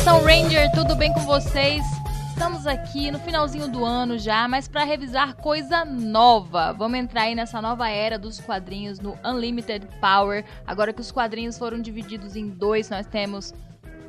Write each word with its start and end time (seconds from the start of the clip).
Nação 0.00 0.22
Ranger, 0.24 0.72
tudo 0.72 0.96
bem 0.96 1.12
com 1.12 1.20
vocês? 1.20 1.84
Estamos 2.30 2.66
aqui 2.66 3.10
no 3.10 3.18
finalzinho 3.18 3.68
do 3.68 3.84
ano 3.84 4.18
já, 4.18 4.48
mas 4.48 4.66
para 4.66 4.82
revisar 4.82 5.36
coisa 5.36 5.84
nova. 5.84 6.72
Vamos 6.72 6.98
entrar 6.98 7.24
aí 7.24 7.34
nessa 7.34 7.60
nova 7.60 7.86
era 7.90 8.18
dos 8.18 8.40
quadrinhos 8.40 8.98
no 8.98 9.14
Unlimited 9.22 9.86
Power. 10.00 10.42
Agora 10.66 10.94
que 10.94 11.02
os 11.02 11.12
quadrinhos 11.12 11.58
foram 11.58 11.82
divididos 11.82 12.34
em 12.34 12.48
dois, 12.48 12.88
nós 12.88 13.04
temos 13.04 13.52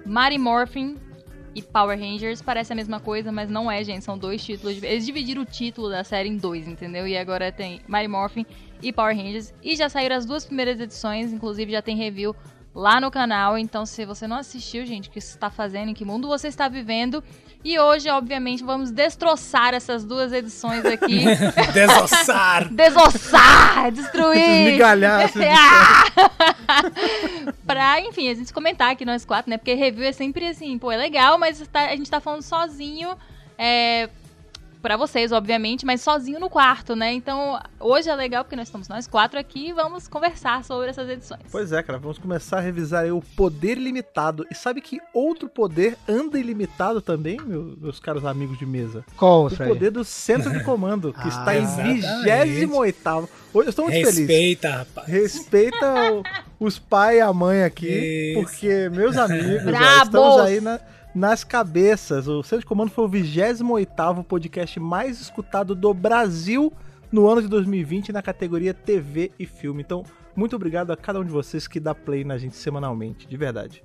Mighty 0.06 0.38
Morphin 0.38 0.96
e 1.54 1.62
Power 1.62 2.00
Rangers. 2.00 2.42
Parece 2.42 2.72
a 2.72 2.76
mesma 2.76 3.02
coisa, 3.02 3.30
mas 3.30 3.50
não 3.50 3.70
é, 3.70 3.84
gente. 3.84 4.06
São 4.06 4.18
dois 4.18 4.42
títulos. 4.42 4.82
Eles 4.82 5.06
dividiram 5.06 5.42
o 5.42 5.46
título 5.46 5.90
da 5.90 6.06
série 6.06 6.30
em 6.30 6.38
dois, 6.38 6.70
entendeu? 6.70 7.06
E 7.06 7.18
agora 7.18 7.52
tem 7.52 7.82
Mighty 7.90 8.08
Morphin 8.08 8.46
e 8.82 8.94
Power 8.94 9.14
Rangers. 9.14 9.54
E 9.62 9.76
já 9.76 9.90
saíram 9.90 10.16
as 10.16 10.26
duas 10.26 10.46
primeiras 10.46 10.80
edições, 10.80 11.34
inclusive 11.34 11.70
já 11.74 11.82
tem 11.82 11.98
review 11.98 12.34
lá 12.74 13.00
no 13.02 13.12
canal. 13.12 13.58
Então, 13.58 13.86
se 13.86 14.06
você 14.06 14.28
não 14.28 14.38
assistiu, 14.38 14.86
gente, 14.86 15.10
o 15.10 15.12
que 15.12 15.20
você 15.22 15.36
está 15.36 15.50
fazendo, 15.50 15.90
em 15.90 15.94
que 15.94 16.06
mundo 16.06 16.28
você 16.28 16.48
está 16.48 16.68
vivendo. 16.68 17.24
E 17.64 17.78
hoje, 17.78 18.10
obviamente, 18.10 18.64
vamos 18.64 18.90
destroçar 18.90 19.76
essas 19.76 20.04
duas 20.04 20.34
edições 20.34 20.84
aqui. 20.84 21.26
Desossar! 21.74 22.74
Desossar! 22.74 23.92
Destruir! 23.92 24.40
Desmigalhar 24.66 25.30
pra, 27.66 28.02
enfim, 28.02 28.30
a 28.30 28.34
gente 28.34 28.52
comentar 28.52 28.92
aqui 28.92 29.06
nós 29.06 29.26
quatro, 29.26 29.50
né? 29.50 29.58
Porque 29.58 29.74
review 29.74 30.06
é 30.06 30.12
sempre 30.12 30.48
assim, 30.48 30.78
pô, 30.80 30.92
é 30.92 30.98
legal, 30.98 31.38
mas 31.38 31.62
tá- 31.72 31.90
a 31.90 31.96
gente 31.96 32.10
tá 32.10 32.20
falando 32.20 32.42
sozinho. 32.42 33.16
É, 33.58 34.10
pra 34.82 34.98
vocês, 34.98 35.32
obviamente, 35.32 35.86
mas 35.86 36.02
sozinho 36.02 36.40
no 36.40 36.50
quarto, 36.50 36.96
né? 36.96 37.14
Então, 37.14 37.60
hoje 37.80 38.10
é 38.10 38.16
legal 38.16 38.44
porque 38.44 38.56
nós 38.56 38.68
estamos 38.68 38.88
nós 38.88 39.08
quatro 39.08 39.40
aqui 39.40 39.70
e 39.70 39.74
vamos 39.74 40.08
conversar 40.08 40.64
sobre 40.64 40.90
essas 40.90 41.08
edições. 41.10 41.42
Pois 41.52 41.72
é, 41.72 41.82
cara, 41.84 42.00
vamos 42.00 42.18
começar 42.18 42.58
a 42.58 42.62
revisar 42.62 43.04
aí 43.04 43.12
o 43.12 43.22
poder 43.36 43.78
ilimitado. 43.78 44.46
E 44.52 44.56
sabe 44.56 44.82
que 44.82 45.00
outro 45.14 45.48
poder 45.48 45.98
anda 46.08 46.40
ilimitado 46.40 47.02
também, 47.02 47.38
meu- 47.46 47.78
meus 47.80 48.00
caros 48.00 48.26
amigos 48.26 48.58
de 48.58 48.66
mesa? 48.66 49.06
Qual, 49.16 49.46
O 49.48 49.56
poder 49.56 49.92
do 49.92 50.04
centro 50.04 50.52
de 50.52 50.64
comando, 50.66 51.14
que 51.14 51.20
Ah, 51.24 51.28
está 51.28 51.56
em 51.56 51.64
exatamente. 51.64 52.02
28 52.02 53.30
Hoje 53.54 53.68
eu 53.68 53.70
estou 53.70 53.86
muito 53.86 53.96
feliz. 53.98 54.18
Respeita, 54.18 54.70
rapaz. 54.70 55.08
Respeita 55.08 55.94
o- 56.14 56.66
os 56.66 56.80
pai 56.80 57.18
e 57.18 57.22
a 57.22 57.34
mãe 57.34 57.64
aqui, 57.64 57.88
Isso. 57.88 58.42
porque, 58.42 58.90
meus 58.90 59.18
amigos, 59.18 59.62
ó, 59.66 60.04
estamos 60.04 60.40
aí 60.42 60.62
na- 60.62 60.80
nas 61.14 61.44
cabeças. 61.44 62.28
O 62.28 62.42
Centro 62.44 62.60
de 62.60 62.66
Comando 62.66 62.92
foi 62.92 63.06
o 63.06 63.10
28º 63.10 64.24
podcast 64.24 64.80
mais 64.80 65.20
escutado 65.20 65.76
do 65.76 65.94
Brasil 65.94 66.72
no 67.12 67.28
ano 67.28 67.42
de 67.42 67.48
2020 67.48 68.12
na 68.12 68.22
categoria 68.22 68.74
TV 68.74 69.32
e 69.38 69.46
filme. 69.46 69.82
Então, 69.82 70.04
muito 70.36 70.56
obrigado 70.56 70.92
a 70.92 70.98
cada 70.98 71.20
um 71.20 71.26
de 71.26 71.32
vocês 71.32 71.68
que 71.68 71.80
dá 71.80 71.94
play 71.94 72.24
na 72.24 72.38
gente 72.38 72.56
semanalmente, 72.56 73.28
de 73.28 73.38
verdade. 73.38 73.84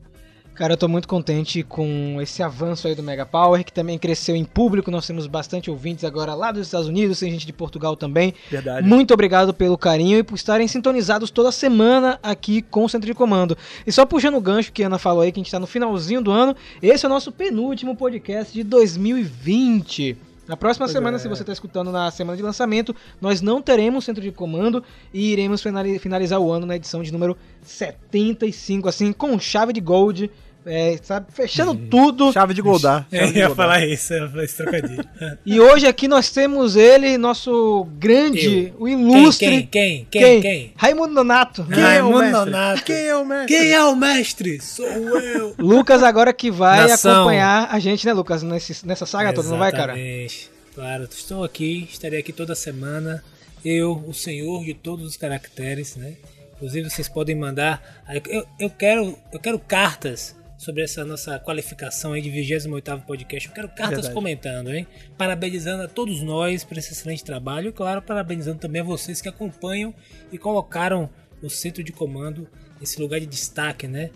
Cara, 0.57 0.73
eu 0.73 0.77
tô 0.79 0.89
muito 0.89 1.07
contente 1.07 1.63
com 1.63 2.19
esse 2.19 2.43
avanço 2.43 2.89
aí 2.89 2.95
do 2.95 3.03
Mega 3.03 3.27
Power, 3.27 3.63
que 3.63 3.71
também 3.71 3.99
cresceu 3.99 4.35
em 4.35 4.43
público. 4.43 4.91
Nós 4.91 5.07
temos 5.07 5.27
bastante 5.27 5.71
ouvintes 5.71 6.03
agora 6.03 6.35
lá 6.35 6.51
dos 6.51 6.63
Estados 6.67 6.89
Unidos, 6.89 7.21
tem 7.21 7.31
gente 7.31 7.45
de 7.45 7.53
Portugal 7.53 7.95
também. 7.95 8.33
Verdade. 8.51 8.89
Muito 8.89 9.13
obrigado 9.13 9.53
pelo 9.53 9.77
carinho 9.77 10.19
e 10.19 10.23
por 10.23 10.35
estarem 10.35 10.67
sintonizados 10.67 11.31
toda 11.31 11.53
semana 11.53 12.19
aqui 12.23 12.63
com 12.63 12.85
o 12.85 12.89
Centro 12.89 13.07
de 13.07 13.13
Comando. 13.13 13.55
E 13.87 13.93
só 13.93 14.07
puxando 14.07 14.37
o 14.37 14.41
gancho 14.41 14.73
que 14.73 14.83
a 14.83 14.87
Ana 14.87 14.99
falou 14.99 15.21
aí, 15.23 15.31
que 15.31 15.39
a 15.39 15.43
gente 15.43 15.53
tá 15.53 15.61
no 15.61 15.67
finalzinho 15.67 16.23
do 16.23 16.31
ano, 16.31 16.57
esse 16.81 17.05
é 17.05 17.09
o 17.09 17.13
nosso 17.13 17.31
penúltimo 17.31 17.95
podcast 17.95 18.51
de 18.55 18.63
2020. 18.65 20.17
Na 20.49 20.57
próxima 20.57 20.87
Pois 20.87 20.93
semana, 20.93 21.17
é. 21.17 21.19
se 21.19 21.29
você 21.29 21.43
está 21.43 21.53
escutando 21.53 21.91
na 21.93 22.09
semana 22.11 22.37
de 22.37 22.43
lançamento, 22.43 22.95
nós 23.21 23.43
não 23.43 23.61
teremos 23.61 24.05
centro 24.05 24.23
de 24.23 24.31
comando 24.33 24.83
e 25.13 25.33
iremos 25.33 25.61
finali- 25.61 25.99
finalizar 25.99 26.41
o 26.41 26.51
ano 26.51 26.65
na 26.65 26.77
edição 26.77 27.03
de 27.03 27.13
número 27.13 27.37
75, 27.63 28.89
assim, 28.89 29.13
com 29.13 29.39
chave 29.41 29.73
de 29.73 29.81
gold, 29.81 30.31
é, 30.67 30.99
sabe, 31.03 31.27
fechando 31.33 31.75
tudo. 31.89 32.33
Chave 32.33 32.53
de 32.53 32.61
Goldar. 32.61 33.07
Eu 33.13 33.21
chave 33.21 33.33
de 33.33 33.39
ia 33.39 33.47
Goldar. 33.49 33.67
falar 33.67 33.87
isso, 33.87 34.13
eu 34.13 34.25
ia 34.25 34.29
falar 34.31 34.45
esse 34.45 34.57
trocadilho. 34.57 35.05
E 35.47 35.61
hoje 35.61 35.87
aqui 35.87 36.09
nós 36.09 36.29
temos 36.31 36.75
ele, 36.77 37.17
nosso 37.17 37.87
grande, 37.99 38.73
o 38.79 38.89
ilustre. 38.89 39.63
Quem? 39.65 39.67
Quem? 39.67 40.07
Quem? 40.11 40.41
Quem? 40.43 40.73
Raimundo 40.77 41.15
Nonato. 41.15 41.65
Quem 41.65 41.75
é 41.75 41.79
o 41.79 41.87
Raimundo 41.87 42.19
mestre? 42.19 42.39
Nonato. 42.51 42.83
Quem 42.85 42.97
é 43.07 43.17
o 43.17 43.25
mestre? 43.25 43.47
Quem 43.57 43.73
é 43.73 43.85
o 43.85 43.97
mestre? 43.97 44.61
Sou 44.61 44.87
eu. 44.87 45.55
Lucas 45.59 46.03
agora 46.03 46.33
que 46.33 46.51
vai 46.51 46.89
Nação. 46.89 47.13
acompanhar 47.23 47.69
a 47.71 47.79
gente, 47.79 48.05
né, 48.05 48.13
Lucas, 48.13 48.43
nesse- 48.43 48.87
nessa 48.87 49.07
saga 49.07 49.33
toda, 49.33 49.49
não 49.49 49.59
vai, 49.59 49.71
cara? 49.73 49.93
Exatamente. 49.99 50.51
Claro, 50.75 51.05
estou 51.05 51.43
aqui, 51.45 51.89
estarei 51.91 52.19
aqui 52.21 52.33
toda 52.33 52.55
semana. 52.55 53.23
Eu, 53.65 54.05
o 54.07 54.13
senhor 54.13 54.65
de 54.65 54.75
todos 54.75 55.07
os 55.07 55.17
caracteres, 55.17 55.97
né? 55.97 56.15
Inclusive 56.55 56.89
vocês 56.91 57.09
podem 57.09 57.35
mandar. 57.35 57.83
Eu, 58.29 58.47
eu 58.61 58.71
quero, 58.71 59.17
eu 59.33 59.41
quero 59.41 59.59
cartas 59.59 60.35
sobre 60.57 60.83
essa 60.83 61.05
nossa 61.05 61.39
qualificação 61.39 62.13
aí 62.13 62.23
de 62.23 62.31
28º 62.31 63.05
podcast. 63.05 63.49
Eu 63.49 63.55
quero 63.55 63.69
cartas 63.69 63.89
Verdade. 63.91 64.15
comentando, 64.15 64.75
hein? 64.75 64.87
Parabenizando 65.17 65.83
a 65.83 65.89
todos 65.89 66.23
nós 66.23 66.65
por 66.65 66.79
esse 66.79 66.93
excelente 66.93 67.25
trabalho 67.25 67.69
e 67.69 67.73
claro, 67.73 68.01
parabenizando 68.01 68.59
também 68.59 68.81
a 68.81 68.85
vocês 68.85 69.21
que 69.21 69.29
acompanham 69.29 69.95
e 70.33 70.39
colocaram 70.39 71.11
o 71.43 71.51
centro 71.51 71.83
de 71.85 71.93
comando 71.93 72.49
nesse 72.81 73.01
lugar 73.01 73.21
de 73.21 73.27
destaque, 73.27 73.87
né? 73.87 74.11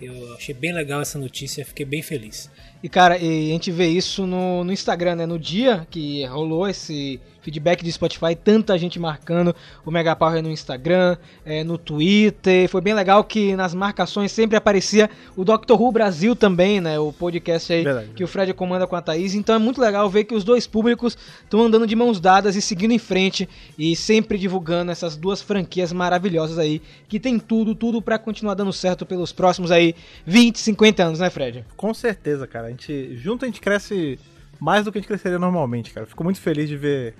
Eu 0.00 0.34
achei 0.34 0.54
bem 0.54 0.72
legal 0.72 1.00
essa 1.00 1.18
notícia, 1.18 1.64
fiquei 1.64 1.84
bem 1.84 2.02
feliz. 2.02 2.50
E 2.82 2.88
cara, 2.88 3.18
e 3.18 3.50
a 3.50 3.52
gente 3.52 3.70
vê 3.72 3.88
isso 3.88 4.26
no, 4.26 4.62
no 4.62 4.72
Instagram, 4.72 5.16
né? 5.16 5.26
No 5.26 5.38
dia 5.38 5.86
que 5.90 6.24
rolou 6.26 6.68
esse 6.68 7.20
feedback 7.48 7.82
de 7.82 7.90
Spotify, 7.90 8.34
tanta 8.34 8.76
gente 8.76 8.98
marcando 8.98 9.54
o 9.84 9.90
Mega 9.90 10.14
Power 10.14 10.42
no 10.42 10.50
Instagram, 10.50 11.16
é, 11.46 11.64
no 11.64 11.78
Twitter. 11.78 12.68
Foi 12.68 12.80
bem 12.80 12.92
legal 12.92 13.24
que 13.24 13.56
nas 13.56 13.74
marcações 13.74 14.30
sempre 14.32 14.56
aparecia 14.56 15.08
o 15.34 15.44
Doctor 15.44 15.80
Who 15.80 15.90
Brasil 15.90 16.36
também, 16.36 16.80
né? 16.80 16.98
O 16.98 17.10
podcast 17.10 17.72
aí 17.72 17.84
Verdade. 17.84 18.10
que 18.14 18.22
o 18.22 18.28
Fred 18.28 18.52
comanda 18.52 18.86
com 18.86 18.96
a 18.96 19.00
Thaís. 19.00 19.34
Então 19.34 19.54
é 19.54 19.58
muito 19.58 19.80
legal 19.80 20.08
ver 20.10 20.24
que 20.24 20.34
os 20.34 20.44
dois 20.44 20.66
públicos 20.66 21.16
estão 21.42 21.62
andando 21.62 21.86
de 21.86 21.96
mãos 21.96 22.20
dadas 22.20 22.54
e 22.54 22.60
seguindo 22.60 22.92
em 22.92 22.98
frente 22.98 23.48
e 23.78 23.96
sempre 23.96 24.36
divulgando 24.36 24.92
essas 24.92 25.16
duas 25.16 25.40
franquias 25.40 25.92
maravilhosas 25.92 26.58
aí, 26.58 26.82
que 27.08 27.18
tem 27.18 27.38
tudo, 27.38 27.74
tudo 27.74 28.02
pra 28.02 28.18
continuar 28.18 28.54
dando 28.54 28.72
certo 28.72 29.06
pelos 29.06 29.32
próximos 29.32 29.70
aí 29.70 29.94
20, 30.26 30.58
50 30.58 31.02
anos, 31.02 31.20
né, 31.20 31.30
Fred? 31.30 31.64
Com 31.76 31.94
certeza, 31.94 32.46
cara. 32.46 32.67
A 32.68 32.70
gente, 32.70 33.16
junto 33.16 33.44
a 33.44 33.48
gente 33.48 33.60
cresce 33.60 34.18
mais 34.60 34.84
do 34.84 34.92
que 34.92 34.98
a 34.98 35.00
gente 35.00 35.08
cresceria 35.08 35.38
normalmente, 35.38 35.90
cara. 35.92 36.06
Fico 36.06 36.22
muito 36.24 36.40
feliz 36.40 36.68
de 36.68 36.76
ver 36.76 37.14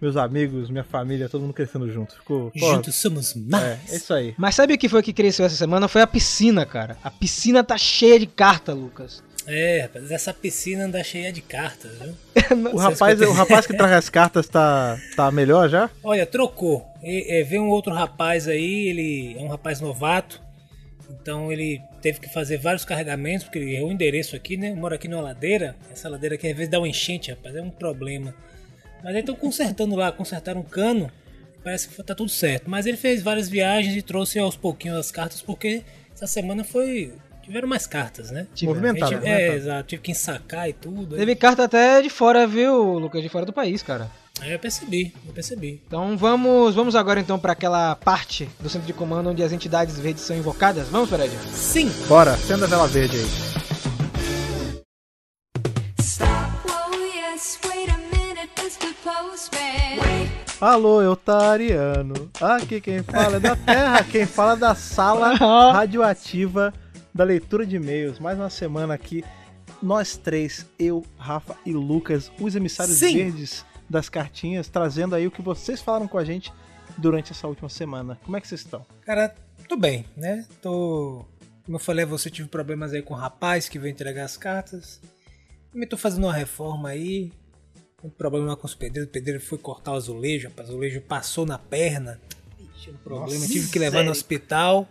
meus 0.00 0.16
amigos, 0.16 0.70
minha 0.70 0.84
família, 0.84 1.28
todo 1.28 1.42
mundo 1.42 1.54
crescendo 1.54 1.90
junto. 1.90 2.14
Fico, 2.14 2.52
pô, 2.58 2.74
Juntos 2.74 2.94
somos 2.96 3.34
mais. 3.34 3.64
é, 3.64 3.80
é 3.88 3.96
isso 3.96 4.12
aí. 4.12 4.34
Mas 4.36 4.54
sabe 4.54 4.74
o 4.74 4.78
que 4.78 4.88
foi 4.88 5.02
que 5.02 5.12
cresceu 5.12 5.46
essa 5.46 5.56
semana? 5.56 5.88
Foi 5.88 6.02
a 6.02 6.06
piscina, 6.06 6.66
cara. 6.66 6.98
A 7.02 7.10
piscina 7.10 7.64
tá 7.64 7.78
cheia 7.78 8.18
de 8.18 8.26
carta, 8.26 8.72
Lucas. 8.72 9.22
É, 9.46 9.82
rapaz, 9.82 10.10
essa 10.10 10.32
piscina 10.32 10.84
anda 10.84 11.02
cheia 11.04 11.32
de 11.32 11.40
cartas, 11.42 11.92
viu? 11.98 12.14
O 12.72 12.76
rapaz, 12.76 13.20
o 13.20 13.32
rapaz 13.32 13.66
que 13.66 13.74
traz 13.74 13.92
as 13.92 14.08
cartas 14.10 14.48
tá, 14.48 14.98
tá 15.16 15.30
melhor 15.30 15.68
já? 15.68 15.90
Olha, 16.02 16.26
trocou. 16.26 16.86
E, 17.02 17.40
é, 17.40 17.42
veio 17.42 17.62
um 17.62 17.68
outro 17.68 17.92
rapaz 17.92 18.46
aí, 18.48 18.88
ele 18.88 19.36
é 19.38 19.42
um 19.42 19.48
rapaz 19.48 19.80
novato. 19.80 20.43
Então 21.20 21.50
ele 21.52 21.80
teve 22.00 22.20
que 22.20 22.28
fazer 22.28 22.58
vários 22.58 22.84
carregamentos, 22.84 23.44
porque 23.44 23.58
errou 23.58 23.88
o 23.88 23.92
endereço 23.92 24.36
aqui, 24.36 24.56
né? 24.56 24.70
Eu 24.70 24.76
moro 24.76 24.94
aqui 24.94 25.08
numa 25.08 25.22
ladeira. 25.22 25.76
Essa 25.90 26.08
ladeira 26.08 26.34
aqui 26.34 26.48
às 26.48 26.56
vezes 26.56 26.70
dá 26.70 26.80
um 26.80 26.86
enchente, 26.86 27.30
rapaz, 27.30 27.54
é 27.54 27.62
um 27.62 27.70
problema. 27.70 28.34
Mas 29.02 29.14
aí 29.14 29.20
estão 29.20 29.34
consertando 29.34 29.94
lá, 29.94 30.10
consertaram 30.10 30.60
um 30.60 30.64
cano. 30.64 31.10
Parece 31.62 31.88
que 31.88 32.02
tá 32.02 32.14
tudo 32.14 32.30
certo. 32.30 32.68
Mas 32.68 32.86
ele 32.86 32.96
fez 32.96 33.22
várias 33.22 33.48
viagens 33.48 33.96
e 33.96 34.02
trouxe 34.02 34.38
aos 34.38 34.56
pouquinhos 34.56 34.98
as 34.98 35.10
cartas, 35.10 35.40
porque 35.40 35.82
essa 36.12 36.26
semana 36.26 36.64
foi. 36.64 37.12
Tiveram 37.42 37.68
mais 37.68 37.86
cartas, 37.86 38.30
né? 38.30 38.46
Movimentado, 38.62 39.12
movimentado. 39.12 39.26
é, 39.26 39.54
exato. 39.54 39.88
Tive 39.88 40.02
que 40.02 40.10
ensacar 40.12 40.68
e 40.68 40.72
tudo. 40.72 41.16
Teve 41.16 41.36
carta 41.36 41.64
até 41.64 42.00
de 42.00 42.08
fora, 42.08 42.46
viu, 42.46 42.98
Lucas? 42.98 43.22
De 43.22 43.28
fora 43.28 43.44
do 43.44 43.52
país, 43.52 43.82
cara. 43.82 44.10
Aí 44.40 44.52
eu 44.52 44.58
percebi, 44.58 45.14
eu 45.26 45.32
percebi. 45.32 45.82
Então 45.86 46.16
vamos, 46.16 46.74
vamos 46.74 46.94
agora 46.94 47.20
então 47.20 47.38
para 47.38 47.52
aquela 47.52 47.94
parte 47.96 48.48
do 48.60 48.68
centro 48.68 48.86
de 48.86 48.92
comando 48.92 49.30
onde 49.30 49.42
as 49.42 49.52
entidades 49.52 49.98
verdes 49.98 50.22
são 50.22 50.36
invocadas. 50.36 50.88
Vamos, 50.88 51.08
Fred? 51.08 51.30
Sim! 51.52 51.90
Bora, 52.08 52.34
acenda 52.34 52.66
a 52.66 52.68
vela 52.68 52.86
verde 52.86 53.16
aí. 53.16 53.26
Oh. 53.26 53.54
Alô, 60.64 61.02
Eutariano. 61.02 62.30
Aqui 62.40 62.80
quem 62.80 63.02
fala 63.02 63.36
é 63.36 63.40
da 63.40 63.54
Terra, 63.54 64.02
quem 64.10 64.24
fala 64.24 64.54
é 64.54 64.56
da 64.56 64.74
sala 64.74 65.34
radioativa 65.34 66.72
da 67.14 67.22
leitura 67.22 67.66
de 67.66 67.76
e-mails. 67.76 68.18
Mais 68.18 68.38
uma 68.38 68.48
semana 68.48 68.94
aqui, 68.94 69.22
nós 69.82 70.16
três, 70.16 70.66
eu, 70.78 71.04
Rafa 71.18 71.54
e 71.66 71.72
Lucas, 71.72 72.32
os 72.40 72.56
emissários 72.56 72.96
Sim. 72.96 73.16
verdes 73.16 73.64
das 73.88 74.08
cartinhas, 74.08 74.68
trazendo 74.68 75.14
aí 75.14 75.26
o 75.26 75.30
que 75.30 75.42
vocês 75.42 75.80
falaram 75.80 76.08
com 76.08 76.18
a 76.18 76.24
gente 76.24 76.52
durante 76.96 77.32
essa 77.32 77.46
última 77.46 77.68
semana. 77.68 78.18
Como 78.24 78.36
é 78.36 78.40
que 78.40 78.48
vocês 78.48 78.62
estão? 78.62 78.84
Cara, 79.02 79.34
tô 79.68 79.76
bem, 79.76 80.04
né? 80.16 80.46
Tô. 80.62 81.24
Como 81.64 81.76
eu 81.76 81.80
falei, 81.80 82.04
você 82.04 82.30
tive 82.30 82.48
problemas 82.48 82.92
aí 82.92 83.02
com 83.02 83.14
o 83.14 83.16
rapaz 83.16 83.68
que 83.68 83.78
veio 83.78 83.92
entregar 83.92 84.24
as 84.24 84.36
cartas. 84.36 85.00
Também 85.72 85.88
tô 85.88 85.96
fazendo 85.96 86.24
uma 86.24 86.32
reforma 86.32 86.90
aí. 86.90 87.32
Um 88.02 88.10
problema 88.10 88.54
com 88.54 88.66
os 88.66 88.74
pedreiros. 88.74 89.08
O 89.08 89.12
pedreiro 89.12 89.40
foi 89.40 89.56
cortar 89.56 89.92
o 89.92 89.96
azulejo, 89.96 90.48
rapaz. 90.48 90.68
O 90.68 90.72
azulejo 90.72 91.00
passou 91.00 91.46
na 91.46 91.58
perna. 91.58 92.20
Ixi, 92.76 92.90
um 92.90 92.96
problema. 92.96 93.40
Nossa, 93.40 93.52
tive 93.52 93.70
que 93.70 93.78
levar 93.78 94.04
no 94.04 94.10
hospital. 94.10 94.86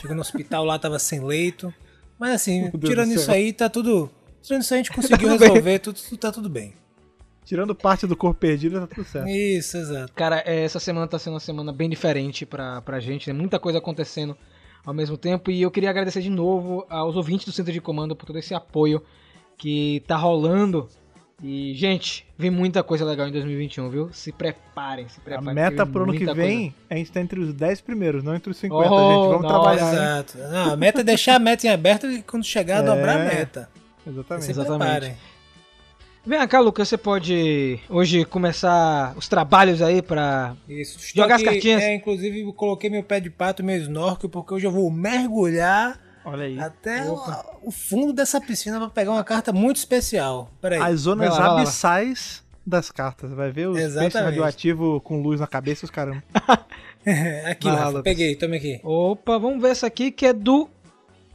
Chegou 0.00 0.14
no 0.14 0.22
hospital 0.22 0.64
lá, 0.64 0.78
tava 0.78 0.98
sem 0.98 1.20
leito. 1.20 1.72
Mas 2.18 2.32
assim, 2.32 2.70
tirando 2.84 3.10
do 3.10 3.14
isso 3.14 3.30
aí, 3.30 3.52
tá 3.52 3.68
tudo. 3.68 4.10
Tirando 4.42 4.62
isso 4.62 4.74
aí, 4.74 4.80
a 4.80 4.82
gente 4.82 4.92
conseguiu 4.94 5.28
resolver, 5.28 5.78
tudo, 5.78 6.00
tudo 6.00 6.18
tá 6.18 6.32
tudo 6.32 6.48
bem. 6.48 6.74
Tirando 7.48 7.74
parte 7.74 8.06
do 8.06 8.14
corpo 8.14 8.38
perdido, 8.38 8.78
tá 8.80 8.86
tudo 8.86 9.04
certo. 9.06 9.26
Isso, 9.28 9.78
exato. 9.78 10.12
Cara, 10.14 10.42
é, 10.44 10.64
essa 10.64 10.78
semana 10.78 11.06
tá 11.06 11.18
sendo 11.18 11.32
uma 11.32 11.40
semana 11.40 11.72
bem 11.72 11.88
diferente 11.88 12.44
pra, 12.44 12.82
pra 12.82 13.00
gente, 13.00 13.32
né? 13.32 13.38
Muita 13.38 13.58
coisa 13.58 13.78
acontecendo 13.78 14.36
ao 14.84 14.92
mesmo 14.92 15.16
tempo. 15.16 15.50
E 15.50 15.62
eu 15.62 15.70
queria 15.70 15.88
agradecer 15.88 16.20
de 16.20 16.28
novo 16.28 16.84
aos 16.90 17.16
ouvintes 17.16 17.46
do 17.46 17.52
Centro 17.52 17.72
de 17.72 17.80
Comando 17.80 18.14
por 18.14 18.26
todo 18.26 18.38
esse 18.38 18.52
apoio 18.54 19.02
que 19.56 20.02
tá 20.06 20.14
rolando. 20.14 20.88
E, 21.42 21.72
gente, 21.74 22.26
vem 22.36 22.50
muita 22.50 22.82
coisa 22.82 23.02
legal 23.04 23.26
em 23.28 23.32
2021, 23.32 23.88
viu? 23.88 24.10
Se 24.12 24.30
preparem, 24.30 25.08
se 25.08 25.18
A 25.20 25.22
preparem. 25.22 25.54
meta 25.54 25.84
vem 25.84 25.92
pro 25.92 26.02
ano 26.02 26.12
que 26.12 26.26
vem 26.34 26.74
é 26.90 26.94
a 26.96 26.98
gente 26.98 27.12
tá 27.12 27.20
entre 27.20 27.40
os 27.40 27.54
10 27.54 27.80
primeiros, 27.80 28.22
não 28.22 28.34
entre 28.34 28.50
os 28.50 28.58
50, 28.58 28.90
Oh, 28.92 28.96
gente. 28.98 29.28
Vamos 29.28 29.42
nossa. 29.42 29.54
trabalhar. 29.54 29.92
Exato. 29.94 30.38
Não, 30.38 30.72
a 30.72 30.76
meta 30.76 31.00
é 31.00 31.04
deixar 31.04 31.36
a 31.36 31.38
meta 31.38 31.66
em 31.66 31.70
aberto 31.70 32.06
e 32.10 32.22
quando 32.22 32.44
chegar, 32.44 32.82
É. 32.84 32.86
dobrar 32.86 33.20
a 33.20 33.24
meta. 33.24 33.70
Exatamente. 34.06 34.44
Se 34.44 34.50
Exatamente. 34.50 34.78
preparem. 34.80 35.08
coisa. 35.10 35.37
Vem 36.28 36.46
cá, 36.46 36.60
Lucas, 36.60 36.86
você 36.86 36.98
pode 36.98 37.80
hoje 37.88 38.22
começar 38.26 39.14
os 39.16 39.28
trabalhos 39.28 39.80
aí 39.80 40.02
pra. 40.02 40.54
Isso. 40.68 40.98
Jogar 41.16 41.36
as 41.36 41.42
cartinhas. 41.42 41.82
É, 41.82 41.94
inclusive, 41.94 42.42
eu 42.42 42.52
coloquei 42.52 42.90
meu 42.90 43.02
pé 43.02 43.18
de 43.18 43.30
pato 43.30 43.62
e 43.62 43.64
meu 43.64 43.78
snorkel, 43.78 44.28
porque 44.28 44.52
hoje 44.52 44.66
eu 44.66 44.70
vou 44.70 44.90
mergulhar 44.90 45.98
Olha 46.22 46.44
aí. 46.44 46.58
até 46.58 47.10
o, 47.10 47.18
o 47.62 47.70
fundo 47.70 48.12
dessa 48.12 48.38
piscina 48.42 48.78
pra 48.78 48.90
pegar 48.90 49.12
uma 49.12 49.24
carta 49.24 49.54
muito 49.54 49.76
especial. 49.76 50.50
Peraí. 50.60 50.78
As 50.78 51.00
zonas 51.00 51.30
Vai 51.30 51.38
lá, 51.38 51.46
vai 51.46 51.54
lá. 51.54 51.62
abissais 51.62 52.44
das 52.66 52.90
cartas. 52.90 53.32
Vai 53.32 53.50
ver 53.50 53.68
os 53.68 53.76
peixes 53.78 53.92
Exatamente. 53.92 54.24
radioativos 54.24 55.00
com 55.02 55.22
luz 55.22 55.40
na 55.40 55.46
cabeça 55.46 55.82
e 55.82 55.86
os 55.86 55.90
caramba. 55.90 56.22
aqui, 57.50 57.70
Vai 57.70 57.90
lá, 57.90 58.02
peguei, 58.02 58.36
tome 58.36 58.58
aqui. 58.58 58.78
Opa, 58.84 59.38
vamos 59.38 59.62
ver 59.62 59.70
essa 59.70 59.86
aqui 59.86 60.10
que 60.10 60.26
é 60.26 60.34
do 60.34 60.68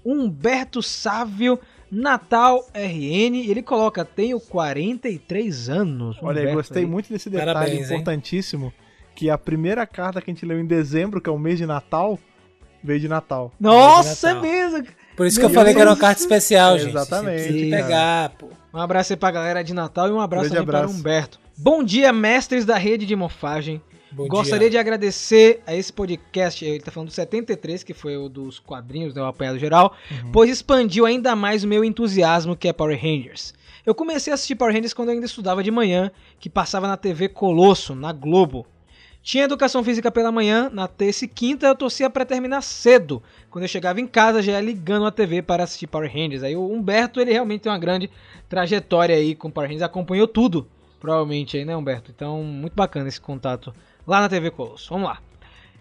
Humberto 0.06 0.84
Sávio 0.84 1.60
Natal 1.94 2.66
RN. 2.74 3.36
Ele 3.48 3.62
coloca: 3.62 4.04
Tenho 4.04 4.40
43 4.40 5.70
anos. 5.70 6.18
Olha 6.22 6.38
aí, 6.40 6.48
Humberto 6.48 6.56
gostei 6.58 6.86
muito 6.86 7.10
desse 7.12 7.30
detalhe 7.30 7.54
Parabéns, 7.54 7.92
hein? 7.92 7.98
importantíssimo. 7.98 8.74
Que 9.16 9.30
a 9.30 9.38
primeira 9.38 9.86
carta 9.86 10.20
que 10.22 10.32
a 10.32 10.34
gente 10.34 10.46
leu 10.46 10.60
em 10.60 10.66
dezembro, 10.66 11.22
que 11.22 11.30
é 11.30 11.34
o 11.34 11.38
mês 11.38 11.58
de 11.60 11.66
Natal, 11.68 12.18
veio 12.84 13.00
de 13.00 13.08
Natal. 13.08 13.52
Nossa, 13.60 14.32
é 14.32 14.34
Natal. 14.34 14.50
mesmo. 14.50 14.88
Por 15.16 15.28
isso 15.28 15.40
Meu 15.40 15.48
que 15.48 15.52
eu 15.52 15.56
falei 15.60 15.74
que 15.74 15.80
era 15.80 15.92
uma 15.92 15.96
Deus. 15.96 16.02
carta 16.02 16.20
especial, 16.22 16.80
gente. 16.80 16.90
Exatamente, 16.90 17.44
tem 17.44 17.54
que 17.56 17.70
pegar, 17.70 18.30
pô. 18.32 18.48
Um 18.74 18.80
abraço 18.80 19.14
aí 19.14 19.18
pra 19.18 19.30
galera 19.30 19.64
de 19.64 19.72
Natal 19.72 20.08
e 20.08 20.12
um 20.12 20.20
abraço 20.20 20.50
Grande 20.50 20.56
também 20.56 20.68
para 20.72 20.80
abraço. 20.80 21.00
Humberto. 21.00 21.40
Bom 21.56 21.84
dia, 21.84 22.12
mestres 22.12 22.66
da 22.66 22.76
rede 22.76 23.06
de 23.06 23.16
morfagem. 23.16 23.80
Bom 24.14 24.28
Gostaria 24.28 24.70
dia. 24.70 24.72
de 24.72 24.78
agradecer 24.78 25.64
a 25.66 25.76
esse 25.76 25.92
podcast, 25.92 26.64
ele 26.64 26.80
tá 26.80 26.92
falando 26.92 27.10
do 27.10 27.14
73, 27.14 27.84
que 27.84 27.96
foi 27.96 28.16
o 28.16 28.30
dos 28.30 28.60
quadrinhos, 28.60 29.16
né, 29.16 29.22
o 29.22 29.26
apanhado 29.26 29.58
geral, 29.58 29.96
pois 30.32 30.52
expandiu 30.52 31.08
ainda 31.08 31.36
mais 31.36 31.64
o 31.64 31.68
meu 31.68 31.84
entusiasmo 31.84 32.56
que 32.56 32.68
é 32.68 32.74
Power 32.74 32.96
Rangers. 32.96 33.56
Eu 33.84 33.96
comecei 33.96 34.32
a 34.32 34.36
assistir 34.36 34.54
Power 34.54 34.72
Rangers 34.72 34.94
quando 34.94 35.10
eu 35.10 35.16
ainda 35.16 35.26
estudava 35.26 35.64
de 35.64 35.72
manhã, 35.72 36.12
que 36.40 36.48
passava 36.48 36.88
na 36.88 36.96
TV 36.96 37.28
Colosso, 37.28 37.96
na 37.96 38.14
Globo. 38.14 38.68
Tinha 39.24 39.46
educação 39.46 39.84
física 39.84 40.12
pela 40.12 40.32
manhã, 40.32 40.70
na 40.72 40.88
terça 40.88 41.26
e 41.26 41.28
quinta 41.28 41.66
eu 41.66 41.76
torcia 41.76 42.08
pra 42.08 42.24
terminar 42.24 42.62
cedo. 42.62 43.24
Quando 43.50 43.64
eu 43.64 43.70
chegava 43.70 44.00
em 44.00 44.06
casa 44.06 44.44
já 44.44 44.52
ia 44.52 44.62
ligando 44.62 45.08
a 45.08 45.12
TV 45.12 45.42
para 45.42 45.64
assistir 45.64 45.88
Power 45.88 46.12
Rangers. 46.12 46.44
Aí 46.44 46.56
o 46.56 46.72
Humberto, 46.72 47.20
ele 47.20 47.32
realmente 47.32 47.62
tem 47.62 47.72
uma 47.72 47.80
grande 47.80 48.12
trajetória 48.48 49.16
aí 49.16 49.34
com 49.34 49.50
Power 49.50 49.70
Rangers, 49.70 49.82
acompanhou 49.82 50.28
tudo, 50.28 50.68
provavelmente 51.00 51.58
aí, 51.58 51.66
né, 51.66 51.76
Humberto? 51.76 52.12
Então, 52.14 52.44
muito 52.44 52.74
bacana 52.76 53.08
esse 53.08 53.20
contato 53.20 53.74
lá 54.08 54.22
na 54.22 54.30
TV 54.30 54.52
Colosso. 54.52 54.90
Vamos 54.90 55.08
lá. 55.10 55.18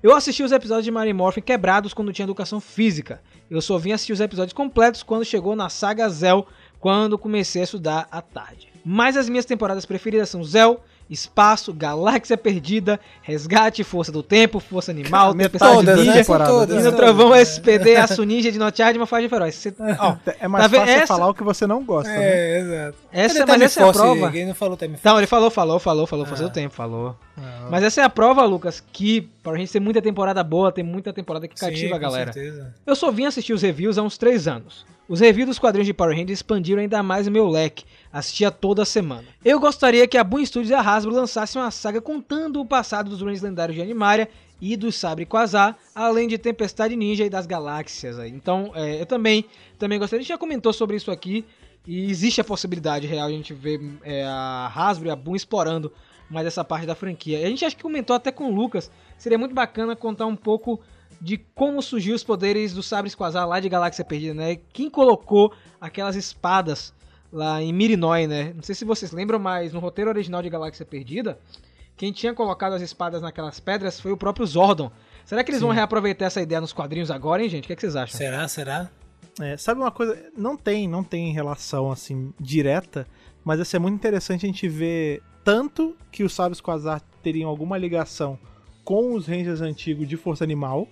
Eu 0.03 0.15
assisti 0.17 0.43
os 0.43 0.51
episódios 0.51 0.85
de 0.85 0.91
Mary 0.91 1.13
Morphin 1.13 1.41
quebrados 1.41 1.95
quando 1.95 2.13
tinha 2.13 2.25
educação 2.25 2.61
física. 2.61 3.21
Eu 3.49 3.63
só 3.63 3.79
vim 3.79 3.93
assistir 3.93 4.13
os 4.13 4.21
episódios 4.21 4.53
completos 4.53 5.03
quando 5.03 5.25
chegou 5.25 5.55
na 5.55 5.69
saga 5.69 6.09
Zell, 6.09 6.47
quando 6.81 7.17
comecei 7.17 7.61
a 7.63 7.65
estudar 7.65 8.09
à 8.11 8.21
tarde. 8.21 8.69
Mas 8.85 9.17
as 9.17 9.29
minhas 9.29 9.45
temporadas 9.45 9.87
preferidas 9.87 10.29
são 10.29 10.43
Zell, 10.43 10.81
Espaço, 11.09 11.73
Galáxia 11.73 12.37
Perdida, 12.37 12.99
Resgate, 13.23 13.85
Força 13.85 14.11
do 14.11 14.23
Tempo, 14.25 14.59
Força 14.59 14.91
Animal, 14.91 15.35
Metade 15.35 15.53
Tempestade 15.53 15.75
todas, 15.77 15.87
das 15.87 15.97
né? 15.99 16.03
Ninja, 16.05 16.19
temporadas. 16.25 16.53
todas. 16.55 16.85
e 16.85 16.91
no 16.91 16.97
Trovão 16.97 17.35
SPD, 17.37 17.95
Aço 17.97 18.25
Ninja, 18.25 18.51
Dinochard 18.51 18.97
e 18.97 19.01
uma 19.01 19.07
Fase 19.07 19.29
Feroz. 19.29 19.55
Você- 19.55 19.75
ó, 20.01 20.17
É 20.41 20.49
mais 20.49 20.65
Tá 20.65 20.79
fácil 20.79 20.95
Essa- 20.95 21.07
falar 21.07 21.29
o 21.29 21.35
que 21.35 21.45
você 21.45 21.65
não 21.67 21.85
gosta, 21.85 22.11
né? 22.11 22.19
É, 22.25 22.59
exato. 22.61 22.99
essa, 23.13 23.39
Cadê 23.41 23.53
mas 23.53 23.63
essa 23.63 23.83
é 23.83 23.89
a 23.89 23.93
prova. 23.93 24.27
Ninguém 24.27 24.47
não 24.47 24.55
falou 24.55 24.77
Time 24.77 24.99
Não, 25.05 25.19
ele 25.19 25.27
falou, 25.29 25.51
falou, 25.51 25.79
falou, 25.79 26.07
falou, 26.07 26.27
Força 26.27 26.45
Ah. 26.45 26.49
do 26.49 26.53
Tempo, 26.53 26.75
falou. 26.75 27.15
Ah, 27.37 27.69
Mas 27.71 27.83
essa 27.83 28.01
é 28.01 28.05
a 28.05 28.11
prova, 28.11 28.45
Lucas, 28.45 28.83
que 28.93 29.23
pra 29.43 29.57
gente 29.57 29.73
ter 29.73 29.81
muita 29.81 30.03
temporada 30.03 30.43
boa, 30.45 30.71
tem 30.71 30.85
muita 30.85 31.13
temporada 31.13 31.49
que 31.49 31.55
cativa 31.55 31.89
Sim, 31.89 31.95
a 31.95 31.99
galera. 31.99 32.27
Com 32.27 32.33
certeza. 32.35 32.75
Eu 32.87 32.97
só 32.97 33.11
vim 33.11 33.25
assistir 33.25 33.53
os 33.53 33.63
reviews 33.63 33.99
há 33.99 34.03
uns 34.03 34.19
3 34.19 34.49
anos. 34.49 34.85
Os 35.09 35.21
reviews 35.21 35.49
dos 35.49 35.59
quadrinhos 35.59 35.87
de 35.87 35.93
Power 35.93 36.13
Rangers 36.13 36.39
expandiram 36.39 36.81
ainda 36.81 37.03
mais 37.03 37.27
o 37.27 37.31
meu 37.31 37.49
leque. 37.49 37.85
Assistia 38.13 38.51
toda 38.51 38.85
semana. 38.85 39.25
Eu 39.45 39.59
gostaria 39.59 40.07
que 40.07 40.17
a 40.17 40.25
Boom 40.25 40.45
Studios 40.45 40.71
e 40.71 40.75
a 40.75 40.81
Hasbro 40.81 41.15
lançassem 41.15 41.61
uma 41.61 41.71
saga 41.71 42.01
contando 42.01 42.61
o 42.61 42.67
passado 42.67 43.11
dos 43.11 43.21
Rangers 43.21 43.43
lendários 43.43 43.77
de 43.77 43.83
Animaria 43.83 44.29
e 44.61 44.77
do 44.77 44.93
Sabre 44.93 45.27
Quasar, 45.27 45.77
além 45.95 46.29
de 46.29 46.39
Tempestade 46.39 46.95
Ninja 46.95 47.25
e 47.25 47.31
das 47.31 47.47
Galáxias. 47.47 48.19
Então, 48.21 48.71
é, 48.75 49.01
eu 49.01 49.07
também, 49.07 49.45
também 49.79 49.99
gostaria. 49.99 50.21
A 50.21 50.23
gente 50.23 50.29
já 50.29 50.39
comentou 50.39 50.73
sobre 50.73 50.97
isso 50.97 51.11
aqui. 51.11 51.45
E 51.85 52.09
existe 52.09 52.41
a 52.41 52.45
possibilidade 52.45 53.09
real 53.09 53.27
de 53.27 53.35
a 53.35 53.37
gente 53.37 53.53
ver 53.53 53.81
é, 54.05 54.25
a 54.25 54.71
Hasbro 54.73 55.09
e 55.09 55.11
a 55.11 55.17
Boom 55.17 55.35
explorando 55.35 55.93
mais 56.33 56.47
essa 56.47 56.65
parte 56.65 56.87
da 56.87 56.95
franquia. 56.95 57.45
A 57.45 57.49
gente 57.49 57.65
acho 57.65 57.77
que 57.77 57.83
comentou 57.83 58.17
até 58.17 58.33
com 58.33 58.45
o 58.45 58.55
Lucas. 58.55 58.91
Seria 59.19 59.39
muito 59.39 59.55
bacana 59.55 59.95
contar 59.95 60.27
um 60.27 60.37
pouco 60.37 60.81
de 61.21 61.39
como 61.55 61.81
surgiu 61.81 62.15
os 62.15 62.25
poderes 62.25 62.73
do 62.73 62.83
Sabres 62.83 63.15
Quasar 63.15 63.47
lá 63.47 63.61
de 63.61 63.69
Galáxia 63.69 64.05
Perdida, 64.05 64.35
né? 64.35 64.57
Quem 64.73 64.91
colocou 64.91 65.53
aquelas 65.81 66.17
espadas 66.17 66.93
lá 67.33 67.63
em 67.63 67.73
Mirinói, 67.73 68.27
né? 68.27 68.53
Não 68.55 68.63
sei 68.63 68.75
se 68.75 68.85
vocês 68.85 69.13
lembram, 69.13 69.39
mas 69.39 69.73
no 69.73 69.79
roteiro 69.79 70.11
original 70.11 70.43
de 70.43 70.51
Galáxia 70.51 70.85
Perdida, 70.85 71.39
quem 71.97 72.13
tinha 72.13 72.35
colocado 72.35 72.73
as 72.73 72.83
espadas 72.83 73.23
naquelas 73.23 73.61
pedras 73.61 74.01
foi 74.01 74.11
o 74.11 74.17
próprio 74.17 74.47
Zordon. 74.47 74.91
Será 75.25 75.45
que 75.45 75.51
eles 75.53 75.61
vão 75.61 75.71
reaproveitar 75.71 76.27
essa 76.27 76.41
ideia 76.41 76.61
nos 76.61 76.73
quadrinhos 76.73 77.11
agora, 77.11 77.43
hein, 77.43 77.49
gente? 77.49 77.65
O 77.65 77.67
que, 77.69 77.73
é 77.73 77.77
que 77.77 77.83
vocês 77.83 77.95
acham? 77.95 78.19
Será, 78.19 78.49
será? 78.49 78.91
É, 79.41 79.57
sabe 79.57 79.81
uma 79.81 79.91
coisa? 79.91 80.19
Não 80.37 80.57
tem, 80.57 80.89
não 80.89 81.05
tem 81.05 81.33
relação 81.33 81.93
assim 81.93 82.35
direta, 82.41 83.07
mas 83.45 83.59
ia 83.59 83.65
ser 83.65 83.79
muito 83.79 83.95
interessante 83.95 84.45
a 84.45 84.49
gente 84.49 84.69
ver 84.69 85.23
tanto 85.45 85.97
que 86.11 86.23
os 86.25 86.33
Sábios 86.35 86.61
Quasar 86.61 87.01
teriam 87.23 87.49
alguma 87.49 87.77
ligação 87.79 88.39
com 88.85 89.15
os 89.15 89.27
Rangers 89.27 89.61
antigos 89.61 90.09
de 90.09 90.17
Força 90.17 90.43
Animal, 90.45 90.89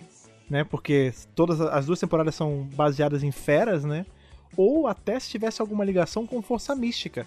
né? 0.49 0.65
Porque 0.65 1.13
todas 1.35 1.61
as 1.61 1.87
duas 1.87 1.99
temporadas 2.01 2.35
são 2.35 2.69
baseadas 2.75 3.23
em 3.23 3.31
feras, 3.33 3.85
né? 3.85 4.07
Ou 4.57 4.87
até 4.87 5.19
se 5.19 5.29
tivesse 5.31 5.61
alguma 5.61 5.85
ligação 5.85 6.27
com 6.27 6.41
Força 6.43 6.75
Mística. 6.75 7.27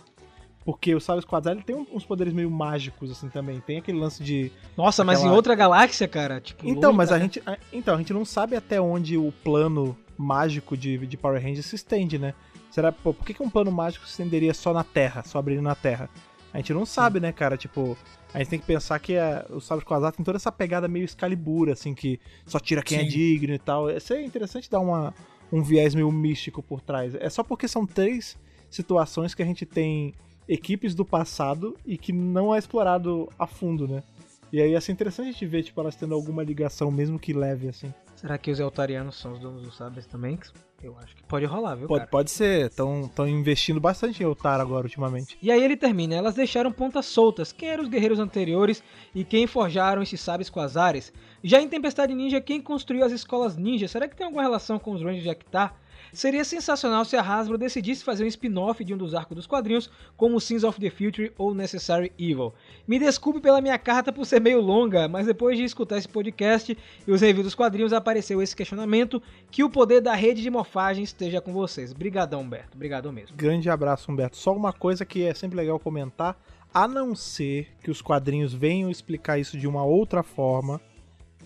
Porque 0.66 0.96
o 0.96 1.00
Sábios 1.02 1.26
Quasar 1.26 1.54
ele 1.54 1.64
tem 1.64 1.76
uns 1.76 2.06
poderes 2.06 2.32
meio 2.34 2.50
mágicos 2.50 3.12
assim 3.12 3.28
também. 3.28 3.60
Tem 3.60 3.78
aquele 3.80 4.00
lance 4.00 4.24
de 4.24 4.50
Nossa, 4.78 5.04
mas 5.04 5.20
em 5.20 5.24
Aquela- 5.24 5.36
outra 5.36 5.56
galáxia, 5.56 6.08
cara, 6.08 6.40
tipo... 6.40 6.66
então, 6.66 6.92
longe 6.92 6.98
mas 6.98 7.10
da- 7.10 7.16
a 7.18 7.20
gente, 7.20 7.44
a- 7.46 7.58
então, 7.74 7.96
a 7.96 7.98
gente 7.98 8.14
não 8.14 8.24
sabe 8.24 8.56
até 8.56 8.80
onde 8.80 9.18
o 9.18 9.34
plano 9.44 9.98
mágico 10.18 10.78
de, 10.78 10.98
de 11.06 11.18
Power 11.18 11.42
Rangers 11.42 11.66
se 11.66 11.76
estende, 11.76 12.18
né? 12.18 12.34
Será, 12.72 12.92
pô, 12.94 13.14
por 13.14 13.26
que, 13.26 13.34
que 13.34 13.44
um 13.44 13.50
plano 13.50 13.72
mágico 13.72 14.06
se 14.06 14.12
estenderia 14.12 14.54
só 14.54 14.72
na 14.74 14.84
Terra, 14.86 15.24
só 15.26 15.38
abrindo 15.38 15.62
na 15.62 15.76
Terra? 15.76 16.10
A 16.54 16.58
gente 16.58 16.74
não 16.74 16.86
sabe, 16.86 17.20
né, 17.20 17.32
cara? 17.32 17.58
Tipo, 17.58 17.98
a 18.34 18.38
gente 18.38 18.50
tem 18.50 18.60
que 18.60 18.66
pensar 18.66 19.00
que 19.00 19.18
a, 19.18 19.46
o 19.50 19.60
Sábio 19.60 19.86
Quasar 19.86 20.12
tem 20.12 20.24
toda 20.24 20.38
essa 20.38 20.52
pegada 20.52 20.88
meio 20.88 21.04
Excalibur, 21.04 21.70
assim, 21.70 21.96
que 21.96 22.20
só 22.46 22.60
tira 22.60 22.84
quem 22.84 23.00
é 23.00 23.04
Sim. 23.04 23.10
digno 23.10 23.54
e 23.54 23.60
tal. 23.60 23.90
Isso 23.90 24.14
é 24.14 24.24
interessante 24.24 24.70
dar 24.70 24.80
uma, 24.80 25.14
um 25.52 25.64
viés 25.64 25.96
meio 25.96 26.12
místico 26.12 26.62
por 26.62 26.80
trás. 26.80 27.16
É 27.16 27.30
só 27.30 27.44
porque 27.44 27.68
são 27.68 27.86
três 27.86 28.38
situações 28.70 29.34
que 29.34 29.42
a 29.42 29.46
gente 29.46 29.66
tem 29.66 30.14
equipes 30.48 30.94
do 30.94 31.04
passado 31.04 31.76
e 31.86 31.98
que 31.98 32.14
não 32.14 32.54
é 32.54 32.60
explorado 32.60 33.30
a 33.38 33.48
fundo, 33.48 33.88
né? 33.88 34.04
E 34.52 34.62
aí 34.62 34.72
ia 34.72 34.82
ser 34.82 34.92
interessante 34.92 35.30
a 35.30 35.32
gente 35.32 35.46
ver, 35.48 35.64
tipo, 35.64 35.82
elas 35.82 35.96
tendo 35.96 36.14
alguma 36.14 36.44
ligação, 36.44 36.92
mesmo 36.92 37.18
que 37.18 37.34
leve, 37.34 37.68
assim. 37.68 37.92
Será 38.24 38.38
que 38.38 38.50
os 38.50 38.58
Eltarianos 38.58 39.20
são 39.20 39.34
os 39.34 39.40
donos 39.40 39.64
dos 39.64 39.76
sabres 39.76 40.06
também? 40.06 40.40
Eu 40.82 40.98
acho 40.98 41.14
que 41.14 41.22
pode 41.24 41.46
rolar, 41.46 41.76
viu, 41.76 41.90
Pode, 41.90 42.00
cara? 42.00 42.10
pode 42.10 42.32
ser, 42.32 42.68
estão 42.68 43.12
investindo 43.28 43.82
bastante 43.82 44.24
em 44.24 44.26
Eltar 44.26 44.62
agora, 44.62 44.86
ultimamente. 44.86 45.38
E 45.42 45.52
aí 45.52 45.62
ele 45.62 45.76
termina, 45.76 46.16
elas 46.16 46.34
deixaram 46.34 46.72
pontas 46.72 47.06
soltas, 47.06 47.52
quem 47.52 47.68
eram 47.68 47.84
os 47.84 47.90
guerreiros 47.90 48.20
anteriores 48.20 48.82
e 49.14 49.26
quem 49.26 49.46
forjaram 49.46 50.02
esses 50.02 50.22
sabres 50.22 50.50
quasares. 50.50 51.12
Já 51.44 51.60
em 51.62 51.68
Tempestade 51.68 52.16
Ninja, 52.16 52.40
quem 52.40 52.62
construiu 52.62 53.04
as 53.04 53.12
escolas 53.12 53.58
ninja, 53.58 53.90
será 53.90 54.08
que 54.08 54.16
tem 54.16 54.24
alguma 54.26 54.42
relação 54.42 54.80
com 54.80 54.92
os 54.94 55.02
Rangers 55.02 55.24
de 55.24 55.30
Actar? 55.30 55.78
Seria 56.14 56.46
sensacional 56.46 57.04
se 57.04 57.16
a 57.16 57.22
Hasbro 57.22 57.58
decidisse 57.58 58.04
fazer 58.04 58.24
um 58.24 58.28
spin-off 58.28 58.84
de 58.84 58.94
um 58.94 58.98
dos 58.98 59.16
arcos 59.16 59.36
dos 59.36 59.48
quadrinhos, 59.48 59.90
como 60.16 60.40
Sins 60.40 60.64
of 60.64 60.80
the 60.80 60.92
Future 60.92 61.34
ou 61.40 61.56
Necessary 61.56 62.14
Evil. 62.20 62.54
Me 62.88 63.00
desculpe 63.00 63.40
pela 63.42 63.60
minha 63.60 63.80
carta 63.80 64.14
por 64.14 64.24
ser 64.24 64.40
meio 64.40 64.62
longa, 64.62 65.08
mas 65.08 65.26
depois 65.26 65.58
de 65.58 65.64
escutar 65.64 65.98
esse 65.98 66.08
podcast 66.08 66.78
e 67.08 67.12
os 67.12 67.22
reviews 67.22 67.46
dos 67.46 67.56
quadrinhos, 67.56 67.94
apareceu 67.94 68.44
esse 68.44 68.56
questionamento, 68.56 69.20
que 69.50 69.64
o 69.64 69.70
poder 69.70 70.02
da 70.02 70.14
rede 70.14 70.44
de 70.44 70.52
morfagem 70.52 71.04
esteja 71.04 71.42
com 71.42 71.52
vocês. 71.52 71.92
Brigadão, 71.94 72.42
Humberto. 72.42 72.78
Brigadão 72.78 73.12
mesmo. 73.12 73.36
Grande 73.36 73.68
abraço, 73.68 74.12
Humberto. 74.12 74.38
Só 74.38 74.56
uma 74.56 74.72
coisa 74.72 75.04
que 75.04 75.24
é 75.24 75.34
sempre 75.34 75.58
legal 75.58 75.80
comentar, 75.80 76.40
a 76.72 76.88
não 76.88 77.16
ser 77.16 77.70
que 77.84 77.90
os 77.90 78.04
quadrinhos 78.04 78.54
venham 78.54 78.92
explicar 78.92 79.40
isso 79.40 79.58
de 79.58 79.68
uma 79.68 79.84
outra 79.84 80.22
forma, 80.22 80.80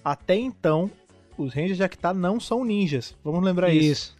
até 0.04 0.36
então, 0.36 0.92
os 1.38 1.54
Rangers 1.54 1.78
de 1.78 1.84
Actar 1.84 2.14
não 2.14 2.38
são 2.38 2.66
ninjas. 2.66 3.16
Vamos 3.24 3.44
lembrar 3.44 3.74
isso. 3.74 4.18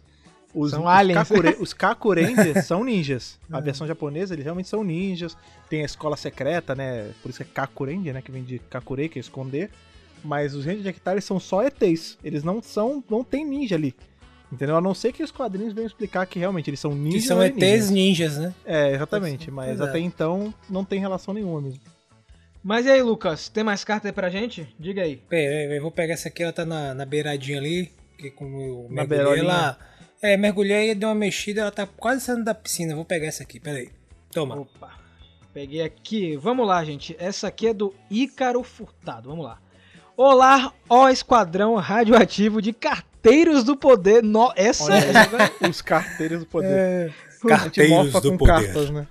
Os, 0.54 0.70
São 0.70 0.82
os 0.82 0.86
aliens. 0.88 1.18
Kakure- 1.28 1.56
os 1.60 1.72
Kakurengers 1.74 2.64
são 2.66 2.82
ninjas. 2.82 3.38
A 3.52 3.60
versão 3.60 3.86
japonesa, 3.86 4.34
eles 4.34 4.44
realmente 4.44 4.68
são 4.68 4.82
ninjas. 4.82 5.36
Tem 5.68 5.82
a 5.82 5.84
escola 5.84 6.16
secreta, 6.16 6.74
né? 6.74 7.10
Por 7.22 7.28
isso 7.30 7.42
é 7.42 7.46
Kakurenger, 7.46 8.14
né? 8.14 8.22
Que 8.22 8.32
vem 8.32 8.42
de 8.42 8.58
Kakure, 8.58 9.08
que 9.08 9.18
é 9.18 9.20
esconder. 9.20 9.70
Mas 10.24 10.54
os 10.54 10.64
Rangers 10.64 10.82
de 10.82 10.88
Hectare 10.88 11.20
são 11.20 11.38
só 11.38 11.62
ETs. 11.62 12.18
Eles 12.24 12.42
não 12.42 12.62
são. 12.62 13.04
não 13.08 13.22
tem 13.22 13.44
ninja 13.44 13.76
ali. 13.76 13.94
Entendeu? 14.50 14.76
A 14.76 14.80
não 14.80 14.94
ser 14.94 15.12
que 15.12 15.22
os 15.22 15.30
quadrinhos 15.30 15.74
venham 15.74 15.86
explicar 15.86 16.26
que 16.26 16.38
realmente 16.38 16.70
eles 16.70 16.80
são 16.80 16.92
Que 16.92 16.96
ninjas. 16.96 17.26
são 17.26 17.36
ou 17.36 17.42
ETs 17.44 17.56
alienígenas. 17.62 17.90
ninjas, 17.90 18.38
né? 18.38 18.54
É, 18.64 18.94
exatamente. 18.94 19.50
Mas 19.50 19.72
Exato. 19.72 19.90
até 19.90 20.00
então 20.00 20.52
não 20.70 20.82
tem 20.84 20.98
relação 20.98 21.34
nenhuma 21.34 21.60
mesmo. 21.60 21.80
Mas 22.64 22.86
e 22.86 22.90
aí, 22.90 23.02
Lucas, 23.02 23.48
tem 23.50 23.62
mais 23.62 23.84
carta 23.84 24.08
aí 24.08 24.12
pra 24.12 24.30
gente? 24.30 24.66
Diga 24.80 25.02
aí. 25.02 25.16
Pera, 25.16 25.74
eu 25.74 25.82
vou 25.82 25.90
pegar 25.90 26.14
essa 26.14 26.28
aqui, 26.28 26.42
ela 26.42 26.52
tá 26.52 26.64
na, 26.64 26.94
na 26.94 27.04
beiradinha 27.04 27.58
ali. 27.58 27.92
Que 28.16 28.30
como 28.30 28.60
eu 28.60 28.86
Na 28.90 29.04
mergulhei, 29.06 29.40
ela. 29.44 29.78
É, 30.20 30.36
mergulhei 30.36 30.90
e 30.90 30.94
deu 30.94 31.08
uma 31.08 31.14
mexida, 31.14 31.60
ela 31.60 31.70
tá 31.70 31.86
quase 31.86 32.22
saindo 32.22 32.44
da 32.44 32.54
piscina. 32.54 32.94
Vou 32.94 33.04
pegar 33.04 33.26
essa 33.26 33.42
aqui, 33.42 33.60
peraí. 33.60 33.90
Toma. 34.32 34.56
Opa. 34.56 34.90
Peguei 35.54 35.82
aqui. 35.82 36.36
Vamos 36.36 36.66
lá, 36.66 36.84
gente. 36.84 37.16
Essa 37.18 37.48
aqui 37.48 37.68
é 37.68 37.74
do 37.74 37.94
Ícaro 38.10 38.62
Furtado. 38.62 39.28
Vamos 39.28 39.44
lá. 39.44 39.58
Olá, 40.16 40.72
ó 40.88 41.08
esquadrão 41.08 41.76
radioativo 41.76 42.60
de 42.60 42.72
carteiros 42.72 43.62
do 43.62 43.76
poder. 43.76 44.22
No... 44.22 44.52
Essa 44.56 44.84
Olha 44.84 45.04
é. 45.62 45.68
os 45.70 45.80
carteiros 45.80 46.40
do 46.40 46.46
poder. 46.46 46.68
É, 46.68 47.04
A 47.06 47.10
gente 47.10 47.48
carteiros 47.48 47.90
mofa 48.06 48.20
do 48.20 48.30
com 48.32 48.38
poder. 48.38 48.52
cartas, 48.52 48.90
né? 48.90 49.06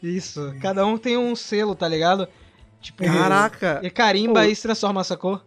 Isso. 0.00 0.54
Cada 0.62 0.86
um 0.86 0.96
tem 0.96 1.16
um 1.16 1.34
selo, 1.34 1.74
tá 1.74 1.88
ligado? 1.88 2.28
Tipo, 2.80 3.04
Caraca! 3.04 3.80
e 3.82 3.90
carimba 3.90 4.42
Pô. 4.42 4.46
e 4.46 4.54
se 4.54 4.62
transforma, 4.62 5.02
sacou? 5.02 5.40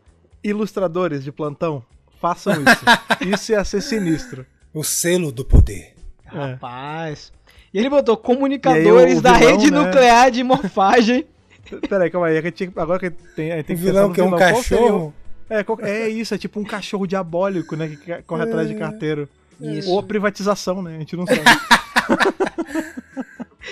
Ilustradores 0.43 1.23
de 1.23 1.31
plantão, 1.31 1.83
façam 2.19 2.53
isso. 2.53 2.85
isso 3.33 3.51
ia 3.53 3.63
ser 3.63 3.81
sinistro. 3.81 4.45
O 4.75 4.83
selo 4.83 5.31
do 5.31 5.43
poder. 5.43 5.93
É. 6.31 6.37
Rapaz. 6.37 7.31
E 7.73 7.79
ele 7.79 7.89
botou 7.89 8.15
comunicadores 8.15 9.15
aí 9.15 9.21
da 9.21 9.33
vilão, 9.33 9.51
rede 9.57 9.71
né? 9.71 9.79
nuclear 9.83 10.29
de 10.29 10.43
morfagem. 10.43 11.25
Peraí, 11.89 12.09
calma 12.11 12.27
aí. 12.27 12.37
é 12.37 12.41
que 12.41 12.51
que- 12.51 12.79
Agora 12.79 12.99
que 12.99 13.09
tem, 13.09 13.51
a 13.51 13.55
gente 13.57 13.65
tem 13.65 13.75
que 13.75 13.81
vilão 13.81 14.13
que 14.13 14.21
é 14.21 14.23
um 14.23 14.27
vilão. 14.27 14.39
Cachorro. 14.39 15.13
É, 15.49 15.89
é 15.89 16.09
isso, 16.09 16.33
é 16.33 16.37
tipo 16.37 16.59
um 16.59 16.63
cachorro 16.63 17.07
diabólico, 17.07 17.75
né? 17.75 17.87
Que 17.87 18.21
corre 18.23 18.43
atrás 18.43 18.67
de 18.67 18.75
carteiro. 18.75 19.29
Isso. 19.59 19.89
Ou 19.89 19.99
a 19.99 20.03
privatização, 20.03 20.81
né? 20.81 20.95
A 20.95 20.99
gente 20.99 21.15
não 21.15 21.25
sabe. 21.25 21.41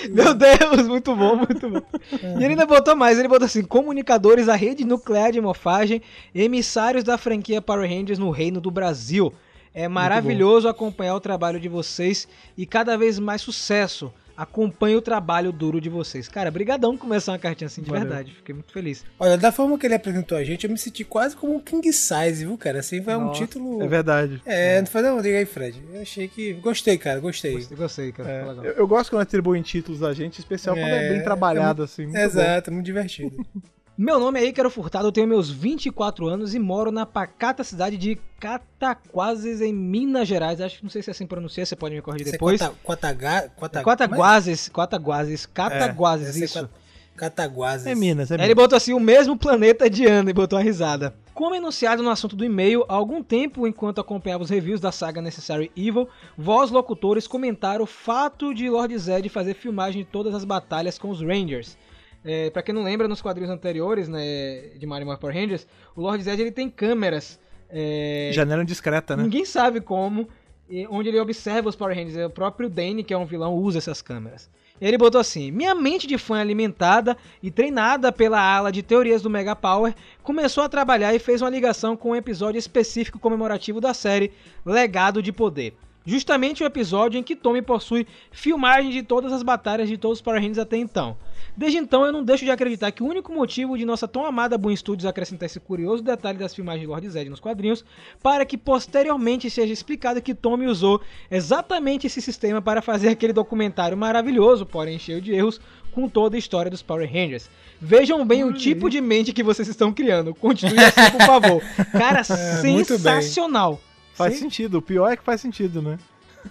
Meu 0.10 0.34
Deus, 0.34 0.88
muito 0.88 1.16
bom, 1.16 1.36
muito 1.38 1.70
bom. 1.70 1.82
E 2.12 2.44
ele 2.44 2.48
ainda 2.54 2.66
botou 2.66 2.96
mais, 2.96 3.18
ele 3.18 3.28
botou 3.28 3.46
assim, 3.46 3.64
comunicadores 3.64 4.48
da 4.48 4.56
rede 4.56 4.84
nuclear 4.84 5.32
de 5.32 5.40
morfagem, 5.40 6.02
emissários 6.34 7.04
da 7.04 7.18
franquia 7.18 7.62
Power 7.62 7.88
Rangers 7.90 8.20
no 8.20 8.30
Reino 8.32 8.60
do 8.60 8.70
Brasil. 8.72 9.34
É 9.74 9.88
maravilhoso 9.88 10.68
acompanhar 10.68 11.16
o 11.16 11.20
trabalho 11.20 11.60
de 11.60 11.68
vocês 11.68 12.28
e 12.58 12.66
cada 12.66 12.98
vez 12.98 13.18
mais 13.20 13.42
sucesso. 13.42 14.14
Acompanhe 14.36 14.96
o 14.96 15.02
trabalho 15.02 15.52
duro 15.52 15.80
de 15.80 15.90
vocês. 15.90 16.28
Cara, 16.28 16.50
brigadão 16.50 16.96
por 16.98 17.02
começar 17.02 17.34
uma 17.34 17.38
cartinha 17.38 17.68
assim, 17.68 17.84
de 17.84 17.90
Valeu. 17.92 18.04
verdade. 18.08 18.34
Fiquei 18.34 18.56
muito 18.56 18.74
feliz. 18.74 19.06
Olha, 19.20 19.38
da 19.38 19.52
forma 19.52 19.78
que 19.78 19.86
ele 19.86 19.94
apresentou 19.94 20.36
a 20.36 20.44
gente, 20.44 20.64
eu 20.64 20.72
me 20.72 20.78
senti 20.78 21.04
quase 21.04 21.36
como 21.36 21.54
um 21.56 21.60
king 21.60 21.94
size, 21.94 22.44
viu, 22.44 22.58
cara? 22.58 22.80
Assim, 22.80 23.00
vai 23.00 23.16
um 23.16 23.26
Nossa, 23.26 23.40
título. 23.46 23.84
É 23.84 23.88
verdade. 23.88 24.42
É, 24.44 24.80
não 24.80 24.88
foi 24.88 25.04
não, 25.04 25.22
diga 25.22 25.38
aí, 25.38 25.46
Fred. 25.46 25.80
Eu 25.94 26.02
achei 26.02 26.28
que. 26.28 26.54
Gostei, 26.54 26.98
cara, 26.98 27.20
gostei. 27.20 27.54
Gostei, 27.54 27.78
gostei 27.78 28.12
cara. 28.12 28.28
É, 28.30 28.42
eu, 28.70 28.74
eu 28.74 28.88
gosto 28.88 29.12
quando 29.12 29.22
atribuem 29.22 29.62
títulos 29.62 30.02
a 30.02 30.14
gente, 30.16 30.40
especial 30.40 30.76
quando 30.76 30.88
é 30.90 31.06
É, 31.06 31.10
bem 31.14 31.24
trabalhado, 31.24 31.84
assim. 31.84 32.06
muito 32.08 32.16
bom. 32.16 32.20
Exato, 32.24 32.72
muito 32.72 32.86
divertido. 32.88 33.38
Meu 33.96 34.20
nome 34.20 34.40
é 34.40 34.46
Ícaro 34.46 34.72
Furtado, 34.72 35.08
eu 35.08 35.12
tenho 35.12 35.28
meus 35.28 35.52
24 35.52 36.28
anos 36.28 36.56
e 36.56 36.60
moro 36.60 36.92
na 36.92 37.06
pacata 37.06 37.64
cidade 37.64 37.96
de 37.96 38.18
Cataquases, 38.40 39.62
em 39.62 39.72
Minas 39.72 40.28
Gerais. 40.28 40.60
Acho 40.60 40.78
que 40.78 40.84
não 40.84 40.90
sei 40.90 41.04
se 41.04 41.12
é 41.12 41.12
assim 41.12 41.28
pronuncia, 41.28 41.64
você 41.64 41.76
pode 41.76 41.94
me 41.94 42.02
corrigir 42.02 42.26
Isso 42.26 42.36
é 42.36 42.38
depois. 42.38 42.60
Quata- 42.84 43.84
Quataguases, 43.84 44.68
Quataguases, 44.70 45.46
Cataguases, 45.46 46.26
Deve 46.34 46.40
ser 46.40 46.46
isso. 46.46 46.70
Cataguases. 47.16 47.86
É 47.86 47.94
Minas, 47.94 48.32
é 48.32 48.34
Aí 48.34 48.40
ele 48.40 48.48
Minas. 48.48 48.64
botou 48.64 48.76
assim, 48.76 48.94
o 48.94 49.00
mesmo 49.00 49.38
planeta 49.38 49.88
de 49.88 50.08
ano, 50.08 50.32
e 50.32 50.34
botou 50.34 50.58
uma 50.58 50.66
risada. 50.66 51.14
Como 51.32 51.54
enunciado 51.54 52.02
no 52.02 52.10
assunto 52.10 52.36
do 52.36 52.44
e-mail, 52.44 52.84
há 52.90 52.96
algum 52.96 53.22
tempo, 53.22 53.68
enquanto 53.68 54.02
acompanhava 54.02 54.44
os 54.44 54.50
reviews 54.50 54.82
da 54.82 54.92
saga 54.92 55.22
Necessary 55.22 55.72
Evil, 55.78 56.10
vós, 56.36 56.72
locutores, 56.72 57.28
comentaram 57.28 57.84
o 57.84 57.88
fato 57.88 58.56
de 58.56 58.68
Lord 58.68 58.98
Zed 58.98 59.30
fazer 59.30 59.54
filmagem 59.54 60.04
de 60.04 60.10
todas 60.10 60.34
as 60.34 60.44
batalhas 60.44 60.98
com 60.98 61.12
os 61.12 61.22
Rangers. 61.22 61.78
É, 62.26 62.50
pra 62.50 62.62
quem 62.62 62.74
não 62.74 62.84
lembra, 62.84 63.08
nos 63.08 63.22
quadrinhos 63.22 63.52
anteriores, 63.52 64.08
né, 64.08 64.70
de 64.78 64.86
Mario 64.86 65.18
Power 65.18 65.36
Rangers, 65.36 65.68
o 65.96 66.02
Lord 66.02 66.24
Zed 66.24 66.42
ele 66.42 66.52
tem 66.52 66.70
câmeras. 66.70 67.40
é, 67.70 68.30
Janela 68.34 68.64
discreta, 68.64 69.18
né? 69.18 69.24
Ninguém 69.24 69.46
sabe 69.46 69.82
como, 69.82 70.28
e 70.70 70.88
onde 70.88 71.10
ele 71.10 71.20
observa 71.20 71.70
os 71.70 71.76
Power 71.76 71.96
Rangers. 71.96 72.16
É 72.18 72.26
O 72.26 72.30
próprio 72.30 72.70
Dane, 72.70 73.04
que 73.04 73.14
é 73.14 73.18
um 73.18 73.26
vilão, 73.26 73.54
usa 73.56 73.78
essas 73.78 74.02
câmeras. 74.02 74.50
Ele 74.82 74.98
botou 74.98 75.22
assim: 75.22 75.52
Minha 75.52 75.76
mente 75.76 76.08
de 76.08 76.18
fã 76.18 76.40
alimentada 76.40 77.16
e 77.42 77.52
treinada 77.52 78.12
pela 78.12 78.40
ala 78.42 78.72
de 78.72 78.82
teorias 78.82 79.22
do 79.22 79.30
Mega 79.30 79.56
Power 79.56 79.94
começou 80.24 80.64
a 80.64 80.70
trabalhar 80.70 81.14
e 81.14 81.20
fez 81.20 81.42
uma 81.42 81.50
ligação 81.50 81.96
com 81.96 82.10
um 82.12 82.16
episódio 82.16 82.58
específico 82.58 83.20
comemorativo 83.20 83.80
da 83.80 83.94
série 83.94 84.32
Legado 84.66 85.22
de 85.22 85.32
Poder. 85.32 85.76
Justamente 86.06 86.64
o 86.64 86.66
episódio 86.66 87.18
em 87.18 87.24
que 87.24 87.36
Tommy 87.36 87.62
possui 87.62 88.06
filmagem 88.32 88.92
de 88.92 89.04
todas 89.04 89.32
as 89.32 89.42
batalhas 89.42 89.88
de 89.88 89.98
todos 89.98 90.18
os 90.18 90.22
Power 90.22 90.40
Rangers 90.42 90.58
até 90.60 90.78
então. 90.78 91.18
Desde 91.56 91.78
então, 91.78 92.06
eu 92.06 92.12
não 92.12 92.24
deixo 92.24 92.44
de 92.44 92.52
acreditar 92.52 92.92
que 92.92 93.04
o 93.04 93.06
único 93.06 93.32
motivo 93.32 93.78
de 93.78 93.86
nossa 93.86 94.08
tão 94.08 94.26
amada 94.26 94.58
Boom 94.58 94.76
Studios 94.76 95.06
acrescentar 95.06 95.46
esse 95.46 95.60
curioso 95.60 96.04
detalhe 96.04 96.38
das 96.38 96.54
filmagens 96.54 96.82
de 96.82 96.88
Lord 96.88 97.10
Zed 97.10 97.30
nos 97.30 97.40
quadrinhos, 97.40 97.86
para 98.22 98.46
que 98.46 98.58
posteriormente 98.58 99.50
seja 99.50 99.72
explicado 99.72 100.22
que 100.22 100.34
Tommy 100.34 100.66
usou 100.66 101.00
exatamente 101.30 102.08
esse 102.08 102.22
sistema 102.22 102.62
para 102.62 102.82
fazer 102.82 103.10
aquele 103.10 103.34
documentário 103.34 103.98
maravilhoso, 103.98 104.66
porém 104.66 104.98
cheio 104.98 105.22
de 105.22 105.32
erros, 105.32 105.62
com 105.92 106.10
toda 106.10 106.36
a 106.36 106.40
história 106.40 106.72
dos 106.72 106.82
Power 106.82 107.08
Rangers. 107.08 107.50
Vejam 107.80 108.26
bem 108.26 108.44
o 108.44 108.54
tipo 108.54 108.90
de 108.90 109.00
mente 109.00 109.32
que 109.32 109.44
vocês 109.44 109.68
estão 109.68 109.94
criando. 109.94 110.34
Continue 110.34 110.84
assim, 110.84 111.12
por 111.12 111.22
favor. 111.22 111.62
Cara, 111.92 112.22
É, 112.22 112.24
sensacional. 112.24 113.80
Faz 114.14 114.34
Sim. 114.36 114.42
sentido. 114.42 114.78
O 114.78 114.82
pior 114.82 115.12
é 115.12 115.18
que 115.18 115.24
faz 115.24 115.42
sentido, 115.42 115.82
né? 115.82 115.98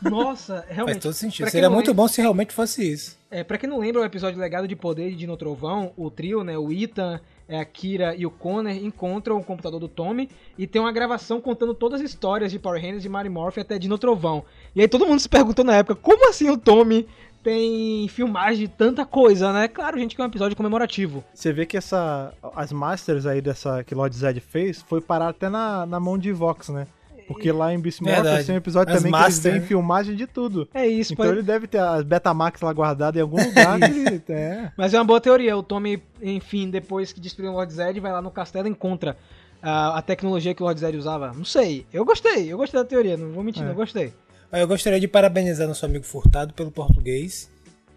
Nossa, 0.02 0.64
realmente. 0.70 0.94
Faz 0.96 1.02
todo 1.04 1.12
sentido. 1.12 1.48
Seria 1.50 1.68
muito 1.70 1.88
lembra- 1.88 2.02
bom 2.02 2.08
se 2.08 2.20
realmente 2.20 2.52
fosse 2.52 2.90
isso. 2.92 3.18
É, 3.30 3.42
pra 3.42 3.56
quem 3.58 3.68
não 3.68 3.78
lembra 3.78 4.02
o 4.02 4.04
episódio 4.04 4.38
Legado 4.40 4.68
de 4.68 4.76
Poder 4.76 5.10
de 5.10 5.16
Dino 5.16 5.36
Trovão, 5.36 5.92
o 5.96 6.10
trio, 6.10 6.44
né, 6.44 6.56
o 6.58 6.70
Ethan, 6.70 7.18
é, 7.48 7.58
a 7.58 7.64
Kira 7.64 8.14
e 8.14 8.26
o 8.26 8.30
Connor 8.30 8.72
encontram 8.72 9.38
o 9.38 9.44
computador 9.44 9.80
do 9.80 9.88
Tommy 9.88 10.28
e 10.58 10.66
tem 10.66 10.80
uma 10.82 10.92
gravação 10.92 11.40
contando 11.40 11.72
todas 11.74 12.00
as 12.02 12.10
histórias 12.10 12.52
de 12.52 12.58
Power 12.58 12.80
Rangers, 12.80 13.02
de 13.02 13.08
Mary 13.08 13.30
Morph 13.30 13.56
até 13.58 13.78
Dino 13.78 13.96
Trovão. 13.96 14.44
E 14.76 14.82
aí 14.82 14.88
todo 14.88 15.06
mundo 15.06 15.18
se 15.20 15.28
perguntou 15.28 15.64
na 15.64 15.76
época, 15.76 15.94
como 15.94 16.28
assim 16.28 16.50
o 16.50 16.58
Tommy 16.58 17.06
tem 17.42 18.06
filmagem 18.08 18.66
de 18.66 18.72
tanta 18.72 19.04
coisa, 19.04 19.52
né? 19.52 19.66
Claro, 19.66 19.98
gente, 19.98 20.14
que 20.14 20.20
é 20.20 20.24
um 20.24 20.28
episódio 20.28 20.56
comemorativo. 20.56 21.24
Você 21.34 21.52
vê 21.52 21.66
que 21.66 21.76
essa, 21.76 22.32
as 22.54 22.70
masters 22.70 23.26
aí 23.26 23.40
dessa 23.40 23.82
que 23.82 23.94
Lord 23.94 24.14
Zed 24.14 24.38
fez 24.40 24.80
foi 24.82 25.00
parar 25.00 25.28
até 25.28 25.48
na, 25.48 25.84
na 25.86 25.98
mão 25.98 26.16
de 26.16 26.30
Vox, 26.32 26.68
né? 26.68 26.86
Porque 27.32 27.50
lá 27.52 27.72
em. 27.72 27.76
Morphers 27.78 28.46
tem 28.46 28.54
um 28.54 28.58
episódio 28.58 28.92
As 28.92 28.98
também 28.98 29.12
que 29.12 29.18
eles 29.18 29.34
master, 29.34 29.52
veem 29.52 29.60
né? 29.62 29.66
filmagem 29.68 30.16
de 30.16 30.26
tudo. 30.26 30.68
É 30.74 30.86
isso, 30.86 31.12
Então 31.12 31.24
pode- 31.26 31.38
ele 31.38 31.46
deve 31.46 31.66
ter 31.66 31.78
as 31.78 32.02
Betamax 32.02 32.60
lá 32.60 32.72
guardadas 32.72 33.18
em 33.18 33.22
algum 33.22 33.36
lugar. 33.44 33.80
ele, 33.82 34.22
é. 34.28 34.70
Mas 34.76 34.94
é 34.94 34.98
uma 34.98 35.04
boa 35.04 35.20
teoria. 35.20 35.56
O 35.56 35.62
Tommy, 35.62 36.02
enfim, 36.20 36.70
depois 36.70 37.12
que 37.12 37.20
destruiu 37.20 37.50
o 37.50 37.54
Lord 37.54 37.72
Zed, 37.72 37.98
vai 38.00 38.12
lá 38.12 38.20
no 38.22 38.30
castelo 38.30 38.66
e 38.68 38.70
encontra 38.70 39.16
a, 39.62 39.98
a 39.98 40.02
tecnologia 40.02 40.54
que 40.54 40.62
o 40.62 40.64
Lord 40.66 40.80
Zed 40.80 40.96
usava. 40.96 41.32
Não 41.32 41.44
sei. 41.44 41.86
Eu 41.92 42.04
gostei. 42.04 42.52
Eu 42.52 42.56
gostei 42.58 42.80
da 42.80 42.86
teoria. 42.86 43.16
Não 43.16 43.30
vou 43.32 43.42
mentir, 43.44 43.62
É. 43.64 43.68
eu 43.70 43.74
gostei. 43.74 44.12
Aí 44.50 44.60
Eu 44.60 44.68
gostaria 44.68 45.00
de 45.00 45.08
parabenizar 45.08 45.66
nosso 45.66 45.84
amigo 45.86 46.04
Furtado 46.04 46.52
pelo 46.52 46.70
português. 46.70 47.50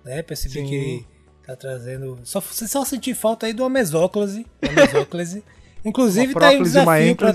Né? 0.04 0.22
Percebi 0.22 0.54
Sim. 0.62 0.66
que 0.68 0.76
ele 0.76 1.08
tá 1.46 1.56
trazendo. 1.56 2.20
Só, 2.24 2.40
só 2.42 2.86
senti 2.86 3.14
falta 3.14 3.46
aí 3.48 3.54
de 3.54 3.62
uma 3.62 3.70
mesóclise. 3.70 4.46
Uma 4.64 4.86
mesóclise. 4.86 5.44
Inclusive, 5.86 6.34
Uma 6.34 6.40
tá 6.40 6.48
aí 6.48 6.58
um 6.58 6.62
e 6.62 6.64
desafio 6.64 7.16
pra. 7.16 7.34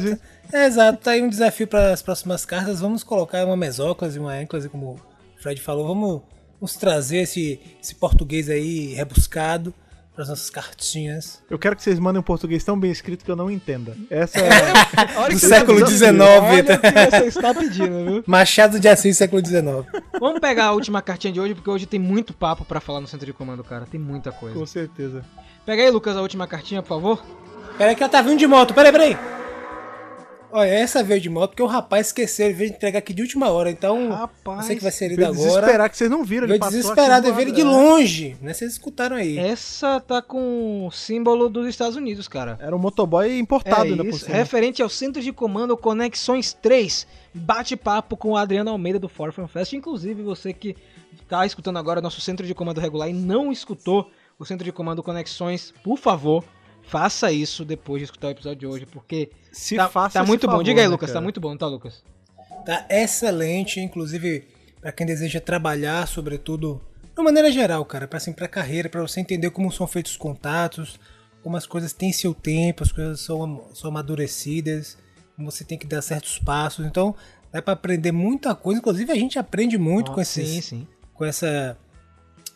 É, 0.52 0.66
exato, 0.66 0.98
tá 0.98 1.12
aí 1.12 1.22
um 1.22 1.28
desafio 1.28 1.66
para 1.68 1.92
as 1.92 2.02
próximas 2.02 2.44
cartas. 2.44 2.80
Vamos 2.80 3.04
colocar 3.04 3.44
uma 3.46 3.56
mesóclise, 3.56 4.18
uma 4.18 4.42
ênclise, 4.42 4.68
como 4.68 4.92
o 4.92 5.00
Fred 5.40 5.60
falou. 5.60 5.86
Vamos, 5.86 6.22
vamos 6.60 6.74
trazer 6.74 7.18
esse, 7.18 7.60
esse 7.80 7.94
português 7.94 8.50
aí 8.50 8.92
rebuscado 8.94 9.72
para 10.12 10.24
as 10.24 10.28
nossas 10.28 10.50
cartinhas. 10.50 11.40
Eu 11.48 11.56
quero 11.56 11.76
que 11.76 11.82
vocês 11.84 11.98
mandem 12.00 12.18
um 12.18 12.22
português 12.24 12.64
tão 12.64 12.78
bem 12.78 12.90
escrito 12.90 13.24
que 13.24 13.30
eu 13.30 13.36
não 13.36 13.48
entenda. 13.48 13.96
Essa 14.10 14.40
é. 14.42 14.50
Olha 15.16 15.28
Do 15.28 15.40
que 15.40 15.46
século. 15.46 15.86
XIX, 15.86 16.10
Olha 16.20 17.10
você 17.10 17.26
está 17.26 17.54
pedindo, 17.54 18.04
viu? 18.04 18.24
Machado 18.26 18.80
de 18.80 18.88
Assis, 18.88 19.16
século 19.16 19.44
XIX. 19.46 19.62
Vamos 20.18 20.40
pegar 20.40 20.64
a 20.66 20.72
última 20.72 21.00
cartinha 21.00 21.32
de 21.32 21.40
hoje, 21.40 21.54
porque 21.54 21.70
hoje 21.70 21.86
tem 21.86 22.00
muito 22.00 22.34
papo 22.34 22.64
pra 22.64 22.80
falar 22.80 23.00
no 23.00 23.06
centro 23.06 23.24
de 23.24 23.32
comando, 23.32 23.62
cara. 23.62 23.86
Tem 23.86 24.00
muita 24.00 24.32
coisa. 24.32 24.58
com 24.58 24.66
certeza. 24.66 25.24
Pega 25.64 25.82
aí, 25.82 25.90
Lucas, 25.90 26.16
a 26.16 26.22
última 26.22 26.46
cartinha, 26.48 26.82
por 26.82 26.88
favor. 26.88 27.24
Peraí 27.80 27.96
que 27.96 28.02
ela 28.02 28.12
tá 28.12 28.20
vindo 28.20 28.38
de 28.38 28.46
moto. 28.46 28.74
Peraí, 28.74 28.92
peraí. 28.92 29.16
Olha, 30.52 30.68
essa 30.68 31.02
veio 31.02 31.18
de 31.18 31.30
moto 31.30 31.52
porque 31.52 31.62
o 31.62 31.66
rapaz 31.66 32.08
esqueceu, 32.08 32.44
ele 32.44 32.54
veio 32.54 32.68
entregar 32.68 32.98
aqui 32.98 33.14
de 33.14 33.22
última 33.22 33.48
hora. 33.48 33.70
Então, 33.70 34.10
Rapaz, 34.10 34.66
você 34.66 34.76
que 34.76 34.82
vai 34.82 34.92
ser 34.92 35.08
lido 35.08 35.16
Veio 35.16 35.30
agora. 35.30 35.48
desesperar 35.48 35.88
que 35.88 35.96
vocês 35.96 36.10
não 36.10 36.22
viram. 36.22 36.46
Veio 36.46 36.56
Ele 36.56 36.58
passou 36.58 36.76
desesperado, 36.76 37.26
aqui 37.28 37.34
do 37.34 37.40
ele 37.40 37.52
veio 37.52 37.66
lado, 37.66 37.74
de 37.74 37.82
é. 37.82 37.88
longe. 37.88 38.36
Né? 38.42 38.52
Vocês 38.52 38.72
escutaram 38.72 39.16
aí. 39.16 39.38
Essa 39.38 39.98
tá 39.98 40.20
com 40.20 40.88
o 40.88 40.90
símbolo 40.90 41.48
dos 41.48 41.66
Estados 41.66 41.96
Unidos, 41.96 42.28
cara. 42.28 42.58
Era 42.60 42.76
um 42.76 42.78
motoboy 42.78 43.38
importado 43.38 43.86
é 43.86 43.90
ainda 43.92 44.04
por 44.04 44.10
isso. 44.10 44.26
cima. 44.26 44.36
Referente 44.36 44.82
ao 44.82 44.90
Centro 44.90 45.22
de 45.22 45.32
Comando 45.32 45.74
Conexões 45.74 46.52
3. 46.52 47.06
Bate-papo 47.32 48.14
com 48.14 48.32
o 48.32 48.36
Adriano 48.36 48.70
Almeida 48.70 48.98
do 48.98 49.08
Forfan 49.08 49.48
Fest. 49.48 49.72
Inclusive, 49.72 50.22
você 50.22 50.52
que 50.52 50.76
tá 51.26 51.46
escutando 51.46 51.78
agora 51.78 52.02
nosso 52.02 52.20
Centro 52.20 52.46
de 52.46 52.54
Comando 52.54 52.78
regular 52.78 53.08
e 53.08 53.14
não 53.14 53.50
escutou 53.50 54.10
o 54.38 54.44
Centro 54.44 54.66
de 54.66 54.72
Comando 54.72 55.02
Conexões, 55.02 55.72
por 55.82 55.96
favor, 55.96 56.44
faça 56.82 57.30
isso 57.32 57.64
depois 57.64 58.00
de 58.00 58.04
escutar 58.04 58.28
o 58.28 58.30
episódio 58.30 58.58
de 58.58 58.66
hoje, 58.66 58.86
porque 58.86 59.30
Se 59.52 59.76
tá, 59.76 59.88
faça 59.88 60.20
tá 60.20 60.24
muito 60.26 60.46
bom. 60.46 60.52
favor, 60.52 60.64
Diga 60.64 60.80
aí, 60.80 60.86
né, 60.86 60.90
Lucas, 60.92 61.10
tá 61.10 61.14
cara? 61.14 61.22
muito 61.22 61.40
bom, 61.40 61.56
tá, 61.56 61.66
Lucas? 61.66 62.02
Tá 62.64 62.86
excelente, 62.90 63.80
inclusive 63.80 64.48
para 64.80 64.92
quem 64.92 65.06
deseja 65.06 65.40
trabalhar, 65.40 66.06
sobretudo, 66.06 66.80
de 67.02 67.10
uma 67.20 67.24
maneira 67.24 67.50
geral, 67.52 67.84
cara, 67.84 68.08
para 68.08 68.16
assim, 68.16 68.32
para 68.32 68.48
carreira, 68.48 68.88
para 68.88 69.00
você 69.02 69.20
entender 69.20 69.50
como 69.50 69.70
são 69.70 69.86
feitos 69.86 70.12
os 70.12 70.18
contatos, 70.18 70.98
como 71.42 71.56
as 71.56 71.66
coisas 71.66 71.92
têm 71.92 72.12
seu 72.12 72.34
tempo, 72.34 72.82
as 72.82 72.92
coisas 72.92 73.20
são, 73.20 73.64
são 73.74 73.88
amadurecidas, 73.90 74.96
como 75.36 75.50
você 75.50 75.64
tem 75.64 75.78
que 75.78 75.86
dar 75.86 76.02
certos 76.02 76.38
passos. 76.38 76.84
Então, 76.86 77.14
dá 77.52 77.60
para 77.62 77.74
aprender 77.74 78.12
muita 78.12 78.54
coisa, 78.54 78.78
inclusive 78.80 79.10
a 79.12 79.16
gente 79.16 79.38
aprende 79.38 79.76
muito 79.78 80.12
com 80.12 80.20
esses 80.20 80.48
Sim, 80.48 80.60
sim. 80.60 80.86
com 81.14 81.24
essa 81.24 81.76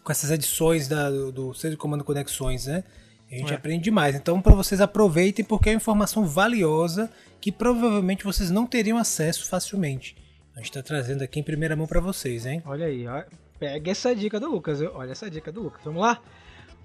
com 0.02 0.12
essas 0.12 0.30
edições 0.30 0.86
da, 0.86 1.08
do, 1.10 1.32
do 1.32 1.54
Centro 1.54 1.70
de 1.70 1.76
Comando 1.78 2.04
Conexões, 2.04 2.66
né? 2.66 2.84
A 3.34 3.38
gente 3.38 3.52
É. 3.52 3.56
aprende 3.56 3.84
demais. 3.84 4.14
Então, 4.14 4.40
para 4.40 4.54
vocês 4.54 4.80
aproveitem, 4.80 5.44
porque 5.44 5.68
é 5.68 5.72
informação 5.72 6.24
valiosa 6.24 7.10
que 7.40 7.50
provavelmente 7.50 8.22
vocês 8.24 8.50
não 8.50 8.64
teriam 8.66 8.96
acesso 8.96 9.46
facilmente. 9.48 10.16
A 10.54 10.58
gente 10.58 10.66
está 10.70 10.82
trazendo 10.82 11.22
aqui 11.22 11.40
em 11.40 11.42
primeira 11.42 11.74
mão 11.74 11.86
para 11.86 12.00
vocês, 12.00 12.46
hein? 12.46 12.62
Olha 12.64 12.86
aí, 12.86 13.06
ó. 13.08 13.22
pega 13.58 13.90
essa 13.90 14.14
dica 14.14 14.38
do 14.38 14.48
Lucas, 14.50 14.80
olha 14.80 15.12
essa 15.12 15.28
dica 15.28 15.50
do 15.50 15.62
Lucas. 15.62 15.80
Vamos 15.84 16.00
lá? 16.00 16.20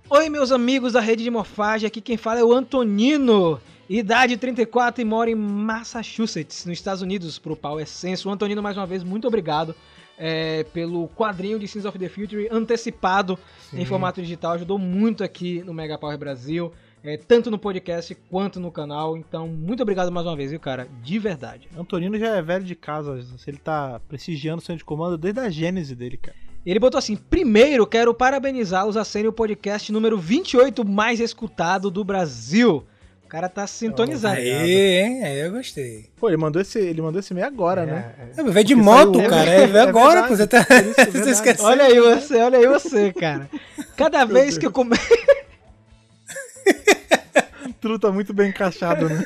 Oi, 0.09 0.27
meus 0.29 0.51
amigos 0.51 0.93
da 0.93 0.99
rede 1.01 1.23
de 1.23 1.29
morfagem, 1.29 1.85
aqui 1.85 2.01
quem 2.01 2.17
fala 2.17 2.39
é 2.39 2.43
o 2.43 2.51
Antonino. 2.53 3.59
Idade 3.87 4.37
34 4.37 5.01
e 5.01 5.05
mora 5.05 5.29
em 5.29 5.35
Massachusetts, 5.35 6.65
nos 6.65 6.73
Estados 6.77 7.01
Unidos, 7.01 7.37
pro 7.39 7.55
Pau 7.55 7.79
Essência. 7.79 8.27
O 8.29 8.31
Antonino, 8.31 8.61
mais 8.61 8.77
uma 8.77 8.85
vez, 8.87 9.03
muito 9.03 9.27
obrigado 9.27 9.75
é, 10.19 10.65
pelo 10.65 11.07
quadrinho 11.07 11.57
de 11.57 11.67
Sins 11.67 11.85
of 11.85 11.97
the 11.97 12.09
Future 12.09 12.49
antecipado 12.51 13.39
em 13.73 13.85
formato 13.85 14.21
digital. 14.21 14.51
Ajudou 14.51 14.77
muito 14.77 15.23
aqui 15.23 15.63
no 15.63 15.73
Mega 15.73 15.97
Power 15.97 16.17
Brasil, 16.17 16.73
é, 17.01 17.15
tanto 17.15 17.49
no 17.49 17.57
podcast 17.57 18.13
quanto 18.29 18.59
no 18.59 18.69
canal. 18.69 19.15
Então, 19.15 19.47
muito 19.47 19.81
obrigado 19.81 20.11
mais 20.11 20.27
uma 20.27 20.35
vez, 20.35 20.51
viu, 20.51 20.59
cara? 20.59 20.89
De 21.01 21.17
verdade. 21.17 21.69
Antonino 21.77 22.19
já 22.19 22.35
é 22.35 22.41
velho 22.41 22.65
de 22.65 22.75
casa, 22.75 23.25
ele 23.47 23.57
tá 23.57 24.01
prestigiando 24.09 24.57
o 24.57 24.61
centro 24.61 24.79
de 24.79 24.85
comando 24.85 25.17
desde 25.17 25.39
a 25.39 25.49
gênese 25.49 25.95
dele, 25.95 26.17
cara. 26.17 26.35
Ele 26.65 26.79
botou 26.79 26.97
assim: 26.97 27.15
primeiro 27.15 27.88
quero 27.88 28.13
parabenizá-los 28.13 28.97
a 28.97 29.05
serem 29.05 29.29
o 29.29 29.33
podcast 29.33 29.91
número 29.91 30.17
28 30.17 30.85
mais 30.85 31.21
escutado 31.21 31.89
do 31.89 32.03
Brasil. 32.03 32.85
O 33.29 33.29
cara 33.29 33.48
tá 33.48 33.67
sintonizado. 33.67 34.38
Aê, 34.38 35.01
hein? 35.01 35.24
Aí 35.24 35.39
eu 35.39 35.51
gostei. 35.51 36.09
Pô, 36.19 36.29
ele 36.29 36.38
mandou 36.38 36.59
esse, 36.59 36.79
ele 36.79 37.00
mandou 37.00 37.19
esse 37.19 37.31
e-mail 37.31 37.45
agora, 37.45 37.86
né? 37.86 38.12
É, 38.36 38.41
veio 38.41 38.65
de 38.65 38.74
Porque 38.74 38.75
moto, 38.75 39.19
saiu- 39.19 39.29
cara. 39.29 39.51
É 39.51 39.62
É, 39.62 39.67
veio 39.67 39.83
agora, 39.88 40.21
verdade, 40.24 40.27
pô. 40.29 40.36
Você 40.36 40.48
tá. 40.48 40.65
isso, 40.81 41.00
é 41.00 41.05
você 41.24 41.29
esqueceu. 41.29 41.65
Olha 41.65 41.83
aí 41.86 42.00
você, 42.00 42.41
olha 42.41 42.57
aí 42.57 42.67
você, 42.67 43.13
cara. 43.13 43.48
Cada 43.95 44.25
vez 44.25 44.57
que 44.57 44.65
eu 44.65 44.71
começo. 44.71 45.07
Tudo 47.79 48.00
tá 48.00 48.12
muito 48.12 48.33
bem 48.33 48.50
encaixado, 48.50 49.07
né? 49.07 49.24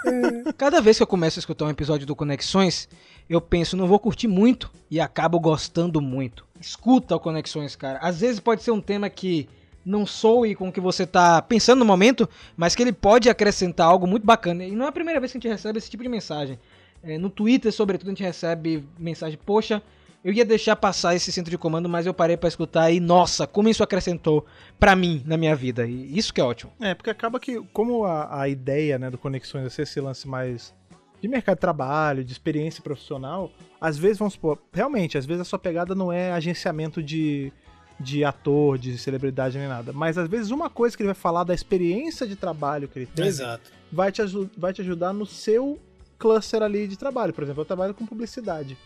Cada 0.56 0.80
vez 0.80 0.96
que 0.96 1.02
eu 1.02 1.06
começo 1.06 1.38
a 1.38 1.40
escutar 1.40 1.66
um 1.66 1.70
episódio 1.70 2.06
do 2.06 2.16
Conexões, 2.16 2.88
eu 3.28 3.38
penso, 3.38 3.76
não 3.76 3.86
vou 3.86 3.98
curtir 3.98 4.28
muito 4.28 4.70
e 4.90 4.98
acabo 4.98 5.38
gostando 5.38 6.00
muito. 6.00 6.42
Escuta 6.58 7.14
o 7.16 7.20
Conexões, 7.20 7.76
cara. 7.76 7.98
Às 7.98 8.20
vezes 8.20 8.40
pode 8.40 8.62
ser 8.62 8.70
um 8.70 8.80
tema 8.80 9.10
que 9.10 9.46
não 9.84 10.06
soe 10.06 10.54
com 10.54 10.68
o 10.68 10.72
que 10.72 10.80
você 10.80 11.06
tá 11.06 11.42
pensando 11.42 11.80
no 11.80 11.84
momento, 11.84 12.28
mas 12.56 12.74
que 12.74 12.82
ele 12.82 12.92
pode 12.92 13.28
acrescentar 13.28 13.86
algo 13.86 14.06
muito 14.06 14.24
bacana. 14.24 14.64
E 14.64 14.72
não 14.72 14.86
é 14.86 14.88
a 14.88 14.92
primeira 14.92 15.20
vez 15.20 15.32
que 15.32 15.38
a 15.38 15.40
gente 15.40 15.50
recebe 15.50 15.78
esse 15.78 15.90
tipo 15.90 16.02
de 16.02 16.08
mensagem. 16.08 16.58
É, 17.02 17.18
no 17.18 17.28
Twitter, 17.28 17.72
sobretudo, 17.72 18.08
a 18.08 18.10
gente 18.10 18.22
recebe 18.22 18.84
mensagem, 18.98 19.38
poxa, 19.44 19.82
eu 20.24 20.32
ia 20.32 20.44
deixar 20.44 20.76
passar 20.76 21.16
esse 21.16 21.32
centro 21.32 21.50
de 21.50 21.58
comando, 21.58 21.88
mas 21.88 22.06
eu 22.06 22.14
parei 22.14 22.36
pra 22.36 22.48
escutar 22.48 22.90
e, 22.92 23.00
nossa, 23.00 23.46
como 23.46 23.68
isso 23.68 23.82
acrescentou 23.82 24.46
pra 24.78 24.94
mim 24.94 25.22
na 25.26 25.36
minha 25.36 25.56
vida. 25.56 25.84
E 25.84 26.16
isso 26.16 26.32
que 26.32 26.40
é 26.40 26.44
ótimo. 26.44 26.72
É, 26.80 26.94
porque 26.94 27.10
acaba 27.10 27.40
que, 27.40 27.60
como 27.72 28.04
a, 28.04 28.42
a 28.42 28.48
ideia 28.48 28.98
né, 28.98 29.10
do 29.10 29.18
Conexões 29.18 29.66
é 29.66 29.68
ser 29.68 29.82
esse 29.82 30.00
lance 30.00 30.28
mais 30.28 30.72
de 31.20 31.28
mercado 31.28 31.56
de 31.56 31.60
trabalho, 31.60 32.24
de 32.24 32.32
experiência 32.32 32.82
profissional, 32.82 33.50
às 33.80 33.96
vezes, 33.96 34.18
vamos 34.18 34.34
supor, 34.34 34.58
realmente, 34.72 35.16
às 35.18 35.26
vezes 35.26 35.42
a 35.42 35.44
sua 35.44 35.58
pegada 35.58 35.94
não 35.94 36.12
é 36.12 36.32
agenciamento 36.32 37.02
de, 37.02 37.52
de 37.98 38.24
ator, 38.24 38.78
de 38.78 38.98
celebridade 38.98 39.58
nem 39.58 39.68
nada, 39.68 39.92
mas 39.92 40.18
às 40.18 40.28
vezes 40.28 40.50
uma 40.50 40.68
coisa 40.68 40.96
que 40.96 41.02
ele 41.02 41.08
vai 41.08 41.14
falar 41.14 41.44
da 41.44 41.54
experiência 41.54 42.26
de 42.26 42.36
trabalho 42.36 42.88
que 42.88 42.98
ele 42.98 43.06
teve 43.06 43.28
Exato. 43.28 43.70
vai 43.90 44.10
te, 44.10 44.22
vai 44.56 44.72
te 44.72 44.80
ajudar 44.80 45.12
no 45.12 45.26
seu 45.26 45.78
cluster 46.18 46.62
ali 46.62 46.86
de 46.86 46.96
trabalho. 46.96 47.32
Por 47.32 47.42
exemplo, 47.42 47.62
eu 47.62 47.66
trabalho 47.66 47.94
com 47.94 48.06
publicidade. 48.06 48.76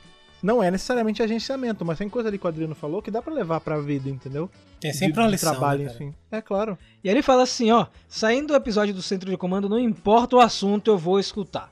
Não 0.42 0.62
é 0.62 0.70
necessariamente 0.70 1.22
agenciamento, 1.22 1.84
mas 1.84 1.98
tem 1.98 2.08
coisa 2.08 2.28
ali 2.28 2.38
que 2.38 2.44
o 2.44 2.48
Adriano 2.48 2.74
falou 2.74 3.02
que 3.02 3.10
dá 3.10 3.20
pra 3.20 3.32
levar 3.32 3.60
pra 3.60 3.80
vida, 3.80 4.08
entendeu? 4.08 4.50
Tem 4.80 4.92
sempre 4.92 5.14
de, 5.14 5.20
uma 5.20 5.28
lição. 5.28 5.50
trabalho, 5.50 5.84
né, 5.84 5.92
enfim. 5.92 6.14
É 6.30 6.40
claro. 6.40 6.78
E 7.02 7.08
aí 7.08 7.14
ele 7.14 7.22
fala 7.22 7.42
assim, 7.42 7.70
ó, 7.70 7.86
saindo 8.08 8.48
do 8.48 8.54
episódio 8.54 8.94
do 8.94 9.02
centro 9.02 9.30
de 9.30 9.36
comando, 9.36 9.68
não 9.68 9.78
importa 9.78 10.36
o 10.36 10.40
assunto, 10.40 10.90
eu 10.90 10.98
vou 10.98 11.18
escutar. 11.18 11.70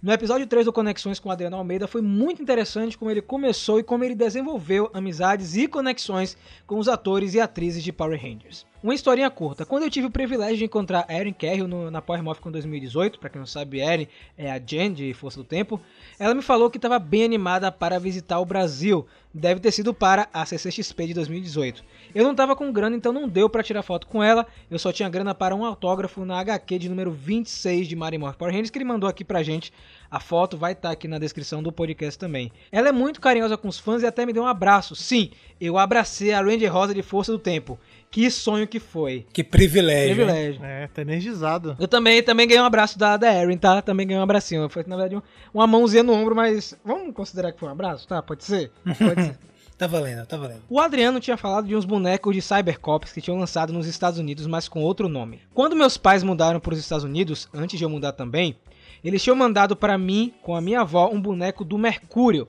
No 0.00 0.12
episódio 0.12 0.46
3 0.46 0.66
do 0.66 0.72
Conexões 0.72 1.18
com 1.18 1.28
Adriano 1.28 1.56
Almeida 1.56 1.88
foi 1.88 2.00
muito 2.00 2.40
interessante 2.40 2.96
como 2.96 3.10
ele 3.10 3.20
começou 3.20 3.80
e 3.80 3.82
como 3.82 4.04
ele 4.04 4.14
desenvolveu 4.14 4.88
amizades 4.94 5.56
e 5.56 5.66
conexões 5.66 6.36
com 6.68 6.78
os 6.78 6.86
atores 6.86 7.34
e 7.34 7.40
atrizes 7.40 7.82
de 7.82 7.92
Power 7.92 8.20
Rangers. 8.20 8.64
Uma 8.80 8.94
historinha 8.94 9.28
curta. 9.28 9.66
Quando 9.66 9.82
eu 9.82 9.90
tive 9.90 10.06
o 10.06 10.10
privilégio 10.10 10.58
de 10.58 10.64
encontrar 10.64 11.04
Erin 11.10 11.32
Carroll 11.32 11.90
na 11.90 12.00
Power 12.00 12.22
Morphin 12.22 12.52
2018, 12.52 13.18
pra 13.18 13.28
quem 13.28 13.40
não 13.40 13.46
sabe, 13.46 13.80
Erin 13.80 14.06
é 14.36 14.52
a 14.52 14.60
Jen 14.64 14.92
de 14.92 15.12
Força 15.14 15.36
do 15.36 15.42
Tempo, 15.42 15.80
ela 16.16 16.32
me 16.32 16.42
falou 16.42 16.70
que 16.70 16.78
estava 16.78 16.96
bem 17.00 17.24
animada 17.24 17.72
para 17.72 17.98
visitar 17.98 18.38
o 18.38 18.44
Brasil. 18.44 19.04
Deve 19.34 19.58
ter 19.58 19.72
sido 19.72 19.92
para 19.92 20.28
a 20.32 20.46
CCXP 20.46 21.08
de 21.08 21.14
2018. 21.14 21.84
Eu 22.14 22.24
não 22.24 22.36
tava 22.36 22.54
com 22.54 22.72
grana, 22.72 22.96
então 22.96 23.12
não 23.12 23.28
deu 23.28 23.48
pra 23.48 23.64
tirar 23.64 23.82
foto 23.82 24.06
com 24.06 24.22
ela. 24.22 24.46
Eu 24.70 24.78
só 24.78 24.92
tinha 24.92 25.08
grana 25.08 25.34
para 25.34 25.56
um 25.56 25.64
autógrafo 25.64 26.24
na 26.24 26.38
HQ 26.38 26.78
de 26.78 26.88
número 26.88 27.10
26 27.10 27.88
de 27.88 27.96
Mario 27.96 28.20
Morph 28.20 28.36
Power 28.36 28.52
Rangers, 28.52 28.70
que 28.70 28.78
ele 28.78 28.84
mandou 28.84 29.08
aqui 29.08 29.24
pra 29.24 29.42
gente. 29.42 29.72
A 30.10 30.18
foto 30.18 30.56
vai 30.56 30.72
estar 30.72 30.90
aqui 30.90 31.06
na 31.06 31.18
descrição 31.18 31.62
do 31.62 31.70
podcast 31.70 32.18
também. 32.18 32.50
Ela 32.72 32.88
é 32.88 32.92
muito 32.92 33.20
carinhosa 33.20 33.56
com 33.58 33.68
os 33.68 33.78
fãs 33.78 34.02
e 34.02 34.06
até 34.06 34.24
me 34.24 34.32
deu 34.32 34.44
um 34.44 34.46
abraço. 34.46 34.96
Sim, 34.96 35.30
eu 35.60 35.76
abracei 35.76 36.32
a 36.32 36.40
Ranger 36.40 36.72
Rosa 36.72 36.94
de 36.94 37.02
Força 37.02 37.30
do 37.30 37.38
Tempo. 37.38 37.78
Que 38.10 38.30
sonho 38.30 38.66
que 38.66 38.80
foi. 38.80 39.26
Que 39.32 39.44
privilégio. 39.44 40.14
Privilégio. 40.16 40.64
É, 40.64 40.86
tá 40.88 41.02
energizado. 41.02 41.76
Eu 41.78 41.86
também, 41.86 42.22
também 42.22 42.46
ganhei 42.48 42.62
um 42.62 42.66
abraço 42.66 42.98
da, 42.98 43.16
da 43.16 43.32
Erin, 43.34 43.58
tá? 43.58 43.82
Também 43.82 44.06
ganhei 44.06 44.18
um 44.18 44.22
abracinho. 44.24 44.68
Foi, 44.70 44.82
na 44.86 44.96
verdade, 44.96 45.16
um- 45.16 45.22
uma 45.52 45.66
mãozinha 45.66 46.02
no 46.02 46.12
ombro, 46.14 46.34
mas 46.34 46.74
vamos 46.84 47.14
considerar 47.14 47.52
que 47.52 47.60
foi 47.60 47.68
um 47.68 47.72
abraço, 47.72 48.08
tá? 48.08 48.22
Pode 48.22 48.44
ser? 48.44 48.70
Pode 48.98 49.22
ser. 49.24 49.38
Tá 49.78 49.86
valendo, 49.86 50.26
tá 50.26 50.36
valendo. 50.36 50.62
O 50.68 50.80
Adriano 50.80 51.20
tinha 51.20 51.36
falado 51.36 51.68
de 51.68 51.76
uns 51.76 51.84
bonecos 51.84 52.34
de 52.34 52.42
Cybercops 52.42 53.12
que 53.12 53.20
tinham 53.20 53.38
lançado 53.38 53.72
nos 53.72 53.86
Estados 53.86 54.18
Unidos, 54.18 54.44
mas 54.48 54.66
com 54.66 54.82
outro 54.82 55.08
nome. 55.08 55.40
Quando 55.54 55.76
meus 55.76 55.96
pais 55.96 56.24
mudaram 56.24 56.58
para 56.58 56.72
os 56.74 56.80
Estados 56.80 57.04
Unidos, 57.04 57.48
antes 57.54 57.78
de 57.78 57.84
eu 57.84 57.88
mudar 57.88 58.10
também, 58.10 58.56
eles 59.04 59.22
tinham 59.22 59.36
mandado 59.36 59.76
para 59.76 59.96
mim, 59.96 60.34
com 60.42 60.56
a 60.56 60.60
minha 60.60 60.80
avó, 60.80 61.08
um 61.12 61.20
boneco 61.22 61.64
do 61.64 61.78
Mercúrio. 61.78 62.48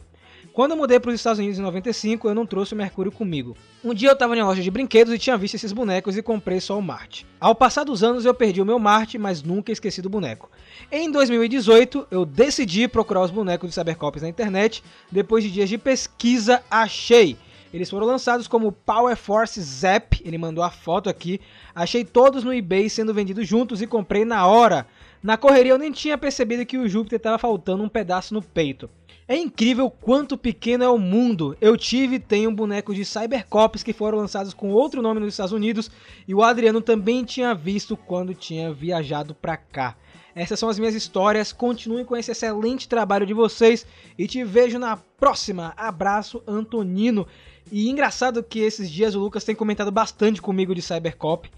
Quando 0.60 0.72
eu 0.72 0.78
mudei 0.78 1.00
para 1.00 1.08
os 1.08 1.16
Estados 1.16 1.40
Unidos 1.40 1.58
em 1.58 1.62
95, 1.62 2.28
eu 2.28 2.36
não 2.36 2.46
trouxe 2.46 2.74
o 2.74 2.76
Mercúrio 2.76 3.14
comigo. 3.14 3.56
Um 3.82 3.94
dia 3.94 4.10
eu 4.10 4.12
estava 4.12 4.36
em 4.36 4.42
uma 4.42 4.48
loja 4.48 4.62
de 4.62 4.70
brinquedos 4.70 5.14
e 5.14 5.18
tinha 5.18 5.38
visto 5.38 5.56
esses 5.56 5.72
bonecos 5.72 6.18
e 6.18 6.22
comprei 6.22 6.60
só 6.60 6.78
o 6.78 6.82
Marte. 6.82 7.26
Ao 7.40 7.56
passar 7.56 7.86
dos 7.86 8.04
anos 8.04 8.26
eu 8.26 8.34
perdi 8.34 8.62
o 8.62 8.66
meu 8.66 8.78
Marte, 8.78 9.18
mas 9.18 9.42
nunca 9.42 9.72
esqueci 9.72 10.02
do 10.02 10.10
boneco. 10.10 10.52
Em 10.92 11.10
2018, 11.10 12.08
eu 12.12 12.26
decidi 12.26 12.90
procurar 12.90 13.22
os 13.22 13.32
bonecos 13.32 13.70
de 13.70 13.74
Cybercops 13.74 14.22
na 14.22 14.28
internet. 14.28 14.84
Depois 15.10 15.46
de 15.46 15.50
dias 15.50 15.70
de 15.70 15.78
pesquisa, 15.78 16.62
achei. 16.70 17.38
Eles 17.74 17.90
foram 17.90 18.06
lançados 18.06 18.46
como 18.46 18.74
Power 18.74 19.16
Force 19.16 19.62
Zap, 19.62 20.22
ele 20.26 20.38
mandou 20.38 20.62
a 20.62 20.70
foto 20.70 21.10
aqui. 21.10 21.40
Achei 21.74 22.04
todos 22.04 22.44
no 22.44 22.54
eBay 22.54 22.90
sendo 22.90 23.14
vendidos 23.14 23.48
juntos 23.48 23.82
e 23.82 23.88
comprei 23.88 24.26
na 24.26 24.46
hora. 24.46 24.86
Na 25.24 25.38
correria 25.38 25.72
eu 25.72 25.78
nem 25.78 25.94
tinha 25.94 26.18
percebido 26.18 26.66
que 26.66 26.78
o 26.78 26.90
Júpiter 26.90 27.16
estava 27.16 27.38
faltando 27.38 27.82
um 27.82 27.88
pedaço 27.88 28.34
no 28.34 28.42
peito. 28.42 28.90
É 29.30 29.38
incrível 29.38 29.92
quanto 29.92 30.36
pequeno 30.36 30.84
é 30.84 30.90
o 30.90 30.98
mundo. 30.98 31.56
Eu 31.62 31.78
tive 31.78 32.16
e 32.16 32.20
tenho 32.20 32.52
bonecos 32.52 32.96
de 32.96 33.06
Cybercops 33.06 33.84
que 33.84 33.94
foram 33.94 34.18
lançados 34.18 34.56
com 34.56 34.72
outro 34.72 35.04
nome 35.04 35.20
nos 35.20 35.36
Estados 35.36 35.52
Unidos 35.52 35.92
e 36.28 36.34
o 36.34 36.42
Adriano 36.42 36.82
também 36.82 37.24
tinha 37.24 37.54
visto 37.54 37.96
quando 37.96 38.34
tinha 38.34 38.74
viajado 38.74 39.36
pra 39.36 39.56
cá. 39.56 39.96
Essas 40.34 40.60
são 40.60 40.68
as 40.68 40.80
minhas 40.80 40.96
histórias. 40.96 41.54
Continuem 41.54 42.06
com 42.06 42.18
esse 42.18 42.32
excelente 42.32 42.90
trabalho 42.90 43.24
de 43.24 43.36
vocês 43.36 43.86
e 44.18 44.26
te 44.26 44.44
vejo 44.44 44.80
na 44.80 44.98
próxima. 44.98 45.76
Abraço, 45.78 46.42
Antonino. 46.48 47.28
E 47.72 47.88
engraçado 47.88 48.42
que 48.42 48.58
esses 48.58 48.90
dias 48.90 49.14
o 49.14 49.20
Lucas 49.20 49.44
tem 49.44 49.54
comentado 49.54 49.92
bastante 49.92 50.42
comigo 50.42 50.74
de 50.74 50.82
Cybercop. 50.82 51.52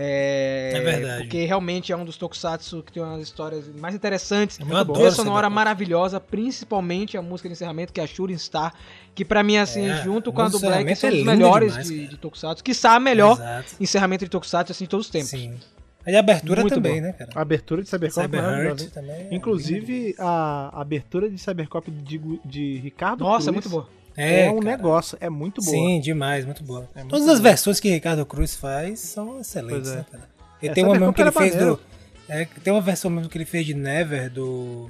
É, 0.00 0.72
É 0.76 0.80
verdade. 0.80 1.22
Porque 1.24 1.44
realmente 1.44 1.92
é 1.92 1.96
um 1.96 2.04
dos 2.04 2.16
tokusatsu 2.16 2.82
que 2.84 2.92
tem 2.92 3.02
umas 3.02 3.20
histórias 3.20 3.66
mais 3.76 3.94
interessantes. 3.94 4.58
Eu 4.60 4.66
Uma 4.66 4.80
adoro 4.80 4.94
trilha 4.94 5.08
essa 5.08 5.16
sonora 5.16 5.50
maravilhosa, 5.50 6.20
principalmente 6.20 7.16
a 7.16 7.22
música 7.22 7.48
de 7.48 7.54
encerramento, 7.54 7.92
que 7.92 8.00
é 8.00 8.04
a 8.04 8.06
Shooting 8.06 8.38
Star, 8.38 8.72
que 9.14 9.24
pra 9.24 9.42
mim, 9.42 9.56
assim, 9.56 9.88
É, 9.88 10.02
junto 10.02 10.32
com 10.32 10.40
a 10.40 10.48
do 10.48 10.60
Black, 10.60 10.94
são 10.94 11.10
é 11.10 11.12
os 11.14 11.24
melhores 11.24 11.70
demais, 11.72 11.88
de, 11.88 12.06
de 12.06 12.16
tokusatsu. 12.16 12.62
Que 12.62 12.72
a 12.84 13.00
melhor 13.00 13.32
Exato. 13.32 13.74
encerramento 13.80 14.24
de 14.24 14.30
tokusatsu, 14.30 14.72
assim, 14.72 14.84
de 14.84 14.90
todos 14.90 15.06
os 15.06 15.12
tempos. 15.12 15.30
Sim. 15.30 15.56
E 16.06 16.16
a 16.16 16.20
abertura 16.20 16.62
Muito 16.62 16.74
também, 16.74 17.00
bom. 17.00 17.06
né, 17.08 17.12
cara? 17.12 17.30
A 17.34 17.42
abertura 17.42 17.82
de 17.82 17.88
Cybercop 17.88 18.34
é 18.34 18.40
Cyber 18.40 19.04
é 19.04 19.28
Inclusive, 19.34 20.14
a 20.18 20.80
abertura 20.80 21.28
de 21.28 21.36
Cybercop 21.36 21.90
de, 21.90 22.18
de 22.46 22.76
Ricardo 22.78 23.24
Nossa, 23.24 23.50
é 23.50 23.52
Cruz 23.52 23.66
muito 23.66 23.68
boa. 23.68 23.97
É, 24.18 24.46
É, 24.46 24.50
um 24.50 24.58
cara. 24.60 24.76
negócio, 24.76 25.16
é 25.20 25.30
muito 25.30 25.62
boa. 25.62 25.70
Sim, 25.76 26.00
demais, 26.00 26.44
muito 26.44 26.62
boa. 26.64 26.88
É 26.94 27.00
muito 27.00 27.10
Todas 27.10 27.28
as 27.28 27.38
boa. 27.40 27.50
versões 27.50 27.78
que 27.80 27.88
Ricardo 27.90 28.24
Cruz 28.26 28.54
faz 28.56 28.98
são 29.00 29.40
excelentes, 29.40 29.88
Pois 29.88 29.92
é. 29.92 29.96
né, 29.98 30.06
cara? 30.10 30.28
Ele 30.62 30.70
É, 30.70 30.74
tem 30.74 30.84
uma 30.84 30.94
mesmo 30.98 31.12
que 31.12 31.22
ele 31.22 31.30
fez 31.32 31.52
do. 31.52 31.56
maneiro. 31.58 31.80
É, 32.28 32.44
tem 32.62 32.72
uma 32.72 32.82
versão 32.82 33.10
mesmo 33.10 33.28
que 33.30 33.38
ele 33.38 33.44
fez 33.46 33.64
de 33.64 33.74
Never 33.74 34.28
do 34.30 34.88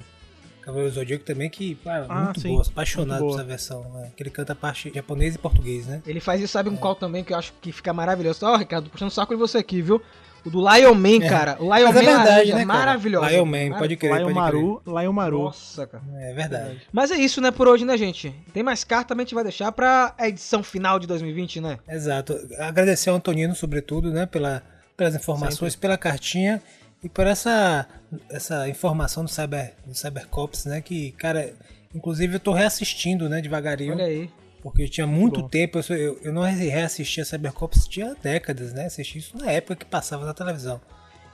Cavaleiro 0.63 0.91
do 0.91 0.95
Zodíaco 0.95 1.25
também, 1.25 1.49
que 1.49 1.75
pá, 1.77 1.99
é 1.99 2.07
Ah, 2.09 2.25
muito 2.25 2.41
sim, 2.41 2.49
boa, 2.49 2.63
apaixonado 2.67 3.21
muito 3.21 3.33
por 3.35 3.39
essa 3.41 3.49
versão. 3.49 3.83
né? 3.95 4.11
Que 4.17 4.23
ele 4.23 4.31
canta 4.31 4.53
a 4.55 4.57
parte 4.57 4.91
japonês 4.95 5.35
e 5.35 5.39
português, 5.39 5.87
né? 5.87 6.03
Ele 6.07 6.21
faz 6.21 6.41
isso, 6.41 6.53
sabe 6.53 6.69
um 6.69 6.77
qual 6.77 6.95
também, 6.95 7.23
que 7.23 7.33
eu 7.33 7.39
acho 7.39 7.53
que 7.61 7.71
fica 7.71 7.93
maravilhoso. 7.93 8.45
Ó, 8.45 8.57
Ricardo, 8.57 8.91
puxando 8.91 9.09
o 9.09 9.13
saco 9.13 9.35
de 9.35 9.39
você 9.39 9.59
aqui, 9.59 9.81
viu? 9.83 10.03
O 10.49 10.51
do 10.51 10.61
Lion 10.61 10.95
Man, 10.95 11.29
cara. 11.29 11.57
O 11.61 11.65
Lion 11.65 11.93
Mas 11.93 11.95
Man 11.95 12.01
é 12.01 12.05
verdade, 12.05 12.47
né, 12.49 12.53
cara? 12.53 12.67
maravilhoso. 12.67 13.29
Lion 13.29 13.45
Man, 13.45 13.79
pode 13.79 13.97
crer, 13.97 14.17
Lion 14.17 14.23
pode 14.23 14.35
Maru, 14.35 14.83
Lion 14.87 15.13
Maru. 15.13 15.43
Nossa, 15.45 15.87
cara. 15.87 16.03
crer. 16.03 16.31
É 16.31 16.33
verdade. 16.33 16.81
Mas 16.91 17.11
é 17.11 17.17
isso, 17.17 17.41
né, 17.41 17.51
por 17.51 17.69
hoje, 17.69 17.85
né, 17.85 17.97
gente? 17.99 18.35
Tem 18.53 18.63
mais 18.63 18.83
carta, 18.83 19.09
também 19.09 19.25
a 19.25 19.27
gente 19.27 19.35
vai 19.35 19.45
deixar 19.45 19.71
pra 19.73 20.15
edição 20.21 20.63
final 20.63 20.99
de 20.99 21.07
2020, 21.07 21.61
né? 21.61 21.79
Exato. 21.87 22.35
Agradecer 22.59 23.11
ao 23.11 23.17
Antonino, 23.17 23.55
sobretudo, 23.55 24.11
né, 24.11 24.25
pela, 24.25 24.63
pelas 24.97 25.15
informações, 25.15 25.77
pela 25.77 25.99
cartinha 25.99 26.63
e 27.05 27.09
por 27.09 27.27
essa, 27.27 27.87
essa 28.31 28.69
informação 28.69 29.23
do 29.23 29.31
Cyber, 29.31 29.75
do 29.87 29.95
Cybercops, 29.95 30.65
né, 30.65 30.81
que, 30.81 31.13
cara, 31.13 31.53
inclusive 31.95 32.37
eu 32.37 32.41
tô 32.41 32.53
reassistindo, 32.53 33.29
né, 33.29 33.43
devagarinho. 33.43 33.93
Olha 33.95 34.07
aí. 34.07 34.31
Porque 34.63 34.83
eu 34.83 34.89
tinha 34.89 35.07
muito 35.07 35.43
bom. 35.43 35.49
tempo, 35.49 35.79
eu, 35.91 36.19
eu, 36.23 36.33
não 36.33 36.43
reassistia 36.43 37.25
Cybercops 37.25 37.87
tinha 37.87 38.17
décadas, 38.21 38.73
né? 38.73 38.87
Assisti 38.87 39.19
isso 39.19 39.37
na 39.37 39.51
época 39.51 39.77
que 39.77 39.85
passava 39.85 40.25
na 40.25 40.35
televisão. 40.35 40.81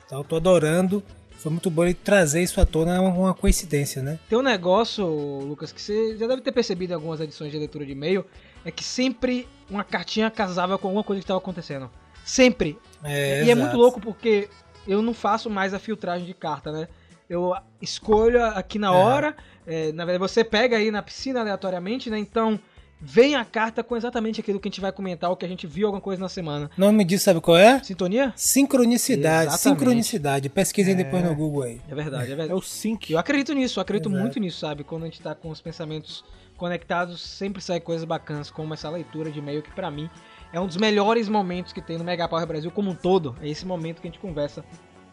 Então 0.07 0.19
eu 0.19 0.25
tô 0.25 0.37
adorando. 0.37 1.03
Foi 1.39 1.51
muito 1.51 1.71
bom 1.71 1.85
ele 1.85 1.95
trazer 1.95 2.43
isso 2.43 2.61
à 2.61 2.65
tona, 2.65 2.97
é 2.97 3.01
uma, 3.01 3.11
uma 3.11 3.35
coincidência, 3.35 4.03
né? 4.03 4.19
Tem 4.29 4.39
um 4.39 4.43
negócio, 4.43 5.07
Lucas, 5.41 5.73
que 5.73 5.81
você 5.81 6.17
já 6.17 6.27
deve 6.27 6.43
ter 6.43 6.53
percebido 6.53 6.93
em 6.93 6.95
algumas 6.95 7.21
edições 7.21 7.51
de 7.51 7.59
leitura 7.59 7.85
de 7.85 7.93
e-mail, 7.93 8.25
é 8.65 8.71
que 8.71 8.83
sempre 8.83 9.47
uma 9.69 9.85
cartinha 9.85 10.31
casava 10.31 10.79
com 10.79 10.87
alguma 10.89 11.05
coisa 11.05 11.21
que 11.21 11.25
estava 11.25 11.39
acontecendo. 11.39 11.91
Sempre. 12.25 12.79
É, 13.03 13.39
e 13.45 13.49
é 13.49 13.53
exato. 13.53 13.61
muito 13.61 13.77
louco 13.77 14.01
porque 14.01 14.49
eu 14.87 15.03
não 15.03 15.13
faço 15.13 15.51
mais 15.51 15.75
a 15.75 15.79
filtragem 15.79 16.27
de 16.27 16.35
carta, 16.35 16.73
né? 16.73 16.89
Eu 17.29 17.55
escolho 17.81 18.43
aqui 18.45 18.79
na 18.79 18.89
É. 18.89 18.91
hora, 18.91 19.37
é, 19.67 19.93
na 19.93 20.05
verdade 20.05 20.19
você 20.31 20.45
pega 20.45 20.77
aí 20.77 20.91
na 20.91 21.03
piscina 21.03 21.41
aleatoriamente, 21.41 22.09
né? 22.09 22.19
Então 22.19 22.59
vem 23.01 23.35
a 23.35 23.45
carta 23.45 23.83
com 23.85 23.97
exatamente 23.97 24.41
aquilo 24.41 24.59
que 24.59 24.69
a 24.69 24.71
gente 24.71 24.81
vai 24.81 24.91
comentar, 24.93 25.31
o 25.31 25.37
que 25.37 25.45
a 25.45 25.49
gente 25.49 25.67
viu 25.67 25.87
alguma 25.87 26.01
coisa 26.01 26.21
na 26.23 26.29
semana. 26.29 26.71
O 26.77 26.81
nome 26.81 27.05
disso 27.05 27.25
sabe 27.25 27.41
qual 27.41 27.57
é? 27.57 27.83
Sintonia? 27.83 28.33
Sincronicidade. 28.35 29.49
Exatamente. 29.49 29.79
Sincronicidade. 29.79 30.49
Pesquisem 30.49 30.97
depois 30.97 31.23
no 31.25 31.35
Google 31.35 31.63
aí. 31.65 31.81
É 31.89 31.95
verdade, 31.95 32.31
é 32.31 32.33
É 32.33 32.37
verdade. 32.37 32.53
o 32.59 32.63
Sync. 32.63 33.13
Eu 33.13 33.19
acredito 33.19 33.53
nisso, 33.53 33.79
eu 33.79 33.83
acredito 33.83 34.09
Exato. 34.09 34.23
muito 34.23 34.41
nisso, 34.41 34.59
sabe? 34.59 34.85
Quando 34.85 35.03
a 35.03 35.07
gente 35.07 35.21
tá 35.21 35.35
com 35.35 35.51
os 35.51 35.61
pensamentos 35.61 36.25
conectados, 36.57 37.21
sempre 37.21 37.61
sai 37.61 37.81
coisas 37.81 38.05
bacanas, 38.05 38.51
como 38.51 38.73
essa 38.75 38.89
leitura 38.89 39.31
de 39.31 39.39
e-mail, 39.39 39.61
que 39.63 39.71
pra 39.73 39.91
mim 39.91 40.09
é 40.53 40.61
um 40.61 40.67
dos 40.67 40.77
melhores 40.77 41.29
momentos 41.29 41.73
que 41.73 41.83
tem 41.83 41.99
no 41.99 42.05
Mega 42.05 42.29
Power 42.29 42.47
Brasil 42.47 42.71
como 42.71 42.91
um 42.91 42.95
todo. 42.95 43.37
É 43.43 43.49
esse 43.49 43.67
momento 43.67 44.01
que 44.01 44.07
a 44.09 44.11
gente 44.11 44.21
conversa 44.21 44.65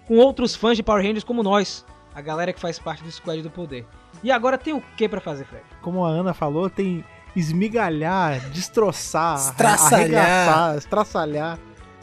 com 0.08 0.18
outros 0.18 0.56
fãs 0.56 0.78
de 0.78 0.84
Power 0.84 1.04
Rangers 1.04 1.24
como 1.24 1.42
nós, 1.44 1.86
a 2.14 2.22
galera 2.22 2.54
que 2.54 2.60
faz 2.60 2.78
parte 2.78 3.04
do 3.04 3.12
Squad 3.12 3.42
do 3.42 3.50
Poder. 3.50 3.86
E 4.24 4.32
agora 4.32 4.58
tem 4.58 4.74
o 4.74 4.82
que 4.96 5.10
pra 5.10 5.20
fazer, 5.20 5.46
Fred? 5.46 5.64
Como 5.82 6.06
a 6.06 6.10
Ana 6.10 6.34
falou, 6.34 6.70
tem 6.70 7.04
esmigalhar, 7.36 8.40
destroçar, 8.50 9.36
Estraçalhar. 9.38 10.00
arregaçar, 10.02 10.78
estraçalhar 10.78 11.60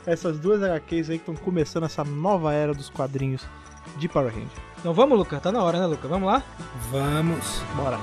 essas 0.07 0.39
duas 0.39 0.63
HQs 0.63 1.11
aí 1.11 1.19
que 1.19 1.31
estão 1.31 1.35
começando 1.45 1.85
essa 1.85 2.03
nova 2.03 2.53
era 2.55 2.73
dos 2.73 2.89
quadrinhos 2.89 3.47
de 3.99 4.09
Power 4.09 4.33
Rangers. 4.33 4.53
Então 4.79 4.95
vamos, 4.95 5.19
Luca? 5.19 5.39
Tá 5.39 5.53
na 5.53 5.63
hora, 5.63 5.79
né, 5.79 5.87
Luca? 5.87 6.09
Vamos 6.09 6.27
lá? 6.29 6.43
Vamos. 6.91 7.63
Bora. 7.77 7.99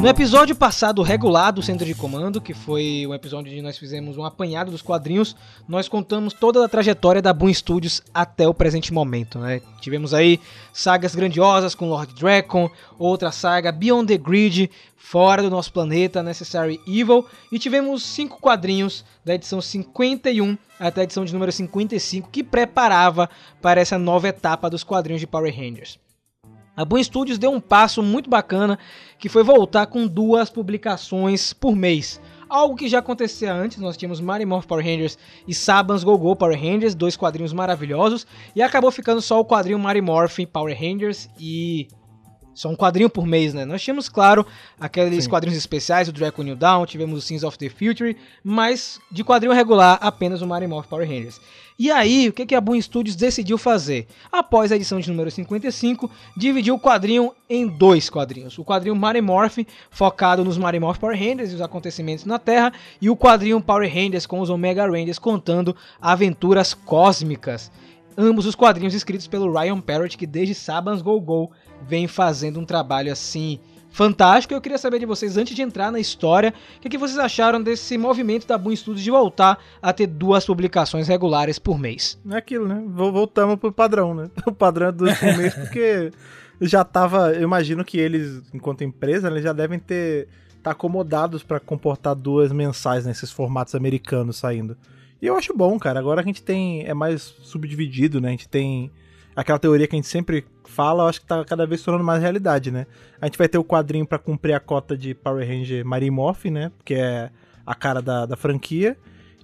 No 0.00 0.06
episódio 0.06 0.54
passado 0.54 1.02
regular 1.02 1.52
do 1.52 1.60
Centro 1.60 1.84
de 1.84 1.92
Comando, 1.92 2.40
que 2.40 2.54
foi 2.54 3.04
um 3.04 3.12
episódio 3.12 3.50
onde 3.50 3.60
nós 3.60 3.76
fizemos 3.76 4.16
um 4.16 4.24
apanhado 4.24 4.70
dos 4.70 4.80
quadrinhos, 4.80 5.34
nós 5.66 5.88
contamos 5.88 6.32
toda 6.32 6.64
a 6.64 6.68
trajetória 6.68 7.20
da 7.20 7.32
Boom 7.32 7.52
Studios 7.52 8.00
até 8.14 8.46
o 8.46 8.54
presente 8.54 8.92
momento. 8.92 9.40
Né? 9.40 9.60
Tivemos 9.80 10.14
aí 10.14 10.38
sagas 10.72 11.16
grandiosas 11.16 11.74
com 11.74 11.88
Lord 11.88 12.14
Dragon, 12.14 12.70
outra 12.96 13.32
saga 13.32 13.72
Beyond 13.72 14.06
the 14.06 14.16
Grid, 14.16 14.70
fora 14.96 15.42
do 15.42 15.50
nosso 15.50 15.72
planeta, 15.72 16.22
Necessary 16.22 16.80
Evil, 16.86 17.26
e 17.50 17.58
tivemos 17.58 18.04
cinco 18.04 18.40
quadrinhos 18.40 19.04
da 19.24 19.34
edição 19.34 19.60
51 19.60 20.56
até 20.78 21.00
a 21.00 21.04
edição 21.04 21.24
de 21.24 21.32
número 21.32 21.50
55 21.50 22.30
que 22.30 22.44
preparava 22.44 23.28
para 23.60 23.80
essa 23.80 23.98
nova 23.98 24.28
etapa 24.28 24.70
dos 24.70 24.84
quadrinhos 24.84 25.20
de 25.20 25.26
Power 25.26 25.52
Rangers. 25.52 25.98
A 26.78 26.84
Boom 26.84 27.02
Studios 27.02 27.38
deu 27.38 27.50
um 27.50 27.58
passo 27.58 28.00
muito 28.04 28.30
bacana, 28.30 28.78
que 29.18 29.28
foi 29.28 29.42
voltar 29.42 29.86
com 29.86 30.06
duas 30.06 30.48
publicações 30.48 31.52
por 31.52 31.74
mês. 31.74 32.20
Algo 32.48 32.76
que 32.76 32.88
já 32.88 33.00
acontecia 33.00 33.52
antes, 33.52 33.78
nós 33.78 33.96
tínhamos 33.96 34.20
Mighty 34.20 34.44
Morph 34.44 34.64
Power 34.64 34.84
Rangers 34.84 35.18
e 35.48 35.52
Sabans 35.52 36.04
Go-Go 36.04 36.36
Power 36.36 36.56
Rangers, 36.56 36.94
dois 36.94 37.16
quadrinhos 37.16 37.52
maravilhosos, 37.52 38.28
e 38.54 38.62
acabou 38.62 38.92
ficando 38.92 39.20
só 39.20 39.40
o 39.40 39.44
quadrinho 39.44 39.76
Morphin 39.76 40.46
Power 40.46 40.72
Rangers 40.80 41.28
e 41.36 41.88
só 42.58 42.68
um 42.68 42.74
quadrinho 42.74 43.08
por 43.08 43.24
mês, 43.24 43.54
né? 43.54 43.64
Nós 43.64 43.80
tínhamos, 43.80 44.08
claro, 44.08 44.44
aqueles 44.80 45.24
Sim. 45.24 45.30
quadrinhos 45.30 45.56
especiais, 45.56 46.08
o 46.08 46.12
Draco 46.12 46.42
New 46.42 46.56
Down, 46.56 46.86
tivemos 46.86 47.16
o 47.16 47.22
Sins 47.22 47.44
of 47.44 47.56
the 47.56 47.68
Future, 47.68 48.16
mas 48.42 48.98
de 49.12 49.22
quadrinho 49.22 49.54
regular, 49.54 49.96
apenas 50.00 50.42
o 50.42 50.46
Mighty 50.46 50.66
Morph 50.66 50.88
Power 50.88 51.08
Rangers. 51.08 51.40
E 51.78 51.88
aí, 51.88 52.28
o 52.28 52.32
que, 52.32 52.44
que 52.44 52.56
a 52.56 52.60
Boom 52.60 52.82
Studios 52.82 53.14
decidiu 53.14 53.56
fazer? 53.56 54.08
Após 54.32 54.72
a 54.72 54.74
edição 54.74 54.98
de 54.98 55.08
número 55.08 55.30
55, 55.30 56.10
dividiu 56.36 56.74
o 56.74 56.80
quadrinho 56.80 57.32
em 57.48 57.68
dois 57.68 58.10
quadrinhos. 58.10 58.58
O 58.58 58.64
quadrinho 58.64 58.96
Mighty 58.96 59.20
Morph, 59.20 59.58
focado 59.88 60.44
nos 60.44 60.58
Mighty 60.58 60.80
Morph 60.80 60.98
Power 60.98 61.16
Rangers 61.16 61.52
e 61.52 61.54
os 61.54 61.60
acontecimentos 61.60 62.24
na 62.24 62.40
Terra, 62.40 62.72
e 63.00 63.08
o 63.08 63.16
quadrinho 63.16 63.60
Power 63.60 63.88
Rangers 63.88 64.26
com 64.26 64.40
os 64.40 64.50
Omega 64.50 64.84
Rangers 64.84 65.20
contando 65.20 65.76
aventuras 66.00 66.74
cósmicas. 66.74 67.70
Ambos 68.16 68.46
os 68.46 68.56
quadrinhos 68.56 68.94
escritos 68.94 69.28
pelo 69.28 69.52
Ryan 69.52 69.80
Parrott, 69.80 70.18
que 70.18 70.26
desde 70.26 70.56
Sabans 70.56 71.00
Go 71.00 71.20
Go 71.20 71.52
vem 71.86 72.06
fazendo 72.08 72.58
um 72.60 72.64
trabalho 72.64 73.12
assim 73.12 73.58
fantástico. 73.90 74.52
Eu 74.54 74.60
queria 74.60 74.78
saber 74.78 74.98
de 74.98 75.06
vocês, 75.06 75.36
antes 75.36 75.54
de 75.56 75.62
entrar 75.62 75.90
na 75.90 75.98
história, 75.98 76.52
o 76.76 76.80
que, 76.80 76.88
que 76.88 76.98
vocês 76.98 77.18
acharam 77.18 77.62
desse 77.62 77.96
movimento 77.98 78.46
da 78.46 78.56
Boom 78.58 78.74
Studios 78.76 79.02
de 79.02 79.10
voltar 79.10 79.58
a 79.80 79.92
ter 79.92 80.06
duas 80.06 80.44
publicações 80.44 81.08
regulares 81.08 81.58
por 81.58 81.78
mês. 81.78 82.18
É 82.30 82.36
aquilo, 82.36 82.68
né? 82.68 82.82
Vol- 82.86 83.12
Voltamos 83.12 83.56
pro 83.56 83.72
padrão, 83.72 84.14
né? 84.14 84.30
O 84.46 84.52
padrão 84.52 84.88
é 84.88 84.92
do 84.92 85.06
último 85.06 85.36
mês, 85.36 85.54
porque 85.54 86.12
já 86.60 86.84
tava. 86.84 87.32
Eu 87.32 87.42
imagino 87.42 87.84
que 87.84 87.98
eles, 87.98 88.42
enquanto 88.52 88.84
empresa, 88.84 89.28
eles 89.28 89.42
já 89.42 89.52
devem 89.52 89.78
ter. 89.78 90.28
tá 90.62 90.72
acomodados 90.72 91.42
pra 91.42 91.58
comportar 91.58 92.14
duas 92.14 92.52
mensais 92.52 93.06
nesses 93.06 93.30
formatos 93.32 93.74
americanos 93.74 94.36
saindo. 94.36 94.76
E 95.20 95.26
eu 95.26 95.36
acho 95.36 95.52
bom, 95.56 95.76
cara. 95.78 95.98
Agora 95.98 96.20
a 96.20 96.24
gente 96.24 96.42
tem. 96.42 96.84
É 96.84 96.92
mais 96.94 97.22
subdividido, 97.22 98.20
né? 98.20 98.28
A 98.28 98.32
gente 98.32 98.48
tem. 98.48 98.90
Aquela 99.38 99.58
teoria 99.60 99.86
que 99.86 99.94
a 99.94 99.98
gente 99.98 100.08
sempre 100.08 100.44
fala, 100.64 101.04
eu 101.04 101.06
acho 101.06 101.20
que 101.20 101.26
tá 101.28 101.44
cada 101.44 101.64
vez 101.64 101.80
tornando 101.80 102.02
mais 102.02 102.20
realidade, 102.20 102.72
né? 102.72 102.88
A 103.20 103.26
gente 103.26 103.38
vai 103.38 103.48
ter 103.48 103.56
o 103.56 103.62
quadrinho 103.62 104.04
pra 104.04 104.18
cumprir 104.18 104.52
a 104.52 104.58
cota 104.58 104.96
de 104.96 105.14
Power 105.14 105.46
Ranger 105.46 105.86
Mighty 105.86 106.10
Morphin, 106.10 106.50
né? 106.50 106.72
Que 106.84 106.94
é 106.94 107.30
a 107.64 107.72
cara 107.72 108.02
da, 108.02 108.26
da 108.26 108.36
franquia. 108.36 108.96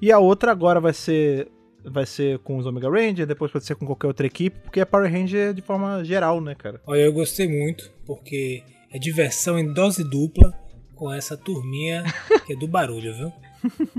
E 0.02 0.10
a 0.10 0.18
outra 0.18 0.50
agora 0.50 0.80
vai 0.80 0.92
ser 0.92 1.46
vai 1.84 2.04
ser 2.04 2.40
com 2.40 2.56
os 2.56 2.66
Omega 2.66 2.90
Ranger, 2.90 3.24
depois 3.24 3.52
pode 3.52 3.64
ser 3.64 3.76
com 3.76 3.86
qualquer 3.86 4.08
outra 4.08 4.26
equipe, 4.26 4.58
porque 4.64 4.80
é 4.80 4.84
Power 4.84 5.08
Ranger 5.08 5.54
de 5.54 5.62
forma 5.62 6.02
geral, 6.02 6.40
né, 6.40 6.56
cara? 6.56 6.80
Olha, 6.88 7.02
eu 7.02 7.12
gostei 7.12 7.46
muito, 7.46 7.88
porque 8.04 8.64
é 8.90 8.98
diversão 8.98 9.56
em 9.60 9.72
dose 9.72 10.02
dupla 10.02 10.52
com 10.96 11.12
essa 11.12 11.36
turminha 11.36 12.02
que 12.46 12.54
é 12.54 12.56
do 12.56 12.66
barulho, 12.66 13.14
viu? 13.14 13.32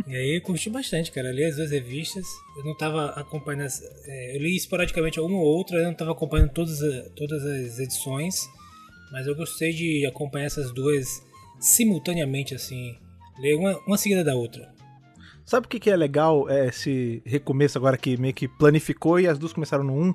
E 0.08 0.16
aí 0.16 0.42
curti 0.42 0.70
bastante, 0.70 1.12
cara. 1.12 1.30
Eu 1.30 1.34
li 1.34 1.44
as 1.44 1.56
duas 1.56 1.72
revistas. 1.72 2.26
Eu 2.58 2.64
não 2.64 2.76
tava 2.76 3.08
acompanhando. 3.12 3.68
É, 4.06 4.38
eu 4.38 4.42
li 4.42 4.56
esporadicamente 4.56 5.20
uma 5.20 5.38
ou 5.38 5.46
outra, 5.46 5.78
eu 5.78 5.86
não 5.86 5.94
tava 5.94 6.12
acompanhando 6.12 6.52
todas, 6.52 6.80
todas 7.16 7.44
as 7.44 7.80
edições. 7.80 8.48
Mas 9.12 9.28
eu 9.28 9.36
gostei 9.36 9.74
de 9.74 10.06
acompanhar 10.06 10.46
essas 10.46 10.74
duas 10.74 11.22
simultaneamente, 11.60 12.54
assim. 12.54 12.96
Ler 13.40 13.56
uma, 13.56 13.78
uma 13.86 13.98
seguida 13.98 14.24
da 14.24 14.36
outra. 14.36 14.74
Sabe 15.46 15.68
o 15.68 15.70
que, 15.70 15.80
que 15.80 15.92
é 15.92 15.96
legal 15.96 16.50
é, 16.50 16.68
esse 16.68 17.22
recomeço 17.26 17.78
agora 17.78 17.98
que 17.98 18.18
meio 18.18 18.34
que 18.34 18.48
planificou 18.48 19.20
e 19.20 19.28
as 19.28 19.38
duas 19.38 19.54
começaram 19.54 19.84
no 19.84 19.94
1? 19.94 20.14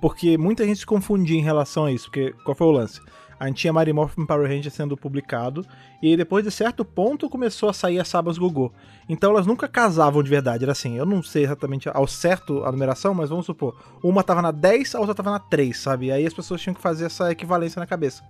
Porque 0.00 0.38
muita 0.38 0.64
gente 0.64 0.80
se 0.80 0.86
confundia 0.86 1.38
em 1.38 1.42
relação 1.42 1.84
a 1.84 1.92
isso, 1.92 2.06
porque 2.06 2.32
qual 2.44 2.56
foi 2.56 2.66
o 2.66 2.70
lance? 2.70 2.98
A 3.40 3.46
gente 3.46 3.56
tinha 3.56 3.72
Mighty 3.72 3.90
Morphin 3.94 4.26
Power 4.26 4.46
Ranger 4.46 4.70
sendo 4.70 4.98
publicado, 4.98 5.64
e 6.02 6.14
depois 6.14 6.44
de 6.44 6.50
certo 6.50 6.84
ponto 6.84 7.30
começou 7.30 7.70
a 7.70 7.72
sair 7.72 7.98
as 7.98 8.06
Sabas 8.06 8.36
Gogô. 8.36 8.70
Então 9.08 9.30
elas 9.30 9.46
nunca 9.46 9.66
casavam 9.66 10.22
de 10.22 10.28
verdade, 10.28 10.62
era 10.62 10.72
assim, 10.72 10.98
eu 10.98 11.06
não 11.06 11.22
sei 11.22 11.44
exatamente 11.44 11.88
ao 11.88 12.06
certo 12.06 12.62
a 12.64 12.70
numeração, 12.70 13.14
mas 13.14 13.30
vamos 13.30 13.46
supor, 13.46 13.74
uma 14.04 14.22
tava 14.22 14.42
na 14.42 14.50
10, 14.50 14.94
a 14.94 15.00
outra 15.00 15.14
tava 15.14 15.30
na 15.30 15.38
3, 15.38 15.74
sabe? 15.74 16.06
E 16.06 16.12
aí 16.12 16.26
as 16.26 16.34
pessoas 16.34 16.60
tinham 16.60 16.74
que 16.74 16.82
fazer 16.82 17.06
essa 17.06 17.32
equivalência 17.32 17.80
na 17.80 17.86
cabeça. 17.86 18.22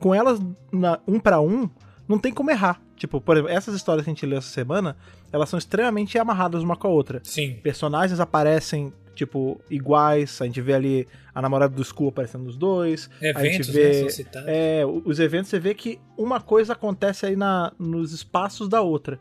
Com 0.00 0.12
elas, 0.12 0.40
na 0.72 0.98
um 1.06 1.20
para 1.20 1.40
um, 1.40 1.70
não 2.08 2.18
tem 2.18 2.32
como 2.32 2.50
errar. 2.50 2.80
Tipo, 2.96 3.20
por 3.20 3.36
exemplo, 3.36 3.52
essas 3.52 3.74
histórias 3.74 4.04
que 4.04 4.10
a 4.10 4.14
gente 4.14 4.26
leu 4.26 4.38
essa 4.38 4.48
semana, 4.48 4.96
elas 5.32 5.48
são 5.48 5.58
extremamente 5.58 6.18
amarradas 6.18 6.62
uma 6.62 6.76
com 6.76 6.88
a 6.88 6.90
outra. 6.90 7.20
Sim. 7.22 7.54
Personagens 7.62 8.18
aparecem, 8.18 8.92
tipo, 9.16 9.60
iguais, 9.70 10.40
a 10.40 10.44
gente 10.46 10.60
vê 10.60 10.74
ali 10.74 11.08
a 11.34 11.42
namorada 11.42 11.74
do 11.74 11.82
Skull 11.82 12.08
aparecendo 12.10 12.44
nos 12.44 12.56
dois, 12.56 13.10
a 13.20 13.26
Eventos, 13.26 13.66
gente 13.66 13.66
né, 13.68 13.72
vê 14.02 14.10
citados. 14.10 14.48
é, 14.48 14.84
o- 14.86 15.02
os 15.04 15.18
eventos 15.18 15.48
você 15.50 15.58
vê 15.58 15.74
que 15.74 15.98
uma 16.16 16.40
coisa 16.40 16.74
acontece 16.74 17.26
aí 17.26 17.34
na, 17.34 17.72
nos 17.78 18.12
espaços 18.12 18.68
da 18.68 18.80
outra. 18.82 19.18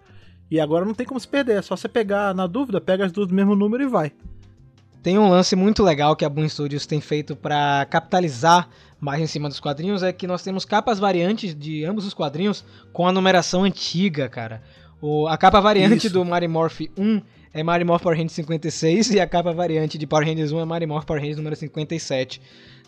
E 0.52 0.60
agora 0.60 0.86
não 0.86 0.94
tem 0.94 1.06
como 1.08 1.20
se 1.20 1.28
perder, 1.28 1.58
é 1.58 1.62
só 1.64 1.76
você 1.76 1.88
pegar, 1.90 2.36
na 2.36 2.46
dúvida, 2.46 2.80
pega 2.80 3.04
as 3.06 3.12
duas 3.12 3.28
do 3.28 3.34
mesmo 3.34 3.56
número 3.56 3.82
e 3.84 3.88
vai. 3.88 4.12
Tem 5.02 5.18
um 5.20 5.30
lance 5.30 5.56
muito 5.56 5.84
legal 5.84 6.16
que 6.16 6.26
a 6.26 6.30
Boom 6.30 6.48
Studios 6.50 6.86
tem 6.86 7.00
feito 7.00 7.36
pra 7.36 7.86
capitalizar 7.90 8.68
mais 9.00 9.22
em 9.22 9.28
cima 9.28 9.48
dos 9.50 9.60
quadrinhos, 9.60 10.02
é 10.02 10.12
que 10.12 10.26
nós 10.26 10.42
temos 10.42 10.66
capas 10.66 10.98
variantes 11.00 11.54
de 11.54 11.84
ambos 11.86 12.06
os 12.08 12.14
quadrinhos 12.14 12.64
com 12.92 13.08
a 13.08 13.12
numeração 13.12 13.64
antiga, 13.64 14.28
cara. 14.30 14.64
O, 15.02 15.28
a 15.28 15.38
capa 15.38 15.60
variante 15.60 16.08
Isso. 16.08 16.14
do 16.14 16.26
Mighty 16.26 16.48
Morph 16.48 16.82
1 16.98 17.22
é 17.56 17.64
Mighty 17.64 17.86
Morph 17.86 18.04
Power 18.04 18.18
Rangers 18.18 18.34
56 18.34 19.12
e 19.12 19.20
a 19.22 19.26
capa 19.26 19.54
variante 19.54 19.98
de 19.98 20.06
Power 20.06 20.28
Rangers 20.28 20.52
1 20.52 20.60
é 20.60 20.66
Mighty 20.66 20.86
Morph 20.86 21.06
Power 21.06 21.22
Rangers 21.22 21.38
número 21.38 21.56
57. 21.56 22.42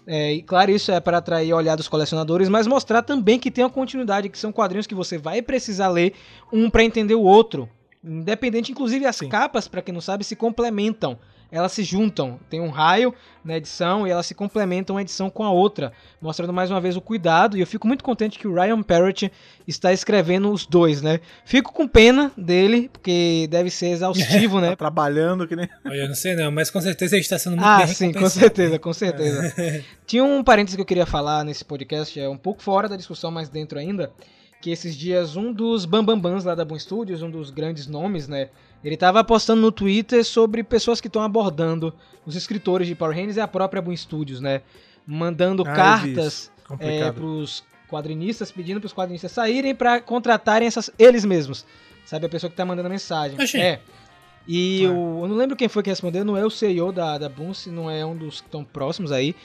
É, 0.05 0.33
e 0.33 0.41
claro, 0.41 0.71
isso 0.71 0.91
é 0.91 0.99
para 0.99 1.19
atrair 1.19 1.53
o 1.53 1.55
olhar 1.55 1.77
dos 1.77 1.87
colecionadores, 1.87 2.49
mas 2.49 2.67
mostrar 2.67 3.01
também 3.01 3.39
que 3.39 3.49
tem 3.49 3.63
uma 3.63 3.69
continuidade, 3.69 4.27
que 4.27 4.37
são 4.37 4.51
quadrinhos 4.51 4.85
que 4.85 4.93
você 4.93 5.17
vai 5.17 5.41
precisar 5.41 5.87
ler 5.87 6.13
um 6.51 6.69
para 6.69 6.83
entender 6.83 7.15
o 7.15 7.21
outro. 7.21 7.69
Independente, 8.03 8.73
inclusive 8.73 9.05
as 9.05 9.15
Sim. 9.15 9.29
capas, 9.29 9.69
para 9.69 9.81
quem 9.81 9.93
não 9.93 10.01
sabe, 10.01 10.25
se 10.25 10.35
complementam. 10.35 11.17
Elas 11.51 11.71
se 11.71 11.83
juntam. 11.83 12.39
Tem 12.49 12.59
um 12.59 12.69
raio 12.69 13.13
na 13.43 13.55
edição 13.55 14.05
e 14.05 14.09
elas 14.11 14.25
se 14.25 14.35
complementam 14.35 14.95
uma 14.95 15.01
edição 15.01 15.29
com 15.29 15.43
a 15.43 15.49
outra, 15.51 15.93
mostrando 16.21 16.51
mais 16.51 16.69
uma 16.69 16.81
vez 16.81 16.97
o 16.97 17.01
cuidado. 17.01 17.55
E 17.57 17.61
eu 17.61 17.67
fico 17.67 17.87
muito 17.87 18.03
contente 18.03 18.37
que 18.37 18.47
o 18.47 18.53
Ryan 18.53 18.83
Parrott 18.83 19.31
está 19.65 19.93
escrevendo 19.93 20.51
os 20.51 20.65
dois, 20.65 21.01
né? 21.01 21.21
Fico 21.45 21.71
com 21.71 21.87
pena 21.87 22.31
dele, 22.37 22.89
porque 22.91 23.47
deve 23.49 23.69
ser 23.69 23.87
exaustivo, 23.87 24.59
Tá 24.61 24.69
né? 24.69 24.75
trabalhando 24.75 25.47
que 25.47 25.55
nem. 25.55 25.69
Olha, 25.85 25.95
eu 26.01 26.07
não 26.09 26.15
sei 26.15 26.35
não, 26.35 26.51
mas 26.51 26.69
com 26.69 26.81
certeza 26.81 27.15
a 27.15 27.19
gente 27.19 27.29
tá 27.29 27.39
sendo 27.39 27.55
muito 27.55 27.65
Ah, 27.65 27.77
bem 27.77 27.87
sim, 27.87 28.11
com 28.11 28.29
certeza, 28.29 28.77
com 28.77 28.91
certeza. 28.93 29.53
Tinha 30.05 30.23
um 30.23 30.43
parênteses 30.43 30.75
que 30.75 30.81
eu 30.81 30.85
queria 30.85 31.05
falar 31.05 31.45
nesse 31.45 31.63
podcast, 31.63 32.19
é 32.19 32.27
um 32.27 32.37
pouco 32.37 32.61
fora 32.61 32.89
da 32.89 32.95
discussão, 32.97 33.31
mas 33.31 33.47
dentro 33.47 33.79
ainda, 33.79 34.11
que 34.61 34.69
esses 34.71 34.95
dias 34.95 35.35
um 35.37 35.53
dos 35.53 35.85
bambambans 35.85 36.43
lá 36.43 36.55
da 36.55 36.65
Boom 36.65 36.79
Studios, 36.79 37.21
um 37.21 37.29
dos 37.29 37.51
grandes 37.51 37.87
nomes, 37.87 38.27
né, 38.27 38.49
ele 38.83 38.97
tava 38.97 39.23
postando 39.23 39.61
no 39.61 39.71
Twitter 39.71 40.23
sobre 40.23 40.63
pessoas 40.63 41.01
que 41.01 41.07
estão 41.07 41.21
abordando 41.21 41.93
os 42.25 42.35
escritores 42.35 42.87
de 42.87 42.95
Power 42.95 43.15
Rangers 43.15 43.37
e 43.37 43.41
a 43.41 43.47
própria 43.47 43.81
Boom 43.81 43.95
Studios, 43.95 44.39
né, 44.39 44.61
mandando 45.05 45.63
Ah, 45.63 45.73
cartas 45.73 46.51
é, 46.57 46.67
Complicado. 46.67 47.15
pros 47.15 47.63
quadrinistas, 47.89 48.51
pedindo 48.51 48.79
pros 48.79 48.93
quadrinistas 48.93 49.31
saírem 49.31 49.73
pra 49.73 50.01
contratarem 50.01 50.67
essas, 50.67 50.91
eles 50.99 51.23
mesmos. 51.23 51.65
Sabe, 52.05 52.25
a 52.25 52.29
pessoa 52.29 52.49
que 52.49 52.55
tá 52.55 52.65
mandando 52.65 52.87
a 52.87 52.89
mensagem. 52.89 53.39
Oxi. 53.39 53.59
É. 53.59 53.81
E 54.47 54.87
o, 54.87 55.23
eu 55.23 55.27
não 55.27 55.35
lembro 55.35 55.57
quem 55.57 55.67
foi 55.67 55.83
que 55.83 55.89
respondeu, 55.89 56.23
não 56.23 56.37
é 56.37 56.45
o 56.45 56.49
CEO 56.49 56.91
da, 56.93 57.17
da 57.17 57.27
Boom, 57.27 57.53
se 57.53 57.69
não 57.69 57.91
é 57.91 58.05
um 58.05 58.15
dos 58.15 58.39
que 58.39 58.47
estão 58.47 58.63
próximos 58.63 59.11
aí, 59.11 59.35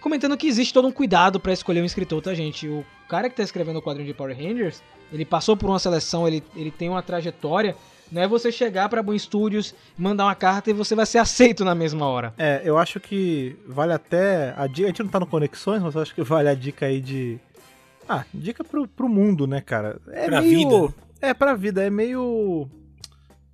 comentando 0.00 0.36
que 0.36 0.46
existe 0.46 0.74
todo 0.74 0.86
um 0.86 0.92
cuidado 0.92 1.40
pra 1.40 1.52
escolher 1.52 1.80
um 1.80 1.84
escritor, 1.86 2.20
tá, 2.20 2.34
gente? 2.34 2.68
O 2.68 2.84
cara 3.08 3.30
que 3.30 3.36
tá 3.36 3.42
escrevendo 3.42 3.78
o 3.78 3.82
quadrinho 3.82 4.06
de 4.06 4.12
Power 4.12 4.36
Rangers, 4.36 4.82
ele 5.10 5.24
passou 5.24 5.56
por 5.56 5.70
uma 5.70 5.78
seleção, 5.78 6.28
ele, 6.28 6.42
ele 6.54 6.70
tem 6.70 6.90
uma 6.90 7.02
trajetória, 7.02 7.74
não 8.10 8.22
é 8.22 8.28
você 8.28 8.50
chegar 8.50 8.88
pra 8.88 9.02
Boom 9.02 9.18
Studios, 9.18 9.74
mandar 9.96 10.24
uma 10.24 10.34
carta 10.34 10.70
e 10.70 10.72
você 10.72 10.94
vai 10.94 11.06
ser 11.06 11.18
aceito 11.18 11.64
na 11.64 11.74
mesma 11.74 12.06
hora. 12.06 12.34
É, 12.38 12.60
eu 12.64 12.76
acho 12.78 12.98
que 13.00 13.56
vale 13.66 13.92
até. 13.92 14.54
A, 14.56 14.66
dica, 14.66 14.86
a 14.86 14.90
gente 14.90 15.02
não 15.02 15.10
tá 15.10 15.20
no 15.20 15.26
Conexões, 15.26 15.82
mas 15.82 15.94
eu 15.94 16.02
acho 16.02 16.14
que 16.14 16.22
vale 16.22 16.48
a 16.48 16.54
dica 16.54 16.86
aí 16.86 17.00
de. 17.00 17.38
Ah, 18.08 18.24
dica 18.34 18.64
pro, 18.64 18.88
pro 18.88 19.08
mundo, 19.08 19.46
né, 19.46 19.60
cara? 19.60 19.98
É 20.08 20.26
Pra 20.26 20.40
meio. 20.42 20.58
vida. 20.88 20.94
É, 21.20 21.32
pra 21.34 21.54
vida, 21.54 21.84
é 21.84 21.90
meio. 21.90 22.68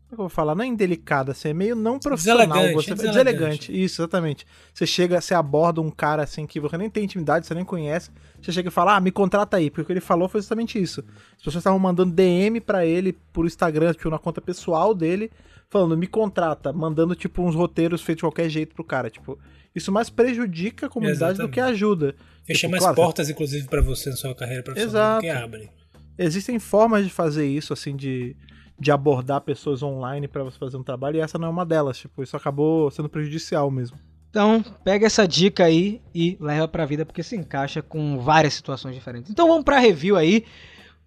Como 0.09 0.12
é 0.12 0.14
eu 0.14 0.16
vou 0.19 0.29
falar? 0.29 0.55
Não 0.55 0.62
é 0.62 0.66
indelicado, 0.69 1.33
assim, 1.33 1.49
é 1.49 1.53
meio 1.53 1.75
não 1.75 1.99
profissional. 1.99 2.47
Deselegante, 2.47 2.75
você, 2.75 2.92
é 2.92 2.95
deselegante. 2.95 3.25
deselegante. 3.35 3.85
Isso, 3.85 4.03
exatamente. 4.03 4.47
Você 4.73 4.87
chega, 4.87 5.21
você 5.21 5.35
aborda 5.35 5.81
um 5.81 5.90
cara 5.90 6.23
assim 6.23 6.47
que 6.47 6.61
você 6.61 6.79
nem 6.79 6.88
tem 6.88 7.05
intimidade, 7.05 7.45
você 7.47 7.55
nem 7.55 7.64
conhece. 7.64 8.11
Você 8.40 8.53
chega 8.53 8.69
e 8.69 8.73
fala, 8.73 8.97
ah, 8.97 9.01
me 9.01 9.11
contrata 9.11 9.57
aí, 9.57 9.69
porque 9.69 9.83
o 9.83 9.85
que 9.85 9.92
ele 9.92 10.01
falou 10.01 10.29
foi 10.29 10.40
justamente 10.40 10.81
isso. 10.81 11.01
As 11.33 11.38
pessoas 11.42 11.57
estavam 11.57 11.79
mandando 11.81 12.12
DM 12.14 12.61
pra 12.61 12.87
ele 12.87 13.12
por 13.33 13.47
Instagram, 13.47 13.92
tipo, 13.95 14.09
na 14.09 14.19
conta 14.19 14.40
pessoal 14.40 14.95
dele, 14.95 15.29
falando, 15.69 15.97
me 15.99 16.07
contrata, 16.07 16.73
mandando, 16.73 17.16
tipo, 17.16 17.42
uns 17.42 17.57
roteiros 17.57 18.01
feitos 18.01 18.21
de 18.21 18.27
qualquer 18.27 18.49
jeito 18.49 18.77
pro 18.77 18.85
cara. 18.85 19.11
Tipo, 19.11 19.37
isso 19.75 19.90
mais 19.90 20.09
prejudica 20.09 20.87
a 20.87 20.88
comunidade 20.88 21.38
do 21.38 21.49
que 21.49 21.59
Exatamente. 21.59 21.75
ajuda. 21.75 22.14
Fecha 22.47 22.61
Tipo, 22.61 22.71
mais 22.71 22.83
claro, 22.85 22.95
portas, 22.95 23.29
inclusive, 23.29 23.66
pra 23.66 23.83
você 23.83 24.09
na 24.11 24.14
sua 24.16 24.33
carreira 24.37 24.62
profissional 24.62 25.16
do 25.16 25.21
que 25.23 25.27
Exato. 25.27 25.45
abre. 25.45 25.71
Existem 26.16 26.61
formas 26.61 27.05
de 27.05 27.11
fazer 27.11 27.47
isso, 27.47 27.73
assim, 27.73 27.97
de, 27.97 28.37
de 28.79 28.91
abordar 28.91 29.41
pessoas 29.41 29.83
online 29.83 30.29
pra 30.29 30.45
você 30.45 30.59
fazer 30.59 30.77
um 30.77 30.83
trabalho, 30.83 31.17
e 31.17 31.21
essa 31.21 31.39
não 31.39 31.49
é 31.49 31.51
uma 31.51 31.65
delas. 31.65 31.99
Tipo, 31.99 32.23
isso 32.23 32.37
acabou 32.37 32.91
sendo 32.91 33.09
prejudicial 33.09 33.71
mesmo. 33.71 33.99
Então, 34.31 34.62
pega 34.85 35.07
essa 35.07 35.27
dica 35.27 35.65
aí 35.65 36.01
e 36.15 36.37
leva 36.39 36.69
pra 36.69 36.85
vida, 36.85 37.07
porque 37.07 37.23
se 37.23 37.35
encaixa 37.35 37.81
com 37.81 38.19
várias 38.19 38.55
situações 38.55 38.95
diferentes. 38.95 39.31
Então 39.31 39.49
vamos 39.49 39.65
pra 39.65 39.79
review 39.79 40.17
aí. 40.17 40.45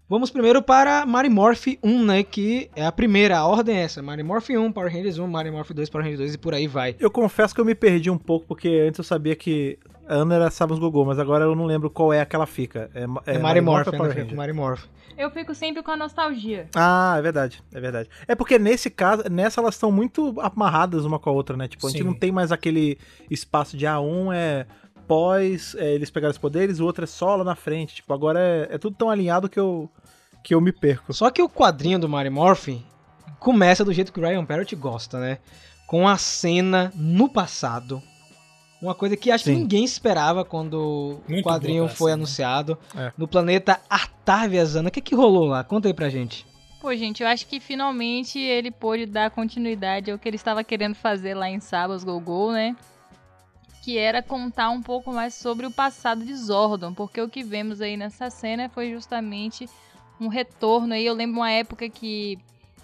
Vamos 0.09 0.31
primeiro 0.31 0.63
para 0.63 1.05
Mighty 1.05 1.29
Morph 1.29 1.67
1, 1.83 2.03
né? 2.03 2.23
Que 2.23 2.71
é 2.75 2.83
a 2.83 2.91
primeira, 2.91 3.37
a 3.37 3.45
ordem 3.45 3.77
é 3.77 3.83
essa. 3.83 4.01
Mighty 4.01 4.23
Morph 4.23 4.49
1, 4.49 4.71
Power 4.71 4.91
Rangers 4.91 5.19
1, 5.19 5.27
Mighty 5.27 5.51
Morph 5.51 5.69
2, 5.69 5.87
Power 5.87 6.03
Rangers 6.03 6.21
2 6.21 6.33
e 6.33 6.37
por 6.39 6.55
aí 6.55 6.65
vai. 6.65 6.95
Eu 6.99 7.11
confesso 7.11 7.53
que 7.53 7.61
eu 7.61 7.65
me 7.65 7.75
perdi 7.75 8.09
um 8.09 8.17
pouco, 8.17 8.47
porque 8.47 8.85
antes 8.87 8.97
eu 8.97 9.03
sabia 9.03 9.35
que 9.35 9.77
a 10.09 10.15
Ana 10.15 10.35
era 10.35 10.51
Sabas 10.51 10.79
Gogô, 10.79 11.05
mas 11.05 11.19
agora 11.19 11.45
eu 11.45 11.55
não 11.55 11.65
lembro 11.65 11.89
qual 11.89 12.11
é 12.11 12.19
a 12.19 12.25
que 12.25 12.35
ela 12.35 12.47
fica. 12.47 12.89
É, 12.95 13.03
É, 13.25 13.37
Mighty 13.37 13.61
Morph, 13.61 13.87
ou 13.87 14.07
né? 14.07 14.23
Mighty 14.23 14.53
Morph. 14.53 14.85
Eu 15.15 15.29
fico 15.29 15.53
sempre 15.53 15.83
com 15.83 15.91
a 15.91 15.97
nostalgia. 15.97 16.67
Ah, 16.73 17.15
é 17.17 17.21
verdade, 17.21 17.61
é 17.73 17.79
verdade. 17.79 18.09
É 18.27 18.33
porque 18.33 18.57
nesse 18.57 18.89
caso, 18.89 19.23
nessa 19.29 19.61
elas 19.61 19.75
estão 19.75 19.91
muito 19.91 20.33
amarradas 20.39 21.05
uma 21.05 21.19
com 21.19 21.29
a 21.29 21.33
outra, 21.33 21.55
né? 21.55 21.67
Tipo, 21.67 21.85
a 21.85 21.89
gente 21.91 21.99
Sim. 21.99 22.07
não 22.07 22.13
tem 22.13 22.31
mais 22.31 22.51
aquele 22.51 22.97
espaço 23.29 23.77
de 23.77 23.85
ah, 23.85 23.99
um 23.99 24.33
é 24.33 24.65
pós, 25.07 25.75
é, 25.75 25.93
eles 25.93 26.09
pegaram 26.09 26.31
os 26.31 26.37
poderes, 26.37 26.79
o 26.79 26.85
outro 26.85 27.03
é 27.03 27.07
só 27.07 27.35
lá 27.35 27.43
na 27.43 27.55
frente. 27.55 27.95
Tipo, 27.95 28.13
agora 28.13 28.39
é, 28.39 28.75
é 28.75 28.77
tudo 28.77 28.95
tão 28.95 29.09
alinhado 29.09 29.49
que 29.49 29.59
eu, 29.59 29.91
que 30.43 30.55
eu 30.55 30.61
me 30.61 30.71
perco. 30.71 31.13
Só 31.13 31.29
que 31.29 31.41
o 31.41 31.49
quadrinho 31.49 31.99
do 31.99 32.09
Mighty 32.09 32.29
Morph 32.29 32.69
começa 33.39 33.85
do 33.85 33.93
jeito 33.93 34.11
que 34.11 34.19
o 34.19 34.23
Ryan 34.23 34.45
Parrott 34.45 34.75
gosta, 34.75 35.19
né? 35.19 35.37
Com 35.85 36.07
a 36.07 36.17
cena 36.17 36.91
no 36.95 37.27
passado. 37.27 38.01
Uma 38.81 38.95
coisa 38.95 39.17
que 39.17 39.29
acho 39.29 39.43
que 39.43 39.51
Sim. 39.51 39.57
ninguém 39.59 39.83
esperava 39.83 40.45
quando 40.45 41.19
Muito 41.27 41.45
o 41.45 41.49
quadrinho 41.49 41.83
boa 41.83 41.95
foi 41.95 42.11
anunciado. 42.13 42.77
É. 42.95 43.11
No 43.17 43.27
planeta 43.27 43.79
Artaviazana. 43.89 44.87
O 44.87 44.91
que, 44.91 45.01
que 45.01 45.13
rolou 45.13 45.45
lá? 45.45 45.63
Conta 45.63 45.89
aí 45.89 45.93
pra 45.93 46.09
gente. 46.09 46.45
Pô, 46.79 46.95
gente, 46.95 47.21
eu 47.21 47.27
acho 47.27 47.45
que 47.45 47.59
finalmente 47.59 48.39
ele 48.39 48.71
pôde 48.71 49.05
dar 49.05 49.31
continuidade 49.31 50.09
ao 50.09 50.17
que 50.17 50.29
ele 50.29 50.37
estava 50.37 50.63
querendo 50.63 50.95
fazer 50.95 51.33
lá 51.33 51.49
em 51.49 51.59
Sabas 51.59 52.05
Gogol, 52.05 52.53
né? 52.53 52.73
Que 53.83 53.97
era 53.97 54.23
contar 54.23 54.69
um 54.69 54.81
pouco 54.81 55.11
mais 55.11 55.33
sobre 55.33 55.65
o 55.65 55.71
passado 55.71 56.23
de 56.23 56.33
Zordon, 56.33 56.93
porque 56.93 57.19
o 57.19 57.27
que 57.27 57.43
vemos 57.43 57.81
aí 57.81 57.97
nessa 57.97 58.29
cena 58.29 58.69
foi 58.69 58.91
justamente 58.91 59.67
um 60.21 60.29
retorno 60.29 60.93
aí. 60.93 61.05
Eu 61.05 61.13
lembro 61.13 61.41
uma 61.41 61.51
época 61.51 61.89
que 61.89 62.39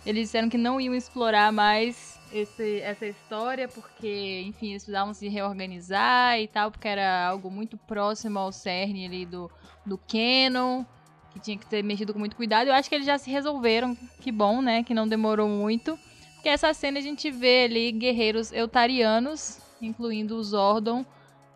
eles 0.05 0.23
disseram 0.23 0.49
que 0.49 0.57
não 0.57 0.79
iam 0.79 0.93
explorar 0.93 1.53
mais 1.53 2.19
esse- 2.39 2.79
essa 2.81 3.05
história, 3.05 3.67
porque, 3.67 4.43
enfim, 4.45 4.71
eles 4.71 4.83
precisavam 4.83 5.13
se 5.13 5.27
reorganizar 5.27 6.39
e 6.39 6.47
tal, 6.47 6.69
porque 6.71 6.87
era 6.87 7.27
algo 7.27 7.49
muito 7.49 7.77
próximo 7.77 8.37
ao 8.39 8.51
cerne 8.51 9.05
ali 9.05 9.25
do, 9.25 9.49
do 9.85 9.97
Canon 9.97 10.83
que 11.31 11.39
tinha 11.39 11.57
que 11.57 11.65
ter 11.65 11.83
mexido 11.83 12.13
com 12.13 12.19
muito 12.19 12.35
cuidado. 12.35 12.67
Eu 12.67 12.73
acho 12.73 12.87
que 12.87 12.95
eles 12.95 13.05
já 13.05 13.17
se 13.17 13.29
resolveram, 13.29 13.97
que 14.21 14.31
bom, 14.31 14.61
né? 14.61 14.83
Que 14.83 14.93
não 14.93 15.05
demorou 15.07 15.49
muito. 15.49 15.99
Porque 16.35 16.47
essa 16.47 16.73
cena 16.73 16.99
a 16.99 17.01
gente 17.01 17.29
vê 17.29 17.65
ali 17.65 17.91
guerreiros 17.91 18.53
eutarianos, 18.53 19.59
incluindo 19.81 20.37
o 20.37 20.43
Zordon, 20.43 21.05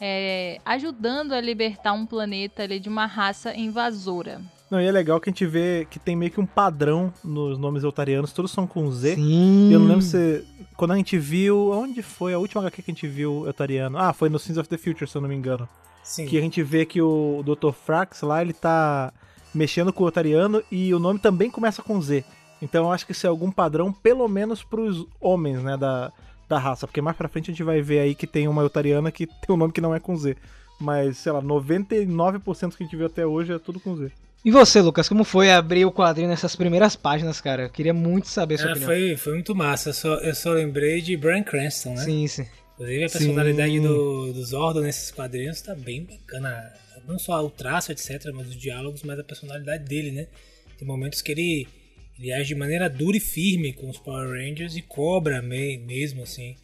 é, 0.02 0.60
ajudando 0.66 1.32
a 1.34 1.40
libertar 1.40 1.94
um 1.94 2.06
planeta 2.06 2.64
ali 2.64 2.78
de 2.80 2.90
uma 2.90 3.06
raça 3.06 3.56
invasora. 3.56 4.42
Não, 4.70 4.80
e 4.80 4.86
é 4.86 4.92
legal 4.92 5.20
que 5.20 5.30
a 5.30 5.32
gente 5.32 5.46
vê 5.46 5.88
que 5.90 5.98
tem 5.98 6.16
meio 6.16 6.32
que 6.32 6.40
um 6.40 6.46
padrão 6.46 7.12
nos 7.24 7.58
nomes 7.58 7.84
eutarianos, 7.84 8.32
todos 8.32 8.52
são 8.52 8.68
com 8.68 8.90
Z. 8.92 9.16
Sim. 9.16 9.72
Eu 9.72 9.80
não 9.80 9.88
lembro 9.88 10.02
se. 10.04 10.46
Quando 10.78 10.92
a 10.92 10.96
gente 10.96 11.18
viu. 11.18 11.72
Onde 11.72 12.02
foi 12.04 12.34
a 12.34 12.40
última 12.40 12.62
HQ 12.62 12.84
que 12.84 12.92
a 12.92 12.94
gente 12.94 13.08
viu 13.08 13.46
eutariano? 13.48 13.98
Ah, 13.98 14.14
foi 14.14 14.30
no 14.30 14.38
Sins 14.38 14.58
of 14.58 14.70
the 14.70 14.78
Future, 14.78 15.10
se 15.10 15.18
eu 15.18 15.22
não 15.22 15.30
me 15.30 15.36
engano. 15.36 15.68
Sim. 16.04 16.26
Que 16.28 16.38
a 16.38 16.42
gente 16.42 16.62
vê 16.62 16.86
que 16.86 17.02
o 17.02 17.44
Dr. 17.44 17.72
Frax 17.72 18.22
lá, 18.22 18.42
ele 18.42 18.54
tá 18.54 19.12
mexendo 19.54 19.92
com 19.92 20.04
o 20.04 20.08
Otariano 20.08 20.64
e 20.72 20.94
o 20.94 21.00
nome 21.00 21.20
também 21.20 21.50
começa 21.50 21.82
com 21.82 22.00
Z. 22.02 22.24
Então 22.62 22.86
eu 22.86 22.92
acho 22.92 23.06
que 23.06 23.12
isso 23.12 23.26
é 23.26 23.30
algum 23.30 23.52
padrão, 23.52 23.92
pelo 23.92 24.28
menos 24.28 24.64
pros 24.64 25.06
homens, 25.20 25.64
né, 25.64 25.78
da, 25.78 26.12
da 26.48 26.60
raça. 26.60 26.86
Porque 26.86 27.02
mais 27.02 27.16
pra 27.18 27.28
frente 27.28 27.50
a 27.50 27.54
gente 27.54 27.64
vai 27.64 27.82
ver 27.82 28.00
aí 28.00 28.16
que 28.16 28.28
tem 28.28 28.48
uma 28.48 28.64
Otariana 28.64 29.12
que 29.12 29.26
tem 29.26 29.56
um 29.56 29.58
nome 29.58 29.74
que 29.74 29.82
não 29.82 29.96
é 29.96 30.00
com 30.00 30.16
Z. 30.16 30.36
Mas, 30.80 31.18
sei 31.18 31.32
lá, 31.32 31.42
99% 31.42 32.76
que 32.76 32.84
a 32.84 32.86
gente 32.86 32.96
viu 32.96 33.06
até 33.06 33.26
hoje 33.26 33.54
é 33.54 33.60
tudo 33.60 33.80
com 33.80 33.96
Z. 33.96 34.12
E 34.44 34.52
você, 34.52 34.80
Lucas, 34.82 35.10
como 35.10 35.24
foi 35.24 35.52
abrir 35.52 35.86
o 35.86 35.92
quadrinho 35.92 36.30
nessas 36.30 36.56
primeiras 36.56 36.96
páginas, 36.96 37.42
cara? 37.42 37.64
Eu 37.64 37.70
queria 37.70 37.94
muito 37.94 38.28
saber 38.30 38.56
a 38.56 38.58
sua 38.58 38.68
Ah, 38.68 38.72
opinião. 38.72 38.88
foi, 38.90 39.18
foi 39.18 39.34
muito 39.34 39.54
massa. 39.54 39.90
Eu 39.90 39.94
só, 39.94 40.16
eu 40.16 40.34
só 40.36 40.52
lembrei 40.54 41.02
de 41.02 41.18
Brian 41.18 41.44
Cranston, 41.44 41.94
né? 41.94 42.04
Sim, 42.06 42.28
sim. 42.28 42.46
Inclusive 42.76 43.04
a 43.04 43.10
Sim. 43.10 43.18
personalidade 43.20 43.80
do, 43.82 44.32
do 44.32 44.46
Zordon 44.46 44.82
nesses 44.82 45.12
quadrinhos 45.12 45.62
tá 45.62 45.76
bem 45.76 46.06
bacana. 46.06 46.72
Não 47.06 47.20
só 47.20 47.44
o 47.46 47.50
traço, 47.50 47.92
etc., 47.92 48.32
mas 48.34 48.48
os 48.48 48.56
diálogos, 48.56 49.04
mas 49.04 49.20
a 49.20 49.24
personalidade 49.24 49.84
dele, 49.84 50.12
né? 50.12 50.28
Tem 50.78 50.88
momentos 50.88 51.22
que 51.22 51.34
ele, 51.34 51.68
ele 52.18 52.32
age 52.32 52.48
de 52.50 52.56
maneira 52.56 52.90
dura 52.90 53.18
e 53.18 53.20
firme 53.20 53.74
com 53.74 53.90
os 53.90 53.98
Power 53.98 54.30
Rangers 54.30 54.78
e 54.78 54.82
cobra 54.82 55.42
me- 55.42 55.78
mesmo, 55.80 56.24
assim. 56.24 56.56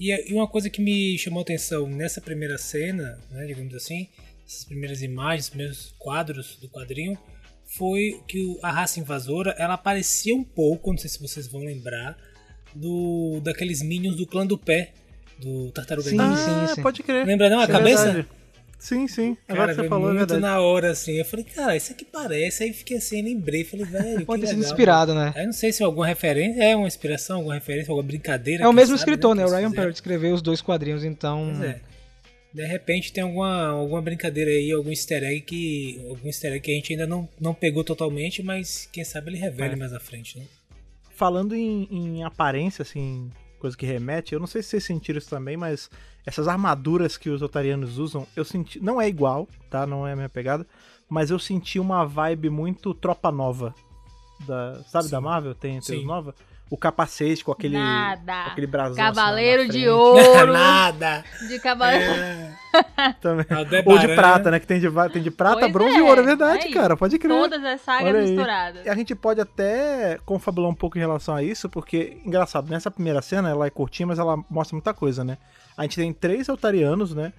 E, 0.00 0.10
e 0.28 0.34
uma 0.34 0.48
coisa 0.48 0.68
que 0.68 0.80
me 0.82 1.16
chamou 1.16 1.42
atenção 1.42 1.86
nessa 1.86 2.20
primeira 2.20 2.58
cena, 2.58 3.16
né, 3.30 3.46
digamos 3.46 3.72
assim, 3.76 4.08
essas 4.46 4.64
primeiras 4.64 5.02
imagens, 5.02 5.48
primeiros 5.48 5.94
quadros 5.98 6.56
do 6.60 6.68
quadrinho, 6.68 7.16
foi 7.64 8.20
que 8.28 8.58
a 8.62 8.70
raça 8.70 9.00
invasora, 9.00 9.54
ela 9.58 9.74
aparecia 9.74 10.34
um 10.34 10.44
pouco, 10.44 10.90
não 10.90 10.98
sei 10.98 11.08
se 11.10 11.20
vocês 11.20 11.46
vão 11.48 11.62
lembrar, 11.62 12.16
do 12.74 13.40
daqueles 13.42 13.82
minions 13.82 14.16
do 14.16 14.26
clã 14.26 14.46
do 14.46 14.58
pé, 14.58 14.92
do 15.38 15.70
Tartaruga 15.72 16.10
Sim, 16.10 16.16
Ninja. 16.18 16.36
sim. 16.36 16.80
ah, 16.80 16.82
pode 16.82 17.02
crer. 17.02 17.26
Lembra 17.26 17.48
não 17.50 17.60
a 17.60 17.64
É 17.64 17.66
cabeça? 17.68 18.04
verdade. 18.04 18.28
Sim, 18.78 19.08
sim. 19.08 19.36
Agora 19.48 19.68
Cara, 19.68 19.74
que 19.76 19.80
você 19.82 19.88
falou, 19.88 20.10
é 20.10 20.12
muito 20.12 20.28
verdade. 20.28 20.40
na 20.42 20.60
hora, 20.60 20.90
assim. 20.90 21.12
Eu 21.12 21.24
falei, 21.24 21.44
cara, 21.46 21.74
isso 21.74 21.90
aqui 21.92 22.04
parece. 22.04 22.64
Aí 22.64 22.72
fiquei 22.72 22.98
assim, 22.98 23.22
lembrei. 23.22 23.64
Falei, 23.64 23.86
velho. 23.86 24.26
Pode 24.26 24.42
que 24.42 24.46
ter 24.48 24.52
sido 24.54 24.62
inspirado, 24.62 25.14
né? 25.14 25.32
Aí 25.34 25.46
não 25.46 25.54
sei 25.54 25.72
se 25.72 25.82
é 25.82 25.86
alguma 25.86 26.06
referência, 26.06 26.62
é 26.62 26.76
uma 26.76 26.86
inspiração, 26.86 27.36
alguma 27.36 27.54
referência, 27.54 27.90
alguma 27.90 28.06
brincadeira. 28.06 28.64
É 28.64 28.68
o 28.68 28.72
mesmo 28.74 28.98
sabe, 28.98 29.10
escritor, 29.10 29.34
né? 29.34 29.46
O 29.46 29.48
Ryan. 29.48 29.70
Perry 29.70 29.90
escreveu 29.90 30.34
os 30.34 30.42
dois 30.42 30.60
quadrinhos, 30.60 31.02
então. 31.02 31.50
Pois 31.56 31.62
é. 31.70 31.80
De 32.54 32.64
repente 32.64 33.12
tem 33.12 33.24
alguma, 33.24 33.66
alguma 33.66 34.00
brincadeira 34.00 34.48
aí, 34.48 34.70
algum 34.70 34.90
easter 34.90 35.24
egg 35.24 35.40
que. 35.40 36.00
Algum 36.08 36.28
easter 36.28 36.52
egg 36.52 36.60
que 36.60 36.70
a 36.70 36.74
gente 36.74 36.92
ainda 36.92 37.06
não, 37.06 37.28
não 37.40 37.52
pegou 37.52 37.82
totalmente, 37.82 38.44
mas 38.44 38.88
quem 38.92 39.04
sabe 39.04 39.30
ele 39.30 39.38
revele 39.38 39.74
É. 39.74 39.76
mais 39.76 39.92
à 39.92 39.98
frente, 39.98 40.38
né? 40.38 40.46
Falando 41.10 41.54
em, 41.54 41.88
em 41.90 42.22
aparência, 42.22 42.82
assim, 42.82 43.28
coisa 43.58 43.76
que 43.76 43.84
remete, 43.84 44.34
eu 44.34 44.40
não 44.40 44.46
sei 44.46 44.62
se 44.62 44.68
vocês 44.68 44.84
sentiram 44.84 45.18
isso 45.18 45.28
também, 45.28 45.56
mas 45.56 45.90
essas 46.24 46.46
armaduras 46.46 47.16
que 47.16 47.28
os 47.28 47.42
otarianos 47.42 47.98
usam, 47.98 48.24
eu 48.36 48.44
senti. 48.44 48.78
Não 48.80 49.00
é 49.00 49.08
igual, 49.08 49.48
tá? 49.68 49.84
Não 49.84 50.06
é 50.06 50.12
a 50.12 50.16
minha 50.16 50.28
pegada, 50.28 50.64
mas 51.08 51.30
eu 51.30 51.38
senti 51.40 51.80
uma 51.80 52.04
vibe 52.04 52.50
muito 52.50 52.94
tropa 52.94 53.32
nova. 53.32 53.74
Da, 54.46 54.82
sabe 54.84 55.06
Sim. 55.06 55.10
da 55.10 55.20
Marvel? 55.20 55.54
Tem, 55.54 55.80
tem 55.80 55.98
os 55.98 56.04
nova? 56.04 56.34
O 56.70 56.76
capacete 56.76 57.44
com 57.44 57.52
aquele. 57.52 57.76
Nada. 57.76 58.44
com 58.44 58.50
aquele 58.50 58.66
brasão. 58.66 58.96
Cavaleiro 58.96 59.62
assim, 59.62 59.70
lá 59.70 59.74
na 59.74 59.80
de 59.80 59.88
ouro. 59.90 60.52
Nada! 60.52 61.24
de 61.46 61.58
cavaleiro. 61.60 62.12
É, 62.12 63.12
Também. 63.20 63.46
Aldebaran, 63.48 63.92
Ou 63.92 63.98
de 63.98 64.14
prata, 64.14 64.50
né? 64.50 64.58
Que 64.58 64.66
tem 64.66 64.80
de, 64.80 64.88
tem 65.12 65.22
de 65.22 65.30
prata, 65.30 65.60
Pois 65.60 65.72
bronze 65.72 65.94
é, 65.94 65.98
e 65.98 66.02
ouro, 66.02 66.20
é 66.20 66.24
verdade, 66.24 66.66
aí. 66.66 66.72
cara. 66.72 66.96
Pode 66.96 67.18
crer. 67.18 67.30
Todas 67.30 67.62
as 67.64 67.80
sagas 67.82 68.08
Olha 68.08 68.18
aí. 68.20 68.26
misturadas. 68.30 68.86
E 68.86 68.88
a 68.88 68.94
gente 68.94 69.14
pode 69.14 69.40
até 69.40 70.18
confabular 70.24 70.68
um 70.70 70.74
pouco 70.74 70.96
em 70.96 71.00
relação 71.00 71.34
a 71.36 71.42
isso, 71.42 71.68
porque, 71.68 72.16
engraçado, 72.24 72.68
nessa 72.68 72.90
primeira 72.90 73.22
cena, 73.22 73.50
ela 73.50 73.66
é 73.66 73.70
curtinha, 73.70 74.06
mas 74.06 74.18
ela 74.18 74.36
mostra 74.50 74.74
muita 74.74 74.92
coisa, 74.92 75.22
né? 75.22 75.38
A 75.76 75.82
gente 75.82 75.96
tem 75.96 76.12
três 76.12 76.48
altarianos, 76.48 77.14
né? 77.14 77.32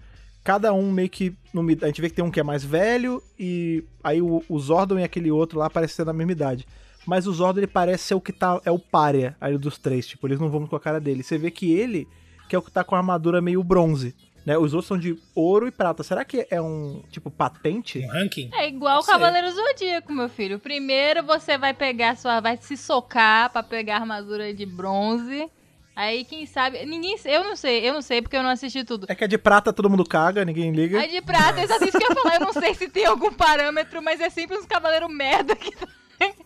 Cada 0.43 0.71
um 0.71 0.91
meio 0.91 1.09
que. 1.09 1.35
a 1.81 1.87
gente 1.87 1.99
vê 1.99 2.09
que 2.09 2.15
tem 2.15 2.23
um 2.23 2.29
que 2.31 2.39
é 2.39 2.43
mais 2.43 2.63
velho, 2.63 3.21
e 3.37 3.83
aí 4.03 4.21
o, 4.21 4.43
o 4.47 4.59
Zordon 4.59 4.99
e 4.99 5.03
aquele 5.03 5.31
outro 5.31 5.57
lá 5.59 5.69
parecem 5.69 5.95
ser 5.95 6.05
da 6.05 6.13
mesma 6.13 6.31
idade. 6.31 6.65
Mas 7.05 7.27
o 7.27 7.33
Zordon, 7.33 7.59
ele 7.59 7.67
parece 7.67 8.05
ser 8.05 8.15
o 8.15 8.21
que 8.21 8.33
tá. 8.33 8.59
É 8.65 8.71
o 8.71 8.79
párea 8.79 9.35
aí 9.39 9.57
dos 9.57 9.77
três, 9.77 10.07
tipo, 10.07 10.27
eles 10.27 10.39
não 10.39 10.49
vão 10.49 10.65
com 10.65 10.75
a 10.75 10.79
cara 10.79 10.99
dele. 10.99 11.23
Você 11.23 11.37
vê 11.37 11.51
que 11.51 11.71
ele, 11.71 12.07
que 12.49 12.55
é 12.55 12.59
o 12.59 12.61
que 12.61 12.71
tá 12.71 12.83
com 12.83 12.95
a 12.95 12.97
armadura 12.97 13.41
meio 13.41 13.63
bronze. 13.63 14.15
Né? 14.45 14.55
Os 14.57 14.73
outros 14.73 14.87
são 14.87 14.97
de 14.97 15.17
ouro 15.33 15.67
e 15.67 15.71
prata. 15.71 16.03
Será 16.03 16.23
que 16.23 16.45
é 16.51 16.61
um, 16.61 17.01
tipo, 17.09 17.31
patente? 17.31 17.99
Um 17.99 18.07
ranking? 18.07 18.51
É 18.53 18.67
igual 18.67 19.01
o. 19.01 19.03
Cavaleiro 19.03 19.49
Zodíaco, 19.51 20.13
meu 20.13 20.29
filho. 20.29 20.59
Primeiro 20.59 21.23
você 21.23 21.57
vai 21.57 21.73
pegar 21.73 22.15
sua. 22.15 22.39
vai 22.39 22.57
se 22.57 22.77
socar 22.77 23.51
pra 23.51 23.63
pegar 23.63 23.95
a 23.95 23.99
armadura 24.01 24.53
de 24.53 24.65
bronze. 24.65 25.49
Aí, 25.95 26.25
quem 26.25 26.45
sabe. 26.45 26.85
Ninguém. 26.85 27.15
Eu 27.25 27.43
não 27.43 27.55
sei, 27.55 27.89
eu 27.89 27.93
não 27.93 28.01
sei 28.01 28.21
porque 28.21 28.35
eu 28.35 28.43
não 28.43 28.49
assisti 28.49 28.83
tudo. 28.83 29.07
É 29.09 29.15
que 29.15 29.23
a 29.23 29.27
de 29.27 29.37
prata 29.37 29.73
todo 29.73 29.89
mundo 29.89 30.03
caga, 30.03 30.45
ninguém 30.45 30.71
liga. 30.71 31.01
A 31.01 31.07
de 31.07 31.21
prata, 31.21 31.61
exatamente 31.61 31.89
isso 31.89 31.97
que 31.97 32.03
eu 32.03 32.09
ia 32.09 32.21
falar. 32.21 32.35
Eu 32.35 32.41
não 32.41 32.53
sei 32.53 32.75
se 32.75 32.87
tem 32.87 33.05
algum 33.05 33.33
parâmetro, 33.33 33.99
mas 34.01 34.19
é 34.19 34.29
sempre 34.29 34.57
uns 34.57 34.65
cavaleiros 34.65 35.09
merda 35.09 35.55
que. 35.55 35.73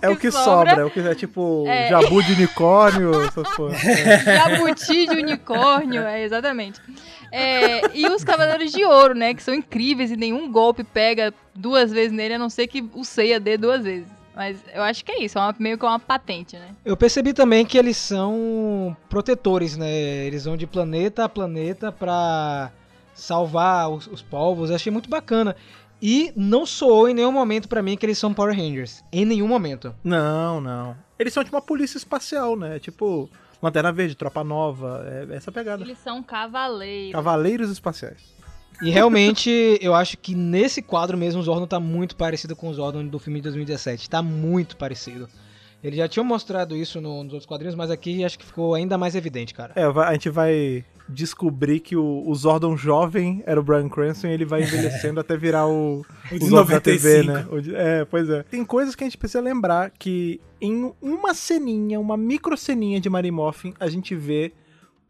É 0.00 0.08
o 0.08 0.16
que 0.16 0.30
sobra, 0.30 0.82
é 0.82 0.84
o 0.84 0.90
que 0.90 1.00
é 1.00 1.14
tipo 1.16 1.64
É. 1.66 1.88
jabu 1.88 2.22
de 2.22 2.32
unicórnio. 2.34 3.10
É. 3.84 4.36
Jabuti 4.38 5.06
de 5.06 5.16
unicórnio, 5.16 6.02
é, 6.02 6.22
exatamente. 6.22 6.80
É, 7.32 7.96
e 7.96 8.06
os 8.06 8.22
Cavaleiros 8.22 8.70
de 8.70 8.84
Ouro, 8.84 9.14
né? 9.14 9.34
Que 9.34 9.42
são 9.42 9.52
incríveis 9.52 10.10
e 10.12 10.16
nenhum 10.16 10.50
golpe 10.50 10.84
pega 10.84 11.34
duas 11.54 11.90
vezes 11.92 12.12
nele, 12.12 12.34
a 12.34 12.38
não 12.38 12.48
ser 12.48 12.68
que 12.68 12.88
o 12.94 13.04
Seiya 13.04 13.40
dê 13.40 13.56
duas 13.56 13.82
vezes. 13.82 14.06
Mas 14.34 14.58
eu 14.72 14.82
acho 14.82 15.04
que 15.04 15.10
é 15.10 15.24
isso, 15.24 15.36
é 15.36 15.40
uma- 15.40 15.54
meio 15.58 15.76
que 15.76 15.84
uma 15.84 15.98
patente, 15.98 16.56
né? 16.56 16.68
Eu 16.84 16.96
percebi 16.96 17.32
também 17.32 17.66
que 17.66 17.76
eles 17.76 17.96
são 17.96 18.96
protetores, 19.10 19.76
né? 19.76 19.90
Eles 20.26 20.44
vão 20.44 20.56
de 20.56 20.66
planeta 20.68 21.24
a 21.24 21.28
planeta 21.28 21.90
pra 21.90 22.70
salvar 23.12 23.90
os, 23.90 24.06
os 24.06 24.22
povos. 24.22 24.70
Eu 24.70 24.76
achei 24.76 24.92
muito 24.92 25.10
bacana. 25.10 25.56
E 26.00 26.32
não 26.36 26.64
soou 26.64 27.08
em 27.08 27.14
nenhum 27.14 27.32
momento 27.32 27.68
pra 27.68 27.82
mim 27.82 27.96
que 27.96 28.06
eles 28.06 28.18
são 28.18 28.32
Power 28.32 28.56
Rangers. 28.56 29.02
Em 29.12 29.24
nenhum 29.24 29.48
momento. 29.48 29.94
Não, 30.04 30.60
não. 30.60 30.96
Eles 31.18 31.32
são 31.32 31.42
tipo 31.42 31.56
uma 31.56 31.62
polícia 31.62 31.98
espacial, 31.98 32.56
né? 32.56 32.78
Tipo 32.78 33.28
Lanterna 33.60 33.90
Verde, 33.90 34.14
Tropa 34.14 34.44
Nova, 34.44 35.04
é 35.30 35.34
essa 35.34 35.50
pegada. 35.50 35.82
Eles 35.82 35.98
são 35.98 36.22
cavaleiros. 36.22 37.12
Cavaleiros 37.12 37.70
espaciais. 37.70 38.22
E 38.80 38.90
realmente, 38.90 39.50
eu 39.82 39.92
acho 39.94 40.16
que 40.16 40.34
nesse 40.36 40.80
quadro 40.80 41.18
mesmo 41.18 41.40
o 41.40 41.44
Zordon 41.44 41.66
tá 41.66 41.80
muito 41.80 42.14
parecido 42.14 42.54
com 42.54 42.68
o 42.68 42.74
Zordon 42.74 43.04
do 43.06 43.18
filme 43.18 43.40
de 43.40 43.44
2017. 43.44 44.08
Tá 44.08 44.22
muito 44.22 44.76
parecido. 44.76 45.28
Eles 45.82 45.96
já 45.98 46.06
tinham 46.08 46.24
mostrado 46.24 46.76
isso 46.76 47.00
no- 47.00 47.24
nos 47.24 47.32
outros 47.32 47.46
quadrinhos, 47.46 47.74
mas 47.74 47.90
aqui 47.90 48.24
acho 48.24 48.38
que 48.38 48.44
ficou 48.46 48.74
ainda 48.74 48.96
mais 48.96 49.14
evidente, 49.16 49.52
cara. 49.54 49.72
É, 49.74 49.82
a 49.84 50.12
gente 50.12 50.30
vai 50.30 50.84
descobrir 51.08 51.80
que 51.80 51.96
o, 51.96 52.22
o 52.26 52.34
Zordon 52.34 52.76
jovem 52.76 53.42
era 53.46 53.58
o 53.58 53.62
Brian 53.62 53.88
Cranston 53.88 54.26
e 54.26 54.32
ele 54.32 54.44
vai 54.44 54.62
envelhecendo 54.64 55.18
até 55.18 55.36
virar 55.36 55.66
o, 55.66 56.04
O 56.30 56.34
o 56.34 56.46
Zordon 56.46 56.72
da 56.72 56.80
TV, 56.80 57.22
95. 57.22 57.56
né? 57.56 57.74
É, 57.76 58.04
pois 58.04 58.28
é. 58.28 58.42
Tem 58.44 58.64
coisas 58.64 58.94
que 58.94 59.04
a 59.04 59.06
gente 59.06 59.16
precisa 59.16 59.40
lembrar 59.40 59.90
que 59.90 60.40
em 60.60 60.92
uma 61.00 61.34
ceninha, 61.34 61.98
uma 61.98 62.16
micro 62.16 62.56
ceninha 62.56 63.00
de 63.00 63.08
Mary 63.08 63.30
Morphin, 63.30 63.74
a 63.80 63.88
gente 63.88 64.14
vê 64.14 64.52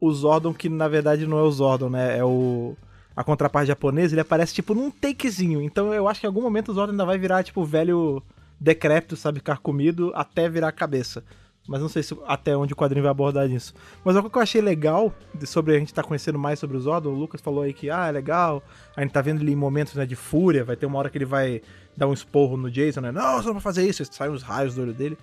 o 0.00 0.12
Zordon 0.12 0.54
que 0.54 0.68
na 0.68 0.86
verdade 0.86 1.26
não 1.26 1.38
é 1.38 1.42
o 1.42 1.50
Zordon, 1.50 1.90
né? 1.90 2.18
É 2.18 2.24
o 2.24 2.76
a 3.16 3.24
contraparte 3.24 3.66
japonesa, 3.66 4.14
ele 4.14 4.20
aparece 4.20 4.54
tipo 4.54 4.74
num 4.74 4.92
takezinho. 4.92 5.60
Então 5.60 5.92
eu 5.92 6.06
acho 6.06 6.20
que 6.20 6.26
em 6.26 6.28
algum 6.28 6.42
momento 6.42 6.70
o 6.70 6.74
Zordon 6.74 6.92
ainda 6.92 7.04
vai 7.04 7.18
virar 7.18 7.42
tipo 7.42 7.64
velho 7.64 8.22
decrépito, 8.60 9.16
sabe, 9.16 9.40
carcomido 9.40 10.12
até 10.14 10.48
virar 10.48 10.68
a 10.68 10.72
cabeça. 10.72 11.24
Mas 11.68 11.80
não 11.82 11.88
sei 11.88 12.02
se 12.02 12.16
até 12.26 12.56
onde 12.56 12.72
o 12.72 12.76
quadrinho 12.76 13.02
vai 13.02 13.10
abordar 13.10 13.48
isso. 13.50 13.74
Mas 14.02 14.16
algo 14.16 14.30
que 14.30 14.38
eu 14.38 14.42
achei 14.42 14.60
legal 14.62 15.12
de- 15.34 15.46
sobre 15.46 15.76
a 15.76 15.78
gente 15.78 15.88
estar 15.88 16.02
conhecendo 16.02 16.38
mais 16.38 16.58
sobre 16.58 16.76
o 16.76 16.80
Zordon, 16.80 17.10
o 17.10 17.14
Lucas 17.14 17.40
falou 17.42 17.62
aí 17.62 17.74
que, 17.74 17.90
ah, 17.90 18.06
é 18.08 18.10
legal. 18.10 18.62
A 18.96 19.02
gente 19.02 19.12
tá 19.12 19.20
vendo 19.20 19.42
ele 19.42 19.52
em 19.52 19.56
momentos 19.56 19.94
né, 19.94 20.06
de 20.06 20.16
fúria, 20.16 20.64
vai 20.64 20.76
ter 20.76 20.86
uma 20.86 20.98
hora 20.98 21.10
que 21.10 21.18
ele 21.18 21.26
vai 21.26 21.60
dar 21.94 22.08
um 22.08 22.12
esporro 22.14 22.56
no 22.56 22.70
Jason, 22.70 23.02
né? 23.02 23.12
Não, 23.12 23.36
você 23.36 23.46
não 23.46 23.52
vai 23.54 23.62
fazer 23.62 23.86
isso, 23.86 24.02
saem 24.10 24.32
os 24.32 24.42
raios 24.42 24.74
do 24.74 24.80
olho 24.82 24.94
dele. 24.94 25.18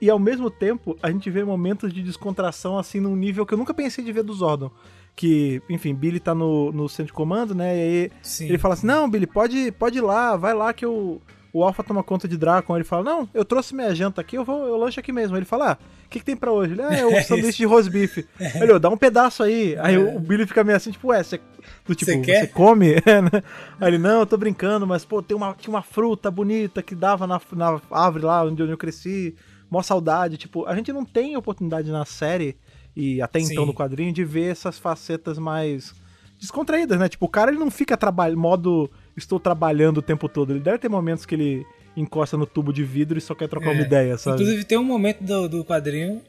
E 0.00 0.10
ao 0.10 0.18
mesmo 0.18 0.50
tempo, 0.50 0.96
a 1.00 1.08
gente 1.12 1.30
vê 1.30 1.44
momentos 1.44 1.92
de 1.92 2.02
descontração, 2.02 2.76
assim, 2.76 2.98
num 2.98 3.14
nível 3.14 3.46
que 3.46 3.54
eu 3.54 3.58
nunca 3.58 3.72
pensei 3.72 4.02
de 4.04 4.10
ver 4.12 4.24
do 4.24 4.32
Zordon. 4.34 4.68
Que, 5.14 5.62
enfim, 5.70 5.94
Billy 5.94 6.18
tá 6.18 6.34
no, 6.34 6.72
no 6.72 6.88
centro 6.88 7.06
de 7.06 7.12
comando, 7.12 7.54
né? 7.54 7.76
E 7.76 7.80
aí 7.80 8.10
Sim. 8.20 8.46
ele 8.48 8.58
fala 8.58 8.74
assim: 8.74 8.86
Não, 8.86 9.08
Billy, 9.08 9.26
pode, 9.26 9.70
pode 9.72 9.98
ir 9.98 10.02
lá, 10.02 10.36
vai 10.36 10.52
lá 10.52 10.72
que 10.74 10.84
eu, 10.84 11.22
o 11.56 11.64
Alpha 11.64 11.82
toma 11.82 12.02
conta 12.02 12.28
de 12.28 12.36
Dracon. 12.36 12.76
Ele 12.76 12.84
fala: 12.84 13.02
Não, 13.02 13.28
eu 13.32 13.44
trouxe 13.44 13.74
minha 13.74 13.94
janta 13.94 14.20
aqui, 14.20 14.36
eu 14.36 14.44
vou, 14.44 14.66
eu 14.66 14.76
lancho 14.76 15.00
aqui 15.00 15.10
mesmo. 15.10 15.36
Ele 15.36 15.46
fala: 15.46 15.72
Ah, 15.72 15.78
o 16.04 16.08
que, 16.10 16.18
que 16.18 16.24
tem 16.24 16.36
pra 16.36 16.52
hoje? 16.52 16.74
Ele, 16.74 16.82
ah, 16.82 16.92
é 16.92 17.06
o 17.06 17.10
sanduíche 17.24 17.58
de 17.58 17.64
rosbife. 17.64 18.26
Ele, 18.60 18.72
"Ô, 18.72 18.78
dá 18.78 18.90
um 18.90 18.96
pedaço 18.96 19.42
aí. 19.42 19.74
Aí 19.78 19.96
o, 19.96 20.16
o 20.16 20.20
Billy 20.20 20.46
fica 20.46 20.62
meio 20.62 20.76
assim, 20.76 20.90
tipo, 20.90 21.08
ué, 21.08 21.22
você. 21.22 21.40
Do 21.86 21.94
tipo, 21.94 22.10
Você 22.12 22.22
você, 22.22 22.46
come? 22.48 22.94
É, 23.06 23.22
né? 23.22 23.42
Aí 23.80 23.88
ele, 23.88 23.98
não, 23.98 24.20
eu 24.20 24.26
tô 24.26 24.36
brincando, 24.36 24.86
mas, 24.86 25.04
pô, 25.04 25.22
tem 25.22 25.36
uma, 25.36 25.54
tinha 25.54 25.72
uma 25.72 25.82
fruta 25.82 26.30
bonita 26.30 26.82
que 26.82 26.94
dava 26.94 27.26
na, 27.26 27.40
na 27.52 27.80
árvore 27.90 28.24
lá 28.24 28.44
onde 28.44 28.62
eu 28.62 28.76
cresci. 28.76 29.34
Mó 29.70 29.82
saudade. 29.82 30.36
Tipo, 30.36 30.66
a 30.66 30.74
gente 30.76 30.92
não 30.92 31.04
tem 31.04 31.36
oportunidade 31.36 31.90
na 31.90 32.04
série, 32.04 32.56
e 32.94 33.20
até 33.22 33.40
então 33.40 33.62
Sim. 33.62 33.66
no 33.66 33.74
quadrinho, 33.74 34.12
de 34.12 34.24
ver 34.24 34.52
essas 34.52 34.78
facetas 34.78 35.38
mais 35.38 35.94
descontraídas, 36.38 36.98
né? 36.98 37.08
Tipo, 37.08 37.26
o 37.26 37.28
cara 37.28 37.50
ele 37.50 37.58
não 37.58 37.70
fica 37.70 37.96
trabalhando, 37.96 38.38
modo 38.38 38.90
estou 39.16 39.38
trabalhando 39.40 39.98
o 39.98 40.02
tempo 40.02 40.28
todo. 40.28 40.52
Ele 40.52 40.60
deve 40.60 40.78
ter 40.78 40.88
momentos 40.88 41.24
que 41.26 41.34
ele 41.34 41.66
encosta 41.96 42.36
no 42.36 42.46
tubo 42.46 42.72
de 42.72 42.84
vidro 42.84 43.16
e 43.18 43.20
só 43.20 43.34
quer 43.34 43.48
trocar 43.48 43.70
É. 43.70 43.72
uma 43.72 43.82
ideia, 43.82 44.18
sabe? 44.18 44.36
Inclusive 44.36 44.64
tem 44.64 44.76
um 44.78 44.84
momento 44.84 45.22
do, 45.22 45.48
do 45.48 45.64
quadrinho, 45.64 46.20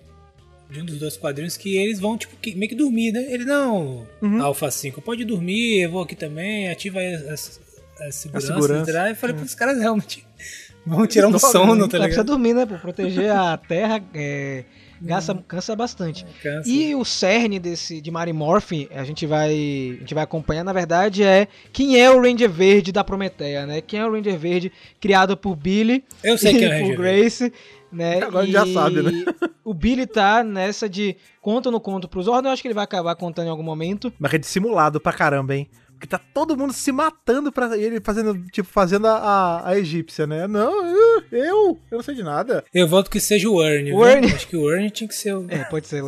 de 0.69 0.81
um 0.81 0.85
dos 0.85 0.97
dois 0.99 1.17
quadrinhos, 1.17 1.57
que 1.57 1.75
eles 1.77 1.99
vão, 1.99 2.17
tipo, 2.17 2.35
que- 2.37 2.55
meio 2.55 2.69
que 2.69 2.75
dormir, 2.75 3.11
né? 3.11 3.25
Ele, 3.31 3.45
não, 3.45 4.05
Uhum. 4.21 4.41
Alpha 4.41 4.69
5, 4.71 5.01
pode 5.01 5.23
dormir, 5.25 5.81
eu 5.81 5.91
vou 5.91 6.01
aqui 6.03 6.15
também, 6.15 6.69
ativa 6.69 6.99
aí 6.99 7.15
as, 7.15 7.59
as 7.99 8.15
seguranças. 8.15 8.53
segurança, 8.55 8.89
etc. 8.91 8.95
Aí 9.01 9.11
eu 9.11 9.15
falei, 9.15 9.35
é. 9.35 9.39
pô, 9.39 9.45
os 9.45 9.55
caras 9.55 9.79
realmente 9.79 10.25
vão 10.85 11.05
tirar 11.07 11.27
um 11.27 11.37
sono, 11.39 11.83
tá 11.83 11.97
precisa 11.97 12.07
ligado? 12.07 12.25
dormir, 12.27 12.53
né? 12.53 12.65
Pra 12.65 12.77
proteger 12.77 13.31
a 13.31 13.57
Terra. 13.57 14.01
é, 14.13 14.63
Gasta, 15.01 15.35
cansa 15.47 15.75
bastante. 15.75 16.25
Cansa. 16.41 16.69
E 16.69 16.95
o 16.95 17.03
cerne 17.05 17.59
desse 17.59 18.01
de 18.01 18.11
Mary 18.11 18.33
Morphin, 18.33 18.87
a 18.91 19.03
gente 19.03 19.25
vai 19.25 19.51
a 19.97 19.99
gente 19.99 20.13
vai 20.13 20.23
acompanhar, 20.23 20.63
na 20.63 20.73
verdade, 20.73 21.23
é 21.23 21.47
quem 21.71 21.99
é 21.99 22.09
o 22.09 22.21
Ranger 22.21 22.49
Verde 22.49 22.91
da 22.91 23.03
Prometeia, 23.03 23.65
né? 23.65 23.81
Quem 23.81 23.99
é 23.99 24.05
o 24.05 24.11
Ranger 24.11 24.37
Verde 24.37 24.71
criado 24.99 25.35
por 25.37 25.55
Billy 25.55 26.03
Eu 26.23 26.37
sei 26.37 26.55
é 26.55 26.59
e 26.59 26.65
Ranger 26.67 26.95
por 26.95 27.03
Verde. 27.03 27.21
Grace, 27.21 27.53
né? 27.91 28.23
Agora 28.23 28.43
a 28.43 28.45
gente 28.45 28.53
já 28.53 28.65
E 28.65 28.73
sabe, 28.73 29.01
né? 29.01 29.11
O 29.63 29.73
Billy 29.73 30.07
tá 30.07 30.45
nessa 30.45 30.87
de 30.87 31.17
conta 31.41 31.67
ou 31.67 31.73
não 31.73 31.79
conta 31.81 32.07
pros 32.07 32.23
Zordon, 32.23 32.47
eu 32.47 32.53
acho 32.53 32.61
que 32.61 32.69
ele 32.69 32.73
vai 32.73 32.85
acabar 32.85 33.13
contando 33.15 33.47
em 33.47 33.49
algum 33.49 33.63
momento. 33.63 34.13
Mas 34.17 34.33
é 34.33 34.37
dissimulado 34.37 34.97
pra 34.97 35.11
caramba, 35.11 35.55
hein? 35.55 35.69
Porque 35.97 36.05
tá 36.05 36.19
todo 36.19 36.55
mundo 36.55 36.73
se 36.73 36.91
matando 36.91 37.51
pra 37.51 37.75
ele 37.75 37.99
fazendo, 37.99 38.39
tipo, 38.51 38.69
fazendo 38.69 39.07
a, 39.07 39.17
a, 39.17 39.69
a 39.69 39.77
egípcia, 39.79 40.27
né? 40.27 40.45
Não, 40.45 40.85
eu, 40.85 41.23
eu, 41.31 41.79
eu 41.89 41.97
não 41.97 42.03
sei 42.03 42.13
de 42.13 42.21
nada. 42.21 42.63
Eu 42.71 42.87
voto 42.87 43.09
que 43.09 43.19
seja 43.19 43.49
o 43.49 43.63
Ernie. 43.63 43.91
O? 43.93 44.05
Ernie. 44.05 44.31
Acho 44.31 44.47
que 44.47 44.55
o 44.55 44.71
Ernie 44.71 44.91
tinha 44.91 45.07
que 45.07 45.15
ser 45.15 45.35
o. 45.35 45.47
É, 45.49 45.63
pode 45.63 45.87
ser. 45.87 46.03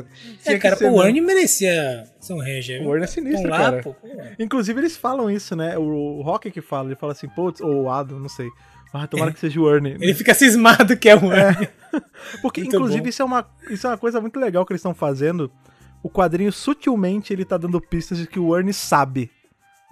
É, 0.46 0.54
que 0.54 0.60
cara, 0.60 0.76
ser, 0.76 0.90
pô, 0.90 0.98
o 0.98 1.02
né? 1.02 1.08
Ernie 1.08 1.22
merecia 1.22 2.04
ser 2.20 2.34
um 2.34 2.40
Ranger. 2.40 2.84
O? 2.84 2.90
Warren 2.90 3.04
é 3.04 3.08
sinistro, 3.08 3.50
Vamos 3.50 3.58
lá, 3.58 3.72
cara. 3.72 3.82
pô. 3.82 3.96
Inclusive, 4.38 4.80
eles 4.80 4.96
falam 4.96 5.30
isso, 5.30 5.56
né? 5.56 5.76
O, 5.76 6.20
o 6.20 6.22
Rock 6.22 6.52
que 6.52 6.62
fala, 6.62 6.90
ele 6.90 6.96
fala 6.96 7.14
assim, 7.14 7.28
putz, 7.28 7.60
ou 7.60 7.86
o 7.86 7.90
Adam, 7.90 8.20
não 8.20 8.30
sei. 8.30 8.48
Ah, 8.94 9.08
tomara 9.08 9.32
que 9.32 9.40
seja 9.40 9.60
o 9.60 9.74
Ernie. 9.74 9.98
Ele 10.00 10.14
fica 10.14 10.36
cismado 10.36 10.96
que 10.98 11.10
é 11.10 11.16
o 11.16 11.34
Ernie. 11.34 11.68
Porque, 12.44 12.62
Muito 12.62 12.76
inclusive, 12.76 13.02
bom. 13.02 13.10
isso 13.10 13.22
é, 13.24 13.26
uma, 13.26 13.50
isso 13.72 13.88
é 13.88 13.90
uma 13.90 13.98
coisa 13.98 14.22
muito 14.22 14.40
legal 14.40 14.64
que 14.66 14.72
eles 14.72 14.80
estão 14.82 14.94
fazendo. 14.94 15.52
O 16.04 16.10
quadrinho, 16.10 16.52
sutilmente, 16.52 17.34
ele 17.34 17.44
tá 17.44 17.58
dando 17.58 17.82
pistas 17.82 18.20
de 18.20 18.28
que 18.28 18.40
o 18.40 18.56
Ernie 18.56 18.74
sabe 18.74 19.32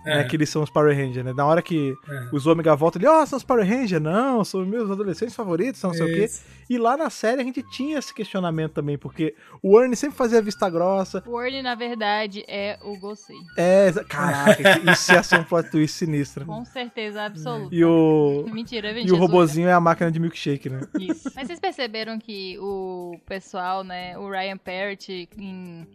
né, 0.07 0.21
É. 0.21 0.23
que 0.23 0.35
eles 0.35 0.49
são 0.49 0.63
os 0.63 0.69
Power 0.69 0.95
Rangers, 0.95 1.25
né? 1.25 1.33
Na 1.33 1.45
hora 1.45 1.61
que 1.61 1.95
É. 2.09 2.29
os 2.31 2.47
Ômega 2.47 2.75
voltam, 2.75 2.99
ele, 3.01 3.07
ó, 3.07 3.25
são 3.25 3.37
os 3.37 3.43
Power 3.43 3.65
Rangers? 3.67 4.01
Não, 4.01 4.43
são 4.43 4.61
os 4.61 4.67
meus 4.67 4.89
adolescentes 4.89 5.35
favoritos, 5.35 5.79
são 5.79 5.89
não 5.91 5.97
sei 5.97 6.05
o 6.05 6.15
quê. 6.15 6.25
Isso. 6.25 6.43
E 6.69 6.77
lá 6.77 6.97
na 6.97 7.09
série 7.09 7.41
a 7.41 7.43
gente 7.43 7.63
tinha 7.63 7.97
esse 7.97 8.13
questionamento 8.13 8.73
também, 8.73 8.97
porque 8.97 9.35
o 9.61 9.79
Ernie 9.79 9.95
sempre 9.95 10.17
fazia 10.17 10.41
vista 10.41 10.69
grossa. 10.69 11.23
O 11.25 11.41
Ernie, 11.41 11.61
na 11.61 11.75
verdade, 11.75 12.43
é 12.47 12.77
o 12.83 12.97
Gosei. 12.99 13.37
É, 13.57 13.91
caraca, 14.09 14.61
isso 14.91 15.11
ia 15.13 15.23
ser 15.23 15.39
um 15.39 15.43
plot 15.43 15.69
twist 15.71 15.97
sinistro. 15.97 16.45
Com 16.45 16.65
certeza 16.65 17.23
absoluta. 17.23 17.73
E 17.73 17.83
o, 17.85 18.45
Mentira, 18.51 18.91
e 18.99 19.11
o 19.11 19.15
robozinho 19.15 19.67
é 19.69 19.73
a 19.73 19.79
máquina 19.79 20.11
de 20.11 20.19
milkshake, 20.19 20.69
né? 20.69 20.81
Isso. 20.99 21.31
Mas 21.35 21.47
vocês 21.47 21.59
perceberam 21.59 22.19
que 22.19 22.57
o 22.59 23.17
pessoal, 23.25 23.83
né, 23.83 24.17
o 24.17 24.29
Ryan 24.29 24.57
Parrott, 24.57 25.29
em, 25.37 25.87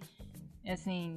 assim, 0.67 1.17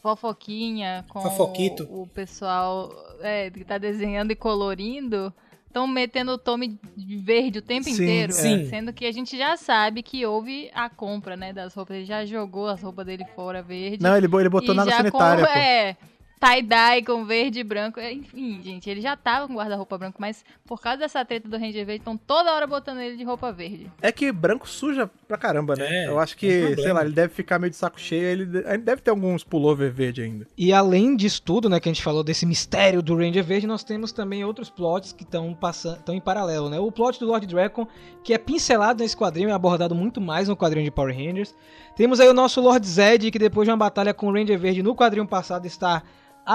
fofoquinha 0.00 1.04
com 1.08 1.20
Fofoquito. 1.20 1.84
o, 1.90 2.02
o 2.02 2.06
pessoal 2.06 2.90
é, 3.20 3.50
que 3.50 3.64
tá 3.64 3.78
desenhando 3.78 4.30
e 4.30 4.36
colorindo, 4.36 5.32
estão 5.66 5.86
metendo 5.86 6.32
o 6.32 6.38
tome 6.38 6.78
de 6.96 7.16
verde 7.16 7.58
o 7.58 7.62
tempo 7.62 7.84
Sim, 7.84 7.92
inteiro. 7.92 8.32
Sim. 8.32 8.68
Sendo 8.68 8.92
que 8.92 9.06
a 9.06 9.12
gente 9.12 9.36
já 9.36 9.56
sabe 9.56 10.02
que 10.02 10.24
houve 10.24 10.70
a 10.74 10.88
compra, 10.88 11.36
né, 11.36 11.52
das 11.52 11.74
roupas. 11.74 11.96
Ele 11.96 12.04
já 12.04 12.24
jogou 12.24 12.68
as 12.68 12.82
roupas 12.82 13.06
dele 13.06 13.24
fora 13.34 13.62
verde. 13.62 14.02
Não, 14.02 14.16
ele, 14.16 14.26
ele 14.26 14.48
botou 14.48 14.74
na 14.74 14.84
sanitária, 14.84 15.46
com. 15.46 15.52
É, 15.52 15.96
tie-dye 16.38 17.02
com 17.02 17.24
verde 17.24 17.60
e 17.60 17.64
branco. 17.64 17.98
É, 18.00 18.12
Enfim, 18.12 18.60
gente, 18.62 18.88
ele 18.88 19.00
já 19.00 19.16
tava 19.16 19.46
com 19.46 19.54
guarda-roupa 19.54 19.98
branco, 19.98 20.18
mas 20.20 20.44
por 20.66 20.80
causa 20.80 20.98
dessa 20.98 21.24
treta 21.24 21.48
do 21.48 21.56
Ranger 21.56 21.84
Verde, 21.84 22.00
estão 22.00 22.16
toda 22.16 22.52
hora 22.52 22.66
botando 22.66 23.00
ele 23.00 23.16
de 23.16 23.24
roupa 23.24 23.52
verde. 23.52 23.90
É 24.00 24.12
que 24.12 24.30
branco 24.30 24.68
suja 24.68 25.10
pra 25.26 25.36
caramba, 25.36 25.74
né? 25.74 26.04
É, 26.04 26.08
Eu 26.08 26.18
acho 26.18 26.36
tem 26.36 26.48
que, 26.50 26.82
sei 26.82 26.92
lá, 26.92 27.02
ele 27.02 27.12
deve 27.12 27.32
ficar 27.32 27.58
meio 27.58 27.70
de 27.70 27.76
saco 27.76 28.00
cheio, 28.00 28.24
ele 28.24 28.58
ele 28.66 28.78
deve 28.78 29.02
ter 29.02 29.10
alguns 29.10 29.44
pullover 29.44 29.92
verde 29.92 30.22
ainda. 30.22 30.46
E 30.56 30.72
além 30.72 31.16
disso 31.16 31.42
tudo, 31.42 31.68
né, 31.68 31.80
que 31.80 31.88
a 31.88 31.92
gente 31.92 32.02
falou 32.02 32.22
desse 32.22 32.46
mistério 32.46 33.02
do 33.02 33.16
Ranger 33.16 33.44
Verde, 33.44 33.66
nós 33.66 33.84
temos 33.84 34.12
também 34.12 34.44
outros 34.44 34.70
plots 34.70 35.12
que 35.12 35.22
estão 35.22 35.54
passando, 35.54 35.98
estão 35.98 36.14
em 36.14 36.20
paralelo, 36.20 36.68
né? 36.68 36.78
O 36.78 36.92
plot 36.92 37.18
do 37.18 37.26
Lord 37.26 37.46
Dragon, 37.46 37.86
que 38.22 38.32
é 38.32 38.38
pincelado 38.38 39.02
nesse 39.02 39.16
quadrinho 39.16 39.48
e 39.48 39.52
abordado 39.52 39.94
muito 39.94 40.20
mais 40.20 40.48
no 40.48 40.56
quadrinho 40.56 40.84
de 40.84 40.90
Power 40.90 41.14
Rangers. 41.14 41.54
Temos 41.96 42.20
aí 42.20 42.28
o 42.28 42.34
nosso 42.34 42.60
Lord 42.60 42.86
Zed, 42.86 43.30
que 43.30 43.38
depois 43.38 43.66
de 43.66 43.70
uma 43.70 43.76
batalha 43.76 44.14
com 44.14 44.28
o 44.28 44.32
Ranger 44.32 44.58
Verde 44.58 44.82
no 44.82 44.94
quadrinho 44.94 45.26
passado 45.26 45.66
está 45.66 46.02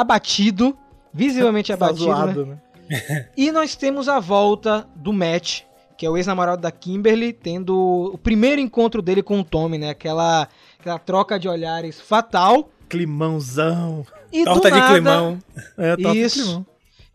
abatido, 0.01 0.77
visivelmente 1.13 1.67
Tá 1.75 1.85
abatido, 1.85 2.05
né? 2.07 2.13
zoado, 2.15 2.45
né? 2.45 2.57
E 3.37 3.51
nós 3.51 3.75
temos 3.75 4.09
a 4.09 4.19
volta 4.19 4.87
do 4.95 5.13
Matt, 5.13 5.61
que 5.97 6.05
é 6.05 6.09
o 6.09 6.17
ex-namorado 6.17 6.61
da 6.61 6.71
Kimberly, 6.71 7.31
tendo 7.31 8.11
o 8.13 8.17
primeiro 8.17 8.59
encontro 8.59 9.01
dele 9.01 9.23
com 9.23 9.39
o 9.39 9.43
Tommy, 9.43 9.77
né? 9.77 9.89
Aquela, 9.91 10.47
aquela 10.79 10.99
troca 10.99 11.39
de 11.39 11.47
olhares 11.47 12.01
fatal. 12.01 12.69
Climãozão. 12.89 14.05
E 14.31 14.43
Torta 14.43 14.69
do 14.69 14.73
de 14.73 14.79
nada, 14.79 14.93
climão. 14.93 15.39
É, 15.77 15.95
torta 15.95 16.11
de 16.11 16.19
Isso. 16.21 16.43
climão. 16.43 16.65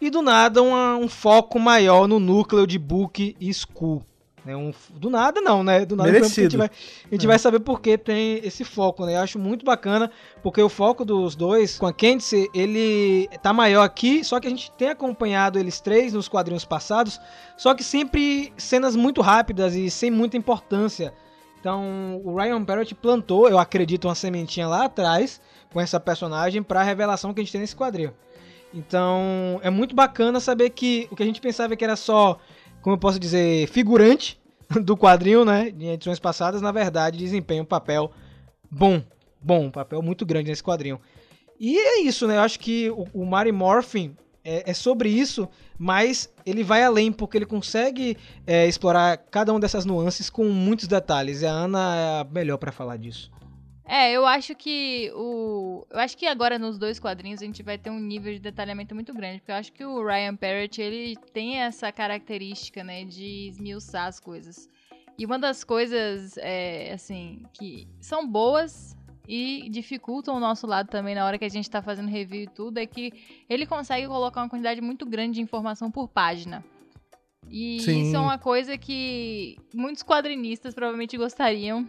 E 0.01 0.11
do 0.11 0.23
nada 0.23 0.63
uma- 0.63 0.97
um 0.97 1.09
foco 1.09 1.59
maior 1.59 2.07
no 2.07 2.21
núcleo 2.21 2.67
de 2.67 2.79
Book 2.79 3.37
e 3.41 3.49
Skull. 3.51 4.03
Né? 4.49 4.57
Um, 4.57 4.73
do 4.95 5.11
nada 5.11 5.43
não, 5.43 5.63
né? 5.63 5.85
Do 5.85 5.95
nada 5.95 6.11
Merecido. 6.11 6.41
a 6.41 6.43
gente, 6.45 6.57
vai, 6.57 6.71
a 7.05 7.15
gente 7.15 7.27
vai 7.27 7.39
saber 7.39 7.61
por 7.61 7.83
que 7.83 7.99
tem 7.99 8.41
esse 8.43 8.65
foco, 8.65 9.05
né? 9.05 9.17
Eu 9.17 9.21
acho 9.21 9.39
muito 9.39 9.63
bacana, 9.63 10.11
porque 10.43 10.63
o 10.63 10.71
foco 10.71 11.05
dos 11.05 11.37
dois, 11.37 11.79
com 11.79 11.87
a 11.87 11.93
Candice, 11.93 12.49
ele 12.55 13.29
tá 13.43 13.53
maior 13.53 13.83
aqui, 13.83 14.25
só 14.25 14.41
que 14.41 14.47
a 14.47 14.51
gente 14.51 14.73
tem 14.73 14.89
acompanhado 14.89 15.59
eles 15.59 15.81
três 15.81 16.15
nos 16.15 16.29
quadrinhos 16.29 16.65
passados, 16.65 17.21
só 17.59 17.75
que 17.75 17.85
sempre 17.85 18.51
cenas 18.57 18.97
muito 18.97 19.21
rápidas 19.21 19.75
e 19.75 19.91
sem 19.91 20.11
muita 20.11 20.39
importância. 20.39 21.13
Então, 21.61 22.19
o 22.25 22.35
Ryan 22.35 22.65
Parrott 22.65 22.95
plantou, 22.95 23.51
eu 23.51 23.59
acredito, 23.59 24.09
uma 24.09 24.15
sementinha 24.15 24.67
lá 24.67 24.87
atrás 24.87 25.43
com 25.71 25.79
essa 25.79 26.01
personagem 26.01 26.63
pra 26.63 26.83
revelação 26.83 27.35
que 27.35 27.41
a 27.41 27.45
gente 27.45 27.53
tem 27.53 27.61
nesse 27.61 27.77
quadrinho. 27.77 28.15
Então, 28.73 29.61
é 29.63 29.71
muito 29.71 29.95
bacana 29.95 30.41
saber 30.41 30.71
que 30.71 31.07
o 31.11 31.17
que 31.17 31.23
a 31.23 31.27
gente 31.27 31.41
pensava 31.41 31.75
que 31.77 31.85
era 31.85 31.97
só, 31.97 32.39
como 32.83 32.95
eu 32.95 32.99
posso 32.99 33.19
dizer, 33.19 33.69
figurante 33.69 34.39
do 34.83 34.97
quadrinho, 34.97 35.45
né, 35.45 35.71
de 35.71 35.87
edições 35.87 36.19
passadas, 36.19 36.61
na 36.61 36.73
verdade, 36.73 37.19
desempenha 37.19 37.63
um 37.63 37.67
papel 37.67 38.11
bom, 38.71 39.03
bom, 39.41 39.67
um 39.67 39.71
papel 39.71 40.03
muito 40.03 40.25
grande 40.27 40.51
nesse 40.51 40.63
quadrinho. 40.63 41.01
E 41.59 41.77
é 41.77 42.01
isso, 42.03 42.27
né? 42.27 42.37
Eu 42.37 42.43
acho 42.43 42.61
que 42.61 42.89
o, 42.91 43.07
o 43.13 43.27
Mary 43.27 43.51
Morphin 43.51 44.17
é, 44.45 44.71
é 44.71 44.75
sobre 44.75 45.09
isso, 45.09 45.49
mas 45.77 46.33
ele 46.47 46.63
vai 46.63 46.83
além, 46.83 47.13
porque 47.13 47.37
ele 47.37 47.47
consegue 47.47 48.17
é, 48.47 48.67
explorar 48.67 49.17
cada 49.17 49.53
uma 49.53 49.61
dessas 49.61 49.85
nuances 49.85 50.31
com 50.31 50.45
muitos 50.45 50.87
detalhes. 50.87 51.43
E 51.43 51.47
a 51.47 51.51
Ana 51.51 51.97
é 51.97 52.21
a 52.21 52.25
melhor 52.25 52.59
pra 52.59 52.73
falar 52.73 52.97
disso. 52.97 53.31
É, 53.89 54.13
eu 54.13 54.27
acho 54.27 54.55
que 54.55 55.11
o. 55.15 55.87
Eu 55.91 55.99
acho 55.99 56.15
que 56.15 56.27
agora 56.27 56.59
nos 56.59 56.77
dois 56.77 57.01
quadrinhos 57.01 57.41
a 57.41 57.47
gente 57.47 57.63
vai 57.63 57.79
ter 57.79 57.89
um 57.89 57.99
nível 57.99 58.35
de 58.35 58.39
detalhamento 58.39 58.95
muito 58.95 59.15
grande. 59.15 59.39
Porque 59.39 59.51
eu 59.51 59.57
acho 59.57 59.73
que 59.73 59.83
o 59.83 60.05
Ryan 60.05 60.37
Parrott, 60.37 60.79
ele 60.79 61.17
tem 61.33 61.57
essa 61.57 61.91
característica, 61.91 62.85
né, 62.85 63.05
de 63.05 63.49
esmiuçar 63.49 64.07
as 64.07 64.21
coisas. 64.21 64.69
E 65.19 65.25
uma 65.25 65.39
das 65.39 65.65
coisas, 65.65 66.37
é, 66.37 66.93
assim, 66.93 67.43
que 67.55 67.89
são 67.99 68.29
boas 68.29 68.95
e 69.27 69.69
dificultam 69.71 70.37
o 70.37 70.41
nosso 70.41 70.67
lado 70.67 70.89
também 70.89 71.15
na 71.15 71.25
hora 71.25 71.39
que 71.39 71.45
a 71.45 71.51
gente 71.51 71.69
tá 71.69 71.81
fazendo 71.81 72.09
review 72.09 72.43
e 72.43 72.47
tudo, 72.47 72.79
é 72.79 72.87
que 72.87 73.13
ele 73.49 73.67
consegue 73.67 74.07
colocar 74.07 74.43
uma 74.43 74.49
quantidade 74.51 74.83
muito 74.83 75.07
grande 75.07 75.37
de 75.37 75.41
informação 75.41 75.91
por 75.91 76.09
página. 76.09 76.63
E 77.51 77.81
Sim. 77.81 78.03
isso 78.03 78.17
é 78.17 78.19
uma 78.19 78.39
coisa 78.39 78.77
que 78.77 79.57
muitos 79.75 80.03
quadrinistas 80.03 80.75
provavelmente 80.75 81.17
gostariam 81.17 81.89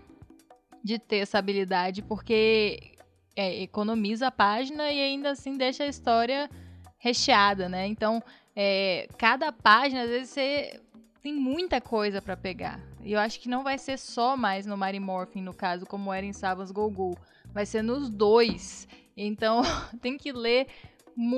de 0.84 1.00
ter 1.00 1.18
essa 1.18 1.38
habilidade, 1.38 2.02
porque 2.02 2.94
é, 3.36 3.62
economiza 3.62 4.28
a 4.28 4.32
página 4.32 4.92
e 4.92 5.02
ainda 5.02 5.32
assim 5.32 5.58
deixa 5.58 5.84
a 5.84 5.88
história 5.88 6.50
recheada, 6.98 7.70
né? 7.70 7.88
Então, 7.88 8.22
é, 8.56 9.08
cada 9.18 9.52
página, 9.52 10.04
às 10.04 10.10
vezes, 10.10 10.30
você 10.30 10.82
tem 11.22 11.34
muita 11.34 11.80
coisa 11.80 12.22
pra 12.22 12.36
pegar. 12.36 12.80
E 13.04 13.14
eu 13.14 13.20
acho 13.20 13.40
que 13.40 13.50
não 13.50 13.64
vai 13.64 13.78
ser 13.78 13.98
só 13.98 14.36
mais 14.36 14.66
no 14.66 14.78
Mary 14.78 15.00
Morphin, 15.00 15.42
no 15.42 15.54
caso, 15.54 15.86
como 15.86 16.14
era 16.14 16.26
em 16.26 16.34
Savas 16.34 16.72
Gogol. 16.72 17.18
Vai 17.54 17.66
ser 17.66 17.82
nos 17.82 18.10
dois. 18.10 18.88
Então, 19.16 19.62
tem 20.02 20.18
que 20.18 20.32
ler 20.32 20.68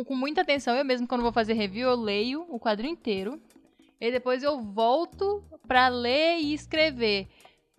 com 0.06 0.16
muita 0.16 0.42
atenção. 0.42 0.76
Eu 0.76 0.86
mesmo, 0.86 1.08
quando 1.08 1.22
vou 1.22 1.32
fazer 1.32 1.54
review, 1.54 1.90
eu 1.90 1.96
leio 1.96 2.46
o 2.50 2.60
quadrinho 2.60 2.94
inteiro. 2.94 3.42
E 4.00 4.12
depois 4.12 4.42
eu 4.42 4.60
volto 4.60 5.44
pra 5.68 5.88
ler 5.88 6.40
e 6.40 6.54
escrever. 6.54 7.28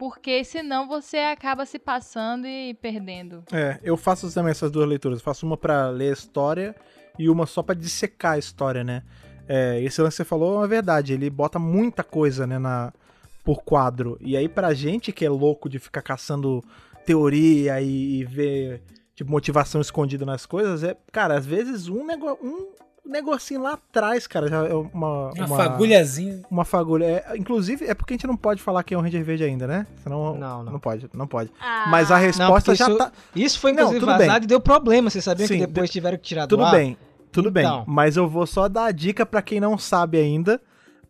Porque 0.02 0.42
senão 0.42 0.88
você 0.88 1.18
acaba 1.18 1.64
se 1.64 1.78
passando 1.78 2.44
e 2.44 2.74
perdendo. 2.74 3.44
É, 3.52 3.78
eu 3.84 3.96
faço 3.96 4.34
também 4.34 4.50
essas 4.50 4.68
duas 4.68 4.88
leituras. 4.88 5.20
Eu 5.20 5.24
faço 5.24 5.46
uma 5.46 5.56
pra 5.56 5.90
ler 5.90 6.10
a 6.10 6.12
história 6.12 6.74
e 7.16 7.30
uma 7.30 7.46
só 7.46 7.62
pra 7.62 7.72
dissecar 7.72 8.32
a 8.32 8.38
história, 8.38 8.82
né? 8.82 9.04
É, 9.46 9.80
esse 9.80 10.02
lance 10.02 10.16
que 10.16 10.16
você 10.16 10.24
falou 10.24 10.54
é 10.54 10.58
uma 10.58 10.66
verdade. 10.66 11.12
Ele 11.12 11.30
bota 11.30 11.56
muita 11.56 12.02
coisa, 12.02 12.48
né, 12.48 12.58
na, 12.58 12.92
por 13.44 13.62
quadro. 13.62 14.18
E 14.20 14.36
aí, 14.36 14.48
pra 14.48 14.74
gente 14.74 15.12
que 15.12 15.24
é 15.24 15.30
louco 15.30 15.68
de 15.68 15.78
ficar 15.78 16.02
caçando 16.02 16.64
teoria 17.06 17.80
e, 17.80 18.22
e 18.22 18.24
ver 18.24 18.82
tipo, 19.14 19.30
motivação 19.30 19.80
escondida 19.80 20.26
nas 20.26 20.44
coisas, 20.44 20.82
é, 20.82 20.96
cara, 21.12 21.38
às 21.38 21.46
vezes 21.46 21.86
um, 21.86 22.04
nego, 22.04 22.36
um 22.42 22.72
negocinho 23.04 23.62
lá 23.62 23.72
atrás, 23.74 24.26
cara, 24.26 24.48
já 24.48 24.66
é 24.66 24.72
uma. 24.74 25.30
Uma, 25.32 25.32
uma 25.46 25.56
fagulhazinha. 25.56 26.42
Uma 26.50 26.64
fagulha. 26.64 27.04
É, 27.04 27.36
inclusive, 27.36 27.84
é 27.86 27.94
porque 27.94 28.14
a 28.14 28.16
gente 28.16 28.26
não 28.26 28.36
pode 28.36 28.62
falar 28.62 28.82
que 28.82 28.94
é 28.94 28.98
um 28.98 29.00
Ranger 29.00 29.24
Verde 29.24 29.44
ainda, 29.44 29.66
né? 29.66 29.86
Senão. 30.02 30.34
Não, 30.36 30.62
não. 30.64 30.72
Não 30.72 30.80
pode, 30.80 31.10
não 31.12 31.26
pode. 31.26 31.50
Ah, 31.60 31.86
Mas 31.88 32.10
a 32.10 32.16
resposta 32.16 32.72
porque 32.72 32.74
já 32.76 32.88
isso- 32.88 32.98
tá. 32.98 33.12
Isso 33.34 33.58
foi, 33.60 33.72
Não, 33.72 33.78
inclusive, 33.82 34.00
tudo 34.00 34.12
vazado 34.12 34.40
bem. 34.40 34.44
e 34.44 34.46
deu 34.46 34.60
problema. 34.60 35.10
Vocês 35.10 35.24
sabiam 35.24 35.46
Sim, 35.48 35.58
que 35.58 35.66
depois 35.66 35.90
tiveram 35.90 36.16
que 36.16 36.22
tirar 36.24 36.46
do 36.46 36.56
Tudo 36.56 36.70
bem, 36.70 36.96
tudo 37.30 37.48
Então. 37.50 37.78
bem. 37.78 37.84
Mas 37.86 38.16
eu 38.16 38.28
vou 38.28 38.46
só 38.46 38.68
dar 38.68 38.84
a 38.86 38.92
dica 38.92 39.26
pra 39.26 39.42
quem 39.42 39.58
não 39.60 39.76
sabe 39.76 40.18
ainda. 40.18 40.60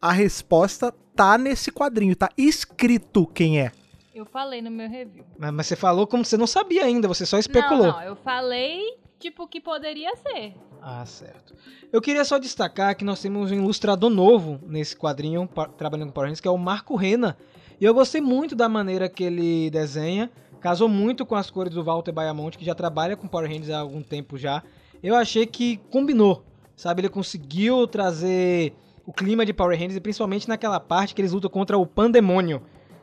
A 0.00 0.10
resposta 0.12 0.92
tá 1.14 1.36
nesse 1.38 1.70
quadrinho, 1.70 2.16
tá 2.16 2.28
escrito 2.36 3.26
quem 3.26 3.60
é. 3.60 3.70
Eu 4.14 4.22
Eu 4.24 4.26
falei 4.26 4.60
no 4.62 4.70
meu 4.70 4.88
review. 4.88 5.24
Mas, 5.38 5.52
mas 5.52 5.66
você 5.66 5.74
falou 5.76 6.06
como 6.06 6.24
você 6.24 6.36
não 6.36 6.46
sabia 6.46 6.84
ainda, 6.84 7.08
você 7.08 7.24
só 7.26 7.38
especulou. 7.38 7.86
Não, 7.88 7.92
não, 7.94 8.02
eu 8.02 8.16
falei, 8.16 8.80
tipo, 9.22 9.46
que 9.46 9.60
poderia 9.60 10.14
ser. 10.16 10.54
Ah, 10.80 11.06
certo. 11.06 11.54
Eu 11.92 12.00
queria 12.00 12.24
só 12.24 12.38
destacar 12.38 12.96
que 12.96 13.04
nós 13.04 13.20
temos 13.20 13.52
um 13.52 13.54
ilustrador 13.54 14.10
novo 14.10 14.58
nesse 14.66 14.96
quadrinho, 14.96 15.48
trabalhando 15.78 16.08
com 16.08 16.14
Power 16.14 16.26
Rangers, 16.26 16.40
que 16.40 16.48
é 16.48 16.50
o 16.50 16.58
Marco 16.58 16.96
Rena. 16.96 17.36
E 17.80 17.84
eu 17.84 17.94
gostei 17.94 18.20
muito 18.20 18.56
da 18.56 18.68
maneira 18.68 19.08
que 19.08 19.22
ele 19.22 19.70
desenha. 19.70 20.30
Casou 20.60 20.88
muito 20.88 21.24
com 21.24 21.36
as 21.36 21.50
cores 21.50 21.72
do 21.72 21.84
Walter 21.84 22.12
Bayamonte, 22.12 22.58
que 22.58 22.64
já 22.64 22.74
trabalha 22.74 23.16
com 23.16 23.28
Power 23.28 23.48
Rangers 23.48 23.70
há 23.70 23.78
algum 23.78 24.02
tempo 24.02 24.36
já. 24.36 24.62
Eu 25.02 25.14
achei 25.14 25.46
que 25.46 25.76
combinou, 25.90 26.44
sabe? 26.76 27.02
Ele 27.02 27.08
conseguiu 27.08 27.86
trazer 27.86 28.74
o 29.06 29.12
clima 29.12 29.46
de 29.46 29.52
Power 29.52 29.76
Rangers, 29.76 29.96
e 29.96 30.00
principalmente 30.00 30.48
naquela 30.48 30.78
parte 30.80 31.14
que 31.14 31.20
eles 31.20 31.32
lutam 31.32 31.50
contra 31.50 31.78
o 31.78 31.86
Pandemônio. 31.86 32.62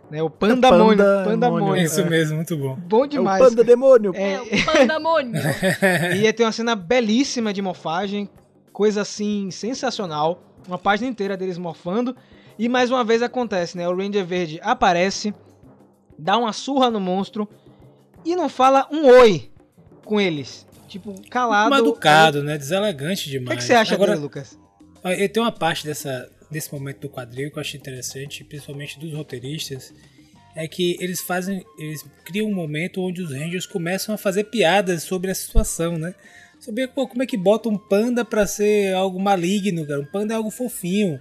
Né? 0.10 0.24
O 0.24 0.30
Pandamônio. 0.30 0.98
Pandamônio. 0.98 1.26
Pandamônio. 1.26 1.76
É 1.76 1.84
isso 1.84 2.06
mesmo, 2.06 2.38
muito 2.38 2.58
bom. 2.58 2.76
Bom 2.76 3.04
É 3.04 3.06
o 3.06 3.08
demais. 3.08 3.44
panda 3.44 3.64
demônio. 3.64 4.12
É, 4.16 4.34
É, 4.34 4.42
o 4.42 4.66
pandemônio. 4.66 5.34
e 6.18 6.34
tem 6.34 6.46
uma 6.46 6.52
cena 6.52 6.76
belíssima 6.76 7.54
de 7.54 7.62
morfagem, 7.62 8.30
coisa 8.74 9.02
assim 9.02 9.52
sensacional. 9.52 10.42
Uma 10.68 10.78
página 10.78 11.10
inteira 11.10 11.38
deles 11.38 11.58
morfando. 11.58 12.16
E 12.58 12.68
mais 12.68 12.90
uma 12.92 13.04
vez 13.04 13.22
acontece, 13.22 13.78
né? 13.78 13.88
O 13.88 13.96
Ranger 13.96 14.26
Verde 14.26 14.60
aparece, 14.64 15.34
dá 16.18 16.38
uma 16.38 16.52
surra 16.52 16.90
no 16.90 17.00
monstro 17.00 17.48
e 18.26 18.36
não 18.36 18.50
fala 18.50 18.88
um 18.92 19.06
oi 19.08 19.50
com 20.04 20.20
eles. 20.20 20.68
Tipo, 20.88 21.16
calado. 21.30 21.70
Mal 21.70 21.80
educado, 21.80 22.44
né? 22.44 22.58
Deselegante 22.58 23.28
O 23.28 23.32
demais. 23.32 23.50
que, 23.50 23.56
que 23.58 23.64
você 23.64 23.74
acha 23.74 23.94
Agora, 23.94 24.12
dele, 24.12 24.24
Lucas? 24.24 24.58
Tenho 25.32 25.46
uma 25.46 25.52
parte 25.52 25.86
dessa, 25.86 26.30
desse 26.50 26.74
momento 26.74 27.02
do 27.02 27.10
quadril 27.10 27.52
que 27.52 27.58
eu 27.58 27.62
achei 27.62 27.80
interessante, 27.80 28.44
principalmente 28.44 29.00
dos 29.00 29.14
roteiristas, 29.14 29.94
é 30.56 30.68
que 30.68 30.98
eles 31.00 31.22
fazem, 31.22 31.64
eles 31.78 32.04
criam 32.26 32.48
um 32.48 32.54
momento 32.54 33.02
onde 33.02 33.22
os 33.22 33.32
Rangers 33.32 33.66
começam 33.66 34.14
a 34.14 34.18
fazer 34.18 34.46
piadas 34.46 35.04
sobre 35.04 35.32
a 35.32 35.36
situação, 35.36 35.98
né? 35.98 36.14
Sobre 36.60 36.88
pô, 36.88 37.08
como 37.08 37.24
é 37.24 37.26
que 37.26 37.38
bota 37.38 37.70
um 37.70 37.78
panda 37.78 38.26
pra 38.26 38.46
ser 38.46 38.94
algo 38.94 39.20
maligno, 39.20 39.86
cara. 39.86 40.02
Um 40.02 40.06
panda 40.06 40.34
é 40.34 40.38
algo 40.38 40.50
fofinho. 40.50 41.20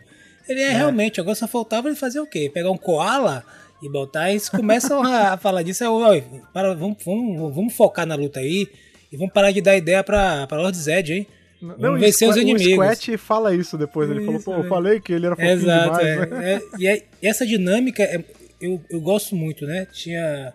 Ele 0.48 0.60
é, 0.62 0.70
realmente, 0.70 1.20
agora 1.20 1.36
só 1.36 1.46
faltava 1.46 1.88
ele 1.88 1.96
fazer 1.96 2.20
o 2.20 2.26
quê? 2.26 2.50
Pegar 2.52 2.70
um 2.70 2.78
koala 2.78 3.44
e 3.82 3.88
botar, 3.88 4.30
e 4.30 4.32
eles 4.32 4.48
começam 4.48 5.02
a, 5.02 5.36
falar 5.38 5.62
disso. 5.62 5.84
É, 5.84 5.88
"Oi, 5.88 6.24
para, 6.52 6.74
vamos, 6.74 6.96
vamos, 7.04 7.54
vamos 7.54 7.74
focar 7.74 8.06
na 8.06 8.14
luta 8.14 8.40
aí 8.40 8.66
e 9.12 9.16
vamos 9.16 9.32
parar 9.32 9.52
de 9.52 9.60
dar 9.60 9.76
ideia 9.76 10.02
pra 10.02 10.48
Lord 10.50 10.76
Zed, 10.76 11.12
hein? 11.12 11.26
E 11.60 11.98
vencer 11.98 12.28
os 12.28 12.36
inimigos. 12.36 12.66
O 12.66 12.74
Squat 12.94 13.16
fala 13.16 13.54
isso 13.54 13.76
depois. 13.76 14.08
Ele 14.10 14.20
falou, 14.20 14.36
Isso, 14.36 14.44
pô, 14.44 14.54
eu 14.54 14.64
é. 14.64 14.68
falei 14.68 15.00
que 15.00 15.12
ele 15.12 15.26
era 15.26 15.34
fofinho 15.34 15.52
Exato, 15.52 15.98
demais. 15.98 16.06
é. 16.06 16.26
né? 16.26 16.54
É, 16.54 16.60
e 16.78 16.86
é- 16.86 17.04
e 17.22 17.26
essa 17.26 17.46
dinâmica 17.46 18.02
é- 18.02 18.24
eu, 18.60 18.80
eu 18.90 19.00
gosto 19.00 19.34
muito, 19.34 19.66
né? 19.66 19.86
Tinha. 19.86 20.52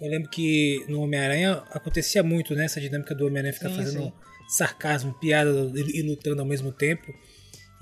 Eu 0.00 0.08
lembro 0.10 0.30
que 0.30 0.84
no 0.88 1.02
Homem-Aranha 1.02 1.62
acontecia 1.70 2.22
muito, 2.22 2.54
né? 2.54 2.64
Essa 2.64 2.80
dinâmica 2.80 3.14
do 3.14 3.26
Homem-Aranha 3.26 3.52
ficar 3.52 3.68
Sim, 3.70 3.76
fazendo 3.76 4.02
sim. 4.04 4.12
sarcasmo, 4.48 5.12
piada 5.20 5.50
e, 5.74 5.98
e 5.98 6.02
lutando 6.02 6.40
ao 6.40 6.46
mesmo 6.48 6.72
tempo. 6.72 7.12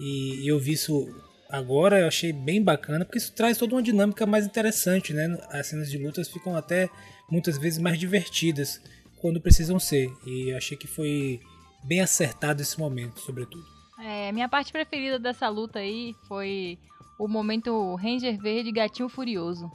E, 0.00 0.46
eu 0.48 0.58
vi 0.58 0.72
isso 0.72 1.06
agora, 1.48 2.00
eu 2.00 2.06
achei 2.08 2.32
bem 2.32 2.62
bacana, 2.62 3.04
porque 3.04 3.18
isso 3.18 3.32
traz 3.32 3.56
toda 3.56 3.74
uma 3.74 3.82
dinâmica 3.82 4.26
mais 4.26 4.44
interessante, 4.44 5.12
né? 5.14 5.38
As 5.50 5.68
cenas 5.68 5.90
de 5.90 5.96
lutas 5.96 6.28
ficam 6.28 6.54
até 6.56 6.88
muitas 7.30 7.56
vezes 7.56 7.78
mais 7.78 7.98
divertidas 7.98 8.80
quando 9.20 9.40
precisam 9.40 9.78
ser. 9.78 10.10
E 10.26 10.50
eu 10.50 10.56
achei 10.56 10.76
que 10.76 10.86
foi 10.86 11.40
bem 11.85 12.01
acertado 12.01 12.62
esse 12.62 12.79
momento, 12.79 13.20
sobretudo. 13.20 13.64
É, 13.99 14.31
minha 14.33 14.49
parte 14.49 14.70
preferida 14.72 15.18
dessa 15.18 15.49
luta 15.49 15.81
aí 15.81 16.14
foi 16.29 16.79
o 17.18 17.26
momento 17.26 17.95
Ranger 17.97 18.39
Verde 18.41 18.70
Gatinho 18.70 19.09
Furioso. 19.09 19.70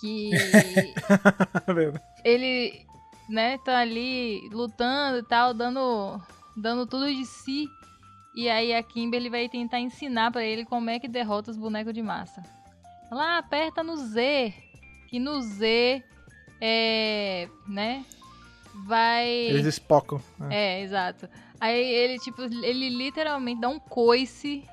Que 0.00 0.30
ele, 2.24 2.86
né, 3.28 3.58
tá 3.58 3.78
ali 3.78 4.48
lutando 4.50 5.18
e 5.18 5.22
tal, 5.22 5.52
dando, 5.52 6.20
dando 6.56 6.86
tudo 6.86 7.12
de 7.12 7.24
si. 7.26 7.66
E 8.34 8.48
aí 8.48 8.74
a 8.74 8.82
Kimberly 8.82 9.28
vai 9.28 9.48
tentar 9.48 9.78
ensinar 9.80 10.30
pra 10.30 10.42
ele 10.42 10.64
como 10.64 10.88
é 10.88 10.98
que 10.98 11.06
derrota 11.06 11.50
os 11.50 11.56
bonecos 11.58 11.92
de 11.92 12.00
massa. 12.02 12.42
"Ah, 13.10 13.36
aperta 13.38 13.82
no 13.82 13.94
Z, 13.96 14.54
que 15.10 15.18
no 15.18 15.42
Z 15.42 16.02
é, 16.58 17.46
né, 17.68 18.06
vai 18.86 19.28
Eles 19.28 19.66
espocam. 19.66 20.20
né? 20.38 20.48
é, 20.50 20.82
exato. 20.82 21.28
Aí 21.60 21.80
ele, 21.80 22.18
tipo, 22.18 22.42
ele 22.42 22.88
literalmente 22.90 23.60
dá 23.60 23.68
um 23.68 23.78
coice 23.78 24.64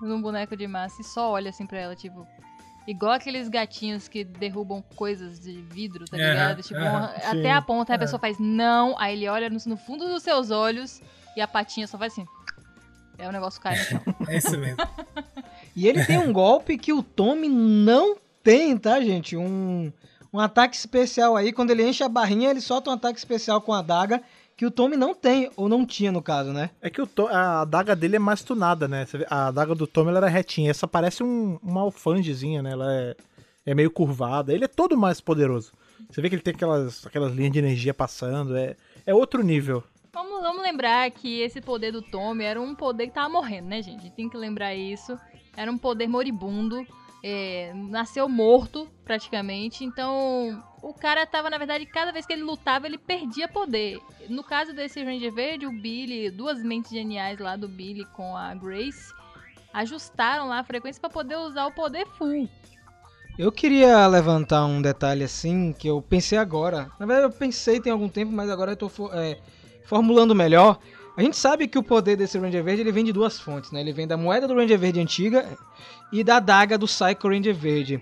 num 0.00 0.20
boneco 0.22 0.56
de 0.56 0.66
massa 0.66 1.00
e 1.00 1.04
só 1.04 1.30
olha 1.32 1.50
assim 1.50 1.66
pra 1.66 1.78
ela, 1.78 1.96
tipo. 1.96 2.26
Igual 2.86 3.12
aqueles 3.12 3.48
gatinhos 3.48 4.08
que 4.08 4.24
derrubam 4.24 4.82
coisas 4.96 5.38
de 5.38 5.60
vidro, 5.62 6.06
tá 6.06 6.16
Aham, 6.16 6.28
ligado? 6.30 6.62
Tipo, 6.62 6.80
aham, 6.80 7.04
até 7.16 7.42
sim. 7.42 7.48
a 7.50 7.62
ponta, 7.62 7.92
aí 7.92 7.96
a 7.96 7.98
pessoa 7.98 8.18
faz 8.18 8.38
não, 8.38 8.98
aí 8.98 9.14
ele 9.16 9.28
olha 9.28 9.50
no, 9.50 9.58
no 9.66 9.76
fundo 9.76 10.08
dos 10.08 10.22
seus 10.22 10.50
olhos 10.50 11.00
e 11.36 11.40
a 11.40 11.46
patinha 11.46 11.86
só 11.86 11.98
faz 11.98 12.12
assim. 12.14 12.26
Aí 13.18 13.28
o 13.28 13.32
negócio 13.32 13.60
cai 13.60 13.76
no 13.78 13.84
chão. 13.84 14.02
É 14.26 14.38
isso 14.38 14.56
mesmo. 14.58 14.78
E 15.76 15.86
ele 15.86 16.04
tem 16.06 16.18
um 16.18 16.32
golpe 16.32 16.78
que 16.78 16.92
o 16.92 17.02
Tommy 17.02 17.48
não 17.48 18.16
tem, 18.42 18.76
tá, 18.76 19.00
gente? 19.00 19.36
Um, 19.36 19.92
um 20.32 20.38
ataque 20.40 20.76
especial 20.76 21.36
aí. 21.36 21.52
Quando 21.52 21.70
ele 21.70 21.86
enche 21.86 22.02
a 22.02 22.08
barrinha, 22.08 22.50
ele 22.50 22.60
solta 22.60 22.90
um 22.90 22.94
ataque 22.94 23.18
especial 23.18 23.60
com 23.60 23.72
a 23.72 23.78
adaga 23.80 24.22
que 24.56 24.66
o 24.66 24.70
Tommy 24.70 24.94
não 24.94 25.14
tem, 25.14 25.50
ou 25.56 25.70
não 25.70 25.86
tinha 25.86 26.12
no 26.12 26.20
caso, 26.20 26.52
né? 26.52 26.68
É 26.82 26.90
que 26.90 27.00
o 27.00 27.06
To- 27.06 27.28
a 27.28 27.62
adaga 27.62 27.96
dele 27.96 28.16
é 28.16 28.18
mais 28.18 28.42
tunada, 28.42 28.86
né? 28.86 29.06
A 29.30 29.46
adaga 29.46 29.74
do 29.74 29.86
Tom 29.86 30.06
ela 30.06 30.18
era 30.18 30.28
retinha. 30.28 30.70
Essa 30.70 30.86
parece 30.86 31.22
um, 31.22 31.58
uma 31.62 31.80
alfangezinha, 31.80 32.62
né? 32.62 32.72
Ela 32.72 32.92
é, 32.92 33.16
é 33.64 33.74
meio 33.74 33.90
curvada. 33.90 34.52
Ele 34.52 34.64
é 34.64 34.68
todo 34.68 34.98
mais 34.98 35.18
poderoso. 35.18 35.72
Você 36.10 36.20
vê 36.20 36.28
que 36.28 36.34
ele 36.34 36.42
tem 36.42 36.52
aquelas, 36.52 37.06
aquelas 37.06 37.32
linhas 37.34 37.52
de 37.52 37.58
energia 37.58 37.94
passando. 37.94 38.54
É, 38.54 38.76
é 39.06 39.14
outro 39.14 39.42
nível. 39.42 39.82
Vamos, 40.12 40.42
vamos 40.42 40.62
lembrar 40.62 41.10
que 41.10 41.40
esse 41.40 41.62
poder 41.62 41.90
do 41.92 42.02
Tommy 42.02 42.44
era 42.44 42.60
um 42.60 42.74
poder 42.74 43.06
que 43.06 43.14
tava 43.14 43.30
morrendo, 43.30 43.68
né, 43.68 43.80
gente? 43.80 44.10
Tem 44.10 44.28
que 44.28 44.36
lembrar 44.36 44.74
isso. 44.74 45.18
Era 45.56 45.70
um 45.72 45.78
poder 45.78 46.06
moribundo. 46.06 46.86
É, 47.22 47.72
nasceu 47.74 48.28
morto, 48.28 48.88
praticamente. 49.04 49.84
Então, 49.84 50.62
o 50.82 50.94
cara 50.94 51.26
tava, 51.26 51.50
na 51.50 51.58
verdade, 51.58 51.86
cada 51.86 52.12
vez 52.12 52.26
que 52.26 52.32
ele 52.32 52.42
lutava, 52.42 52.86
ele 52.86 52.98
perdia 52.98 53.48
poder. 53.48 53.98
No 54.28 54.42
caso 54.42 54.72
desse 54.72 55.02
Ranger 55.02 55.32
Verde, 55.32 55.66
o 55.66 55.72
Billy, 55.72 56.30
duas 56.30 56.62
mentes 56.62 56.90
geniais 56.90 57.38
lá 57.38 57.56
do 57.56 57.68
Billy 57.68 58.04
com 58.16 58.36
a 58.36 58.54
Grace, 58.54 59.12
ajustaram 59.72 60.48
lá 60.48 60.60
a 60.60 60.64
frequência 60.64 61.00
pra 61.00 61.10
poder 61.10 61.36
usar 61.36 61.66
o 61.66 61.72
poder 61.72 62.06
full. 62.06 62.48
Eu 63.38 63.50
queria 63.50 64.06
levantar 64.06 64.66
um 64.66 64.82
detalhe 64.82 65.24
assim 65.24 65.72
que 65.72 65.88
eu 65.88 66.02
pensei 66.02 66.36
agora. 66.36 66.90
Na 66.98 67.06
verdade, 67.06 67.32
eu 67.32 67.38
pensei 67.38 67.80
tem 67.80 67.92
algum 67.92 68.08
tempo, 68.08 68.32
mas 68.32 68.50
agora 68.50 68.72
eu 68.72 68.76
tô 68.76 68.90
é, 69.12 69.38
formulando 69.84 70.34
melhor. 70.34 70.78
A 71.16 71.22
gente 71.22 71.36
sabe 71.36 71.66
que 71.66 71.78
o 71.78 71.82
poder 71.82 72.16
desse 72.16 72.38
Ranger 72.38 72.62
Verde 72.62 72.82
ele 72.82 72.92
vem 72.92 73.04
de 73.04 73.12
duas 73.12 73.38
fontes, 73.38 73.72
né? 73.72 73.80
Ele 73.80 73.92
vem 73.92 74.06
da 74.06 74.16
moeda 74.16 74.46
do 74.46 74.54
Ranger 74.54 74.78
Verde 74.78 75.00
antiga 75.00 75.46
e 76.12 76.22
da 76.24 76.36
adaga 76.36 76.76
do 76.78 76.86
Psycho 76.86 77.28
Ranger 77.28 77.54
Verde. 77.54 78.00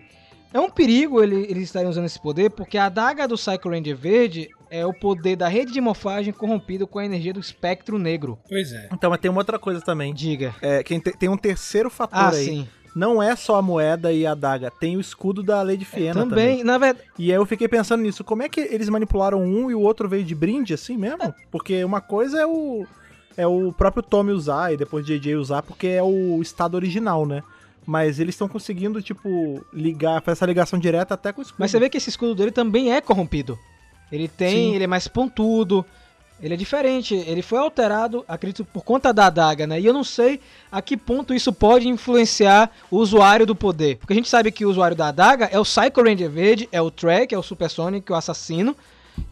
É 0.53 0.59
um 0.59 0.71
perigo 0.71 1.23
ele- 1.23 1.47
eles 1.51 1.65
estarem 1.65 1.89
usando 1.91 2.07
esse 2.07 2.21
poder, 2.21 2.51
porque 2.51 2.79
a 2.79 2.87
adaga 2.87 3.29
do 3.29 3.35
Psycho 3.35 3.69
Ranger 3.69 3.97
Verde 3.97 4.49
é 4.71 4.85
o 4.87 4.95
poder 4.95 5.37
da 5.37 5.47
rede 5.49 5.73
de 5.73 5.81
morfagem 5.81 6.33
corrompido 6.33 6.87
com 6.87 6.99
a 6.99 7.05
energia 7.05 7.35
do 7.35 7.41
espectro 7.41 7.99
negro. 7.99 8.39
Pois 8.49 8.73
é. 8.73 8.89
Então, 8.93 9.11
mas 9.11 9.21
tem 9.21 9.31
uma 9.31 9.41
outra 9.41 9.59
coisa 9.59 9.81
também. 9.83 10.15
Diga. 10.15 10.55
É, 10.63 10.83
quem 10.83 10.99
te- 11.01 11.13
tem 11.17 11.29
um 11.29 11.37
terceiro 11.37 11.91
fator 11.91 12.19
Ah, 12.19 12.31
aí. 12.31 12.45
sim. 12.45 12.69
Não 12.97 13.23
é 13.23 13.37
só 13.37 13.57
a 13.57 13.63
moeda 13.63 14.11
e 14.13 14.27
a 14.27 14.33
adaga. 14.33 14.71
Tem 14.71 14.97
o 14.97 15.01
escudo 15.01 15.43
da 15.43 15.63
Lady 15.63 15.85
Fiena 15.85 16.15
também. 16.23 16.29
Também, 16.59 16.65
na 16.65 16.79
verdade, 16.79 17.07
E 17.19 17.31
aí 17.31 17.37
eu 17.37 17.45
fiquei 17.47 17.69
pensando 17.69 18.03
nisso. 18.03 18.25
Como 18.25 18.43
é 18.43 18.49
que 18.49 18.61
eles 18.61 18.89
manipularam 18.89 19.41
um 19.43 19.71
e 19.71 19.75
o 19.75 19.81
outro 19.81 20.09
veio 20.09 20.25
de 20.25 20.35
brinde 20.35 20.73
assim 20.75 20.97
mesmo? 20.97 21.33
Porque 21.51 21.85
uma 21.85 22.01
coisa 22.01 22.41
é 22.41 22.47
o 22.47 22.87
é 23.37 23.47
o 23.47 23.73
próprio 23.73 24.03
Tommy 24.03 24.33
usar 24.33 24.73
e 24.73 24.77
depois 24.77 25.07
JJ 25.07 25.37
usar 25.37 25.63
porque 25.63 25.87
é 25.87 26.03
o 26.03 26.41
estado 26.43 26.75
original, 26.75 27.25
né? 27.25 27.43
Mas 27.89 28.21
eles 28.21 28.35
estão 28.35 28.47
conseguindo, 28.47 29.01
tipo, 29.01 29.65
ligar, 29.73 30.21
fazer 30.21 30.33
essa 30.33 30.45
ligação 30.45 30.79
direta 30.79 31.15
até 31.15 31.33
com 31.33 31.41
o 31.41 31.43
escudo. 31.43 31.57
Mas 31.59 31.71
você 31.71 31.81
vê 31.81 31.89
que 31.89 31.97
esse 31.97 32.11
escudo 32.11 32.35
dele 32.35 32.51
também 32.51 32.93
é 32.93 33.01
corrompido. 33.01 33.59
Ele 34.13 34.29
tem, 34.29 34.51
Sim. 34.51 34.75
ele 34.75 34.85
é 34.85 34.87
mais 34.87 35.09
pontudo, 35.09 35.83
ele 36.39 36.53
é 36.53 36.57
diferente. 36.59 37.15
Ele 37.15 37.41
foi 37.41 37.59
alterado, 37.59 38.27
acredito, 38.29 38.63
por 38.63 38.85
conta 38.85 39.11
da 39.11 39.29
adaga, 39.29 39.67
né? 39.67 39.81
E 39.81 39.87
eu 39.87 39.95
não 39.95 40.05
sei 40.05 40.39
a 40.71 40.83
que 40.83 40.99
ponto 40.99 41.33
isso 41.33 41.51
pode 41.51 41.89
influenciar 41.89 42.71
o 42.91 42.99
usuário 42.99 43.47
do 43.47 43.57
poder. 43.57 43.97
Porque 43.97 44.13
a 44.13 44.17
gente 44.17 44.29
sabe 44.29 44.53
que 44.53 44.67
o 44.67 44.71
usuário 44.71 44.95
da 44.95 45.09
adaga 45.09 45.49
é 45.51 45.59
o 45.59 45.63
Psycho 45.63 46.03
Ranger 46.03 46.29
Verde, 46.29 46.69
é 46.71 46.83
o 46.83 46.91
Trek, 46.91 47.35
é 47.35 47.39
o 47.39 47.43
Supersonic, 47.43 48.13
o 48.13 48.15
assassino. 48.15 48.77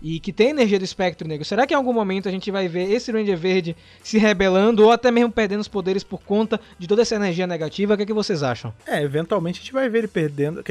E 0.03 0.21
que 0.21 0.33
tem 0.33 0.51
energia 0.51 0.79
do 0.79 0.85
espectro 0.85 1.27
negro. 1.27 1.45
Será 1.45 1.67
que 1.67 1.75
em 1.75 1.77
algum 1.77 1.93
momento 1.93 2.29
a 2.29 2.33
gente 2.33 2.51
vai 2.51 2.69
ver 2.69 2.91
esse 2.91 3.11
Ranger 3.11 3.37
Verde 3.37 3.77
se 4.03 4.19
rebelando 4.19 4.85
ou 4.85 4.91
até 4.91 5.11
mesmo 5.11 5.33
perdendo 5.33 5.61
os 5.61 5.69
poderes 5.69 6.05
por 6.05 6.21
conta 6.23 6.61
de 6.79 6.87
toda 6.87 7.03
essa 7.03 7.15
energia 7.15 7.47
negativa? 7.47 7.95
O 7.95 7.97
que, 7.97 8.03
é 8.03 8.07
que 8.07 8.13
vocês 8.13 8.43
acham? 8.43 8.73
É, 8.87 9.03
eventualmente 9.03 9.61
a 9.61 9.63
gente 9.63 9.73
vai 9.73 9.89
ver 9.89 9.99
ele 9.99 10.09
perdendo, 10.09 10.63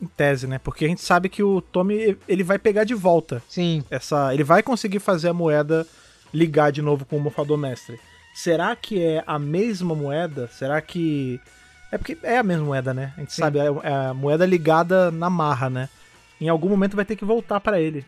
em 0.00 0.06
tese, 0.16 0.46
né? 0.46 0.58
Porque 0.58 0.84
a 0.84 0.88
gente 0.88 1.02
sabe 1.02 1.28
que 1.28 1.42
o 1.42 1.60
Tommy, 1.60 2.16
ele 2.26 2.42
vai 2.42 2.58
pegar 2.58 2.84
de 2.84 2.94
volta 2.94 3.42
Sim, 3.48 3.84
essa, 3.90 4.32
ele 4.32 4.44
vai 4.44 4.62
conseguir 4.62 4.98
fazer 4.98 5.28
a 5.28 5.34
moeda 5.34 5.86
ligar 6.32 6.72
de 6.72 6.80
novo 6.80 7.04
com 7.04 7.16
o 7.16 7.20
mofador 7.20 7.58
mestre. 7.58 8.00
Será 8.32 8.74
que 8.76 9.02
é 9.02 9.22
a 9.26 9.38
mesma 9.38 9.94
moeda? 9.94 10.48
Será 10.48 10.80
que 10.80 11.40
é 11.92 11.98
porque 11.98 12.16
é 12.22 12.38
a 12.38 12.42
mesma 12.42 12.64
moeda, 12.64 12.94
né? 12.94 13.12
A 13.16 13.20
gente 13.20 13.32
Sim. 13.32 13.42
sabe, 13.42 13.58
é 13.58 13.64
é 13.82 13.92
a 13.92 14.14
moeda 14.14 14.46
ligada 14.46 15.10
na 15.10 15.28
marra, 15.28 15.68
né? 15.68 15.88
Em 16.40 16.48
algum 16.48 16.68
momento 16.68 16.96
vai 16.96 17.04
ter 17.04 17.16
que 17.16 17.24
voltar 17.24 17.60
pra 17.60 17.80
ele. 17.80 18.04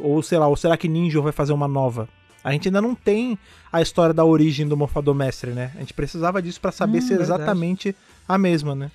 Ou 0.00 0.22
sei 0.22 0.38
lá, 0.38 0.48
ou 0.48 0.56
será 0.56 0.76
que 0.76 0.88
Ninja 0.88 1.20
vai 1.20 1.32
fazer 1.32 1.52
uma 1.52 1.68
nova? 1.68 2.08
A 2.42 2.52
gente 2.52 2.68
ainda 2.68 2.80
não 2.80 2.94
tem 2.94 3.38
a 3.72 3.82
história 3.82 4.14
da 4.14 4.24
origem 4.24 4.66
do 4.66 4.76
Morfadomestre, 4.76 5.50
né? 5.50 5.72
A 5.76 5.80
gente 5.80 5.92
precisava 5.92 6.40
disso 6.40 6.60
pra 6.60 6.72
saber 6.72 6.98
Hum, 6.98 7.02
se 7.02 7.12
é 7.12 7.16
verdade. 7.18 7.40
exatamente 7.42 7.94
a 8.26 8.38
mesma, 8.38 8.74
né? 8.74 8.90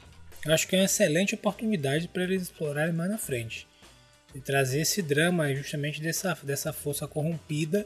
Eu 0.46 0.54
acho 0.54 0.68
que 0.68 0.76
é 0.76 0.80
uma 0.80 0.86
excelente 0.86 1.36
oportunidade 1.36 2.08
para 2.08 2.24
eles 2.24 2.44
explorarem 2.44 2.94
mais 2.94 3.10
na 3.10 3.18
frente. 3.18 3.68
E 4.34 4.40
trazer 4.40 4.82
esse 4.82 5.02
drama 5.02 5.54
justamente 5.54 6.02
dessa, 6.02 6.38
dessa 6.44 6.74
força 6.74 7.08
corrompida 7.08 7.86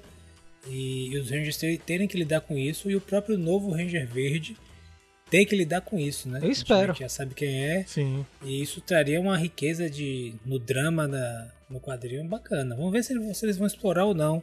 e, 0.68 1.10
e 1.14 1.18
os 1.20 1.30
Rangers 1.30 1.58
terem, 1.58 1.78
terem 1.78 2.08
que 2.08 2.18
lidar 2.18 2.42
com 2.42 2.58
isso 2.58 2.90
e 2.90 2.96
o 2.96 3.02
próprio 3.02 3.38
novo 3.38 3.72
Ranger 3.72 4.08
Verde 4.08 4.56
tem 5.30 5.46
que 5.46 5.56
lidar 5.56 5.82
com 5.82 5.98
isso, 6.00 6.30
né? 6.30 6.40
Eu 6.42 6.50
espero. 6.52 6.84
A 6.92 6.94
gente 6.94 7.00
já 7.02 7.10
sabe 7.10 7.34
quem 7.34 7.64
é 7.66 7.84
Sim. 7.86 8.26
e 8.44 8.62
isso 8.62 8.80
traria 8.82 9.20
uma 9.20 9.38
riqueza 9.38 9.90
de 9.90 10.34
no 10.46 10.58
drama 10.60 11.08
da, 11.08 11.48
no 11.70 11.80
quadrinho 11.80 12.24
bacana. 12.26 12.76
Vamos 12.76 12.92
ver 12.92 13.04
se, 13.04 13.14
eles- 13.14 13.58
vão 13.58 13.68
explorar 13.68 14.06
ou 14.06 14.14
não 14.14 14.42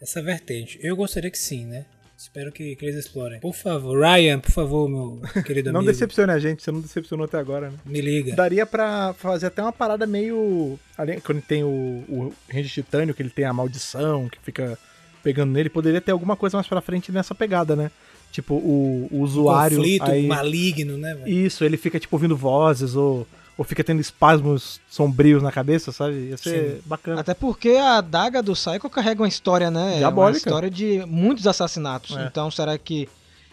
essa 0.00 0.22
vertente. 0.22 0.78
Eu 0.82 0.96
gostaria 0.96 1.30
que 1.30 1.38
sim, 1.38 1.64
né? 1.66 1.86
Espero 2.16 2.52
que, 2.52 2.76
que 2.76 2.84
eles 2.86 2.96
explorem. 2.96 3.40
Por 3.40 3.52
favor, 3.54 4.00
Ryan, 4.00 4.38
por 4.38 4.50
favor, 4.52 4.88
meu 4.88 5.20
querido 5.44 5.72
Não 5.72 5.80
amigo. 5.80 5.92
decepcione 5.92 6.32
a 6.32 6.38
gente, 6.38 6.62
você 6.62 6.70
não 6.70 6.80
decepcionou 6.80 7.24
até 7.24 7.36
agora, 7.38 7.70
né? 7.70 7.78
Me 7.84 8.00
liga. 8.00 8.34
Daria 8.36 8.64
pra 8.64 9.12
fazer 9.14 9.46
até 9.46 9.60
uma 9.60 9.72
parada 9.72 10.06
meio. 10.06 10.78
além- 10.96 11.20
Quando 11.20 11.42
tem 11.42 11.64
o, 11.64 11.68
o 12.08 12.32
Ranger 12.48 12.70
Titânio, 12.70 13.14
que 13.14 13.20
ele 13.20 13.30
tem 13.30 13.44
a 13.44 13.52
maldição, 13.52 14.28
que 14.28 14.38
fica 14.40 14.78
pegando 15.24 15.52
nele, 15.52 15.68
poderia 15.68 16.00
ter 16.00 16.12
alguma 16.12 16.36
coisa 16.36 16.56
mais 16.56 16.68
pra 16.68 16.80
frente 16.80 17.10
nessa 17.10 17.34
pegada, 17.34 17.74
né? 17.74 17.90
Tipo, 18.34 18.54
o, 18.54 19.06
o 19.12 19.20
usuário. 19.20 19.76
conflito 19.76 20.10
aí- 20.10 20.26
maligno, 20.26 20.98
né? 20.98 21.14
velho? 21.14 21.28
Isso, 21.28 21.62
ele 21.62 21.76
fica, 21.76 22.00
tipo, 22.00 22.16
ouvindo 22.16 22.36
vozes 22.36 22.96
ou, 22.96 23.24
ou 23.56 23.64
fica 23.64 23.84
tendo 23.84 24.00
espasmos 24.00 24.80
sombrios 24.90 25.40
na 25.40 25.52
cabeça, 25.52 25.92
sabe? 25.92 26.30
Ia 26.30 26.36
ser 26.36 26.82
bacana. 26.84 27.20
Até 27.20 27.32
porque 27.32 27.76
a 27.76 28.00
daga 28.00 28.42
do 28.42 28.54
Psycho 28.54 28.90
carrega 28.90 29.22
uma 29.22 29.28
história, 29.28 29.70
né? 29.70 29.98
Diabólica. 29.98 30.32
Uma 30.32 30.36
história 30.36 30.68
de 30.68 31.06
muitos 31.06 31.46
assassinatos. 31.46 32.16
É. 32.16 32.26
Então, 32.26 32.50
será 32.50 32.76
que 32.76 33.08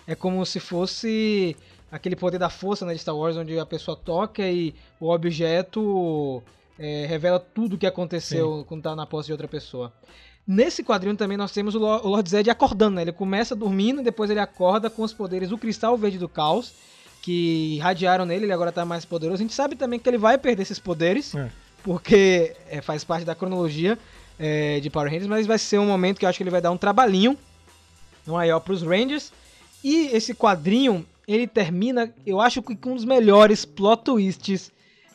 é 0.08 0.16
como 0.16 0.44
se 0.48 0.60
fosse 0.60 1.56
aquele 1.92 2.16
poder 2.16 2.40
da 2.40 2.50
força 2.50 2.84
né, 2.84 2.94
de 2.94 3.00
Star 3.02 3.16
Wars, 3.16 3.38
onde 3.38 3.60
a 3.60 3.66
pessoa 3.68 3.96
toca 3.96 4.50
e 4.50 4.74
o 5.00 5.12
objeto 5.12 6.42
é, 6.80 7.06
revela 7.06 7.40
tudo 7.40 7.76
o 7.76 7.78
que 7.78 7.86
aconteceu 7.86 8.66
quando 8.68 8.82
tá 8.82 8.96
na 8.96 9.06
posse 9.06 9.28
de 9.28 9.32
outra 9.34 9.48
pessoa. 9.48 9.94
Nesse 10.48 10.84
quadrinho 10.84 11.16
também 11.16 11.38
nós 11.38 11.52
temos 11.52 11.76
o 11.76 11.80
Lo- 11.80 12.02
o 12.04 12.10
Lord 12.10 12.30
Zed 12.30 12.50
acordando, 12.50 12.96
né? 12.96 13.04
Ele 13.04 13.12
começa 13.12 13.56
dormindo, 13.56 14.02
depois 14.02 14.30
ele 14.30 14.39
acorda 14.39 14.89
com 14.89 15.04
os 15.04 15.14
poderes 15.14 15.50
do 15.50 15.58
Cristal 15.58 15.96
Verde 15.98 16.18
do 16.18 16.28
Caos, 16.28 16.74
que 17.22 17.76
irradiaram 17.76 18.26
nele, 18.26 18.46
ele 18.46 18.54
agora 18.54 18.72
tá 18.72 18.84
mais 18.84 19.06
poderoso. 19.06 19.36
A 19.42 19.44
gente 19.46 19.54
sabe 19.54 19.76
também 19.76 20.00
que 20.00 20.10
ele 20.10 20.18
vai 20.18 20.38
perder 20.38 20.64
esses 20.64 20.80
poderes, 20.80 21.36
É. 21.36 21.50
porque 21.84 22.56
é, 22.70 22.82
faz 22.82 23.04
parte 23.04 23.24
da 23.24 23.36
cronologia 23.36 23.98
é, 24.39 24.80
de 24.80 24.89
Power 24.89 25.08
Rangers, 25.10 25.28
mas 25.28 25.46
vai 25.46 25.60
ser 25.60 25.78
um 25.80 25.86
momento 25.86 26.18
que 26.18 26.26
eu 26.26 26.30
acho 26.30 26.38
que 26.38 26.44
ele 26.44 26.50
vai 26.50 26.62
dar 26.62 26.72
um 26.72 26.78
trabalhinho 26.78 27.38
maior 28.26 28.60
pros 28.60 28.82
Rangers. 28.82 29.32
E 29.84 30.08
esse 30.08 30.34
quadrinho, 30.34 31.06
ele 31.28 31.46
termina, 31.48 32.12
eu 32.26 32.42
acho 32.42 32.62
que 32.64 32.76
com 32.76 32.92
um 32.92 32.96
dos 32.96 33.06
melhores 33.06 33.64
plot 33.66 34.04
twists 34.04 34.72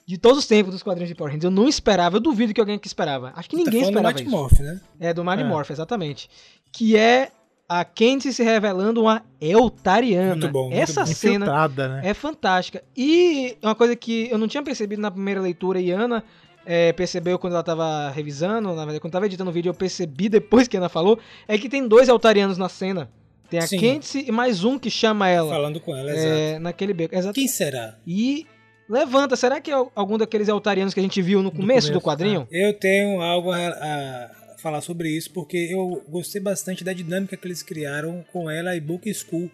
de 0.06 0.16
todos 0.16 0.38
os 0.38 0.46
tempos 0.46 0.72
dos 0.72 0.82
quadrinhos 0.82 1.08
de 1.08 1.14
Power 1.14 1.32
Rangers. 1.32 1.44
Eu 1.44 1.50
não 1.50 1.68
esperava, 1.68 2.16
eu 2.16 2.20
duvido 2.20 2.54
que 2.54 2.60
alguém 2.60 2.78
que 2.78 2.86
esperava. 2.86 3.32
Acho 3.34 3.50
que 3.50 3.56
ninguém 3.56 3.80
tá 3.82 3.86
falando 3.90 3.92
do 3.92 3.98
esperava 3.98 4.14
Mighty 4.14 4.22
isso. 4.28 4.36
Morph, 4.36 4.60
né? 4.60 4.80
É, 5.00 5.12
do 5.12 5.24
Mighty 5.24 5.42
É. 5.42 5.44
Morph, 5.44 5.70
exatamente. 5.70 6.30
Que 6.72 6.96
é 6.96 7.30
a 7.68 7.84
Candice 7.84 8.32
se 8.32 8.44
revelando 8.44 9.00
uma 9.02 9.24
Eltariana. 9.40 10.36
Muito 10.36 10.48
bom, 10.50 10.68
muito 10.68 10.76
Essa 10.76 11.00
bom. 11.04 11.06
cena 11.06 11.34
Infiltrada, 11.46 11.88
né? 11.88 12.00
é 12.04 12.14
fantástica. 12.14 12.84
E 12.96 13.56
uma 13.60 13.74
coisa 13.74 13.96
que 13.96 14.28
eu 14.30 14.38
não 14.38 14.46
tinha 14.46 14.62
percebido 14.62 15.02
na 15.02 15.10
primeira 15.10 15.40
leitura 15.40 15.80
e 15.80 15.92
a 15.92 15.98
Ana 15.98 16.22
é, 16.64 16.92
percebeu 16.92 17.38
quando 17.38 17.54
ela 17.54 17.62
tava 17.64 18.08
revisando, 18.10 18.68
na 18.68 18.76
verdade, 18.76 19.00
quando 19.00 19.12
tava 19.12 19.26
editando 19.26 19.50
o 19.50 19.52
vídeo, 19.52 19.70
eu 19.70 19.74
percebi 19.74 20.28
depois 20.28 20.68
que 20.68 20.76
a 20.76 20.80
Ana 20.80 20.88
falou, 20.88 21.18
é 21.48 21.58
que 21.58 21.68
tem 21.68 21.86
dois 21.88 22.08
altarianos 22.08 22.56
na 22.58 22.68
cena. 22.68 23.10
Tem 23.50 23.58
a 23.60 23.66
Sim. 23.66 23.78
Candice 23.80 24.24
e 24.26 24.32
mais 24.32 24.62
um 24.64 24.78
que 24.78 24.90
chama 24.90 25.28
ela. 25.28 25.50
Falando 25.50 25.80
com 25.80 25.94
ela, 25.96 26.10
exato. 26.10 26.26
é, 26.26 26.58
naquele 26.60 26.92
beco. 26.92 27.14
Exato. 27.14 27.34
Quem 27.34 27.46
será? 27.48 27.96
E 28.06 28.46
levanta, 28.88 29.36
será 29.36 29.60
que 29.60 29.70
é 29.70 29.74
algum 29.94 30.18
daqueles 30.18 30.48
altarianos 30.48 30.94
que 30.94 31.00
a 31.00 31.02
gente 31.02 31.20
viu 31.22 31.42
no 31.42 31.50
começo, 31.50 31.88
do 31.88 32.00
começo, 32.00 32.04
quadrinho? 32.04 32.48
Eu 32.50 32.72
tenho 32.74 33.20
algo 33.20 33.50
a, 33.52 33.68
a 33.68 34.30
falar 34.58 34.80
sobre 34.80 35.08
isso, 35.08 35.30
porque 35.30 35.56
eu 35.56 36.02
gostei 36.08 36.40
bastante 36.40 36.82
da 36.82 36.92
dinâmica 36.92 37.36
que 37.36 37.46
eles 37.46 37.62
criaram 37.62 38.24
com 38.32 38.50
ela 38.50 38.74
e 38.74 38.80
Book 38.80 39.12
School. 39.12 39.50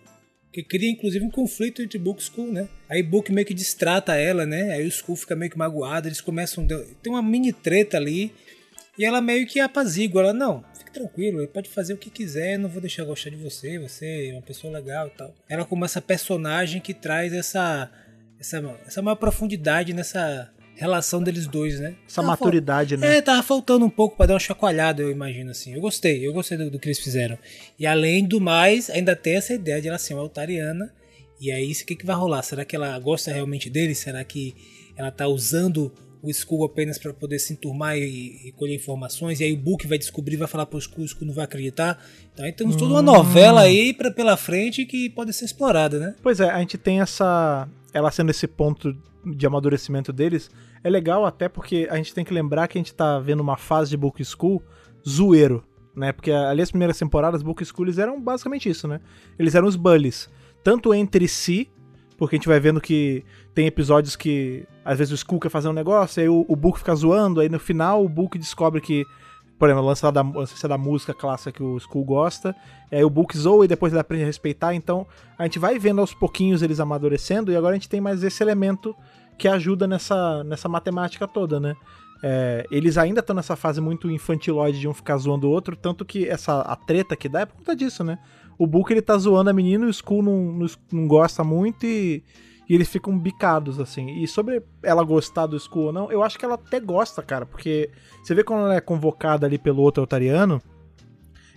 Que 0.52 0.62
cria 0.62 0.90
inclusive 0.90 1.24
um 1.24 1.30
conflito 1.30 1.80
entre 1.80 1.98
Book 1.98 2.22
School, 2.22 2.52
né? 2.52 2.68
Aí 2.86 3.02
Book 3.02 3.32
meio 3.32 3.46
que 3.46 3.54
distrata 3.54 4.16
ela, 4.16 4.44
né? 4.44 4.72
Aí 4.72 4.86
o 4.86 4.90
School 4.90 5.16
fica 5.16 5.34
meio 5.34 5.50
que 5.50 5.56
magoado, 5.56 6.08
eles 6.08 6.20
começam. 6.20 6.66
Tem 6.66 7.10
uma 7.10 7.22
mini 7.22 7.54
treta 7.54 7.96
ali. 7.96 8.32
E 8.98 9.04
ela 9.04 9.22
meio 9.22 9.46
que 9.46 9.58
apazigua. 9.58 10.20
Ela, 10.20 10.32
não, 10.34 10.62
fique 10.78 10.92
tranquilo, 10.92 11.40
ele 11.40 11.46
pode 11.46 11.70
fazer 11.70 11.94
o 11.94 11.96
que 11.96 12.10
quiser, 12.10 12.58
não 12.58 12.68
vou 12.68 12.80
deixar 12.80 13.04
gostar 13.04 13.30
de 13.30 13.36
você, 13.36 13.78
você 13.78 14.28
é 14.28 14.32
uma 14.34 14.42
pessoa 14.42 14.72
legal 14.72 15.06
e 15.06 15.10
tal. 15.10 15.34
Ela 15.48 15.64
como 15.64 15.84
essa 15.84 16.02
personagem 16.02 16.80
que 16.80 16.92
traz 16.92 17.32
essa, 17.32 17.90
essa, 18.42 18.78
essa 18.86 19.00
maior 19.00 19.16
profundidade 19.16 19.92
nessa 19.94 20.50
relação 20.74 21.22
deles 21.22 21.46
dois, 21.46 21.78
né? 21.78 21.94
Essa 22.06 22.16
Tava 22.16 22.28
fal- 22.28 22.46
maturidade, 22.46 22.96
né? 22.96 23.18
É, 23.18 23.20
tava 23.22 23.42
faltando 23.42 23.84
um 23.84 23.90
pouco 23.90 24.16
pra 24.16 24.26
dar 24.26 24.34
uma 24.34 24.40
chacoalhada, 24.40 25.00
eu 25.02 25.10
imagino 25.10 25.50
assim. 25.50 25.74
Eu 25.74 25.80
gostei, 25.80 26.26
eu 26.26 26.32
gostei 26.32 26.58
do, 26.58 26.70
do 26.70 26.78
que 26.78 26.88
eles 26.88 26.98
fizeram. 26.98 27.38
E 27.78 27.86
além 27.86 28.24
do 28.26 28.40
mais, 28.40 28.90
ainda 28.90 29.14
tem 29.14 29.36
essa 29.36 29.54
ideia 29.54 29.80
de 29.80 29.88
ela 29.88 29.98
ser 29.98 30.14
uma 30.14 30.22
altariana. 30.22 30.92
E 31.40 31.50
aí, 31.50 31.70
isso 31.70 31.84
o 31.84 31.86
que, 31.86 31.96
que 31.96 32.06
vai 32.06 32.16
rolar? 32.16 32.42
Será 32.42 32.64
que 32.64 32.74
ela 32.74 32.98
gosta 32.98 33.32
realmente 33.32 33.70
dele? 33.70 33.94
Será 33.94 34.22
que 34.24 34.54
ela 34.96 35.10
tá 35.10 35.26
usando 35.26 35.92
o 36.22 36.30
Skull 36.30 36.64
apenas 36.64 36.98
para 36.98 37.12
poder 37.12 37.38
se 37.40 37.52
enturmar 37.52 37.96
e, 37.98 38.48
e 38.48 38.52
colher 38.52 38.74
informações? 38.76 39.40
E 39.40 39.44
aí 39.44 39.52
o 39.52 39.56
Book 39.56 39.86
vai 39.86 39.98
descobrir, 39.98 40.36
vai 40.36 40.48
falar 40.48 40.66
pro 40.66 40.78
Skull, 40.78 41.02
o 41.02 41.06
Skull 41.06 41.26
não 41.26 41.34
vai 41.34 41.44
acreditar. 41.44 41.98
Então 42.32 42.44
aí 42.44 42.52
temos 42.52 42.76
toda 42.76 42.92
uma 42.92 43.02
novela 43.02 43.62
aí 43.62 43.92
pra, 43.92 44.10
pela 44.10 44.36
frente 44.36 44.84
que 44.86 45.10
pode 45.10 45.32
ser 45.32 45.44
explorada, 45.44 45.98
né? 45.98 46.14
Pois 46.22 46.40
é, 46.40 46.48
a 46.48 46.58
gente 46.60 46.78
tem 46.78 47.00
essa. 47.00 47.68
Ela 47.92 48.10
sendo 48.10 48.30
esse 48.30 48.46
ponto 48.46 48.96
de 49.24 49.46
amadurecimento 49.46 50.12
deles. 50.12 50.50
É 50.82 50.90
legal 50.90 51.24
até 51.24 51.48
porque 51.48 51.86
a 51.90 51.96
gente 51.96 52.14
tem 52.14 52.24
que 52.24 52.34
lembrar 52.34 52.68
que 52.68 52.78
a 52.78 52.80
gente 52.80 52.94
tá 52.94 53.18
vendo 53.18 53.40
uma 53.40 53.56
fase 53.56 53.90
de 53.90 53.96
Book 53.96 54.22
School 54.24 54.62
zoeiro, 55.08 55.64
né? 55.94 56.12
Porque 56.12 56.30
ali 56.30 56.62
as 56.62 56.70
primeiras 56.70 56.98
temporadas, 56.98 57.42
Book 57.42 57.64
School, 57.64 57.86
eles 57.86 57.98
eram 57.98 58.20
basicamente 58.20 58.68
isso, 58.68 58.88
né? 58.88 59.00
Eles 59.38 59.54
eram 59.54 59.68
os 59.68 59.76
bullies. 59.76 60.28
Tanto 60.62 60.92
entre 60.94 61.28
si, 61.28 61.70
porque 62.16 62.36
a 62.36 62.38
gente 62.38 62.48
vai 62.48 62.60
vendo 62.60 62.80
que 62.80 63.24
tem 63.54 63.66
episódios 63.66 64.16
que 64.16 64.66
às 64.84 64.98
vezes 64.98 65.12
o 65.12 65.14
Skull 65.14 65.40
quer 65.40 65.48
fazer 65.48 65.68
um 65.68 65.72
negócio, 65.72 66.22
aí 66.22 66.28
o, 66.28 66.44
o 66.48 66.56
Book 66.56 66.78
fica 66.78 66.94
zoando, 66.94 67.40
aí 67.40 67.48
no 67.48 67.58
final 67.58 68.04
o 68.04 68.08
Book 68.08 68.38
descobre 68.38 68.80
que. 68.80 69.04
Por 69.62 69.70
exemplo, 69.70 69.86
lá 69.86 70.10
da, 70.10 70.22
o 70.22 70.40
lance 70.40 70.66
da 70.66 70.76
música 70.76 71.14
clássica 71.14 71.52
que 71.52 71.62
o 71.62 71.76
Skull 71.76 72.04
gosta, 72.04 72.52
e 72.90 72.96
aí 72.96 73.04
o 73.04 73.08
Book 73.08 73.38
zoa 73.38 73.64
e 73.64 73.68
depois 73.68 73.92
ele 73.92 74.00
aprende 74.00 74.24
a 74.24 74.26
respeitar, 74.26 74.74
então 74.74 75.06
a 75.38 75.44
gente 75.44 75.60
vai 75.60 75.78
vendo 75.78 76.00
aos 76.00 76.12
pouquinhos 76.12 76.62
eles 76.62 76.80
amadurecendo, 76.80 77.52
e 77.52 77.54
agora 77.54 77.70
a 77.70 77.78
gente 77.78 77.88
tem 77.88 78.00
mais 78.00 78.24
esse 78.24 78.42
elemento 78.42 78.92
que 79.38 79.46
ajuda 79.46 79.86
nessa, 79.86 80.42
nessa 80.42 80.68
matemática 80.68 81.28
toda, 81.28 81.60
né? 81.60 81.76
É, 82.24 82.66
eles 82.72 82.98
ainda 82.98 83.20
estão 83.20 83.36
nessa 83.36 83.54
fase 83.54 83.80
muito 83.80 84.10
infantilóide 84.10 84.80
de 84.80 84.88
um 84.88 84.92
ficar 84.92 85.16
zoando 85.16 85.46
o 85.46 85.50
outro, 85.52 85.76
tanto 85.76 86.04
que 86.04 86.26
essa 86.28 86.62
a 86.62 86.74
treta 86.74 87.14
que 87.14 87.28
dá 87.28 87.42
é 87.42 87.46
por 87.46 87.58
conta 87.58 87.76
disso, 87.76 88.02
né? 88.02 88.18
O 88.58 88.66
Book 88.66 88.92
ele 88.92 89.00
tá 89.00 89.16
zoando 89.16 89.48
a 89.48 89.52
menina 89.52 89.86
o 89.86 89.90
Skull 89.90 90.24
não, 90.24 90.38
não, 90.54 90.66
não 90.90 91.06
gosta 91.06 91.44
muito 91.44 91.86
e, 91.86 92.24
e 92.68 92.74
eles 92.74 92.88
ficam 92.88 93.18
bicados, 93.18 93.80
assim. 93.80 94.22
E 94.22 94.26
sobre 94.26 94.62
ela 94.82 95.02
gostar 95.02 95.46
do 95.46 95.56
Skull 95.56 95.86
ou 95.86 95.92
não, 95.92 96.10
eu 96.10 96.22
acho 96.22 96.38
que 96.38 96.44
ela 96.44 96.54
até 96.54 96.80
gosta, 96.80 97.22
cara, 97.22 97.44
porque 97.44 97.90
você 98.22 98.34
vê 98.34 98.44
quando 98.44 98.64
ela 98.64 98.76
é 98.76 98.80
convocada 98.80 99.46
ali 99.46 99.58
pelo 99.58 99.82
outro 99.82 100.02
otariano, 100.02 100.60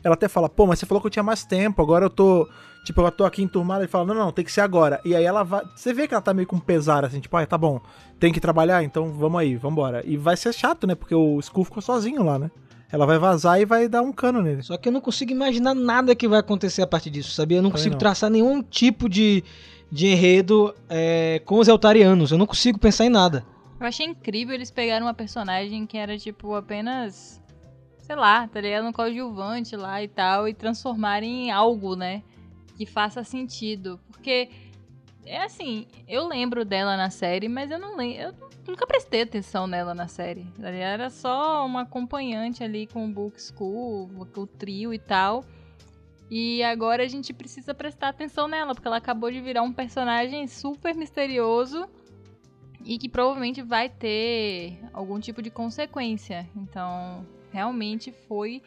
ela 0.03 0.14
até 0.14 0.28
fala, 0.28 0.47
pô, 0.47 0.68
mas 0.68 0.78
você 0.78 0.86
falou 0.86 1.01
que 1.01 1.08
eu 1.08 1.12
tinha 1.12 1.24
mais 1.24 1.43
tempo, 1.43 1.82
agora 1.82 2.06
eu 2.06 2.10
tô. 2.10 2.47
Tipo, 2.86 3.01
eu 3.01 3.12
tô 3.12 3.26
aqui 3.26 3.41
enturmada 3.41 3.84
e 3.84 3.88
fala, 3.88 4.06
não, 4.06 4.14
não, 4.14 4.32
tem 4.32 4.45
que 4.45 4.51
ser 4.51 4.62
agora. 4.62 5.01
E 5.03 5.16
aí 5.16 5.24
ela 5.24 5.41
vai. 5.41 5.64
Você 5.76 5.91
vê 5.91 6.08
que 6.08 6.14
ela 6.14 6.22
tá 6.22 6.32
meio 6.32 6.47
com 6.47 6.60
pesar, 6.60 7.03
assim, 7.03 7.20
tipo, 7.20 7.36
ah, 7.36 7.45
tá 7.45 7.58
bom, 7.58 7.82
tem 8.20 8.32
que 8.32 8.39
trabalhar, 8.39 8.84
então 8.84 9.12
vamos 9.12 9.39
aí, 9.39 9.56
vambora. 9.56 10.03
E 10.06 10.16
vai 10.16 10.38
ser 10.38 10.53
chato, 10.53 10.86
né? 10.86 10.93
Porque 10.93 11.16
o 11.16 11.39
Skull 11.39 11.66
ficou 11.66 11.82
sozinho 11.82 12.24
lá, 12.24 12.38
né? 12.38 12.51
Ela 12.91 13.08
vai 13.08 13.18
vazar 13.18 13.60
e 13.60 13.66
vai 13.66 13.89
dar 13.89 14.03
um 14.03 14.14
cano 14.14 14.41
nele. 14.43 14.62
Só 14.62 14.78
que 14.78 14.88
eu 14.88 14.93
não 14.93 15.01
consigo 15.01 15.32
imaginar 15.32 15.74
nada 15.74 16.16
que 16.16 16.28
vai 16.28 16.39
acontecer 16.39 16.84
a 16.84 16.88
partir 16.88 17.10
disso, 17.10 17.32
sabia? 17.32 17.58
Eu 17.58 17.64
não 17.64 17.72
Também 17.72 17.82
consigo 17.82 17.95
não. 17.95 17.99
traçar 17.99 18.30
nenhum 18.30 18.62
tipo 18.62 19.10
de, 19.10 19.43
de 19.91 20.07
enredo 20.07 20.73
é, 20.89 21.41
com 21.45 21.59
os 21.59 21.67
Eltarianos. 21.67 22.31
Eu 22.31 22.38
não 22.38 22.45
consigo 22.45 22.79
pensar 22.79 23.05
em 23.05 23.09
nada. 23.09 23.45
Eu 23.79 23.86
achei 23.86 24.05
incrível 24.05 24.55
eles 24.55 24.71
pegaram 24.71 25.05
uma 25.05 25.13
personagem 25.13 25.86
que 25.86 25.97
era, 25.97 26.17
tipo, 26.17 26.55
apenas. 26.55 27.41
Sei 27.99 28.15
lá, 28.15 28.47
tá 28.47 28.61
ligado? 28.61 28.88
Um 28.88 28.93
coadjuvante 28.93 29.75
lá 29.75 30.01
e 30.01 30.07
tal, 30.07 30.47
e 30.47 30.53
transformarem 30.53 31.47
em 31.47 31.51
algo, 31.51 31.95
né? 31.95 32.21
Que 32.77 32.86
faça 32.86 33.23
sentido. 33.23 33.99
Porque. 34.11 34.49
É 35.27 35.43
assim, 35.43 35.88
eu 36.07 36.27
lembro 36.27 36.63
dela 36.63 36.95
na 36.95 37.09
série, 37.09 37.49
mas 37.49 37.71
eu 37.71 37.79
não 37.79 37.97
lembro. 37.97 38.21
Eu 38.21 38.33
nunca 38.67 38.86
prestei 38.86 39.23
atenção 39.23 39.65
nela 39.65 39.95
na 39.95 40.07
série. 40.07 40.45
tá 40.61 40.69
ligado? 40.69 40.93
Era 40.93 41.09
só 41.09 41.65
uma 41.65 41.81
acompanhante 41.81 42.63
ali 42.63 42.86
com 42.86 43.05
o 43.05 43.11
Book 43.11 43.41
School, 43.41 44.09
o 44.19 44.47
trio 44.47 44.93
e 44.93 44.99
tal. 44.99 45.43
E 46.30 46.63
agora 46.63 47.03
a 47.03 47.07
gente 47.07 47.34
precisa 47.34 47.73
prestar 47.73 48.09
atenção 48.09 48.47
nela, 48.47 48.73
porque 48.73 48.88
ela 48.88 48.97
acabou 48.97 49.30
de 49.32 49.39
virar 49.39 49.61
um 49.61 49.71
personagem 49.71 50.47
super 50.47 50.95
misterioso 50.95 51.88
e 52.84 52.97
que 52.97 53.07
provavelmente 53.09 53.61
vai 53.61 53.89
ter 53.89 54.80
algum 54.93 55.19
tipo 55.19 55.41
de 55.41 55.49
consequência. 55.49 56.47
Então, 56.55 57.26
realmente 57.51 58.13
foi 58.28 58.61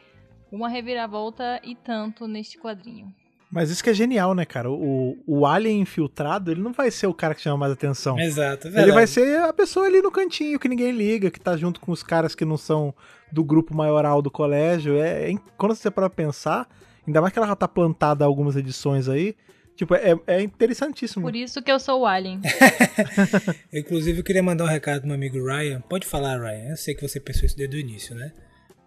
uma 0.51 0.69
reviravolta 0.69 1.61
e 1.65 1.75
tanto 1.75 2.27
neste 2.27 2.59
quadrinho. 2.59 3.13
Mas 3.51 3.71
isso 3.71 3.83
que 3.83 3.89
é 3.91 3.95
genial, 3.95 4.35
né, 4.35 4.45
cara? 4.45 4.71
O, 4.71 5.17
o 5.27 5.47
alien 5.47 5.81
infiltrado, 5.81 6.51
ele 6.51 6.61
não 6.61 6.73
vai 6.73 6.91
ser 6.91 7.07
o 7.07 7.15
cara 7.15 7.35
que 7.35 7.41
chama 7.41 7.57
mais 7.57 7.73
atenção. 7.73 8.19
Exato, 8.19 8.67
é 8.67 8.69
Ele 8.69 8.75
verdade. 8.77 8.95
vai 8.95 9.07
ser 9.07 9.41
a 9.41 9.53
pessoa 9.55 9.87
ali 9.87 10.03
no 10.03 10.11
cantinho 10.11 10.59
que 10.59 10.69
ninguém 10.69 10.93
liga, 10.93 11.31
que 11.31 11.41
tá 11.41 11.57
junto 11.57 11.81
com 11.81 11.91
os 11.91 12.03
caras 12.03 12.35
que 12.35 12.45
não 12.45 12.59
são 12.59 12.95
do 13.33 13.43
grupo 13.43 13.75
maioral 13.75 14.21
do 14.21 14.31
colégio. 14.31 14.99
É, 14.99 15.33
é- 15.33 15.37
quando 15.57 15.75
você 15.75 15.91
para 15.91 16.11
pensar, 16.11 16.69
ainda 17.09 17.21
mais 17.21 17.33
que 17.33 17.39
ela 17.39 17.49
já 17.49 17.57
tá 17.57 17.67
plantada 17.67 18.25
algumas 18.25 18.55
edições 18.55 19.09
aí, 19.09 19.35
tipo, 19.75 19.95
é, 19.95 20.15
é 20.27 20.43
interessantíssimo. 20.43 21.25
Por 21.25 21.35
isso 21.35 21.61
que 21.63 21.73
eu 21.73 21.81
sou 21.81 22.03
o 22.03 22.07
Alien. 22.07 22.41
Inclusive, 23.73 24.19
eu 24.21 24.25
queria 24.25 24.43
mandar 24.43 24.65
um 24.65 24.69
recado 24.69 25.01
pro 25.01 25.09
meu 25.09 25.17
amigo 25.17 25.45
Ryan. 25.45 25.81
Pode 25.81 26.07
falar, 26.07 26.39
Ryan. 26.41 26.71
Eu 26.71 26.77
sei 26.77 26.95
que 26.95 27.03
você 27.07 27.19
pensou 27.19 27.47
isso 27.47 27.57
desde 27.57 27.77
o 27.77 27.81
início, 27.81 28.15
né? 28.15 28.33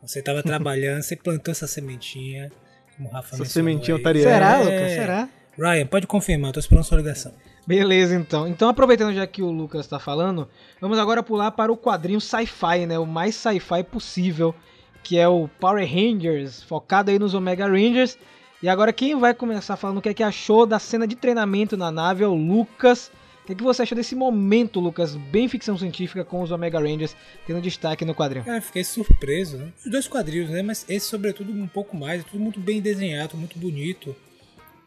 Você 0.01 0.21
tava 0.21 0.41
trabalhando, 0.43 1.01
você 1.03 1.15
plantou 1.15 1.51
essa 1.51 1.67
sementinha, 1.67 2.51
como 2.95 3.09
o 3.09 3.11
Rafa 3.11 3.35
Essa 3.35 3.45
sementinha 3.45 3.95
otariana. 3.97 4.31
Será, 4.31 4.55
É. 4.55 4.63
Lucas? 4.63 4.91
Será? 4.91 5.29
Ryan, 5.57 5.85
pode 5.85 6.07
confirmar, 6.07 6.51
tô 6.53 6.59
esperando 6.59 6.83
sua 6.85 6.97
ligação. 6.97 7.33
Beleza, 7.67 8.15
então. 8.15 8.47
Então, 8.47 8.67
aproveitando 8.69 9.13
já 9.13 9.27
que 9.27 9.43
o 9.43 9.51
Lucas 9.51 9.85
tá 9.85 9.99
falando, 9.99 10.47
vamos 10.79 10.97
agora 10.97 11.21
pular 11.21 11.51
para 11.51 11.71
o 11.71 11.77
quadrinho 11.77 12.19
sci-fi, 12.19 12.85
né? 12.87 12.97
O 12.97 13.05
mais 13.05 13.35
sci-fi 13.35 13.83
possível, 13.83 14.55
que 15.03 15.17
é 15.17 15.27
o 15.27 15.47
Power 15.59 15.87
Rangers, 15.87 16.63
focado 16.63 17.11
aí 17.11 17.19
nos 17.19 17.33
Omega 17.33 17.67
Rangers. 17.67 18.17
E 18.61 18.69
agora 18.69 18.93
quem 18.93 19.17
vai 19.19 19.33
começar 19.33 19.75
falando 19.75 19.97
o 19.97 20.01
que 20.01 20.09
é 20.09 20.13
que 20.13 20.23
achou 20.23 20.65
da 20.65 20.77
cena 20.77 21.07
de 21.07 21.15
treinamento 21.15 21.75
na 21.75 21.91
nave 21.91 22.23
é 22.23 22.27
o 22.27 22.35
Lucas. 22.35 23.11
O 23.41 23.45
que, 23.47 23.53
é 23.53 23.55
que 23.55 23.63
você 23.63 23.81
achou 23.81 23.95
desse 23.95 24.13
momento, 24.13 24.79
Lucas, 24.79 25.15
bem 25.15 25.47
ficção 25.47 25.75
científica 25.75 26.23
com 26.23 26.43
os 26.43 26.51
Omega 26.51 26.79
Rangers 26.79 27.15
tendo 27.47 27.59
destaque 27.59 28.05
no 28.05 28.13
quadrinho? 28.13 28.45
Cara, 28.45 28.59
eu 28.59 28.61
fiquei 28.61 28.83
surpreso, 28.83 29.57
né? 29.57 29.73
Os 29.83 29.91
dois 29.91 30.07
quadrinhos, 30.07 30.51
né? 30.51 30.61
Mas 30.61 30.85
esse, 30.87 31.07
sobretudo, 31.07 31.51
um 31.51 31.67
pouco 31.67 31.97
mais. 31.97 32.23
Tudo 32.23 32.39
muito 32.39 32.59
bem 32.59 32.79
desenhado, 32.79 33.35
muito 33.35 33.57
bonito. 33.57 34.15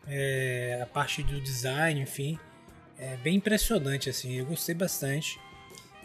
É, 0.06 0.78
a 0.80 0.86
parte 0.86 1.24
do 1.24 1.40
design, 1.40 2.00
enfim. 2.00 2.38
É 2.96 3.16
bem 3.16 3.36
impressionante, 3.36 4.08
assim. 4.08 4.34
Eu 4.34 4.46
gostei 4.46 4.74
bastante. 4.74 5.36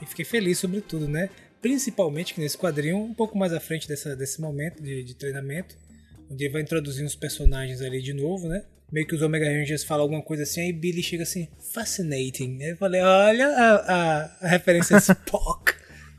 E 0.01 0.05
fiquei 0.07 0.25
feliz, 0.25 0.57
sobretudo, 0.57 1.07
né? 1.07 1.29
Principalmente 1.61 2.33
que 2.33 2.39
nesse 2.39 2.57
quadrinho, 2.57 2.97
um 2.97 3.13
pouco 3.13 3.37
mais 3.37 3.51
à 3.53 3.59
frente 3.59 3.87
dessa, 3.87 4.15
desse 4.15 4.39
momento 4.39 4.81
de, 4.81 5.03
de 5.03 5.13
treinamento, 5.13 5.75
onde 6.31 6.43
ele 6.45 6.53
vai 6.53 6.61
introduzindo 6.61 7.07
os 7.07 7.15
personagens 7.15 7.81
ali 7.81 8.01
de 8.01 8.13
novo, 8.13 8.47
né? 8.47 8.63
Meio 8.91 9.05
que 9.05 9.13
os 9.15 9.21
Omega 9.21 9.45
Rangers 9.45 9.83
falam 9.83 10.03
alguma 10.03 10.21
coisa 10.21 10.43
assim, 10.43 10.61
aí 10.61 10.73
Billy 10.73 11.03
chega 11.03 11.23
assim, 11.23 11.47
fascinating. 11.73 12.57
Aí 12.63 12.69
eu 12.71 12.77
falei, 12.77 13.01
olha 13.01 13.47
a, 13.47 13.75
a, 13.75 14.37
a 14.41 14.47
referência 14.47 14.95
a 14.95 14.99
Spock. 14.99 15.73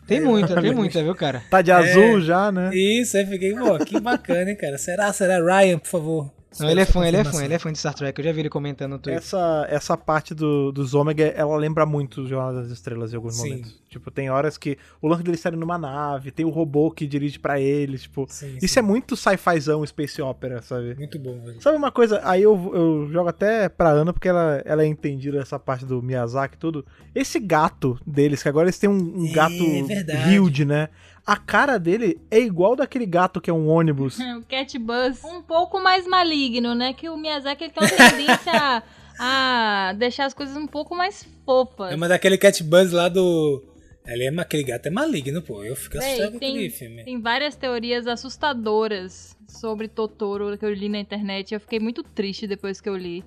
Tem 0.06 0.20
muita, 0.20 0.60
tem 0.60 0.74
muita, 0.74 1.02
viu, 1.02 1.14
cara? 1.14 1.42
Tá 1.48 1.62
de 1.62 1.70
É. 1.70 1.74
azul 1.74 2.20
já, 2.20 2.50
né? 2.50 2.70
Isso, 2.74 3.16
aí 3.16 3.24
fiquei, 3.26 3.54
pô, 3.54 3.78
que 3.78 3.98
bacana, 4.00 4.50
hein, 4.50 4.56
cara. 4.56 4.76
Será, 4.76 5.12
será? 5.12 5.38
Ryan, 5.38 5.78
por 5.78 5.88
favor. 5.88 6.32
Não, 6.58 6.68
ele 6.70 6.80
é 6.80 6.84
fã, 6.84 7.06
ele 7.06 7.16
é 7.16 7.24
fã, 7.24 7.44
ele 7.44 7.54
é 7.54 7.58
fã 7.58 7.72
de 7.72 7.78
Star 7.78 7.94
Trek. 7.94 8.18
Eu 8.18 8.24
já 8.24 8.32
vi 8.32 8.40
ele 8.40 8.48
comentando 8.48 8.92
no 8.92 8.98
Twitter. 8.98 9.22
Essa, 9.22 9.66
essa 9.70 9.96
parte 9.96 10.34
do, 10.34 10.72
dos 10.72 10.94
Ômega, 10.94 11.24
ela 11.28 11.56
lembra 11.56 11.86
muito 11.86 12.22
o 12.22 12.26
Jornal 12.26 12.52
das 12.52 12.70
Estrelas 12.70 13.12
em 13.12 13.16
alguns 13.16 13.36
Sim. 13.36 13.50
momentos. 13.50 13.80
Tipo, 13.88 14.10
tem 14.10 14.30
horas 14.30 14.58
que 14.58 14.76
o 15.00 15.08
lance 15.08 15.22
deles 15.22 15.38
estarem 15.38 15.58
numa 15.58 15.78
nave, 15.78 16.30
tem 16.30 16.44
o 16.44 16.50
robô 16.50 16.90
que 16.90 17.06
dirige 17.06 17.38
pra 17.38 17.60
eles, 17.60 18.02
tipo... 18.02 18.26
Sim, 18.28 18.56
Isso 18.62 18.74
sim. 18.74 18.80
é 18.80 18.82
muito 18.82 19.16
sci-fizão, 19.16 19.84
space 19.86 20.20
opera, 20.22 20.60
sabe? 20.62 20.94
Muito 20.96 21.18
bom, 21.18 21.40
velho. 21.40 21.60
Sabe 21.60 21.76
uma 21.76 21.90
coisa, 21.90 22.20
aí 22.24 22.42
eu, 22.42 22.70
eu 22.74 23.08
jogo 23.10 23.28
até 23.28 23.68
pra 23.68 23.90
Ana, 23.90 24.12
porque 24.12 24.28
ela, 24.28 24.62
ela 24.64 24.82
é 24.82 24.86
entendida 24.86 25.40
essa 25.40 25.58
parte 25.58 25.84
do 25.84 26.02
Miyazaki 26.02 26.54
e 26.54 26.58
tudo. 26.58 26.84
Esse 27.14 27.38
gato 27.40 27.98
deles, 28.06 28.42
que 28.42 28.48
agora 28.48 28.66
eles 28.66 28.78
têm 28.78 28.88
um, 28.90 29.22
um 29.22 29.26
É, 29.26 29.32
gato 29.32 29.86
verdade. 29.86 30.38
huge, 30.38 30.64
né? 30.64 30.88
A 31.26 31.36
cara 31.36 31.78
dele 31.78 32.20
é 32.30 32.38
igual 32.38 32.74
daquele 32.74 33.06
gato 33.06 33.40
que 33.40 33.50
é 33.50 33.52
um 33.52 33.68
ônibus. 33.68 34.18
o 34.38 34.42
Cat 34.42 34.78
Bus. 34.78 35.22
Um 35.24 35.42
pouco 35.42 35.80
mais 35.80 36.06
maligno, 36.06 36.74
né? 36.74 36.92
Que 36.92 37.08
o 37.08 37.16
Miyazaki 37.16 37.64
ele 37.64 37.72
tem 37.72 37.82
uma 37.82 38.10
tendência 38.10 38.52
a, 38.52 39.88
a 39.88 39.92
deixar 39.94 40.26
as 40.26 40.34
coisas 40.34 40.56
um 40.56 40.66
pouco 40.66 40.94
mais 40.94 41.26
fofas. 41.44 41.92
É 41.92 41.94
uma 41.94 42.08
daquele 42.08 42.38
cat 42.38 42.62
buzz 42.62 42.92
lá 42.92 43.08
do. 43.08 43.64
Ele 44.06 44.24
é, 44.24 44.40
aquele 44.40 44.64
gato 44.64 44.86
é 44.86 44.90
maligno, 44.90 45.42
pô. 45.42 45.62
Eu 45.62 45.76
fico 45.76 45.98
assustado 45.98 46.32
com 46.32 46.38
tem, 46.38 46.50
aquele 46.50 46.70
filme. 46.70 47.04
tem 47.04 47.20
várias 47.20 47.54
teorias 47.54 48.06
assustadoras 48.06 49.36
sobre 49.46 49.88
Totoro 49.88 50.56
que 50.56 50.64
eu 50.64 50.72
li 50.72 50.88
na 50.88 50.98
internet. 50.98 51.52
Eu 51.52 51.60
fiquei 51.60 51.78
muito 51.78 52.02
triste 52.02 52.46
depois 52.46 52.80
que 52.80 52.88
eu 52.88 52.96
li. 52.96 53.24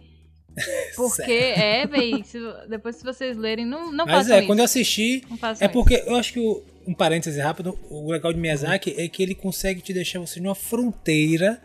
Porque, 0.95 1.31
é, 1.31 1.87
véi, 1.87 2.23
se- 2.23 2.39
depois 2.69 2.95
se 2.95 3.03
vocês 3.03 3.35
lerem, 3.37 3.65
não, 3.65 3.91
não 3.91 4.05
Mas 4.05 4.29
é, 4.29 4.37
isso. 4.39 4.47
quando 4.47 4.59
eu 4.59 4.65
assisti. 4.65 5.23
É 5.59 5.67
porque 5.67 6.03
eu 6.05 6.15
acho 6.15 6.33
que, 6.33 6.39
o- 6.39 6.63
um 6.87 6.93
parêntese 6.93 7.39
rápido, 7.39 7.77
o 7.89 8.11
legal 8.11 8.31
de 8.33 8.39
Miyazaki 8.39 8.93
é 8.97 9.07
que 9.07 9.23
ele 9.23 9.33
consegue 9.33 9.81
te 9.81 9.93
deixar 9.93 10.19
você 10.19 10.39
numa 10.39 10.53
fronteira 10.55 11.61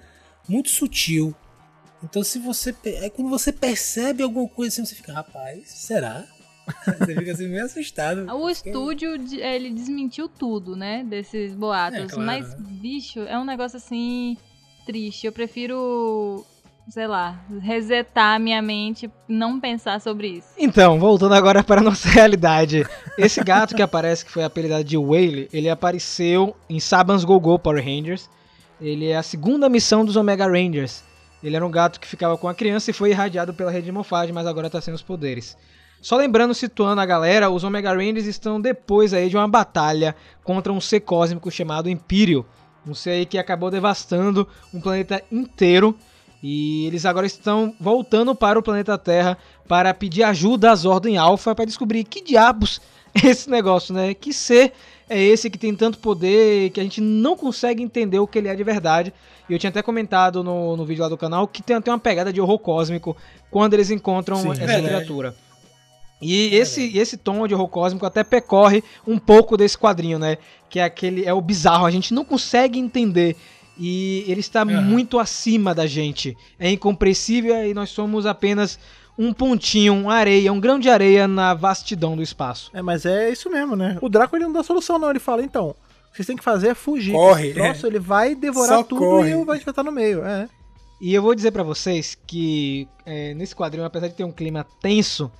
muito 0.49 0.71
sutil. 0.71 1.35
Então, 2.03 2.23
se 2.23 2.39
você. 2.39 2.75
Aí, 3.03 3.11
quando 3.11 3.29
você 3.29 3.53
percebe 3.53 4.23
alguma 4.23 4.49
coisa 4.49 4.73
assim, 4.73 4.85
você 4.85 4.95
fica, 4.95 5.13
rapaz, 5.13 5.69
será? 5.69 6.25
você 6.99 7.15
fica 7.15 7.33
assim 7.33 7.49
meio 7.49 7.65
assustado. 7.65 8.27
O 8.33 8.49
estúdio, 8.49 9.19
de- 9.19 9.41
ele 9.41 9.71
desmentiu 9.71 10.29
tudo, 10.29 10.77
né? 10.77 11.03
Desses 11.05 11.55
boatos. 11.55 11.99
É, 11.99 12.07
claro, 12.07 12.23
Mas, 12.25 12.55
bicho, 12.55 13.21
é 13.21 13.39
um 13.39 13.45
negócio 13.45 13.77
assim. 13.77 14.37
triste. 14.87 15.27
Eu 15.27 15.33
prefiro. 15.33 16.47
Sei 16.89 17.07
lá, 17.07 17.39
resetar 17.61 18.37
a 18.37 18.39
minha 18.39 18.63
mente, 18.63 19.11
não 19.29 19.61
pensar 19.61 20.01
sobre 20.01 20.29
isso. 20.29 20.49
Então, 20.57 20.99
voltando 20.99 21.35
agora 21.35 21.63
para 21.63 21.83
a 21.83 21.85
nossa 21.85 22.09
realidade. 22.09 22.87
Esse 23.19 23.45
gato 23.45 23.75
que 23.75 23.83
aparece, 23.83 24.25
que 24.25 24.31
foi 24.31 24.43
apelidado 24.43 24.85
de 24.85 24.97
Whaley, 24.97 25.51
ele 25.53 25.69
apareceu 25.69 26.57
em 26.69 26.81
Saban's 26.81 27.25
Go-Go 27.25 27.59
Power 27.59 27.85
Rangers. 27.85 28.31
Ele 28.81 29.09
é 29.09 29.17
a 29.17 29.23
segunda 29.23 29.69
missão 29.69 30.03
dos 30.03 30.17
Omega 30.17 30.47
Rangers. 30.47 31.05
Ele 31.43 31.57
era 31.57 31.67
um 31.67 31.71
gato 31.71 32.01
que 32.01 32.09
ficava 32.09 32.39
com 32.39 32.49
a 32.49 32.55
criança 32.55 32.91
e 32.91 32.95
foi 32.95 33.11
irradiado 33.11 33.53
pela 33.53 33.71
rede 33.71 33.87
de 33.87 33.93
morfagem, 33.93 34.33
mas 34.33 34.47
agora 34.47 34.71
tá 34.71 34.81
sem 34.81 34.95
os 34.95 35.03
poderes. 35.03 35.59
Só 36.01 36.17
lembrando, 36.17 36.55
situando 36.55 37.03
a 37.03 37.07
galera, 37.07 37.51
os 37.51 37.65
Omega 37.65 37.93
Rangers 37.93 38.27
estão 38.27 38.59
depois 38.59 39.13
aí 39.13 39.29
de 39.29 39.37
uma 39.37 39.49
batalha 39.49 40.17
contra 40.43 40.73
um 40.73 40.81
ser 40.81 41.01
cósmico 41.01 41.51
chamado 41.51 41.91
Imperial. 41.91 42.47
Um 42.87 42.95
ser 42.95 43.11
aí 43.11 43.27
que 43.27 43.37
acabou 43.37 43.71
devastando 43.71 44.49
um 44.73 44.81
planeta 44.81 45.23
inteiro. 45.31 45.95
E 46.43 46.87
eles 46.87 47.05
agora 47.05 47.27
estão 47.27 47.75
voltando 47.81 48.35
para 48.35 48.59
o 48.59 48.63
planeta 48.63 48.97
Terra 48.97 49.37
para 49.67 49.93
pedir 49.93 50.23
ajuda 50.23 50.71
às 50.71 50.85
Ordem 50.85 51.17
Alpha 51.17 51.55
para 51.55 51.65
descobrir 51.65 52.05
que 52.05 52.23
diabos 52.23 52.81
é 53.15 53.29
esse 53.29 53.51
negócio, 53.51 53.93
né? 53.93 54.15
Que 54.15 54.33
ser 54.33 54.73
é 55.09 55.21
esse 55.21 55.49
que 55.49 55.59
tem 55.59 55.75
tanto 55.75 55.99
poder 55.99 56.71
que 56.71 56.81
a 56.81 56.83
gente 56.83 57.01
não 57.01 57.37
consegue 57.37 57.83
entender 57.83 58.19
o 58.19 58.27
que 58.27 58.39
ele 58.39 58.49
é 58.49 58.55
de 58.55 58.63
verdade. 58.63 59.13
E 59.49 59.53
eu 59.53 59.59
tinha 59.59 59.71
até 59.71 59.83
comentado 59.83 60.45
no, 60.45 60.77
no 60.77 60.85
vídeo 60.85 61.03
lá 61.03 61.09
do 61.09 61.17
canal 61.17 61.49
que 61.49 61.63
tem 61.63 61.77
até 61.77 61.91
uma 61.91 61.99
pegada 61.99 62.33
de 62.33 62.41
horror 62.41 62.59
cósmico 62.59 63.17
quando 63.51 63.75
eles 63.75 63.91
encontram 63.91 64.37
Sim, 64.37 64.51
essa 64.51 64.67
verdade. 64.67 64.87
criatura. 64.87 65.35
E 66.21 66.55
esse, 66.55 66.97
esse 66.99 67.17
tom 67.17 67.47
de 67.47 67.55
horror 67.55 67.69
cósmico 67.69 68.05
até 68.05 68.25
percorre 68.25 68.83
um 69.07 69.19
pouco 69.19 69.57
desse 69.57 69.79
quadrinho, 69.79 70.19
né? 70.19 70.37
Que 70.69 70.81
é 70.81 70.85
aquele 70.85 71.25
é 71.25 71.33
o 71.33 71.41
bizarro, 71.41 71.87
a 71.87 71.91
gente 71.91 72.13
não 72.13 72.25
consegue 72.25 72.79
entender 72.79 73.37
e 73.79 74.25
ele 74.27 74.41
está 74.41 74.63
Aham. 74.63 74.81
muito 74.83 75.19
acima 75.19 75.75
da 75.75 75.87
gente. 75.87 76.37
É 76.59 76.71
incompreensível 76.71 77.55
e 77.65 77.73
nós 77.73 77.91
somos 77.91 78.27
apenas 78.27 78.79
um 79.19 79.33
pontinho, 79.33 79.95
uma 79.95 80.15
areia, 80.15 80.53
um 80.53 80.61
grão 80.61 80.79
de 80.79 80.89
areia 80.89 81.27
na 81.27 81.53
vastidão 81.55 82.15
do 82.15 82.23
espaço. 82.23 82.71
É, 82.73 82.81
mas 82.81 83.05
é 83.05 83.31
isso 83.31 83.51
mesmo, 83.51 83.75
né? 83.75 83.99
O 84.01 84.09
Draco 84.09 84.37
ele 84.37 84.45
não 84.45 84.53
dá 84.53 84.63
solução, 84.63 84.99
não. 84.99 85.11
Ele 85.11 85.19
fala, 85.19 85.43
então, 85.43 85.71
o 85.71 85.75
que 86.11 86.17
vocês 86.17 86.27
têm 86.27 86.37
que 86.37 86.45
fazer 86.45 86.69
é 86.69 86.75
fugir. 86.75 87.13
Corre, 87.13 87.53
Nossa, 87.55 87.87
ele 87.87 87.99
vai 87.99 88.35
devorar 88.35 88.79
Só 88.79 88.83
tudo 88.85 89.01
corre. 89.01 89.31
e 89.31 89.33
eu 89.33 89.45
vai 89.45 89.59
estar 89.59 89.83
no 89.83 89.91
meio. 89.91 90.25
É. 90.25 90.49
E 91.01 91.15
eu 91.15 91.23
vou 91.23 91.35
dizer 91.35 91.53
pra 91.53 91.63
vocês 91.63 92.17
que 92.27 92.89
é, 93.07 93.35
nesse 93.35 93.55
quadrinho, 93.55 93.85
apesar 93.85 94.09
de 94.09 94.15
ter 94.15 94.25
um 94.25 94.33
clima 94.33 94.67
tenso, 94.81 95.31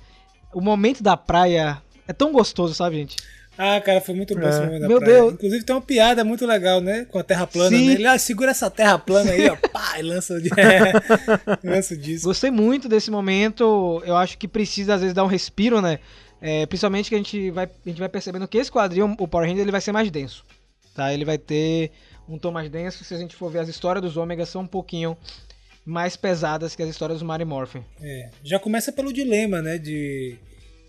o 0.53 0.61
momento 0.61 1.03
da 1.03 1.15
praia 1.15 1.81
é 2.07 2.13
tão 2.13 2.31
gostoso, 2.31 2.73
sabe, 2.73 2.95
gente? 2.97 3.17
Ah, 3.61 3.81
cara, 3.81 3.99
foi 3.99 4.15
muito 4.15 4.33
bom 4.33 4.47
É. 4.47 4.49
esse 4.49 4.61
momento 4.61 4.79
da 4.79 4.87
Meu 4.87 4.99
praia. 4.99 5.15
Deus. 5.15 5.33
Inclusive 5.33 5.65
tem 5.65 5.75
uma 5.75 5.81
piada 5.81 6.23
muito 6.23 6.45
legal, 6.45 6.79
né? 6.79 7.05
Com 7.11 7.19
a 7.19 7.23
terra 7.23 7.45
plana. 7.45 7.75
Sim. 7.75 7.87
Né? 7.87 7.93
Ele, 7.95 8.07
ah, 8.07 8.17
segura 8.17 8.51
essa 8.51 8.69
terra 8.71 8.97
plana 8.97 9.31
aí, 9.31 9.49
ó. 9.49 9.55
Pá, 9.67 9.99
e 9.99 10.01
lança 10.01 10.33
o, 10.33 10.37
é, 10.37 10.93
lança 11.61 11.93
o 11.93 11.97
disco. 11.97 12.29
Gostei 12.29 12.49
muito 12.49 12.87
desse 12.87 13.11
momento. 13.11 14.01
Eu 14.05 14.15
acho 14.15 14.37
que 14.37 14.47
precisa, 14.47 14.93
às 14.93 15.01
vezes, 15.01 15.13
dar 15.13 15.25
um 15.25 15.27
respiro, 15.27 15.81
né? 15.81 15.99
É, 16.41 16.65
principalmente 16.67 17.09
que 17.09 17.15
a 17.15 17.17
gente, 17.17 17.51
vai, 17.51 17.65
a 17.65 17.89
gente 17.89 17.99
vai 17.99 18.07
percebendo 18.07 18.47
que 18.47 18.57
esse 18.57 18.71
quadrinho, 18.71 19.13
o 19.19 19.27
Power 19.27 19.45
Ranger, 19.45 19.61
ele 19.61 19.71
vai 19.71 19.81
ser 19.81 19.91
mais 19.91 20.09
denso. 20.09 20.45
Tá? 20.95 21.13
Ele 21.13 21.25
vai 21.25 21.37
ter 21.37 21.91
um 22.29 22.37
tom 22.37 22.51
mais 22.51 22.69
denso. 22.69 23.03
Se 23.03 23.13
a 23.13 23.17
gente 23.17 23.35
for 23.35 23.51
ver 23.51 23.59
as 23.59 23.67
histórias 23.67 24.01
dos 24.01 24.15
Ômegas, 24.15 24.47
são 24.47 24.61
um 24.61 24.67
pouquinho 24.67 25.17
mais 25.85 26.15
pesadas 26.15 26.77
que 26.77 26.83
as 26.83 26.89
histórias 26.89 27.19
do 27.19 27.25
Mary 27.25 27.43
Morphin. 27.43 27.83
É, 28.01 28.29
já 28.41 28.57
começa 28.57 28.89
pelo 28.89 29.11
dilema, 29.11 29.61
né? 29.61 29.77
De, 29.77 30.37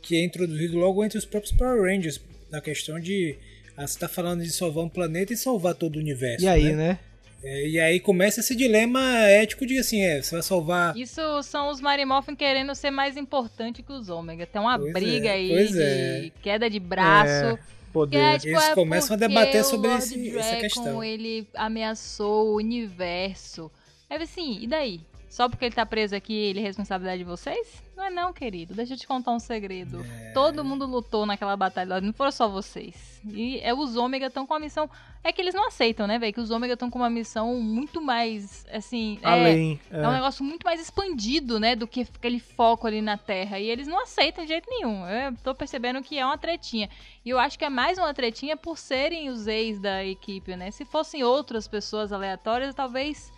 que 0.02 0.14
é 0.14 0.24
introduzido 0.24 0.78
logo 0.78 1.04
entre 1.04 1.18
os 1.18 1.24
próprios 1.24 1.52
Power 1.52 1.82
Rangers. 1.82 2.20
Na 2.50 2.60
questão 2.60 2.98
de. 3.00 3.36
Ah, 3.76 3.86
você 3.86 3.98
tá 3.98 4.08
falando 4.08 4.42
de 4.42 4.50
salvar 4.50 4.84
um 4.84 4.88
planeta 4.88 5.32
e 5.32 5.36
salvar 5.36 5.74
todo 5.74 5.96
o 5.96 5.98
universo. 5.98 6.44
E 6.44 6.48
aí, 6.48 6.64
né? 6.64 6.74
né? 6.74 6.98
É, 7.42 7.68
e 7.68 7.80
aí 7.80 7.98
começa 8.00 8.40
esse 8.40 8.54
dilema 8.54 9.00
ético 9.26 9.64
de 9.64 9.78
assim, 9.78 10.02
é, 10.02 10.20
você 10.20 10.34
vai 10.34 10.42
salvar. 10.42 10.94
Isso 10.96 11.42
são 11.42 11.70
os 11.70 11.80
Marimorphin 11.80 12.34
querendo 12.36 12.74
ser 12.74 12.90
mais 12.90 13.16
importante 13.16 13.82
que 13.82 13.90
os 13.92 14.10
Ômega. 14.10 14.44
Tem 14.46 14.60
uma 14.60 14.78
Pois 14.78 14.92
briga 14.92 15.28
é, 15.28 15.32
aí 15.32 15.48
pois 15.48 15.70
de 15.70 15.80
é. 15.82 16.30
queda 16.42 16.68
de 16.68 16.78
braço. 16.78 17.56
Que 17.56 17.92
Poder. 17.92 18.18
é, 18.18 18.38
tipo, 18.38 18.48
Eles 18.54 18.64
é 18.68 18.74
começam 18.74 19.16
a 19.16 19.18
debater 19.18 19.64
sobre 19.64 19.90
esse- 19.94 20.36
essa 20.38 20.56
questão. 20.56 21.02
ele 21.02 21.46
ameaçou 21.54 22.48
o 22.50 22.56
universo. 22.56 23.70
Aí 24.08 24.22
assim, 24.22 24.58
e 24.60 24.66
daí? 24.66 25.00
Só 25.28 25.48
porque 25.48 25.64
ele 25.64 25.74
tá 25.74 25.86
preso 25.86 26.14
aqui, 26.14 26.34
ele 26.34 26.60
é 26.60 26.62
responsabilidade 26.62 27.18
de 27.20 27.24
vocês? 27.24 27.66
Não 28.00 28.06
é 28.06 28.10
não, 28.10 28.32
querido. 28.32 28.72
Deixa 28.72 28.94
eu 28.94 28.96
te 28.96 29.06
contar 29.06 29.30
um 29.32 29.38
segredo. 29.38 30.02
É. 30.02 30.32
Todo 30.32 30.64
mundo 30.64 30.86
lutou 30.86 31.26
naquela 31.26 31.54
batalha, 31.54 32.00
não 32.00 32.14
foram 32.14 32.32
só 32.32 32.48
vocês. 32.48 33.20
E 33.26 33.60
é, 33.60 33.74
os 33.74 33.94
Ômega 33.94 34.28
estão 34.28 34.46
com 34.46 34.54
uma 34.54 34.60
missão... 34.60 34.88
É 35.22 35.30
que 35.30 35.38
eles 35.42 35.52
não 35.52 35.66
aceitam, 35.66 36.06
né, 36.06 36.18
velho? 36.18 36.32
Que 36.32 36.40
os 36.40 36.50
Ômega 36.50 36.72
estão 36.72 36.88
com 36.88 36.98
uma 36.98 37.10
missão 37.10 37.56
muito 37.56 38.00
mais, 38.00 38.64
assim... 38.72 39.18
é- 39.20 39.28
Além. 39.28 39.78
é 39.90 40.08
um 40.08 40.12
negócio 40.12 40.42
muito 40.42 40.64
mais 40.64 40.80
expandido, 40.80 41.60
né, 41.60 41.76
do 41.76 41.86
que 41.86 42.00
aquele 42.00 42.40
foco 42.40 42.86
ali 42.86 43.02
na 43.02 43.18
Terra. 43.18 43.58
E 43.58 43.68
eles 43.68 43.86
não 43.86 44.00
aceitam 44.02 44.44
de 44.44 44.48
jeito 44.48 44.70
nenhum. 44.70 45.06
Eu 45.06 45.36
tô 45.44 45.54
percebendo 45.54 46.00
que 46.00 46.18
é 46.18 46.24
uma 46.24 46.38
tretinha. 46.38 46.88
E 47.22 47.28
eu 47.28 47.38
acho 47.38 47.58
que 47.58 47.66
é 47.66 47.68
mais 47.68 47.98
uma 47.98 48.14
tretinha 48.14 48.56
por 48.56 48.78
serem 48.78 49.28
os 49.28 49.46
ex 49.46 49.78
da 49.78 50.02
equipe, 50.02 50.56
né? 50.56 50.70
Se 50.70 50.86
fossem 50.86 51.22
outras 51.22 51.68
pessoas 51.68 52.14
aleatórias, 52.14 52.74
talvez 52.74 53.30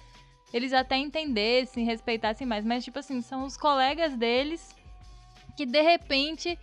eles 0.53 0.72
até 0.72 0.96
entendessem, 0.96 1.84
respeitassem 1.84 2.46
mais. 2.46 2.64
Mas, 2.64 2.84
tipo 2.84 2.98
assim, 2.98 3.20
são 3.22 3.44
os 3.44 3.57
colegas 3.57 4.16
deles 4.16 4.74
que, 5.57 5.64
de 5.64 5.80
repente, 5.80 6.59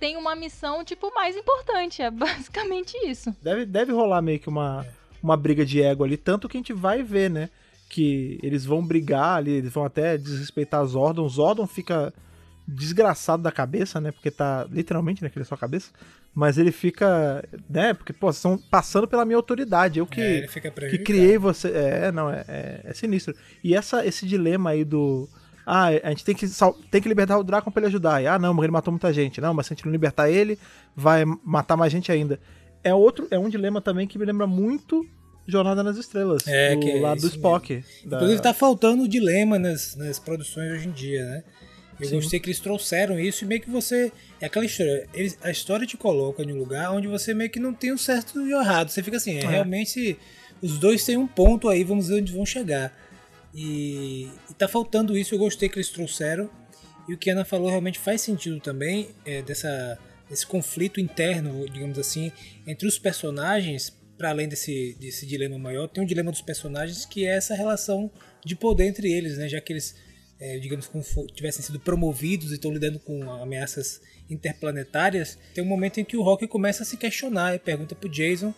têm 0.00 0.16
uma 0.16 0.34
missão, 0.34 0.84
tipo, 0.84 1.12
mais 1.14 1.36
importante. 1.36 2.02
É 2.02 2.10
basicamente 2.12 2.96
isso. 3.06 3.34
Deve, 3.42 3.66
deve 3.66 3.92
rolar 3.92 4.22
meio 4.22 4.40
que 4.40 4.48
uma, 4.48 4.86
uma 5.22 5.36
briga 5.36 5.64
de 5.64 5.82
ego 5.82 6.04
ali, 6.04 6.16
tanto 6.16 6.48
que 6.48 6.56
a 6.56 6.60
gente 6.60 6.72
vai 6.72 7.02
ver, 7.02 7.30
né? 7.30 7.50
Que 7.88 8.38
eles 8.42 8.64
vão 8.64 8.84
brigar 8.84 9.36
ali, 9.36 9.52
eles 9.52 9.72
vão 9.72 9.84
até 9.84 10.16
desrespeitar 10.16 10.84
Zordon. 10.86 11.28
Zordon 11.28 11.66
fica 11.66 12.12
desgraçado 12.66 13.42
da 13.42 13.52
cabeça, 13.52 14.00
né? 14.00 14.10
Porque 14.10 14.30
tá 14.30 14.66
literalmente 14.70 15.22
naquele 15.22 15.44
sua 15.44 15.58
cabeça. 15.58 15.90
Mas 16.34 16.58
ele 16.58 16.72
fica, 16.72 17.44
né? 17.70 17.94
Porque, 17.94 18.12
pô, 18.12 18.30
estão 18.30 18.58
passando 18.58 19.06
pela 19.06 19.24
minha 19.24 19.36
autoridade. 19.36 19.98
Eu 20.00 20.06
que, 20.06 20.20
É, 20.88 20.90
que 20.90 20.98
criei 21.04 21.38
você. 21.38 21.68
É, 21.70 22.12
não, 22.12 22.28
é, 22.30 22.44
é, 22.48 22.80
é 22.84 22.94
sinistro. 22.94 23.34
E 23.62 23.74
essa, 23.74 24.04
esse 24.04 24.26
dilema 24.26 24.70
aí 24.70 24.84
do. 24.84 25.28
Ah, 25.66 25.86
a 26.02 26.10
gente 26.10 26.24
tem 26.24 26.34
que, 26.34 26.46
tem 26.90 27.00
que 27.00 27.08
libertar 27.08 27.38
o 27.38 27.44
Drácon 27.44 27.70
pra 27.70 27.80
ele 27.80 27.86
ajudar. 27.86 28.22
E, 28.22 28.26
ah, 28.26 28.38
não, 28.38 28.52
mas 28.52 28.64
ele 28.64 28.72
matou 28.72 28.92
muita 28.92 29.12
gente. 29.12 29.40
Não, 29.40 29.54
mas 29.54 29.66
se 29.66 29.72
a 29.72 29.76
gente 29.76 29.84
não 29.86 29.92
libertar 29.92 30.28
ele, 30.28 30.58
vai 30.94 31.24
matar 31.44 31.76
mais 31.76 31.90
gente 31.92 32.10
ainda. 32.12 32.38
É 32.82 32.92
outro, 32.92 33.26
é 33.30 33.38
um 33.38 33.48
dilema 33.48 33.80
também 33.80 34.06
que 34.06 34.18
me 34.18 34.26
lembra 34.26 34.46
muito 34.46 35.06
Jornada 35.46 35.82
nas 35.82 35.96
Estrelas. 35.96 36.46
É, 36.46 36.74
do 36.74 36.80
que 36.80 36.90
é 36.90 37.00
lado 37.00 37.20
do 37.20 37.26
Spock. 37.28 37.82
da- 38.04 38.16
Inclusive 38.16 38.42
tá 38.42 38.52
faltando 38.52 39.08
dilema 39.08 39.58
nas, 39.58 39.94
nas 39.96 40.18
produções 40.18 40.70
hoje 40.72 40.88
em 40.88 40.92
dia, 40.92 41.24
né? 41.24 41.44
Eu 42.00 42.08
Sim. 42.08 42.14
gostei 42.16 42.40
que 42.40 42.46
eles 42.46 42.58
trouxeram 42.60 43.18
isso 43.18 43.44
e 43.44 43.46
meio 43.46 43.60
que 43.60 43.70
você. 43.70 44.10
É 44.40 44.46
aquela 44.46 44.64
história. 44.64 45.08
Eles, 45.14 45.38
a 45.42 45.50
história 45.50 45.86
te 45.86 45.96
coloca 45.96 46.42
em 46.42 46.52
um 46.52 46.58
lugar 46.58 46.90
onde 46.92 47.06
você 47.06 47.32
meio 47.32 47.50
que 47.50 47.60
não 47.60 47.72
tem 47.72 47.92
um 47.92 47.98
certo 47.98 48.40
e 48.40 48.52
o 48.52 48.60
errado. 48.60 48.88
Você 48.90 49.02
fica 49.02 49.16
assim, 49.16 49.36
é, 49.38 49.44
É. 49.44 49.46
realmente 49.46 50.18
os 50.60 50.78
dois 50.78 51.04
têm 51.04 51.16
um 51.16 51.26
ponto 51.26 51.68
aí, 51.68 51.84
vamos 51.84 52.08
ver 52.08 52.20
onde 52.20 52.32
vão 52.32 52.44
chegar. 52.44 52.92
E, 53.54 54.28
e 54.50 54.54
tá 54.58 54.66
faltando 54.66 55.16
isso, 55.16 55.34
eu 55.34 55.38
gostei 55.38 55.68
que 55.68 55.76
eles 55.76 55.88
trouxeram. 55.88 56.50
E 57.08 57.14
o 57.14 57.18
que 57.18 57.30
a 57.30 57.34
Ana 57.34 57.44
falou 57.44 57.68
realmente 57.68 57.98
faz 57.98 58.22
sentido 58.22 58.58
também, 58.60 59.10
é, 59.26 59.42
dessa, 59.42 59.98
desse 60.28 60.46
conflito 60.46 60.98
interno, 60.98 61.68
digamos 61.68 61.98
assim, 61.98 62.32
entre 62.66 62.88
os 62.88 62.98
personagens, 62.98 63.94
para 64.16 64.30
além 64.30 64.48
desse, 64.48 64.96
desse 64.98 65.26
dilema 65.26 65.58
maior, 65.58 65.86
tem 65.86 66.02
um 66.02 66.06
dilema 66.06 66.30
dos 66.32 66.40
personagens 66.40 67.04
que 67.04 67.26
é 67.26 67.36
essa 67.36 67.54
relação 67.54 68.10
de 68.44 68.56
poder 68.56 68.86
entre 68.86 69.12
eles, 69.12 69.36
né? 69.36 69.48
Já 69.48 69.60
que 69.60 69.72
eles, 69.72 69.94
é, 70.46 70.58
digamos, 70.58 70.86
como 70.86 71.02
fo- 71.02 71.26
tivessem 71.28 71.62
sido 71.62 71.80
promovidos 71.80 72.50
e 72.50 72.54
estão 72.54 72.70
lidando 72.72 72.98
com 73.00 73.22
ameaças 73.42 74.00
interplanetárias, 74.28 75.38
tem 75.54 75.64
um 75.64 75.66
momento 75.66 75.98
em 76.00 76.04
que 76.04 76.16
o 76.16 76.22
Rock 76.22 76.46
começa 76.46 76.82
a 76.82 76.86
se 76.86 76.96
questionar 76.96 77.54
e 77.54 77.58
pergunta 77.58 77.94
pro 77.94 78.08
Jason 78.08 78.52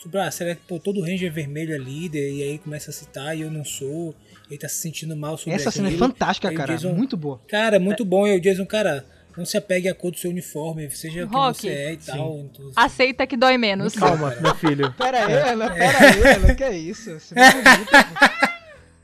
sobre, 0.00 0.18
ah, 0.20 0.30
será 0.30 0.54
que 0.54 0.62
pô, 0.66 0.78
todo 0.78 1.00
Ranger 1.00 1.32
vermelho 1.32 1.74
é 1.74 1.78
líder? 1.78 2.32
E 2.32 2.42
aí 2.42 2.58
começa 2.58 2.90
a 2.90 2.92
citar, 2.92 3.36
e 3.36 3.40
eu 3.42 3.50
não 3.50 3.64
sou, 3.64 4.14
ele 4.48 4.58
tá 4.58 4.68
se 4.68 4.76
sentindo 4.76 5.16
mal 5.16 5.36
sobre 5.36 5.54
Essa 5.54 5.70
cena 5.70 5.88
é 5.88 5.92
fantástica, 5.96 6.48
Aí 6.48 6.54
o 6.54 6.58
cara. 6.58 6.72
Jason- 6.74 6.92
Muito 6.92 7.16
boa. 7.16 7.40
Cara, 7.48 7.78
muito 7.78 8.04
bom. 8.04 8.26
E 8.26 8.36
o 8.36 8.40
Jason, 8.40 8.66
cara, 8.66 9.04
não 9.36 9.44
se 9.44 9.56
apegue 9.56 9.88
à 9.88 9.94
cor 9.94 10.10
do 10.10 10.18
seu 10.18 10.30
uniforme, 10.30 10.90
seja 10.90 11.26
quem 11.26 11.36
Rock. 11.38 11.60
você 11.60 11.68
é 11.68 11.92
e 11.92 11.96
tal. 11.98 12.38
Então, 12.38 12.70
Aceita 12.76 13.26
que 13.26 13.36
dói 13.36 13.56
menos. 13.56 13.94
Calma, 13.94 14.34
meu 14.40 14.54
filho. 14.56 14.92
Pera 14.94 15.24
aí, 15.26 15.32
Ana, 15.34 15.70
pera 15.70 15.98
aí, 15.98 16.34
Ana, 16.36 16.54
que 16.54 16.64
é 16.64 16.76
isso? 16.76 17.18
Você 17.20 17.34
pô. 17.38 18.41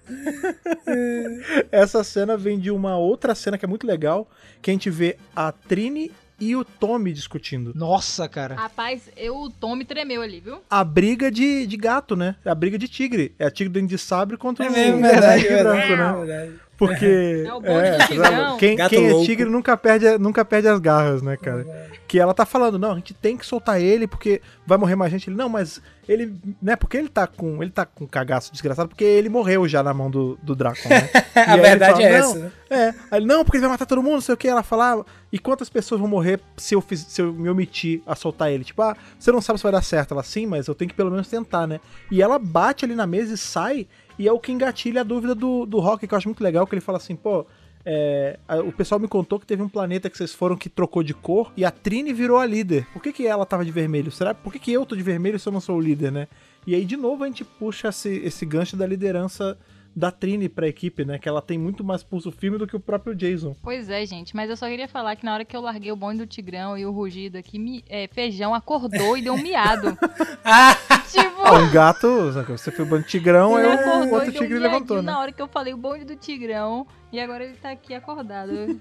Essa 1.71 2.03
cena 2.03 2.37
vem 2.37 2.59
de 2.59 2.71
uma 2.71 2.97
outra 2.99 3.35
cena 3.35 3.59
que 3.59 3.65
é 3.65 3.69
muito 3.69 3.87
legal, 3.87 4.29
que 4.63 4.71
a 4.71 4.75
gente 4.75 4.91
vê 4.91 5.17
a 5.35 5.53
Trini 5.53 6.13
e 6.41 6.55
o 6.55 6.65
Tommy 6.65 7.13
discutindo. 7.13 7.73
Nossa, 7.75 8.29
cara. 8.29 8.55
Rapaz, 8.55 9.11
eu, 9.17 9.37
o 9.37 9.51
Tom 9.51 9.75
me 9.75 9.85
tremeu 9.85 10.23
ali, 10.23 10.41
viu? 10.41 10.61
A 10.71 10.85
briga 10.85 11.31
de, 11.31 11.67
de 11.67 11.77
gato, 11.77 12.15
né? 12.15 12.37
A 12.45 12.55
briga 12.55 12.79
de 12.79 12.87
tigre. 12.87 13.35
É 13.39 13.47
a 13.47 13.51
tigre 13.51 13.73
dente 13.73 13.89
de 13.89 13.99
sabre 13.99 14.37
contra 14.37 14.67
É 14.67 14.69
o 14.69 14.73
mesmo, 14.73 14.99
o 14.99 15.03
verdade, 15.03 15.43
tigre 15.43 15.57
verdade, 15.57 15.89
branco, 15.89 16.19
né? 16.21 16.27
verdade. 16.27 16.61
Porque. 16.79 17.45
É 17.45 17.53
o 17.53 17.61
bonde 17.61 17.91
do 17.91 18.07
tigrão. 18.07 18.57
quem, 18.57 18.77
quem 18.77 19.07
é 19.07 19.25
tigre 19.25 19.51
nunca 19.51 19.77
perde, 19.77 20.17
nunca 20.17 20.45
perde 20.45 20.69
as 20.69 20.79
garras, 20.79 21.21
né, 21.21 21.37
cara? 21.37 21.67
Que 22.07 22.19
ela 22.21 22.33
tá 22.33 22.47
falando, 22.47 22.79
não, 22.79 22.93
a 22.93 22.95
gente 22.95 23.13
tem 23.13 23.37
que 23.37 23.45
soltar 23.45 23.81
ele 23.83 24.07
porque 24.07 24.41
vai 24.65 24.79
morrer 24.79 24.95
mais 24.95 25.11
gente. 25.11 25.29
Ele, 25.29 25.37
não, 25.37 25.49
mas 25.49 25.83
ele. 26.09 26.35
Né, 26.63 26.77
porque 26.77 26.97
ele 26.97 27.09
tá 27.09 27.27
com. 27.27 27.61
Ele 27.61 27.73
tá 27.73 27.85
com 27.85 28.07
cagaço 28.07 28.53
desgraçado, 28.53 28.89
porque 28.89 29.03
ele 29.05 29.29
morreu 29.29 29.67
já 29.67 29.83
na 29.83 29.93
mão 29.93 30.09
do, 30.09 30.39
do 30.41 30.55
Drácula, 30.55 30.89
né? 30.89 31.11
A 31.35 31.57
verdade 31.57 32.03
é 32.03 32.19
"Não, 32.21 32.31
essa, 32.31 32.39
né? 32.39 32.53
É. 32.71 32.95
Aí 33.11 33.25
não, 33.25 33.45
porque 33.45 33.57
ele 33.57 33.63
vai 33.63 33.71
matar 33.71 33.85
todo 33.85 34.03
mundo, 34.03 34.15
não 34.15 34.21
sei 34.21 34.35
o 34.35 34.39
que. 34.39 34.47
Ela 34.47 34.63
fala, 34.63 35.01
ah, 35.01 35.05
e 35.33 35.39
quantas 35.39 35.69
pessoas 35.69 36.01
vão 36.01 36.09
morrer 36.09 36.41
se 36.57 36.75
eu, 36.75 36.81
fiz, 36.81 37.01
se 37.01 37.21
eu 37.21 37.33
me 37.33 37.51
omitir 37.51 38.01
a 38.07 38.15
soltar 38.15 38.53
ele? 38.53 38.63
Tipo, 38.63 38.83
ah, 38.83 38.97
você 39.19 39.33
não 39.33 39.41
sabe 39.41 39.59
se 39.59 39.65
vai 39.65 39.73
dar 39.73 39.83
certo. 39.83 40.15
Ela, 40.15 40.23
sim, 40.23 40.47
mas 40.47 40.69
eu 40.69 40.77
tenho 40.77 40.89
que 40.89 40.95
pelo 40.95 41.11
menos 41.11 41.29
tentar, 41.29 41.67
né? 41.67 41.81
E 42.11 42.23
ela 42.23 42.39
bate 42.39 42.85
ali 42.85 42.95
na 42.95 43.07
mesa 43.07 43.35
e 43.35 43.39
sai, 43.39 43.87
e 44.19 44.27
é 44.27 44.33
o 44.33 44.39
que 44.39 44.53
engatilha 44.53 45.03
a 45.03 45.05
dúvida 45.05 45.35
do, 45.35 45.65
do 45.65 45.79
Rock, 45.79 46.07
que 46.07 46.13
eu 46.13 46.19
acho 46.19 46.29
muito 46.29 46.43
legal, 46.43 46.67
que 46.67 46.75
ele 46.75 46.81
fala 46.81 46.99
assim, 46.99 47.15
pô. 47.15 47.47
é, 47.85 48.39
o 48.67 48.73
pessoal 48.73 49.01
me 49.01 49.07
contou 49.09 49.39
que 49.39 49.47
teve 49.47 49.63
um 49.63 49.69
planeta 49.69 50.11
que 50.11 50.17
vocês 50.19 50.35
foram 50.35 50.57
que 50.57 50.69
trocou 50.69 51.03
de 51.03 51.15
cor 51.15 51.53
e 51.57 51.65
a 51.65 51.71
Trini 51.71 52.13
virou 52.13 52.39
a 52.39 52.45
líder. 52.45 52.87
Por 52.93 53.01
que, 53.01 53.13
que 53.13 53.27
ela 53.27 53.47
tava 53.47 53.65
de 53.65 53.71
vermelho? 53.71 54.11
Será 54.11 54.35
por 54.35 54.53
que, 54.53 54.59
que 54.59 54.73
eu 54.73 54.85
tô 54.85 54.97
de 54.97 55.03
vermelho 55.03 55.39
se 55.39 55.49
eu 55.49 55.53
não 55.53 55.61
sou 55.61 55.77
o 55.77 55.81
líder, 55.81 56.11
né? 56.13 56.29
E 56.67 56.75
aí, 56.75 56.85
de 56.85 56.97
novo, 56.97 57.25
a 57.25 57.27
gente 57.27 57.45
puxa 57.45 57.89
esse, 57.89 58.11
esse 58.17 58.45
gancho 58.45 58.77
da 58.77 58.87
liderança 58.87 59.57
da 59.99 60.11
Trini 60.13 60.49
pra 60.49 60.69
equipe, 60.69 61.05
né? 61.05 61.19
Que 61.19 61.29
ela 61.29 61.43
tem 61.43 61.59
muito 61.59 61.83
mais 61.83 62.03
pulso 62.03 62.31
firme 62.31 62.57
do 62.57 62.67
que 62.67 62.77
o 62.77 62.81
próprio 62.81 63.15
Jason. 63.15 63.57
Pois 63.63 63.91
é, 63.91 64.07
gente, 64.07 64.35
mas 64.37 64.49
eu 64.49 64.57
só 64.57 64.69
queria 64.69 64.87
falar 64.87 65.17
que 65.17 65.25
na 65.25 65.35
hora 65.35 65.45
que 65.45 65.57
eu 65.57 65.61
larguei 65.61 65.91
o 65.91 65.97
bonde 65.97 66.19
do 66.19 66.27
Tigrão 66.27 66.79
e 66.79 66.87
o 66.87 66.93
rugido 66.93 67.37
aqui, 67.37 67.59
mi- 67.59 67.85
é, 67.89 68.07
Feijão 68.07 68.55
acordou 68.55 69.17
e 69.17 69.23
deu 69.23 69.35
um 69.35 69.43
miado. 69.43 69.97
tipo, 71.11 71.41
Ah, 71.43 71.55
um 71.55 71.71
gato, 71.71 72.33
você 72.33 72.71
foi 72.71 72.85
o 72.85 72.89
bando 72.89 73.03
de 73.05 73.09
tigrão, 73.09 73.59
ele 73.59 73.69
aí 73.69 74.09
o 74.09 74.13
outro 74.15 74.29
um 74.31 74.33
tigre 74.33 74.59
levantou, 74.59 74.97
né? 74.99 75.03
na 75.13 75.19
hora 75.19 75.33
que 75.33 75.41
eu 75.43 75.49
falei 75.49 75.75
o 75.75 75.77
bonde 75.77 76.05
do 76.05 76.15
Tigrão 76.17 76.87
e 77.13 77.19
agora 77.21 77.45
ele 77.45 77.55
tá 77.55 77.71
aqui 77.71 77.95
acordado. 77.95 78.79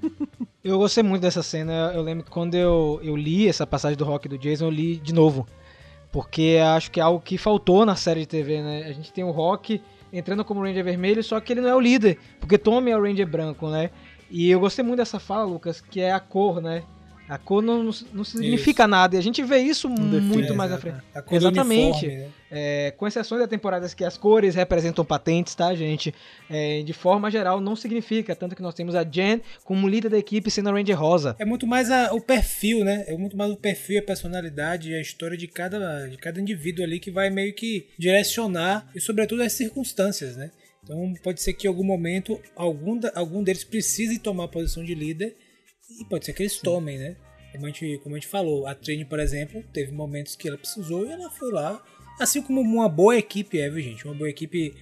Eu 0.64 0.78
gostei 0.78 1.02
muito 1.04 1.22
dessa 1.22 1.42
cena. 1.42 1.92
Eu 1.94 2.02
lembro 2.02 2.26
que 2.26 2.32
quando 2.32 2.56
eu, 2.56 3.00
eu 3.02 3.16
li 3.16 3.48
essa 3.48 3.66
passagem 3.66 3.98
do 3.98 4.04
Rock 4.04 4.28
do 4.28 4.38
Jason, 4.38 4.66
eu 4.66 4.70
li 4.72 4.98
de 4.98 5.14
novo. 5.14 5.48
Porque 6.12 6.58
acho 6.76 6.92
que 6.92 7.00
é 7.00 7.04
algo 7.04 7.22
que 7.22 7.38
faltou 7.38 7.86
na 7.86 7.96
série 7.96 8.22
de 8.22 8.28
TV, 8.28 8.62
né? 8.62 8.84
A 8.88 8.92
gente 8.92 9.12
tem 9.14 9.24
o 9.24 9.32
Rock 9.32 9.82
entrando 10.12 10.46
como 10.46 10.62
Ranger 10.62 10.84
vermelho, 10.84 11.24
só 11.24 11.40
que 11.40 11.54
ele 11.54 11.62
não 11.62 11.70
é 11.70 11.76
o 11.76 11.80
líder. 11.80 12.18
Porque 12.40 12.58
Tommy 12.58 12.92
é 12.92 12.98
o 12.98 13.02
Ranger 13.02 13.28
branco, 13.28 13.70
né? 13.70 13.90
E 14.30 14.50
eu 14.50 14.60
gostei 14.60 14.84
muito 14.84 14.98
dessa 14.98 15.20
fala, 15.20 15.46
Lucas, 15.46 15.80
que 15.82 16.02
é 16.02 16.12
a 16.12 16.20
cor, 16.20 16.62
né? 16.62 16.84
A 17.30 17.38
cor 17.38 17.62
não, 17.62 17.84
não, 18.14 18.24
significa 18.24 18.88
nada. 18.88 19.16
E 19.16 19.20
a 19.20 19.22
gente 19.22 19.44
vê 19.44 19.58
isso 19.60 19.90
define, 19.90 20.22
muito 20.22 20.56
mais 20.56 20.72
na 20.72 20.78
frente. 20.78 20.98
A 21.14 21.22
cor 21.22 21.36
Exatamente. 21.36 22.06
uniforme, 22.06 22.16
né? 22.24 22.30
É, 22.50 22.92
com 22.96 23.06
exceções 23.06 23.42
da 23.42 23.48
temporadas 23.48 23.94
que 23.94 24.06
as 24.06 24.16
cores 24.18 24.56
representam 24.56 25.04
patentes, 25.04 25.54
tá, 25.54 25.76
gente? 25.76 26.16
É, 26.50 26.82
de 26.84 26.94
forma 26.94 27.30
geral, 27.30 27.60
não 27.60 27.76
significa. 27.76 28.34
Tanto 28.34 28.56
que 28.56 28.62
nós 28.62 28.74
temos 28.74 28.96
a 28.96 29.04
Jen 29.04 29.42
como 29.66 29.90
líder 29.90 30.08
da 30.08 30.18
equipe 30.18 30.50
sendo 30.50 30.70
a 30.70 30.72
Ranger 30.72 30.98
Rosa. 30.98 31.36
É 31.38 31.44
muito 31.44 31.68
mais 31.68 31.92
a- 31.92 32.14
o 32.14 32.22
perfil, 32.22 32.86
né? 32.86 33.04
É 33.08 33.18
muito 33.18 33.36
mais 33.36 33.52
o 33.52 33.58
perfil, 33.58 34.00
a 34.00 34.04
personalidade 34.04 34.92
e 34.92 34.96
a 34.96 35.02
história 35.02 35.36
de 35.38 35.48
cada, 35.48 36.08
de 36.08 36.16
cada 36.18 36.40
indivíduo 36.40 36.86
ali 36.86 37.00
que 37.00 37.12
vai 37.12 37.30
meio 37.30 37.54
que 37.54 37.88
direcionar 38.00 38.90
e, 38.96 39.02
sobretudo, 39.02 39.44
as 39.44 39.52
circunstâncias, 39.54 40.38
né? 40.38 40.50
Então, 40.84 41.14
pode 41.22 41.42
ser 41.42 41.52
que 41.52 41.68
em 41.68 41.70
algum 41.70 41.84
momento 41.84 42.40
algum, 42.56 42.98
da- 42.98 43.12
algum 43.14 43.44
deles 43.44 43.66
precise 43.66 44.20
tomar 44.20 44.46
a 44.46 44.48
posição 44.48 44.86
de 44.86 44.96
líder 44.96 45.36
e 45.90 46.06
pode 46.06 46.26
ser 46.26 46.34
que 46.34 46.44
eles 46.44 46.60
tomem, 46.60 46.98
né? 46.98 47.16
Como 47.52 47.66
a, 47.66 47.70
gente, 47.70 47.98
como 48.00 48.16
a 48.16 48.20
gente 48.20 48.28
falou, 48.28 48.68
a 48.68 48.76
Trini, 48.76 49.06
por 49.06 49.20
exemplo, 49.20 49.64
teve 49.74 49.92
momentos 49.92 50.36
que 50.36 50.48
ela 50.48 50.58
precisou 50.58 51.06
e 51.08 51.12
ela 51.12 51.30
foi 51.32 51.52
lá. 51.52 51.84
Assim 52.20 52.42
como 52.42 52.62
uma 52.62 52.90
boa 52.90 53.16
equipe 53.18 53.60
é, 53.60 53.70
viu, 53.70 53.82
gente? 53.82 54.06
Uma 54.06 54.14
boa 54.14 54.30
equipe, 54.30 54.76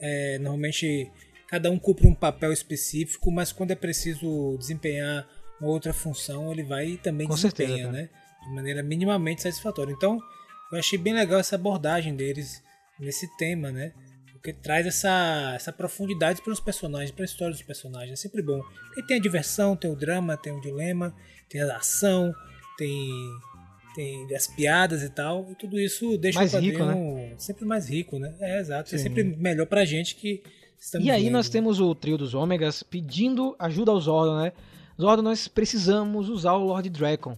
é, 0.00 0.38
normalmente, 0.38 1.10
cada 1.48 1.70
um 1.70 1.78
cumpre 1.78 2.06
um 2.06 2.14
papel 2.14 2.52
específico, 2.52 3.30
mas 3.30 3.52
quando 3.52 3.70
é 3.70 3.74
preciso 3.74 4.56
desempenhar 4.58 5.26
uma 5.60 5.70
outra 5.70 5.92
função, 5.92 6.52
ele 6.52 6.62
vai 6.62 6.90
e 6.90 6.96
também 6.98 7.26
Com 7.26 7.34
desempenha, 7.34 7.68
certeza, 7.68 7.90
cara. 7.90 8.02
né? 8.02 8.10
De 8.46 8.54
maneira 8.54 8.82
minimamente 8.82 9.42
satisfatória. 9.42 9.92
Então, 9.92 10.18
eu 10.72 10.78
achei 10.78 10.98
bem 10.98 11.14
legal 11.14 11.40
essa 11.40 11.56
abordagem 11.56 12.14
deles 12.14 12.62
nesse 12.98 13.26
tema, 13.36 13.72
né? 13.72 13.92
Porque 14.40 14.54
traz 14.54 14.86
essa, 14.86 15.52
essa 15.54 15.70
profundidade 15.70 16.40
para 16.40 16.52
os 16.52 16.60
personagens, 16.60 17.10
para 17.10 17.24
a 17.24 17.26
história 17.26 17.52
dos 17.52 17.62
personagens. 17.62 18.12
É 18.12 18.16
sempre 18.16 18.40
bom. 18.40 18.62
Porque 18.86 19.02
tem 19.02 19.18
a 19.18 19.20
diversão, 19.20 19.76
tem 19.76 19.90
o 19.90 19.94
drama, 19.94 20.34
tem 20.34 20.50
o 20.50 20.60
dilema, 20.62 21.14
tem 21.46 21.60
a 21.60 21.76
ação, 21.76 22.34
tem, 22.78 23.10
tem 23.94 24.34
as 24.34 24.46
piadas 24.46 25.02
e 25.02 25.10
tal. 25.10 25.46
E 25.50 25.54
tudo 25.56 25.78
isso 25.78 26.16
deixa 26.16 26.38
Mais 26.38 26.54
o 26.54 26.56
quadrinho 26.56 26.72
rico, 26.72 26.86
né? 26.86 27.34
sempre 27.36 27.64
mais 27.66 27.86
rico, 27.90 28.18
né? 28.18 28.34
É, 28.40 28.60
exato. 28.60 28.94
É 28.94 28.98
Sim. 28.98 29.04
sempre 29.04 29.24
melhor 29.24 29.66
pra 29.66 29.84
gente 29.84 30.14
que 30.14 30.42
estamos 30.78 31.06
E 31.06 31.10
aí 31.10 31.24
lendo. 31.24 31.32
nós 31.32 31.50
temos 31.50 31.78
o 31.78 31.94
trio 31.94 32.16
dos 32.16 32.32
Ômegas 32.32 32.82
pedindo 32.82 33.54
ajuda 33.58 33.90
ao 33.90 34.00
Zordon, 34.00 34.40
né? 34.40 34.54
Zordon, 34.98 35.20
nós 35.22 35.48
precisamos 35.48 36.30
usar 36.30 36.54
o 36.54 36.64
Lord 36.64 36.88
Dracon. 36.88 37.36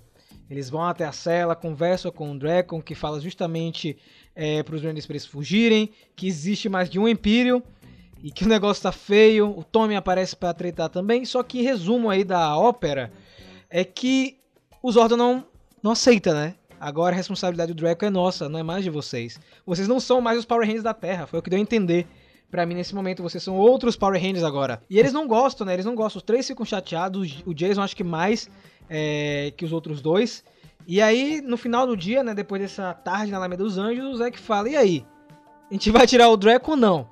Eles 0.49 0.69
vão 0.71 0.85
até 0.85 1.05
a 1.05 1.13
cela, 1.13 1.57
conversam 1.57 2.13
com 2.13 2.31
o 2.31 2.39
Dracon, 2.39 2.81
que 2.81 2.95
fala 2.95 3.21
justamente 3.21 3.97
para 4.65 4.75
os 4.75 4.83
Rangers 4.83 5.07
para 5.07 5.15
eles 5.15 5.27
fugirem, 5.27 5.91
que 6.17 6.27
existe 6.27 6.69
mais 6.69 6.89
de 6.89 6.99
um 6.99 7.07
Império 7.07 7.63
e 8.23 8.31
que 8.31 8.45
o 8.45 8.49
negócio 8.49 8.83
tá 8.83 8.93
feio. 8.93 9.51
O 9.51 9.65
Tommy 9.65 9.97
aparece 9.97 10.37
para 10.37 10.55
tretar 10.55 10.89
também. 10.89 11.25
Só 11.25 11.43
que 11.43 11.63
resumo 11.63 12.09
aí 12.09 12.25
da 12.25 12.57
ópera 12.57 13.13
é 13.69 13.85
que 13.85 14.39
o 14.83 14.91
Zordon 14.91 15.17
não, 15.17 15.45
não 15.83 15.93
aceita, 15.93 16.33
né? 16.33 16.55
Agora 16.81 17.15
a 17.15 17.17
responsabilidade 17.17 17.73
do 17.73 17.81
Draco 17.81 18.05
é 18.05 18.11
nossa, 18.11 18.49
não 18.49 18.59
é 18.59 18.63
mais 18.63 18.83
de 18.83 18.91
vocês. 18.91 19.39
Vocês 19.65 19.87
não 19.87 20.01
são 20.01 20.21
mais 20.21 20.39
os 20.39 20.45
Power 20.45 20.67
Rangers 20.67 20.83
da 20.83 20.93
Terra, 20.93 21.27
foi 21.27 21.39
o 21.39 21.43
que 21.43 21.49
deu 21.49 21.59
a 21.59 21.63
entender. 21.63 22.07
Pra 22.51 22.67
mim, 22.67 22.75
nesse 22.75 22.95
momento, 22.95 23.23
vocês 23.23 23.43
são 23.43 23.57
outros 23.57 23.97
Power 23.97 24.21
Rangers 24.21 24.43
agora. 24.43 24.83
E 24.91 24.99
eles 24.99 25.13
não 25.13 25.27
gostam, 25.27 25.67
né? 25.67 25.73
Eles 25.73 25.87
não 25.87 25.95
gostam. 25.95 26.19
Os 26.19 26.23
três 26.23 26.47
ficam 26.47 26.67
chateados. 26.67 27.43
O 27.47 27.55
Jason, 27.55 27.81
acho 27.81 27.97
que 27.97 28.05
mais 28.05 28.51
é, 28.91 29.55
que 29.57 29.65
os 29.65 29.73
outros 29.73 30.03
dois. 30.03 30.45
E 30.87 31.01
aí, 31.01 31.41
no 31.41 31.57
final 31.57 31.87
do 31.87 31.97
dia, 31.97 32.23
né? 32.23 32.35
Depois 32.35 32.61
dessa 32.61 32.93
tarde 32.93 33.31
na 33.31 33.39
Alameda 33.39 33.63
dos 33.63 33.79
Anjos, 33.79 34.05
o 34.05 34.17
Zack 34.17 34.39
fala: 34.39 34.69
E 34.69 34.77
aí? 34.77 35.07
A 35.71 35.75
gente 35.75 35.91
vai 35.91 36.07
tirar 36.07 36.29
o 36.29 36.37
Draco 36.37 36.73
ou 36.73 36.77
não? 36.77 37.09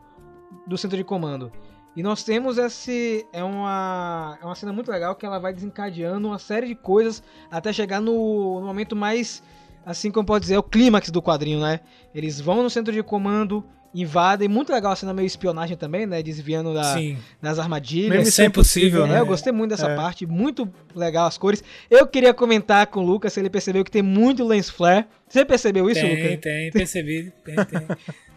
Do 0.66 0.76
centro 0.76 0.96
de 0.96 1.04
comando. 1.04 1.50
E 1.96 2.02
nós 2.02 2.22
temos 2.22 2.58
esse. 2.58 3.26
É 3.32 3.42
uma, 3.42 4.38
é 4.40 4.44
uma 4.44 4.54
cena 4.54 4.72
muito 4.72 4.90
legal 4.90 5.14
que 5.14 5.26
ela 5.26 5.38
vai 5.38 5.52
desencadeando 5.52 6.28
uma 6.28 6.38
série 6.38 6.66
de 6.66 6.74
coisas 6.74 7.22
até 7.50 7.72
chegar 7.72 8.00
no, 8.00 8.60
no 8.60 8.66
momento 8.66 8.94
mais. 8.94 9.42
Assim 9.84 10.10
como 10.10 10.26
pode 10.26 10.42
dizer, 10.42 10.54
é 10.54 10.58
o 10.58 10.62
clímax 10.62 11.10
do 11.10 11.22
quadrinho, 11.22 11.60
né? 11.60 11.80
Eles 12.14 12.40
vão 12.40 12.62
no 12.62 12.68
centro 12.70 12.92
de 12.92 13.02
comando, 13.02 13.64
invadem. 13.94 14.46
Muito 14.46 14.72
legal 14.72 14.92
a 14.92 14.96
cena 14.96 15.12
meio 15.14 15.26
espionagem 15.26 15.76
também, 15.76 16.06
né? 16.06 16.22
Desviando 16.22 16.72
da, 16.74 16.94
das 17.40 17.58
armadilhas. 17.58 18.10
Mesmo 18.10 18.28
Isso 18.28 18.42
é 18.42 18.44
impossível, 18.44 19.06
É, 19.06 19.08
né? 19.08 19.20
eu 19.20 19.26
gostei 19.26 19.52
muito 19.52 19.70
dessa 19.70 19.88
É. 19.88 19.96
parte, 19.96 20.26
muito 20.26 20.70
legal 20.94 21.26
as 21.26 21.38
cores. 21.38 21.64
Eu 21.90 22.06
queria 22.06 22.32
comentar 22.34 22.86
com 22.88 23.00
o 23.00 23.02
Lucas 23.06 23.32
se 23.32 23.40
ele 23.40 23.50
percebeu 23.50 23.82
que 23.84 23.90
tem 23.90 24.02
muito 24.02 24.44
lens 24.46 24.68
flare. 24.70 25.06
Você 25.28 25.44
percebeu 25.44 25.88
isso, 25.90 26.00
Tem, 26.00 26.14
Lucas? 26.24 26.40
tem, 26.40 26.70
percebi. 26.70 27.32
Tem, 27.44 27.54
tem. 27.56 27.80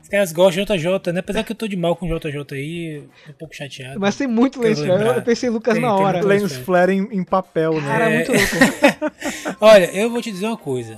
Os 0.01 0.09
caras 0.09 0.31
gostam 0.33 0.63
de 0.65 0.73
JJ, 0.81 1.11
né? 1.13 1.19
Apesar 1.21 1.43
que 1.43 1.51
eu 1.51 1.55
tô 1.55 1.67
de 1.67 1.75
mal 1.77 1.95
com 1.95 2.05
JJ 2.07 2.37
aí, 2.51 3.03
tô 3.25 3.31
um 3.31 3.35
pouco 3.35 3.55
chateado. 3.55 3.99
Mas 3.99 4.15
tem 4.15 4.27
muito 4.27 4.59
lens 4.61 4.79
flare. 4.79 5.05
Eu- 5.17 5.21
pensei 5.21 5.49
em 5.49 5.51
Lucas 5.51 5.73
Tem, 5.75 5.81
na 5.81 5.93
tem 5.95 6.03
hora. 6.05 6.17
muito 6.19 6.27
Lens 6.27 6.55
flare 6.57 6.93
em, 6.93 7.07
em 7.11 7.23
papel, 7.23 7.73
né? 7.81 7.87
Cara, 7.87 8.09
É. 8.09 8.15
muito 8.15 8.31
louco. 8.31 9.15
Olha, 9.61 9.85
eu 9.95 10.09
vou 10.09 10.21
te 10.21 10.31
dizer 10.31 10.45
uma 10.47 10.57
coisa. 10.57 10.97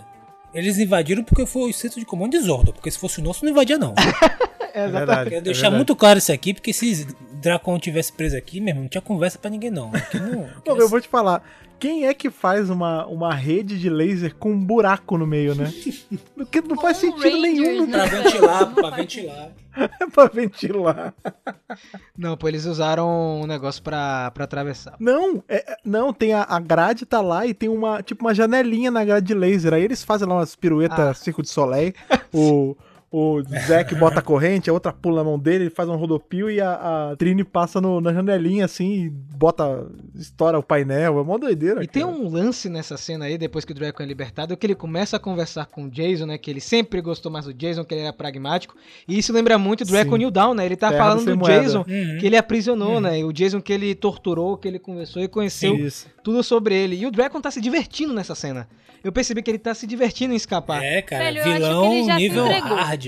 Eles 0.56 0.78
invadiram 0.80 1.24
porque 1.24 1.46
foi 1.46 1.70
o 1.70 1.74
centro 1.74 2.00
de 2.00 2.06
comando 2.06 2.32
de 2.32 2.40
Zordon, 2.40 2.72
porque 2.72 2.90
se 2.90 2.98
fosse 2.98 3.20
o 3.20 3.24
nosso 3.24 3.44
não 3.46 3.52
invadia 3.52 3.78
não. 3.78 3.94
É, 4.74 4.82
É 4.82 4.88
verdade. 4.90 5.30
Quero 5.30 5.36
é 5.38 5.42
deixar 5.42 5.62
verdade. 5.62 5.76
muito 5.78 5.96
claro 5.96 6.20
isso 6.20 6.34
aqui, 6.34 6.54
porque 6.54 6.74
se 6.74 7.08
Dracon 7.42 7.80
tivesse 7.80 8.12
preso 8.12 8.36
aqui, 8.36 8.60
meu 8.60 8.72
irmão, 8.72 8.82
não 8.84 8.90
tinha 8.90 9.02
conversa 9.02 9.40
pra 9.40 9.50
ninguém 9.50 9.72
Não, 10.14 10.20
não- 10.20 10.50
eu 10.82 10.90
vou 10.90 11.00
te 11.00 11.08
falar. 11.08 11.42
Quem 11.80 12.06
é 12.08 12.14
que 12.14 12.30
faz 12.30 12.70
uma, 12.70 13.06
uma 13.06 13.34
rede 13.34 13.80
de 13.80 13.90
laser 13.90 14.34
com 14.36 14.52
um 14.52 14.60
buraco 14.60 15.18
no 15.18 15.28
meio, 15.28 15.54
né? 15.56 15.72
Porque 16.36 16.62
não 16.62 16.76
faz 16.82 16.98
sentido 16.98 17.38
nenhum 17.42 17.88
Pra 17.90 18.06
né? 18.06 18.08
ventilar, 18.24 18.74
pra 18.74 18.90
ventilar. 18.92 19.50
pra 20.14 20.26
ventilar. 20.28 21.14
Não, 22.18 22.38
pô, 22.38 22.48
eles 22.48 22.66
usaram 22.66 23.42
um 23.42 23.46
negócio 23.46 23.84
pra, 23.84 24.32
pra 24.32 24.46
atravessar. 24.46 24.96
Não, 25.00 25.44
é- 25.50 25.74
é- 25.74 25.78
não, 25.84 26.14
tem 26.14 26.34
a, 26.34 26.44
a 26.44 26.60
grade 26.60 27.06
tá 27.06 27.20
lá 27.22 27.46
e 27.46 27.54
tem 27.54 27.70
uma, 27.70 28.02
tipo, 28.02 28.24
uma 28.26 28.34
janelinha 28.34 28.90
na 28.90 29.04
grade 29.04 29.26
de 29.28 29.34
laser. 29.34 29.74
Aí 29.74 29.84
eles 29.84 30.04
fazem 30.04 30.28
lá 30.28 30.36
umas 30.36 30.56
piruetas 30.56 31.00
Ah. 31.00 31.14
Circo 31.14 31.42
de 31.42 31.50
Soleil. 31.50 31.94
o, 32.34 32.76
o 33.18 33.42
Zack 33.68 33.94
bota 33.96 34.20
a 34.20 34.22
corrente, 34.22 34.70
a 34.70 34.74
outra 34.74 34.92
pula 34.92 35.18
na 35.18 35.24
mão 35.24 35.40
dele, 35.40 35.66
ele 35.66 35.70
faz 35.70 35.88
um 35.88 35.96
rodopio 35.96 36.50
e 36.50 36.60
a, 36.60 37.12
a 37.12 37.16
Trini 37.16 37.44
passa 37.44 37.80
no- 37.80 38.02
na 38.02 38.12
janelinha 38.14 38.66
assim 38.66 39.06
e 39.06 39.10
bota, 39.10 39.88
estoura 40.16 40.60
o 40.60 40.64
painel. 40.64 41.18
É 41.18 41.22
uma 41.22 41.38
doideira. 41.40 41.84
E 41.84 41.88
tem 41.88 42.04
cara. 42.04 42.14
um 42.16 42.30
lance 42.30 42.68
nessa 42.70 42.98
cena 42.98 43.26
aí, 43.26 43.38
depois 43.38 43.64
que 43.64 43.72
o 43.72 43.76
Draco 43.76 44.02
é 44.02 44.06
libertado, 44.06 44.56
que 44.58 44.66
ele 44.66 44.76
começa 44.76 45.18
a 45.18 45.20
conversar 45.20 45.66
com 45.68 45.86
o 45.86 45.90
Jason, 45.90 46.26
né? 46.26 46.38
Que 46.38 46.50
ele 46.52 46.60
sempre 46.62 47.02
gostou 47.02 47.32
mais 47.32 47.46
do 47.46 47.54
Jason, 47.54 47.84
que 47.86 47.94
ele 47.94 48.02
era 48.02 48.14
pragmático. 48.14 48.76
E 49.08 49.18
isso 49.18 49.32
lembra 49.32 49.58
muito 49.58 49.82
o 49.82 49.86
Draco 49.86 50.12
Sim. 50.12 50.18
New 50.18 50.32
Down, 50.32 50.54
né? 50.54 50.66
Ele 50.66 50.76
tá 50.76 50.90
Terra 50.92 51.04
falando 51.06 51.26
do 51.26 51.38
moeda. 51.38 51.62
Jason, 51.62 51.80
Uhum. 51.88 52.18
que 52.20 52.26
ele 52.26 52.38
aprisionou, 52.38 53.00
né? 53.00 53.20
E 53.20 53.24
o 53.24 53.32
Jason 53.32 53.62
que 53.62 53.72
ele 53.72 53.96
torturou, 53.96 54.58
que 54.58 54.68
ele 54.68 54.80
conversou 54.80 55.22
e 55.22 55.28
conheceu 55.28 55.76
Isso. 55.76 56.08
tudo 56.24 56.44
sobre 56.44 56.76
ele. 56.76 56.96
E 56.96 57.06
o 57.06 57.12
Draco 57.12 57.40
tá 57.40 57.52
se 57.52 57.62
divertindo 57.62 58.14
nessa 58.14 58.36
cena. 58.36 58.68
Eu 59.04 59.12
percebi 59.12 59.44
que 59.44 59.52
ele 59.52 59.60
tá 59.60 59.72
se 59.76 59.86
divertindo 59.86 60.34
em 60.34 60.36
escapar. 60.36 60.84
É, 60.84 61.00
cara, 61.00 61.26
Velho, 61.26 61.44
vilão 61.44 61.90
nível 62.18 62.48
se 62.48 62.54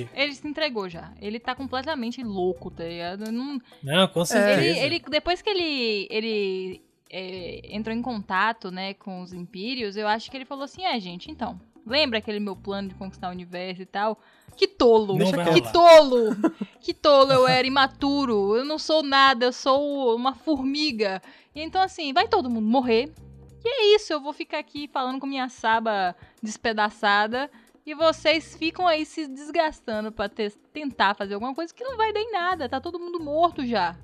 hard. 0.04 0.10
Ele 0.16 0.34
se 0.34 0.48
entregou 0.48 0.90
já. 0.90 1.14
Ele 1.22 1.40
tá 1.40 1.56
completamente 1.56 2.24
louco, 2.24 2.72
tá 2.72 2.84
ligado? 2.84 3.32
Não, 3.32 3.60
Não, 3.84 4.08
com 4.08 4.26
certeza. 4.26 4.62
ele, 4.62 4.80
ele, 4.80 5.04
depois 5.10 5.42
que 5.42 5.50
ele, 5.50 6.08
ele 6.10 6.82
é, 7.10 7.62
entrou 7.76 7.96
em 7.96 8.02
contato, 8.02 8.72
né, 8.72 8.94
com 8.94 9.22
os 9.22 9.34
Impérios, 9.34 9.96
eu 9.96 10.08
acho 10.08 10.30
que 10.30 10.38
ele 10.38 10.46
falou 10.46 10.66
assim, 10.66 10.84
é, 10.86 11.00
gente, 11.00 11.32
então, 11.32 11.60
lembra 11.86 12.20
aquele 12.20 12.40
meu 12.40 12.56
plano 12.56 12.90
de 12.90 12.96
conquistar 12.96 13.30
o 13.30 13.32
universo 13.32 13.82
e 13.82 13.86
tal? 13.86 14.20
Que 14.56 14.68
tolo! 14.68 15.18
Que 15.54 15.62
tolo! 15.72 16.36
Que 16.80 16.94
tolo, 16.94 17.34
eu 17.34 17.48
era 17.48 17.68
imaturo, 17.68 18.56
eu 18.56 18.64
não 18.64 18.80
sou 18.80 19.04
nada, 19.04 19.46
eu 19.46 19.52
sou 19.52 20.16
uma 20.16 20.34
formiga. 20.34 21.22
E 21.54 21.62
então, 21.62 21.82
assim, 21.82 22.14
vai 22.14 22.28
todo 22.28 22.50
mundo 22.50 22.66
morrer. 22.66 23.12
E 23.64 23.68
é 23.68 23.96
isso, 23.96 24.14
eu 24.14 24.22
vou 24.22 24.32
ficar 24.32 24.60
aqui 24.60 24.88
falando 24.88 25.20
com 25.20 25.28
minha 25.28 25.50
saba 25.50 26.16
despedaçada. 26.42 27.52
E 27.88 27.96
vocês 27.96 28.54
ficam 28.58 28.86
aí 28.86 29.06
se 29.06 29.26
desgastando 29.28 30.12
pra 30.12 30.28
ter- 30.28 30.52
tentar 30.74 31.16
fazer 31.16 31.36
alguma 31.36 31.56
coisa 31.56 31.74
que 31.74 31.84
não 31.86 31.96
vai 31.96 32.12
dar 32.12 32.20
em 32.20 32.32
nada. 32.34 32.68
Tá 32.68 32.82
todo 32.82 33.00
mundo 33.00 33.18
morto 33.18 33.66
já. 33.66 33.96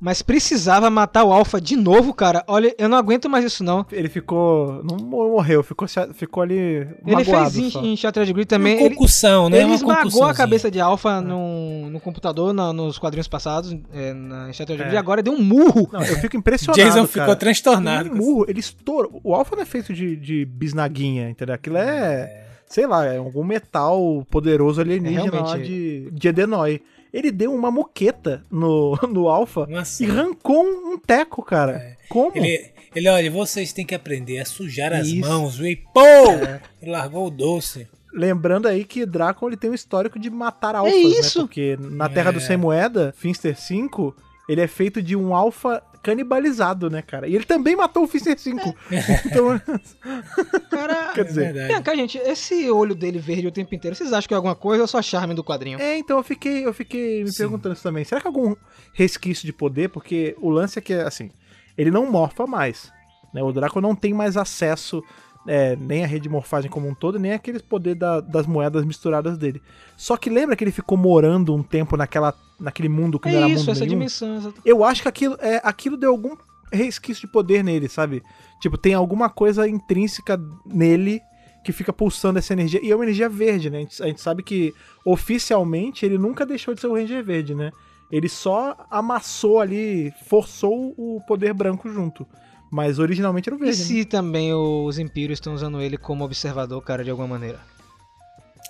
Mas 0.00 0.20
precisava 0.20 0.90
matar 0.90 1.22
o 1.22 1.32
Alpha 1.32 1.60
de 1.60 1.76
novo, 1.76 2.12
cara. 2.12 2.42
Olha, 2.48 2.74
eu 2.76 2.88
não 2.88 2.98
aguento 2.98 3.30
mais 3.30 3.44
isso, 3.44 3.62
não. 3.62 3.86
Ele 3.92 4.08
ficou. 4.08 4.82
Não 4.82 4.96
morreu, 4.96 5.62
ficou, 5.62 5.86
ficou 6.12 6.42
ali. 6.42 6.88
Ele 7.06 7.24
fez 7.24 7.56
em, 7.56 7.70
só. 7.70 7.80
em 7.80 7.96
Shattered 7.96 8.32
Grid 8.32 8.48
também. 8.48 8.74
uma 8.78 8.86
Ele, 8.86 8.96
concussão, 8.96 9.48
né? 9.48 9.58
ele 9.58 9.66
uma 9.66 9.74
esmagou 9.76 10.24
a 10.24 10.34
cabeça 10.34 10.68
de 10.68 10.80
Alpha 10.80 11.20
no, 11.20 11.88
no 11.88 12.00
computador, 12.00 12.52
na- 12.52 12.72
nos 12.72 12.98
quadrinhos 12.98 13.28
passados, 13.28 13.72
é, 13.92 14.12
na 14.12 14.52
Shattered 14.52 14.82
É. 14.82 14.86
Grid. 14.86 14.96
Agora 14.96 15.22
deu 15.22 15.34
um 15.34 15.40
murro. 15.40 15.88
Não, 15.92 16.02
eu 16.02 16.16
fico 16.16 16.36
impressionado. 16.36 16.82
Jason 16.82 17.06
cara. 17.06 17.06
ficou 17.06 17.36
transtornado. 17.36 18.10
Um 18.10 18.16
murro, 18.16 18.44
ele 18.48 18.58
estoura. 18.58 19.08
O 19.22 19.32
Alpha 19.32 19.54
não 19.54 19.62
é 19.62 19.66
feito 19.66 19.94
de, 19.94 20.16
de 20.16 20.44
bisnaguinha, 20.44 21.30
entendeu? 21.30 21.54
Aquilo 21.54 21.76
é, 21.76 22.41
sei 22.72 22.86
lá, 22.86 23.04
é 23.04 23.18
algum 23.18 23.44
metal 23.44 24.26
poderoso 24.30 24.80
alienígena 24.80 25.56
É, 25.56 25.58
de, 25.58 26.10
de 26.10 26.28
Edenoi. 26.28 26.80
Ele 27.12 27.30
deu 27.30 27.52
uma 27.54 27.70
moqueta 27.70 28.42
no, 28.50 28.98
no 29.12 29.28
Alpha 29.28 29.66
Nossa. 29.66 30.02
e 30.02 30.10
arrancou 30.10 30.64
um, 30.64 30.96
teco, 30.98 31.42
cara. 31.42 31.98
Como? 32.08 32.34
Ele, 32.34 32.70
ele, 32.96 33.08
olha, 33.10 33.30
vocês 33.30 33.74
têm 33.74 33.84
que 33.84 33.94
aprender 33.94 34.38
a 34.38 34.46
sujar 34.46 34.90
as 34.94 35.08
Isso. 35.08 35.28
mãos, 35.28 35.60
e 35.60 35.76
pô! 35.92 36.00
É. 36.00 36.62
Ele 36.80 36.90
largou 36.90 37.26
o 37.26 37.30
doce. 37.30 37.86
Lembrando 38.14 38.66
aí 38.66 38.84
que 38.86 39.04
Drácula 39.04 39.50
ele 39.50 39.56
tem 39.58 39.70
um 39.70 39.74
histórico 39.74 40.18
de 40.18 40.30
matar 40.30 40.74
alfas, 40.74 40.94
isso! 40.94 41.40
né? 41.40 41.44
Porque 41.44 41.78
na 41.78 42.08
Terra 42.08 42.30
É. 42.30 42.32
do 42.32 42.40
Sem 42.40 42.56
Moeda, 42.56 43.12
Finster 43.16 43.58
5, 43.60 44.16
ele 44.48 44.62
é 44.62 44.66
feito 44.66 45.02
de 45.02 45.14
um 45.14 45.34
alfa 45.34 45.82
canibalizado, 46.02 46.90
né, 46.90 47.00
cara? 47.00 47.28
E 47.28 47.34
ele 47.34 47.44
também 47.44 47.76
matou 47.76 48.02
o 48.02 48.06
Finster 48.08 48.38
5. 48.38 48.74
então, 49.26 49.60
Cara, 50.70 51.12
quer 51.14 51.24
dizer, 51.24 51.52
verdade. 51.52 51.72
Vem 51.72 51.82
cá, 51.82 51.94
gente, 51.94 52.18
esse 52.18 52.70
olho 52.70 52.94
dele 52.94 53.18
verde 53.18 53.46
o 53.46 53.52
tempo 53.52 53.74
inteiro, 53.74 53.96
vocês 53.96 54.12
acham 54.12 54.26
que 54.26 54.34
é 54.34 54.36
alguma 54.36 54.54
coisa 54.56 54.82
ou 54.82 54.88
só 54.88 55.00
charme 55.00 55.34
do 55.34 55.44
quadrinho? 55.44 55.80
É, 55.80 55.98
então 55.98 56.16
eu 56.16 56.22
fiquei, 56.24 56.66
eu 56.66 56.74
fiquei 56.74 57.22
me 57.22 57.30
Sim. 57.30 57.38
perguntando 57.38 57.74
isso 57.74 57.82
também. 57.82 58.04
Será 58.04 58.20
que 58.20 58.26
algum 58.26 58.54
resquício 58.92 59.46
de 59.46 59.52
poder? 59.52 59.88
Porque 59.90 60.36
o 60.40 60.50
lance 60.50 60.78
é 60.78 60.82
que, 60.82 60.92
assim, 60.94 61.30
ele 61.78 61.90
não 61.90 62.10
morfa 62.10 62.46
mais. 62.46 62.92
Né? 63.32 63.42
O 63.42 63.52
Draco 63.52 63.80
não 63.80 63.94
tem 63.94 64.12
mais 64.12 64.36
acesso 64.36 65.02
é, 65.46 65.74
nem 65.76 66.04
à 66.04 66.06
rede 66.06 66.22
de 66.24 66.28
morfagem 66.28 66.70
como 66.70 66.88
um 66.88 66.94
todo, 66.94 67.18
nem 67.18 67.32
aquele 67.32 67.58
poder 67.60 67.94
da- 67.94 68.20
das 68.20 68.46
moedas 68.46 68.84
misturadas 68.84 69.36
dele. 69.36 69.60
Só 69.96 70.16
que 70.16 70.30
lembra 70.30 70.54
que 70.56 70.62
ele 70.64 70.70
ficou 70.72 70.96
morando 70.96 71.54
um 71.54 71.62
tempo 71.62 71.96
naquela, 71.96 72.34
naquele 72.60 72.88
mundo 72.88 73.18
que 73.18 73.28
não 73.28 73.34
É 73.34 73.38
era 73.38 73.48
isso, 73.48 73.60
mundo 73.60 73.70
essa 73.72 73.80
nenhum? 73.80 73.94
dimensão. 73.98 74.52
Eu 74.64 74.84
acho 74.84 75.02
que 75.02 75.08
aquilo, 75.08 75.36
é, 75.40 75.60
aquilo 75.64 75.96
deu 75.96 76.10
algum 76.10 76.36
resquício 76.72 77.26
de 77.26 77.32
poder 77.32 77.62
nele, 77.62 77.88
sabe? 77.88 78.22
Tipo, 78.60 78.78
tem 78.78 78.94
alguma 78.94 79.28
coisa 79.28 79.68
intrínseca 79.68 80.40
nele 80.64 81.20
que 81.64 81.70
fica 81.72 81.92
pulsando 81.92 82.38
essa 82.38 82.52
energia. 82.52 82.80
E 82.82 82.90
é 82.90 82.94
uma 82.94 83.04
energia 83.04 83.28
verde, 83.28 83.68
né? 83.70 83.78
A 83.78 83.80
gente, 83.82 84.02
a 84.02 84.06
gente 84.06 84.20
sabe 84.20 84.42
que 84.42 84.72
oficialmente 85.04 86.04
ele 86.04 86.18
nunca 86.18 86.44
deixou 86.44 86.74
de 86.74 86.80
ser 86.80 86.86
o 86.88 86.94
Ranger 86.94 87.22
Verde, 87.24 87.54
né? 87.54 87.70
Ele 88.10 88.28
só 88.28 88.76
amassou 88.90 89.60
ali, 89.60 90.12
forçou 90.28 90.92
o 90.98 91.20
poder 91.26 91.54
branco 91.54 91.88
junto. 91.88 92.26
Mas 92.72 92.98
originalmente 92.98 93.50
era 93.50 93.54
o 93.54 93.58
E 93.58 93.66
verde. 93.66 93.78
né? 93.78 93.84
se 93.84 94.04
também 94.06 94.54
os 94.54 94.98
Impérios 94.98 95.36
estão 95.36 95.52
usando 95.52 95.78
ele 95.82 95.98
como 95.98 96.24
observador, 96.24 96.80
cara, 96.82 97.04
de 97.04 97.10
alguma 97.10 97.28
maneira? 97.28 97.60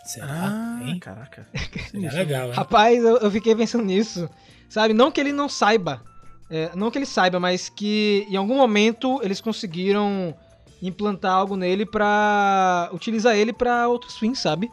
Será? 0.04 0.26
Ah, 0.28 0.80
hein? 0.82 0.98
caraca. 0.98 1.46
Seria 1.90 2.10
legal, 2.12 2.48
hein? 2.48 2.52
Rapaz, 2.54 2.98
eu, 3.04 3.18
eu 3.18 3.30
fiquei 3.30 3.54
pensando 3.54 3.84
nisso. 3.84 4.28
Sabe, 4.68 4.92
não 4.92 5.12
que 5.12 5.20
ele 5.20 5.32
não 5.32 5.48
saiba. 5.48 6.02
é, 6.50 6.70
não 6.74 6.90
que 6.90 6.98
ele 6.98 7.06
saiba, 7.06 7.38
mas 7.38 7.68
que 7.68 8.26
em 8.28 8.34
algum 8.36 8.56
momento 8.56 9.20
eles 9.22 9.40
conseguiram 9.40 10.34
implantar 10.82 11.34
algo 11.34 11.54
nele 11.56 11.86
pra 11.86 12.90
utilizar 12.92 13.36
ele 13.36 13.52
pra 13.52 13.86
outros 13.88 14.18
fins, 14.18 14.40
sabe? 14.40 14.68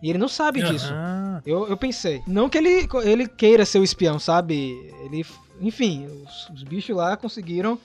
E 0.00 0.08
ele 0.08 0.18
não 0.18 0.28
sabe 0.28 0.62
Aham. 0.62 0.70
disso. 0.72 0.94
Eu, 1.44 1.66
eu 1.66 1.76
pensei. 1.76 2.22
Não 2.24 2.48
que 2.48 2.56
ele, 2.56 2.88
ele 3.02 3.26
queira 3.26 3.64
ser 3.66 3.80
o 3.80 3.84
espião, 3.84 4.18
sabe? 4.20 4.70
Ele. 5.02 5.26
Enfim, 5.60 6.06
os, 6.24 6.48
os 6.50 6.62
bichos 6.62 6.96
lá 6.96 7.16
conseguiram 7.16 7.76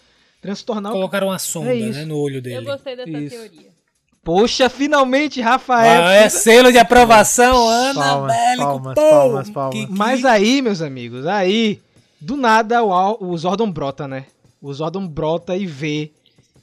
transtornar 0.45 0.91
o. 0.91 0.95
Colocaram 0.95 1.27
uma 1.27 1.39
sonda 1.39 1.75
É 1.75 1.79
né, 1.79 2.05
no 2.05 2.17
olho 2.17 2.37
Eu 2.37 2.41
dele. 2.41 2.65
gostei 2.65 2.95
dessa 2.95 3.09
Isso. 3.09 3.35
teoria. 3.35 3.75
Poxa, 4.23 4.69
finalmente, 4.69 5.39
Rafael! 5.39 6.03
Ah, 6.03 6.13
é 6.13 6.29
selo 6.29 6.71
de 6.71 6.79
aprovação, 6.79 7.67
Ana 7.67 7.93
Palmas, 8.01 8.35
Bélico. 8.35 8.63
palmas, 8.63 8.95
pô! 8.95 9.09
palmas, 9.09 9.49
palmas. 9.51 9.87
Mas 9.89 10.25
aí, 10.25 10.61
meus 10.63 10.81
amigos, 10.81 11.27
aí, 11.27 11.79
do 12.19 12.35
nada 12.35 12.83
o, 12.83 12.91
Al- 12.91 13.17
o 13.21 13.37
Zordon 13.37 13.71
brota, 13.71 14.07
né? 14.07 14.25
O 14.59 14.73
Zordon 14.73 15.07
brota 15.07 15.55
e 15.55 15.67
vê 15.67 16.11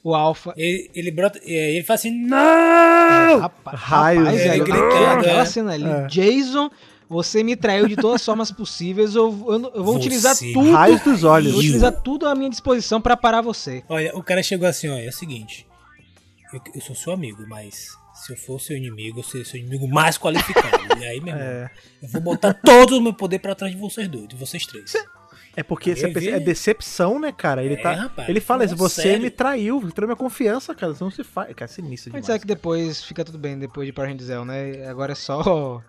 o 0.03 0.13
Alpha. 0.13 0.53
Ele, 0.57 0.91
ele 0.93 1.09
brota, 1.11 1.39
é, 1.41 1.75
ele 1.75 1.85
fala 1.85 1.95
assim, 1.95 2.11
não! 2.11 3.39
Rapaz, 3.39 3.79
Raios, 3.79 4.23
rapaz, 4.25 4.41
é, 4.41 4.49
velho, 4.49 4.63
gritando, 4.65 5.19
aquela 5.19 5.41
é. 5.41 5.45
cena 5.45 5.73
ali. 5.73 5.85
É. 5.89 6.07
Jason, 6.07 6.69
você 7.13 7.43
me 7.43 7.55
traiu 7.55 7.87
de 7.87 7.95
todas 7.95 8.15
as 8.21 8.25
formas 8.25 8.51
possíveis. 8.51 9.15
Eu, 9.15 9.25
eu, 9.47 9.71
eu 9.75 9.83
vou 9.83 9.93
Você 9.93 9.99
utilizar 9.99 10.35
tudo. 10.37 10.71
Raios 10.71 11.01
dos 11.01 11.23
Eu 11.23 11.29
olhos. 11.29 11.51
vou 11.51 11.61
utilizar 11.61 11.91
tudo 12.01 12.27
à 12.27 12.35
minha 12.35 12.49
disposição 12.49 12.99
pra 12.99 13.15
parar 13.15 13.41
você. 13.41 13.83
Olha, 13.87 14.15
o 14.17 14.21
cara 14.23 14.41
chegou 14.43 14.67
assim, 14.67 14.89
olha, 14.89 15.05
é 15.05 15.09
o 15.09 15.13
seguinte. 15.13 15.65
Eu, 16.51 16.59
eu 16.75 16.81
sou 16.81 16.95
seu 16.95 17.13
amigo, 17.13 17.45
mas 17.47 17.89
se 18.13 18.31
eu 18.33 18.37
for 18.37 18.59
seu 18.59 18.75
inimigo, 18.75 19.19
eu 19.19 19.23
serei 19.23 19.45
seu 19.45 19.59
inimigo 19.59 19.87
mais 19.87 20.17
qualificado. 20.17 20.83
e 20.99 21.05
aí, 21.05 21.19
meu 21.21 21.33
irmão, 21.35 21.47
É. 21.47 21.71
eu 22.01 22.09
vou 22.09 22.21
botar 22.21 22.53
todo 22.53 22.97
o 22.97 23.01
meu 23.01 23.13
poder 23.13 23.39
pra 23.39 23.55
trás 23.55 23.73
de 23.73 23.79
vocês 23.79 24.07
dois, 24.07 24.27
de 24.27 24.35
vocês 24.35 24.65
três. 24.65 24.93
É 25.55 25.61
porque 25.61 25.95
você 25.95 26.07
vê- 26.07 26.31
é 26.31 26.39
decepção, 26.39 27.19
né, 27.19 27.31
cara? 27.31 27.63
Ele 27.63 27.75
É, 27.75 27.77
tá. 27.77 27.93
rapaz, 27.93 28.27
ele 28.27 28.39
fala 28.39 28.65
isso, 28.65 28.75
você 28.75 29.03
sério. 29.03 29.21
me 29.21 29.29
traiu, 29.29 29.79
tirou 29.91 30.07
minha 30.07 30.15
confiança, 30.15 30.73
cara. 30.73 30.93
Isso 30.93 31.03
não 31.03 31.11
se 31.11 31.23
faz. 31.23 31.53
Cara, 31.53 31.69
é 31.69 31.73
sinistro 31.73 32.11
Mas 32.11 32.21
demais. 32.21 32.25
será 32.25 32.39
que 32.39 32.47
depois 32.47 33.03
fica 33.03 33.23
tudo 33.23 33.37
bem, 33.37 33.57
depois 33.59 33.85
de 33.85 33.93
Power 33.93 34.09
Rangers 34.11 34.29
né? 34.47 34.87
Agora 34.87 35.11
é 35.11 35.15
só... 35.15 35.79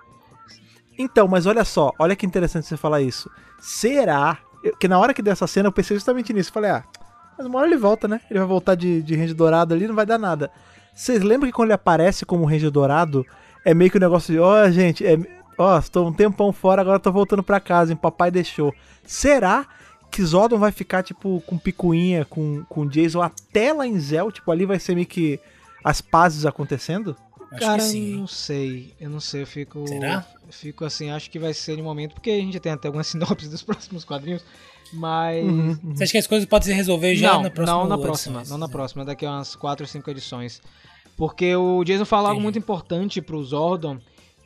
Então, 0.98 1.26
mas 1.28 1.46
olha 1.46 1.64
só, 1.64 1.92
olha 1.98 2.14
que 2.16 2.26
interessante 2.26 2.66
você 2.66 2.76
falar 2.76 3.00
isso. 3.02 3.30
Será? 3.60 4.38
eu- 4.62 4.76
que 4.76 4.88
na 4.88 4.98
hora 4.98 5.12
que 5.12 5.22
deu 5.22 5.32
essa 5.32 5.46
cena 5.46 5.68
eu 5.68 5.72
pensei 5.72 5.96
justamente 5.96 6.32
nisso. 6.32 6.52
Falei, 6.52 6.70
ah, 6.70 6.84
mas 7.36 7.46
uma 7.46 7.58
hora 7.58 7.66
ele 7.68 7.76
volta, 7.76 8.06
né? 8.08 8.20
Ele 8.30 8.38
vai 8.38 8.48
voltar 8.48 8.74
de, 8.74 9.02
de 9.02 9.14
Ranger 9.16 9.34
Dourado 9.34 9.74
ali, 9.74 9.86
não 9.86 9.94
vai 9.94 10.06
dar 10.06 10.18
nada. 10.18 10.50
Vocês 10.94 11.22
lembram 11.22 11.48
que 11.48 11.54
quando 11.54 11.66
ele 11.66 11.74
aparece 11.74 12.24
como 12.24 12.44
Ranger 12.46 12.70
Dourado, 12.70 13.26
é 13.64 13.74
meio 13.74 13.90
que 13.90 13.96
o 13.96 14.00
negócio 14.00 14.32
de, 14.32 14.38
ó, 14.38 14.70
gente, 14.70 15.04
é, 15.04 15.18
ó, 15.58 15.78
estou 15.78 16.06
um 16.08 16.12
tempão 16.12 16.52
fora, 16.52 16.80
agora 16.80 16.98
tô 17.00 17.10
voltando 17.10 17.42
pra 17.42 17.58
casa, 17.60 17.92
hein? 17.92 17.96
Papai 18.00 18.30
deixou. 18.30 18.72
Será 19.04 19.66
que 20.10 20.22
Zordon 20.24 20.58
vai 20.58 20.70
ficar, 20.70 21.02
tipo, 21.02 21.42
com 21.46 21.58
picuinha, 21.58 22.24
com, 22.24 22.64
com 22.68 22.86
Jason 22.86 23.20
até 23.20 23.72
lá 23.72 23.86
em 23.86 23.98
Zell? 23.98 24.30
Tipo, 24.30 24.52
ali 24.52 24.64
vai 24.64 24.78
ser 24.78 24.94
meio 24.94 25.06
que 25.06 25.40
as 25.82 26.00
pazes 26.00 26.46
acontecendo? 26.46 27.16
Acho 27.54 27.60
Cara, 27.60 27.82
que 27.82 27.88
sim. 27.88 28.16
não 28.16 28.26
sei. 28.26 28.92
Eu 29.00 29.08
não 29.08 29.20
sei, 29.20 29.42
eu 29.42 29.46
fico. 29.46 29.86
Será? 29.86 30.26
eu 30.46 30.52
Fico 30.52 30.84
assim, 30.84 31.10
acho 31.10 31.30
que 31.30 31.38
vai 31.38 31.54
ser 31.54 31.76
de 31.76 31.82
momento, 31.82 32.14
porque 32.14 32.30
a 32.30 32.36
gente 32.36 32.54
já 32.54 32.60
tem 32.60 32.72
até 32.72 32.88
algumas 32.88 33.06
sinopses 33.08 33.48
dos 33.48 33.62
próximos 33.62 34.04
quadrinhos. 34.04 34.44
Mas. 34.92 35.44
Uhum, 35.44 35.68
uhum. 35.82 35.94
Você 35.94 36.04
acha 36.04 36.12
que 36.12 36.18
as 36.18 36.26
coisas 36.26 36.48
podem 36.48 36.68
se 36.68 36.74
resolver 36.74 37.14
já 37.14 37.34
não, 37.34 37.42
na 37.42 37.50
próxima 37.50 37.78
não 37.78 37.88
na 37.88 37.98
próxima. 37.98 38.42
Não 38.48 38.58
na 38.58 38.68
próxima, 38.68 39.04
daqui 39.04 39.24
a 39.24 39.30
umas 39.30 39.54
4 39.54 39.84
ou 39.84 39.88
5 39.88 40.10
edições. 40.10 40.60
Porque 41.16 41.54
o 41.54 41.84
Jason 41.84 42.04
fala 42.04 42.28
algo 42.28 42.40
muito 42.40 42.58
importante 42.58 43.22
pro 43.22 43.42
Zordon. 43.42 43.98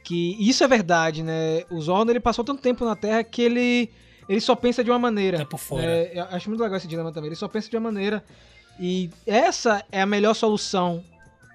Que 0.04 0.36
isso 0.38 0.62
é 0.62 0.68
verdade, 0.68 1.22
né? 1.22 1.64
O 1.70 1.80
Zordon 1.80 2.12
ele 2.12 2.20
passou 2.20 2.44
tanto 2.44 2.62
tempo 2.62 2.84
na 2.84 2.94
Terra 2.94 3.24
que 3.24 3.42
ele. 3.42 3.90
Ele 4.28 4.40
só 4.40 4.54
pensa 4.54 4.84
de 4.84 4.90
uma 4.90 4.98
maneira. 4.98 5.38
Tá 5.38 5.46
por 5.46 5.59
fora. 5.59 6.11
Eu 6.12 6.24
acho 6.24 6.50
muito 6.50 6.61
legal 6.62 6.76
esse 6.76 6.86
dilema 6.86 7.11
também. 7.11 7.28
Ele 7.28 7.36
só 7.36 7.48
pensa 7.48 7.70
de 7.70 7.76
uma 7.76 7.90
maneira. 7.90 8.22
E 8.78 9.11
essa 9.26 9.82
é 9.90 10.00
a 10.00 10.06
melhor 10.06 10.34
solução 10.34 11.02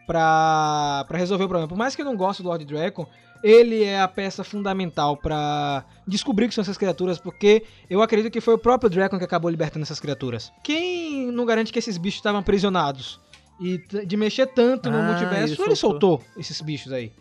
pra, 0.08 1.06
pra 1.08 1.18
resolver 1.18 1.44
o 1.46 1.48
problema. 1.48 1.68
Por 1.68 1.78
mais 1.78 1.96
que 1.96 2.02
eu 2.02 2.06
não 2.06 2.16
goste 2.16 2.42
do 2.44 2.50
Lord 2.50 2.64
Dragon, 2.66 3.06
ele 3.44 3.84
é 3.84 4.00
a 4.00 4.08
peça 4.08 4.44
fundamental 4.44 5.18
pra 5.18 5.84
descobrir 6.08 6.46
o 6.46 6.50
que 6.50 6.56
são 6.56 6.62
essas 6.62 6.78
criaturas, 6.78 7.20
porque 7.20 7.64
eu 7.90 8.02
acredito 8.02 8.32
que 8.32 8.40
foi 8.42 8.54
o 8.54 8.58
próprio 8.58 8.90
Dragon 8.90 9.18
que 9.18 9.24
acabou 9.26 9.50
libertando 9.52 9.84
essas 9.84 10.00
criaturas. 10.00 10.52
Quem 10.64 11.32
não 11.32 11.46
garante 11.46 11.72
que 11.74 11.80
esses 11.80 11.98
bichos 11.98 12.20
estavam 12.20 12.40
aprisionados? 12.40 13.20
E 13.62 13.78
de 14.06 14.18
mexer 14.18 14.48
tanto 14.48 14.90
no 14.90 14.98
Ah, 14.98 15.02
multiverso, 15.04 15.54
ele 15.54 15.62
ele 15.70 15.76
soltou. 15.76 16.18
soltou 16.20 16.24
esses 16.38 16.60
bichos 16.62 16.92
aí. 16.92 17.12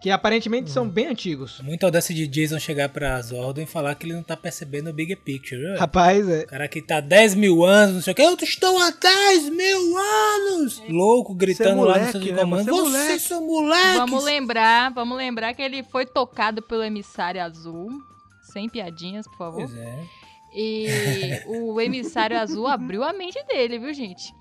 Que 0.00 0.10
aparentemente 0.10 0.70
são 0.70 0.88
bem 0.88 1.08
antigos. 1.08 1.60
Muita 1.60 1.86
audácia 1.86 2.14
de 2.14 2.26
Jason 2.26 2.58
chegar 2.58 2.88
pra 2.88 3.20
Zordon 3.20 3.60
e 3.60 3.66
falar 3.66 3.94
que 3.94 4.06
ele 4.06 4.14
não 4.14 4.22
tá 4.22 4.34
percebendo 4.34 4.88
o 4.88 4.92
big 4.94 5.14
picture, 5.16 5.60
viu? 5.60 5.78
Rapaz, 5.78 6.26
é. 6.26 6.44
O 6.44 6.46
cara 6.46 6.66
que 6.68 6.80
tá 6.80 7.00
10 7.00 7.34
mil 7.34 7.64
anos, 7.64 7.94
não 7.96 8.02
sei 8.02 8.12
o 8.12 8.16
que, 8.16 8.22
eu 8.22 8.34
estou 8.40 8.78
há 8.78 8.90
10 8.90 9.50
mil 9.50 9.98
anos! 9.98 10.82
Louco, 10.88 11.34
gritando 11.34 11.82
lá 11.82 11.98
no 11.98 12.00
moleque, 12.00 12.18
de 12.18 12.32
né? 12.32 12.40
comando. 12.40 12.64
Você 12.64 12.70
é 12.70 12.72
moleque." 12.72 13.06
Vocês 13.06 13.22
são 13.22 13.46
moleques! 13.46 13.96
Vamos 13.96 14.24
lembrar, 14.24 14.90
vamos 14.92 15.18
lembrar 15.18 15.52
que 15.52 15.60
ele 15.60 15.82
foi 15.82 16.06
tocado 16.06 16.62
pelo 16.62 16.82
emissário 16.82 17.42
azul. 17.42 17.90
Sem 18.52 18.68
piadinhas, 18.68 19.26
por 19.28 19.36
favor. 19.36 19.66
Pois 19.66 19.76
é. 19.76 19.98
E 20.52 20.86
o 21.46 21.80
emissário 21.80 22.38
azul 22.38 22.66
abriu 22.66 23.04
a 23.04 23.12
mente 23.12 23.40
dele, 23.44 23.78
viu, 23.78 23.92
gente? 23.94 24.34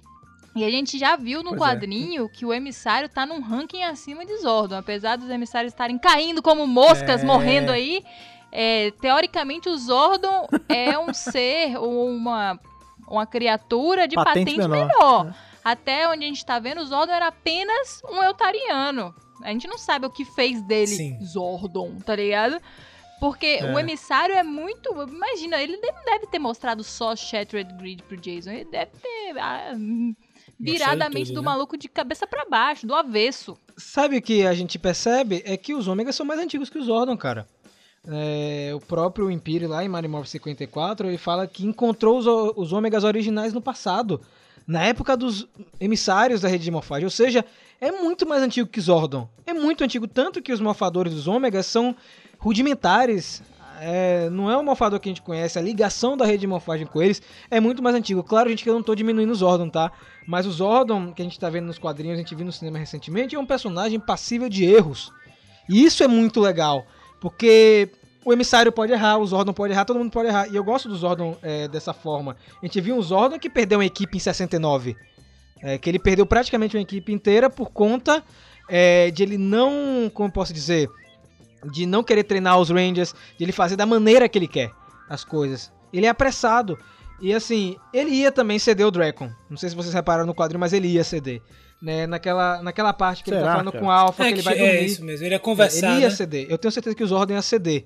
E 0.60 0.66
a 0.66 0.70
gente 0.70 0.98
já 0.98 1.16
viu 1.16 1.42
no 1.44 1.50
Pois 1.52 1.62
é. 1.62 1.66
quadrinho 1.66 2.30
que 2.30 2.46
o 2.46 2.54
emissário 2.54 3.08
tá 3.10 3.26
num 3.26 3.42
ranking 3.42 3.84
acima 3.84 4.26
de 4.26 4.36
Zordon. 4.38 4.76
Apesar 4.78 5.16
dos 5.18 5.30
emissários 5.30 5.74
estarem 5.74 5.98
caindo 5.98 6.42
como 6.42 6.66
moscas, 6.68 7.22
É. 7.22 7.26
morrendo 7.26 7.72
aí, 7.72 8.04
é, 8.52 8.92
teoricamente 9.00 9.70
o 9.70 9.78
Zordon 9.78 10.48
é 10.68 10.98
um 11.00 11.14
ser 11.14 11.78
ou 11.78 12.08
uma, 12.10 12.60
uma 13.08 13.26
criatura 13.26 14.08
de 14.08 14.16
Patente 14.16 14.56
patente, 14.58 14.68
menor. 14.68 14.88
menor. 15.26 15.36
Até 15.64 16.08
onde 16.08 16.24
a 16.26 16.28
gente 16.28 16.46
tá 16.46 16.58
vendo, 16.60 16.82
o 16.82 16.86
Zordon 16.86 17.14
era 17.14 17.28
apenas 17.28 18.02
um 18.10 18.24
eutariano. 18.24 19.14
A 19.44 19.50
gente 19.52 19.68
não 19.68 19.78
sabe 19.78 20.06
o 20.06 20.10
que 20.10 20.26
fez 20.26 20.62
dele 20.64 20.88
Sim. 20.88 21.18
Zordon, 21.24 21.98
tá 22.06 22.16
ligado? 22.16 22.60
Porque 23.20 23.60
É. 23.62 23.74
o 23.74 23.78
emissário 23.78 24.34
é 24.36 24.44
muito. 24.44 24.90
Imagina, 25.08 25.62
ele 25.62 25.78
não 25.78 25.94
deve 26.06 26.28
ter 26.28 26.40
mostrado 26.40 26.84
só 26.84 27.16
Shattered 27.16 27.74
Grid 27.76 28.02
pro 28.04 28.16
Jason. 28.18 28.52
Ele 28.52 28.66
deve 28.66 28.92
ter 29.02 29.38
ah, 29.38 29.74
Mostrado 30.60 31.02
a 31.02 31.10
mente 31.10 31.28
tudo, 31.28 31.36
do 31.36 31.42
né? 31.42 31.46
maluco 31.46 31.78
de 31.78 31.88
cabeça 31.88 32.28
pra 32.28 32.46
baixo, 32.46 32.86
do 32.86 32.94
avesso. 32.94 33.58
Sabe 33.78 34.18
o 34.18 34.22
que 34.22 34.46
a 34.46 34.54
gente 34.54 34.78
percebe? 34.78 35.42
É 35.46 35.56
que 35.56 35.74
os 35.74 35.88
ômegas 35.88 36.16
são 36.16 36.26
mais 36.26 36.40
antigos 36.40 36.70
que 36.70 36.78
os 36.78 36.86
Zordon, 36.86 37.16
cara. 37.16 37.48
É, 38.08 38.72
o 38.74 38.80
próprio 38.80 39.30
Empire 39.30 39.68
lá 39.68 39.84
em 39.84 39.88
Marimorph 39.88 40.28
54, 40.28 41.08
ele 41.08 41.18
fala 41.18 41.48
que 41.48 41.66
encontrou 41.66 42.18
os, 42.18 42.26
os 42.58 42.74
ômegas 42.74 43.04
originais 43.04 43.54
no 43.54 43.62
passado. 43.62 44.22
Na 44.68 44.84
época 44.84 45.18
dos 45.18 45.48
emissários 45.80 46.42
da 46.42 46.48
rede 46.48 46.64
de 46.64 46.72
morfagem. 46.72 47.06
Ou 47.06 47.10
seja, 47.10 47.44
é 47.82 47.92
muito 47.92 48.28
mais 48.28 48.44
antigo 48.44 48.70
que 48.70 48.80
Zordon. 48.80 49.28
É 49.46 49.54
muito 49.54 49.84
antigo, 49.84 50.08
tanto 50.08 50.42
que 50.42 50.54
os 50.54 50.60
morfadores 50.60 51.14
dos 51.14 51.28
ômegas 51.28 51.66
são 51.66 51.96
rudimentares. 52.38 53.42
É, 53.82 54.30
não 54.30 54.52
é 54.52 54.58
o 54.58 54.64
morfador 54.64 55.00
que 55.00 55.08
a 55.08 55.12
gente 55.12 55.22
conhece, 55.22 55.58
a 55.58 55.62
ligação 55.62 56.18
da 56.18 56.26
rede 56.26 56.40
de 56.40 56.48
morfagem 56.48 56.86
com 56.86 57.02
eles 57.02 57.22
é 57.50 57.60
muito 57.62 57.82
mais 57.82 57.96
antigo. 57.96 58.22
Claro, 58.22 58.50
gente, 58.50 58.64
que 58.64 58.70
eu 58.70 58.74
não 58.74 58.84
tô 58.84 58.94
diminuindo 58.94 59.32
o 59.32 59.36
Zordon, 59.36 59.70
tá? 59.70 59.92
Mas 60.30 60.46
o 60.46 60.52
Zordon, 60.52 61.12
que 61.12 61.24
a 61.24 61.26
gente 61.26 61.40
tá 61.40 61.50
vendo 61.50 61.66
nos 61.66 61.80
quadrinhos, 61.80 62.14
a 62.14 62.22
gente 62.22 62.36
viu 62.36 62.46
no 62.46 62.52
cinema 62.52 62.78
recentemente, 62.78 63.36
é 63.36 63.40
um 63.40 63.48
personagem 63.48 64.00
passível 64.00 64.48
de 64.48 64.64
erros. 64.64 65.12
E 65.68 65.84
isso 65.84 66.04
é 66.04 66.08
muito 66.08 66.40
legal, 66.40 66.86
porque 67.20 67.90
o 68.24 68.32
emissário 68.32 68.72
pode 68.72 68.94
errar, 68.94 69.18
o 69.18 69.26
Zordon 69.26 69.54
pode 69.54 69.74
errar, 69.74 69.86
todo 69.86 69.98
mundo 69.98 70.12
pode 70.12 70.30
errar. 70.30 70.48
E 70.48 70.56
eu 70.56 70.64
gosto 70.64 70.88
do 70.88 70.96
Zordon 70.96 71.36
é, 71.42 71.68
dessa 71.68 71.94
forma. 71.94 72.38
A 72.62 72.66
gente 72.68 72.80
viu 72.80 72.96
um 72.96 73.02
Zordon 73.02 73.40
que 73.40 73.50
perdeu 73.50 73.80
uma 73.80 73.86
equipe 73.86 74.18
em 74.18 74.20
69. 74.20 74.96
É, 75.64 75.80
que 75.80 75.90
ele 75.90 75.98
perdeu 75.98 76.28
praticamente 76.28 76.78
uma 76.78 76.84
equipe 76.84 77.12
inteira 77.12 77.50
por 77.50 77.72
conta 77.72 78.24
é, 78.70 79.10
de 79.10 79.24
ele 79.24 79.36
não, 79.36 80.12
como 80.14 80.30
eu 80.30 80.32
posso 80.32 80.54
dizer, 80.54 80.88
de 81.72 81.88
não 81.88 82.04
querer 82.04 82.24
treinar 82.24 82.60
os 82.60 82.70
Rangers, 82.70 83.16
de 83.36 83.46
ele 83.46 83.52
fazer 83.52 83.76
da 83.76 83.86
maneira 83.88 84.30
que 84.30 84.38
ele 84.38 84.48
quer 84.48 84.70
as 85.10 85.24
coisas. 85.24 85.72
Ele 85.92 86.06
é 86.06 86.10
apressado. 86.10 86.78
E 87.22 87.34
assim, 87.34 87.76
ele 87.94 88.12
ia 88.12 88.32
também 88.32 88.58
ceder 88.60 88.86
o 88.88 88.92
Dracon. 88.92 89.30
Não 89.50 89.58
sei 89.58 89.70
se 89.70 89.76
vocês 89.76 89.94
repararam 89.94 90.26
no 90.26 90.34
quadrinho, 90.36 90.60
mas 90.60 90.74
ele 90.74 90.88
ia 90.88 91.04
ceder. 91.04 91.42
Né? 91.82 92.06
Naquela, 92.08 92.62
naquela 92.62 92.92
parte 92.94 93.24
que 93.24 93.30
ele 93.30 93.38
Será, 93.38 93.48
tá 93.48 93.54
falando 93.58 93.72
cara? 93.72 93.84
com 93.84 93.90
o 93.90 93.92
Alpha, 93.92 94.24
que 94.24 94.30
É, 94.30 94.32
ele 94.32 94.38
que- 94.40 94.44
vai 94.46 94.54
é 94.58 94.58
dormir. 94.72 94.86
isso 94.86 95.04
mesmo, 95.04 95.26
ele 95.26 95.36
ia 95.36 95.40
conversar, 95.40 95.92
Ele 95.92 96.02
ia 96.02 96.10
né? 96.10 96.16
ceder. 96.16 96.48
Eu 96.50 96.58
tenho 96.58 96.72
certeza 96.72 96.96
que 96.96 97.04
o 97.04 97.08
Zordon 97.08 97.34
ia 97.34 97.42
ceder. 97.42 97.86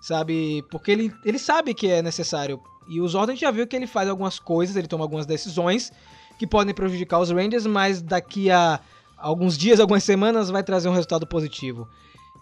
Sabe? 0.00 0.64
Porque 0.70 0.90
ele, 0.90 1.12
ele 1.24 1.38
sabe 1.38 1.74
que 1.74 1.88
é 1.88 2.02
necessário. 2.02 2.60
E 2.88 3.00
o 3.00 3.08
Zordon 3.08 3.32
a 3.32 3.34
gente 3.34 3.42
já 3.42 3.50
viu 3.50 3.66
que 3.66 3.76
ele 3.76 3.86
faz 3.86 4.08
algumas 4.08 4.38
coisas, 4.38 4.74
ele 4.74 4.88
toma 4.88 5.04
algumas 5.04 5.26
decisões 5.26 5.92
que 6.38 6.46
podem 6.46 6.74
prejudicar 6.74 7.20
os 7.20 7.30
Rangers, 7.30 7.66
mas 7.66 8.02
daqui 8.02 8.50
a 8.50 8.80
alguns 9.16 9.56
dias, 9.56 9.78
algumas 9.78 10.02
semanas, 10.02 10.50
vai 10.50 10.62
trazer 10.64 10.88
um 10.88 10.92
resultado 10.92 11.24
positivo. 11.26 11.86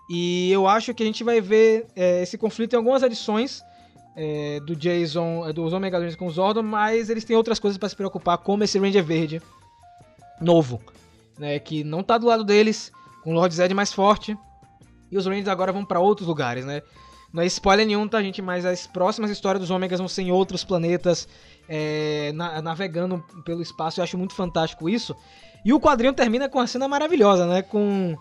E 0.09 0.51
eu 0.51 0.67
acho 0.67 0.95
que 0.95 1.03
a 1.03 1.07
gente 1.07 1.23
vai 1.23 1.41
ver 1.41 1.87
é, 1.95 2.23
esse 2.23 2.39
conflito 2.39 2.73
em 2.73 2.77
algumas 2.77 3.03
edições 3.03 3.63
é, 4.23 4.61
do 4.61 4.77
Jason, 4.77 5.49
é, 5.49 5.53
dos 5.53 5.73
Omega 5.73 5.97
Rangers 5.97 6.17
com 6.17 6.27
o 6.27 6.31
Zordon, 6.31 6.63
mas 6.63 7.09
eles 7.09 7.25
têm 7.25 7.35
outras 7.37 7.59
coisas 7.59 7.79
para 7.79 7.89
se 7.89 7.97
preocupar, 7.97 8.37
como 8.37 8.63
esse 8.63 8.79
Ranger 8.79 9.03
Verde 9.03 9.41
novo, 10.41 10.79
né, 11.39 11.59
que 11.59 11.83
não 11.83 12.03
tá 12.03 12.19
do 12.19 12.27
lado 12.27 12.45
deles, 12.45 12.93
com 13.23 13.31
o 13.31 13.35
Lord 13.35 13.55
Zed 13.55 13.73
mais 13.75 13.93
forte, 13.93 14.37
E 15.13 15.17
os 15.19 15.27
Rangers 15.27 15.49
agora 15.49 15.73
vão 15.73 15.85
pra 15.85 15.99
outros 15.99 16.29
lugares, 16.29 16.65
né? 16.65 16.83
Não 17.33 17.43
é 17.43 17.47
spoiler 17.47 17.85
nenhum, 17.87 18.07
tá, 18.07 18.23
gente? 18.23 18.41
Mas 18.41 18.65
as 18.65 18.87
próximas 18.87 19.29
histórias 19.31 19.61
dos 19.61 19.69
Ômegas 19.71 19.99
vão 19.99 20.07
ser 20.07 20.23
em 20.23 20.31
outros 20.31 20.63
planetas, 20.65 21.27
é, 21.69 22.31
na- 22.33 22.63
navegando 22.63 23.19
pelo 23.45 23.61
espaço. 23.61 23.99
Eu 23.99 24.05
acho 24.05 24.17
muito 24.17 24.35
fantástico 24.35 24.89
isso. 24.89 25.15
E 25.65 25.73
o 25.73 25.81
quadrinho 25.81 26.13
termina 26.13 26.49
com 26.49 26.59
uma 26.59 26.67
cena 26.69 26.87
maravilhosa, 26.87 27.45
né? 27.47 27.61
Com 27.63 28.17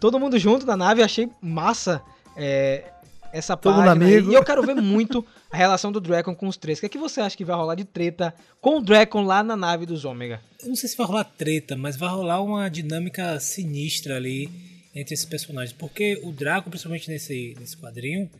todo 0.00 0.18
mundo 0.18 0.36
junto 0.38 0.66
na 0.66 0.76
nave. 0.76 1.00
Eu 1.00 1.04
achei 1.04 1.30
massa 1.40 2.02
é, 2.36 2.90
essa 3.32 3.56
Todo 3.56 3.76
página. 3.76 4.04
aí. 4.04 4.12
amigo. 4.14 4.30
E 4.30 4.34
eu 4.34 4.44
quero 4.44 4.62
ver 4.62 4.74
muito 4.76 5.24
a 5.50 5.56
relação 5.56 5.90
do 5.90 6.00
Dragon 6.00 6.34
com 6.34 6.46
os 6.48 6.56
três. 6.56 6.78
O 6.78 6.80
que, 6.80 6.86
é 6.86 6.88
que 6.88 6.98
você 6.98 7.20
acha 7.20 7.36
que 7.36 7.44
vai 7.44 7.56
rolar 7.56 7.74
de 7.74 7.84
treta 7.84 8.34
com 8.60 8.78
o 8.78 8.82
Dragon 8.82 9.22
lá 9.22 9.42
na 9.42 9.56
nave 9.56 9.86
dos 9.86 10.04
Ômega? 10.04 10.40
Eu 10.62 10.68
não 10.68 10.76
sei 10.76 10.88
se 10.88 10.96
vai 10.96 11.06
rolar 11.06 11.24
treta, 11.24 11.76
mas 11.76 11.96
vai 11.96 12.08
rolar 12.08 12.42
uma 12.42 12.68
dinâmica 12.68 13.38
sinistra 13.40 14.16
ali 14.16 14.48
entre 14.94 15.14
esses 15.14 15.24
personagens. 15.26 15.72
Porque 15.72 16.20
o 16.22 16.30
Draco, 16.32 16.68
principalmente 16.70 17.08
nesse, 17.08 17.56
nesse 17.58 17.76
quadrinho, 17.76 18.30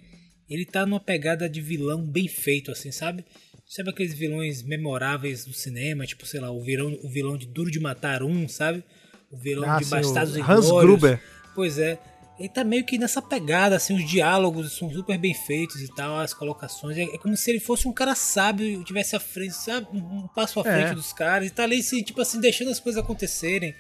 ele 0.49 0.65
tá 0.67 0.85
numa 0.85 1.01
pegada 1.01 1.49
de 1.49 1.61
vilão 1.61 2.03
bem 2.03 2.29
feito, 2.29 2.71
assim, 2.71 2.93
sabe? 2.93 3.25
Sabe 3.67 3.89
aqueles 3.89 4.13
vilões 4.13 4.63
memoráveis 4.63 5.47
do 5.47 5.55
cinema, 5.55 6.05
tipo, 6.05 6.27
sei 6.27 6.41
lá, 6.41 6.51
o 6.51 6.61
vilão, 6.63 6.99
o 7.03 7.09
vilão 7.09 7.39
de 7.39 7.47
Duro 7.47 7.71
de 7.71 7.81
Matar 7.81 8.23
um, 8.23 8.47
sabe? 8.47 8.85
O 9.31 9.39
vilão 9.39 9.71
Ah, 9.71 9.79
de 9.79 9.87
Bastardos 9.87 10.35
o 10.35 10.39
e 10.39 10.43
Hans 10.43 10.67
Glórios. 10.69 10.83
Gruber. 11.01 11.21
Pois 11.55 11.79
é. 11.79 11.99
Ele 12.43 12.49
tá 12.49 12.65
meio 12.65 12.85
que 12.85 12.99
nessa 12.99 13.23
pegada, 13.23 13.77
assim, 13.77 13.95
os 13.95 14.05
diálogos 14.05 14.73
são 14.77 14.91
super 14.91 15.17
bem 15.17 15.33
feitos 15.33 15.81
e 15.81 15.87
tal, 15.95 16.19
as 16.19 16.35
colocações. 16.35 16.99
É, 16.99 17.03
é 17.03 17.17
como 17.19 17.37
se 17.37 17.49
ele 17.49 17.61
fosse 17.61 17.87
um 17.87 17.93
cara 17.93 18.17
sábio 18.17 18.67
e 18.67 18.85
tivesse 18.85 19.15
à 19.15 19.21
frente, 19.21 19.55
sabe? 19.55 19.87
Um, 19.97 20.27
passo 20.35 20.59
à 20.59 20.63
É. 20.69 20.73
frente 20.73 20.97
dos 20.97 21.13
caras. 21.13 21.47
E 21.47 21.51
tá 21.51 21.63
ali, 21.63 21.79
assim, 21.79 22.03
tipo 22.03 22.21
assim, 22.21 22.41
deixando 22.41 22.73
as 22.73 22.81
coisas 22.81 23.01
acontecerem. 23.01 23.73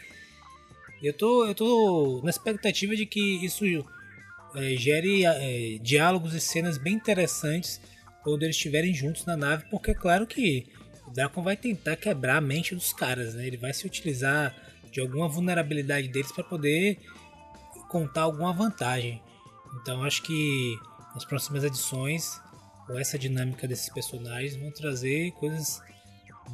Eu 1.03 1.13
tô, 1.13 1.45
eu 1.45 1.55
tô 1.57 2.21
na 2.23 2.31
expectativa 2.31 2.95
de 2.95 3.05
que 3.05 3.45
isso 3.45 3.65
é, 4.55 4.77
gere 4.77 5.25
é, 5.25 5.79
diálogos 5.83 6.33
e 6.33 6.41
cenas 6.41 6.79
bem 6.79 6.95
interessantes 6.95 7.81
quando 8.23 8.45
eles 8.45 8.55
estiverem 8.55 8.95
juntos 8.95 9.25
na 9.27 9.37
nave, 9.37 9.65
porque 9.73 9.91
é 9.91 9.95
claro 9.95 10.25
que 10.25 10.67
o 11.09 11.11
Draco 11.11 11.43
vai 11.43 11.57
tentar 11.57 11.97
quebrar 11.97 12.37
a 12.37 12.41
mente 12.41 12.77
dos 12.77 12.93
caras, 12.93 13.35
né? 13.35 13.45
Ele 13.45 13.57
vai 13.57 13.75
se 13.75 13.85
utilizar 13.85 14.55
de 14.93 15.01
alguma 15.01 15.27
vulnerabilidade 15.27 16.07
deles 16.07 16.31
para 16.31 16.45
poder 16.45 16.99
contar 17.93 18.23
alguma 18.23 18.53
vantagem. 18.53 19.23
Então 19.81 20.03
acho 20.03 20.23
que 20.23 20.79
nas 21.15 21.25
próximas 21.27 21.63
edições, 21.63 22.41
com 22.87 22.99
essa 22.99 23.19
dinâmica 23.19 23.69
desses 23.69 23.91
personagens, 23.91 24.57
vão 24.57 24.71
trazer 24.71 25.31
coisas 25.33 25.83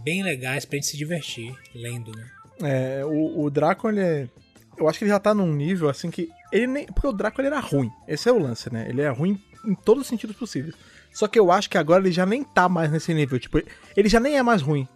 bem 0.02 0.23
legais 0.23 0.65
pra 0.65 0.77
gente 0.77 0.89
se 0.89 0.97
divertir 0.97 1.55
lendo, 1.74 2.10
né? 2.12 2.28
É, 2.60 3.05
o, 3.05 3.44
o 3.44 3.51
Draco, 3.51 3.89
ele 3.89 4.01
é. 4.01 4.28
Eu 4.77 4.89
acho 4.89 4.98
que 4.98 5.05
ele 5.05 5.12
já 5.12 5.20
tá 5.20 5.32
num 5.32 5.52
nível 5.52 5.89
assim 5.89 6.10
que. 6.10 6.28
Ele 6.52 6.66
nem. 6.66 6.86
Porque 6.86 7.06
o 7.06 7.12
Draco 7.12 7.40
ele 7.40 7.48
era 7.48 7.60
ruim. 7.60 7.90
Esse 8.06 8.28
é 8.28 8.32
o 8.32 8.39
lance, 8.39 8.73
né? 8.73 8.86
Ele 8.89 9.01
é 9.01 9.09
ruim 9.09 9.40
em 9.65 9.74
todos 9.74 10.02
os 10.02 10.09
sentidos 10.09 10.36
possíveis. 10.36 10.74
Só 11.12 11.28
que 11.28 11.39
eu 11.39 11.51
acho 11.52 11.70
que 11.70 11.78
agora 11.78 12.02
ele 12.02 12.12
já 12.12 12.27
nem 12.27 12.43
tá 12.43 12.69
mais 12.69 12.90
nesse 12.90 13.15
nível. 13.15 13.39
Tipo, 13.39 13.62
ele 13.97 14.09
já 14.09 14.19
nem 14.19 14.36
é 14.36 14.43
mais 14.43 14.60
ruim. 14.60 14.89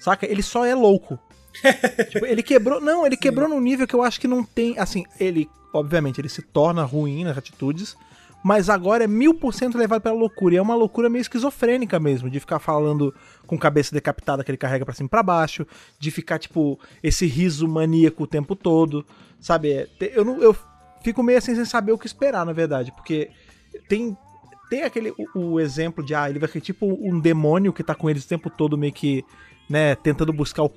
Saca? 0.00 0.26
Ele 0.26 0.42
só 0.42 0.64
é 0.64 0.74
louco. 0.74 1.18
tipo, 2.10 2.26
ele 2.26 2.42
quebrou. 2.42 2.80
Não, 2.80 3.06
ele 3.06 3.16
quebrou 3.16 3.48
num 3.48 3.60
nível 3.60 3.86
que 3.86 3.94
eu 3.94 4.02
acho 4.02 4.20
que 4.20 4.28
não 4.28 4.44
tem. 4.44 4.78
Assim, 4.78 5.04
ele. 5.18 5.48
Obviamente, 5.72 6.20
ele 6.20 6.28
se 6.28 6.42
torna 6.42 6.82
ruim 6.84 7.24
nas 7.24 7.36
atitudes. 7.36 7.96
Mas 8.42 8.70
agora 8.70 9.04
é 9.04 9.06
mil 9.06 9.34
por 9.34 9.52
cento 9.52 9.76
levado 9.76 10.00
pela 10.00 10.14
loucura. 10.14 10.54
E 10.54 10.58
é 10.58 10.62
uma 10.62 10.74
loucura 10.74 11.10
meio 11.10 11.22
esquizofrênica 11.22 11.98
mesmo. 11.98 12.30
De 12.30 12.38
ficar 12.38 12.58
falando 12.58 13.14
com 13.46 13.58
cabeça 13.58 13.92
decapitada 13.92 14.44
que 14.44 14.50
ele 14.50 14.58
carrega 14.58 14.84
pra 14.84 14.94
cima 14.94 15.06
e 15.06 15.10
pra 15.10 15.22
baixo. 15.22 15.66
De 15.98 16.10
ficar, 16.10 16.38
tipo, 16.38 16.78
esse 17.02 17.26
riso 17.26 17.66
maníaco 17.66 18.22
o 18.22 18.26
tempo 18.26 18.54
todo. 18.54 19.04
Sabe? 19.40 19.72
É, 19.72 19.88
eu, 20.00 20.24
não, 20.24 20.40
eu 20.40 20.56
fico 21.02 21.22
meio 21.22 21.38
assim 21.38 21.54
sem 21.54 21.64
saber 21.64 21.92
o 21.92 21.98
que 21.98 22.06
esperar, 22.06 22.46
na 22.46 22.52
verdade. 22.52 22.92
Porque 22.92 23.30
tem. 23.88 24.16
Tem 24.70 24.82
aquele. 24.82 25.12
O, 25.34 25.52
o 25.52 25.60
exemplo 25.60 26.04
de, 26.04 26.14
ah, 26.14 26.28
ele 26.30 26.38
vai 26.38 26.48
ser 26.48 26.60
tipo 26.60 26.86
um 26.86 27.18
demônio 27.18 27.72
que 27.72 27.82
tá 27.82 27.94
com 27.94 28.08
eles 28.08 28.24
o 28.24 28.28
tempo 28.28 28.48
todo, 28.50 28.78
meio 28.78 28.92
que. 28.92 29.24
Né, 29.68 29.94
tentando 29.96 30.32
buscar 30.32 30.62
o. 30.62 30.72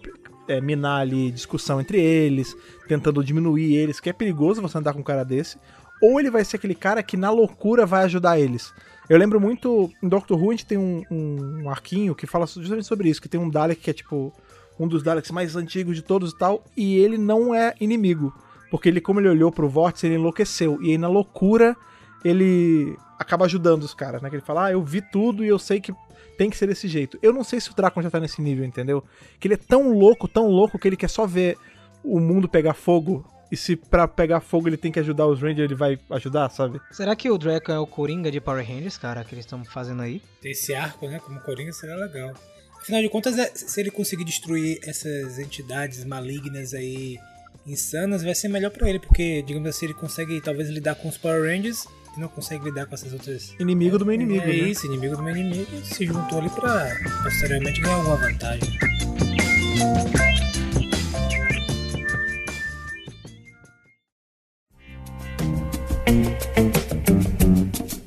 é, 0.51 0.61
minar 0.61 1.01
ali 1.01 1.31
discussão 1.31 1.79
entre 1.79 1.99
eles, 1.99 2.55
tentando 2.87 3.23
diminuir 3.23 3.75
eles, 3.75 3.99
que 3.99 4.09
é 4.09 4.13
perigoso 4.13 4.61
você 4.61 4.77
andar 4.77 4.93
com 4.93 4.99
um 4.99 5.03
cara 5.03 5.23
desse. 5.23 5.57
Ou 6.01 6.19
ele 6.19 6.31
vai 6.31 6.43
ser 6.43 6.57
aquele 6.57 6.75
cara 6.75 7.03
que 7.03 7.15
na 7.15 7.29
loucura 7.29 7.85
vai 7.85 8.03
ajudar 8.05 8.39
eles. 8.39 8.73
Eu 9.09 9.17
lembro 9.17 9.39
muito, 9.39 9.91
em 10.01 10.07
Doctor 10.07 10.41
Who 10.41 10.49
a 10.49 10.53
gente 10.53 10.65
tem 10.65 10.77
um, 10.77 11.03
um, 11.11 11.63
um 11.63 11.69
arquinho 11.69 12.15
que 12.15 12.25
fala 12.25 12.45
justamente 12.47 12.87
sobre 12.87 13.09
isso, 13.09 13.21
que 13.21 13.29
tem 13.29 13.39
um 13.39 13.49
Dalek 13.49 13.81
que 13.81 13.89
é 13.89 13.93
tipo 13.93 14.33
um 14.79 14.87
dos 14.87 15.03
Daleks 15.03 15.29
mais 15.31 15.55
antigos 15.55 15.95
de 15.95 16.01
todos 16.01 16.31
e 16.31 16.37
tal, 16.37 16.63
e 16.75 16.97
ele 16.97 17.17
não 17.17 17.53
é 17.53 17.75
inimigo. 17.79 18.33
Porque 18.71 18.89
ele, 18.89 19.01
como 19.01 19.19
ele 19.19 19.29
olhou 19.29 19.51
pro 19.51 19.69
vórtice, 19.69 20.07
ele 20.07 20.15
enlouqueceu. 20.15 20.81
E 20.81 20.91
aí 20.91 20.97
na 20.97 21.07
loucura, 21.07 21.75
ele 22.23 22.97
acaba 23.19 23.45
ajudando 23.45 23.83
os 23.83 23.93
caras, 23.93 24.21
né? 24.21 24.29
Que 24.29 24.37
ele 24.37 24.43
fala, 24.45 24.65
ah, 24.65 24.71
eu 24.71 24.83
vi 24.83 25.01
tudo 25.01 25.43
e 25.43 25.47
eu 25.47 25.59
sei 25.59 25.79
que 25.79 25.93
tem 26.41 26.49
que 26.49 26.57
ser 26.57 26.65
desse 26.65 26.87
jeito. 26.87 27.19
Eu 27.21 27.31
não 27.31 27.43
sei 27.43 27.61
se 27.61 27.69
o 27.69 27.75
Drácula 27.75 28.01
já 28.01 28.09
tá 28.09 28.19
nesse 28.19 28.41
nível, 28.41 28.65
entendeu? 28.65 29.03
Que 29.39 29.47
ele 29.47 29.53
é 29.53 29.57
tão 29.57 29.93
louco, 29.93 30.27
tão 30.27 30.47
louco, 30.47 30.79
que 30.79 30.87
ele 30.87 30.97
quer 30.97 31.07
só 31.07 31.27
ver 31.27 31.55
o 32.03 32.19
mundo 32.19 32.49
pegar 32.49 32.73
fogo. 32.73 33.23
E 33.51 33.55
se 33.55 33.75
pra 33.75 34.07
pegar 34.07 34.41
fogo 34.41 34.67
ele 34.67 34.75
tem 34.75 34.91
que 34.91 34.99
ajudar 34.99 35.27
os 35.27 35.39
Rangers, 35.39 35.65
ele 35.65 35.75
vai 35.75 35.99
ajudar, 36.09 36.49
sabe? 36.49 36.81
Será 36.89 37.15
que 37.15 37.29
o 37.29 37.37
Draco 37.37 37.71
é 37.71 37.77
o 37.77 37.85
Coringa 37.85 38.31
de 38.31 38.41
Power 38.41 38.67
Rangers, 38.67 38.97
cara, 38.97 39.23
que 39.23 39.35
eles 39.35 39.45
estão 39.45 39.63
fazendo 39.63 40.01
aí? 40.01 40.19
Ter 40.41 40.49
esse 40.49 40.73
arco, 40.73 41.07
né, 41.07 41.19
como 41.23 41.39
Coringa 41.41 41.71
seria 41.73 41.95
legal. 41.95 42.33
Afinal 42.81 43.03
de 43.03 43.09
contas, 43.09 43.37
é- 43.37 43.51
se 43.53 43.79
ele 43.79 43.91
conseguir 43.91 44.23
destruir 44.23 44.79
essas 44.81 45.37
entidades 45.37 46.03
malignas 46.05 46.73
aí, 46.73 47.19
insanas, 47.67 48.23
vai 48.23 48.33
ser 48.33 48.47
melhor 48.47 48.71
pra 48.71 48.89
ele, 48.89 48.97
porque, 48.97 49.43
digamos 49.43 49.69
assim, 49.69 49.85
ele 49.85 49.93
consegue 49.93 50.41
talvez 50.41 50.69
lidar 50.69 50.95
com 50.95 51.07
os 51.07 51.19
Power 51.19 51.43
Rangers 51.43 51.85
e 52.15 52.19
não 52.19 52.27
consegue 52.27 52.65
lidar 52.65 52.85
com 52.85 52.93
essas 52.95 53.13
outras. 53.13 53.55
Inimigo 53.59 53.97
do 53.97 54.05
meu 54.05 54.13
inimigo, 54.15 54.43
É 54.43 54.47
né? 54.47 54.53
isso, 54.53 54.85
inimigo 54.85 55.15
do 55.15 55.23
meu 55.23 55.35
inimigo, 55.35 55.69
se 55.85 56.05
juntou 56.05 56.39
ali 56.39 56.49
pra 56.49 56.87
posteriormente 57.23 57.79
ganhar 57.81 57.95
alguma 57.95 58.17
vantagem. 58.17 58.69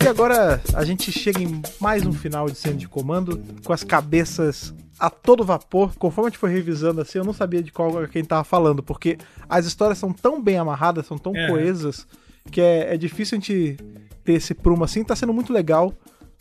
E 0.02 0.06
agora 0.08 0.60
a 0.74 0.84
gente 0.84 1.10
chega 1.10 1.42
em 1.42 1.62
mais 1.80 2.04
um 2.04 2.12
final 2.12 2.46
de 2.46 2.56
cena 2.56 2.76
de 2.76 2.86
comando, 2.88 3.42
com 3.64 3.72
as 3.72 3.82
cabeças 3.82 4.74
a 4.98 5.08
todo 5.08 5.44
vapor. 5.44 5.94
Conforme 5.96 6.28
a 6.28 6.30
gente 6.30 6.38
foi 6.38 6.50
revisando 6.50 7.00
assim, 7.00 7.18
eu 7.18 7.24
não 7.24 7.32
sabia 7.32 7.62
de 7.62 7.72
qual 7.72 8.06
quem 8.08 8.24
tava 8.24 8.44
falando, 8.44 8.82
porque 8.82 9.16
as 9.48 9.64
histórias 9.66 9.98
são 9.98 10.12
tão 10.12 10.42
bem 10.42 10.58
amarradas, 10.58 11.06
são 11.06 11.16
tão 11.16 11.34
É. 11.34 11.48
coesas, 11.48 12.06
que 12.50 12.60
é, 12.60 12.94
é 12.94 12.96
difícil 12.96 13.36
a 13.36 13.40
gente 13.40 13.76
ter 14.24 14.34
esse 14.34 14.54
prumo 14.54 14.84
assim. 14.84 15.04
Tá 15.04 15.14
sendo 15.16 15.32
muito 15.32 15.52
legal 15.52 15.92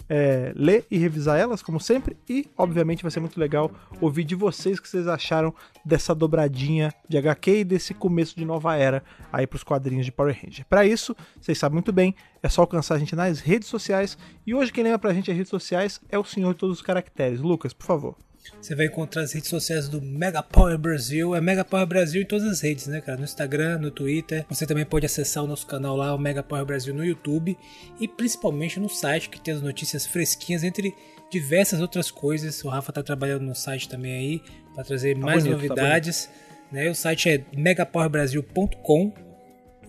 é, 0.09 0.51
ler 0.55 0.85
e 0.91 0.97
revisar 0.97 1.39
elas, 1.39 1.61
como 1.61 1.79
sempre, 1.79 2.17
e 2.29 2.45
obviamente 2.57 3.01
vai 3.01 3.11
ser 3.11 3.19
muito 3.19 3.39
legal 3.39 3.71
ouvir 4.01 4.23
de 4.23 4.35
vocês 4.35 4.77
o 4.77 4.81
que 4.81 4.89
vocês 4.89 5.07
acharam 5.07 5.53
dessa 5.83 6.13
dobradinha 6.13 6.93
de 7.07 7.17
HQ 7.17 7.59
e 7.59 7.63
desse 7.63 7.93
começo 7.93 8.35
de 8.35 8.45
nova 8.45 8.75
era 8.75 9.03
aí 9.31 9.47
pros 9.47 9.63
quadrinhos 9.63 10.05
de 10.05 10.11
Power 10.11 10.37
Ranger. 10.39 10.65
Para 10.67 10.85
isso, 10.85 11.15
vocês 11.39 11.57
sabem 11.57 11.75
muito 11.75 11.91
bem, 11.91 12.15
é 12.41 12.49
só 12.49 12.61
alcançar 12.61 12.95
a 12.95 12.99
gente 12.99 13.15
nas 13.15 13.39
redes 13.39 13.67
sociais, 13.67 14.17
e 14.45 14.53
hoje 14.53 14.71
quem 14.71 14.83
lembra 14.83 14.99
pra 14.99 15.13
gente 15.13 15.31
as 15.31 15.37
redes 15.37 15.49
sociais 15.49 15.99
é 16.09 16.19
o 16.19 16.23
senhor 16.23 16.53
de 16.53 16.59
todos 16.59 16.77
os 16.77 16.81
caracteres. 16.81 17.39
Lucas, 17.39 17.73
por 17.73 17.85
favor. 17.85 18.15
Você 18.61 18.75
vai 18.75 18.85
encontrar 18.85 19.23
as 19.23 19.33
redes 19.33 19.49
sociais 19.49 19.89
do 19.89 20.01
Mega 20.01 20.41
Power 20.41 20.77
Brasil. 20.77 21.35
É 21.35 21.41
Mega 21.41 21.65
Power 21.65 21.85
Brasil 21.85 22.21
em 22.21 22.25
todas 22.25 22.47
as 22.47 22.61
redes, 22.61 22.87
né, 22.87 23.01
cara? 23.01 23.17
No 23.17 23.23
Instagram, 23.23 23.77
no 23.79 23.91
Twitter. 23.91 24.45
Você 24.49 24.65
também 24.65 24.85
pode 24.85 25.05
acessar 25.05 25.43
o 25.43 25.47
nosso 25.47 25.67
canal 25.67 25.95
lá, 25.95 26.13
o 26.13 26.17
Mega 26.17 26.41
Power 26.41 26.65
Brasil, 26.65 26.93
no 26.93 27.03
YouTube. 27.05 27.57
E 27.99 28.07
principalmente 28.07 28.79
no 28.79 28.89
site, 28.89 29.29
que 29.29 29.39
tem 29.39 29.53
as 29.53 29.61
notícias 29.61 30.05
fresquinhas, 30.05 30.63
entre 30.63 30.95
diversas 31.29 31.81
outras 31.81 32.09
coisas. 32.11 32.63
O 32.63 32.69
Rafa 32.69 32.91
tá 32.93 33.03
trabalhando 33.03 33.43
no 33.43 33.55
site 33.55 33.89
também 33.89 34.13
aí, 34.13 34.41
para 34.73 34.83
trazer 34.83 35.15
mais 35.17 35.43
bonito, 35.43 35.59
tá 35.59 35.67
novidades. 35.67 36.29
né? 36.71 36.89
O 36.89 36.95
site 36.95 37.29
é 37.29 37.43
megapowerbrasil.com. 37.55 39.13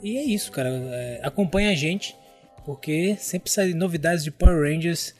E 0.02 0.16
é 0.16 0.22
isso, 0.22 0.51
cara. 0.51 0.68
É, 0.70 1.20
acompanha 1.22 1.70
a 1.70 1.74
gente, 1.74 2.16
porque 2.64 3.16
sempre 3.18 3.51
saem 3.51 3.74
novidades 3.74 4.24
de 4.24 4.31
Power 4.31 4.62
Rangers 4.62 5.14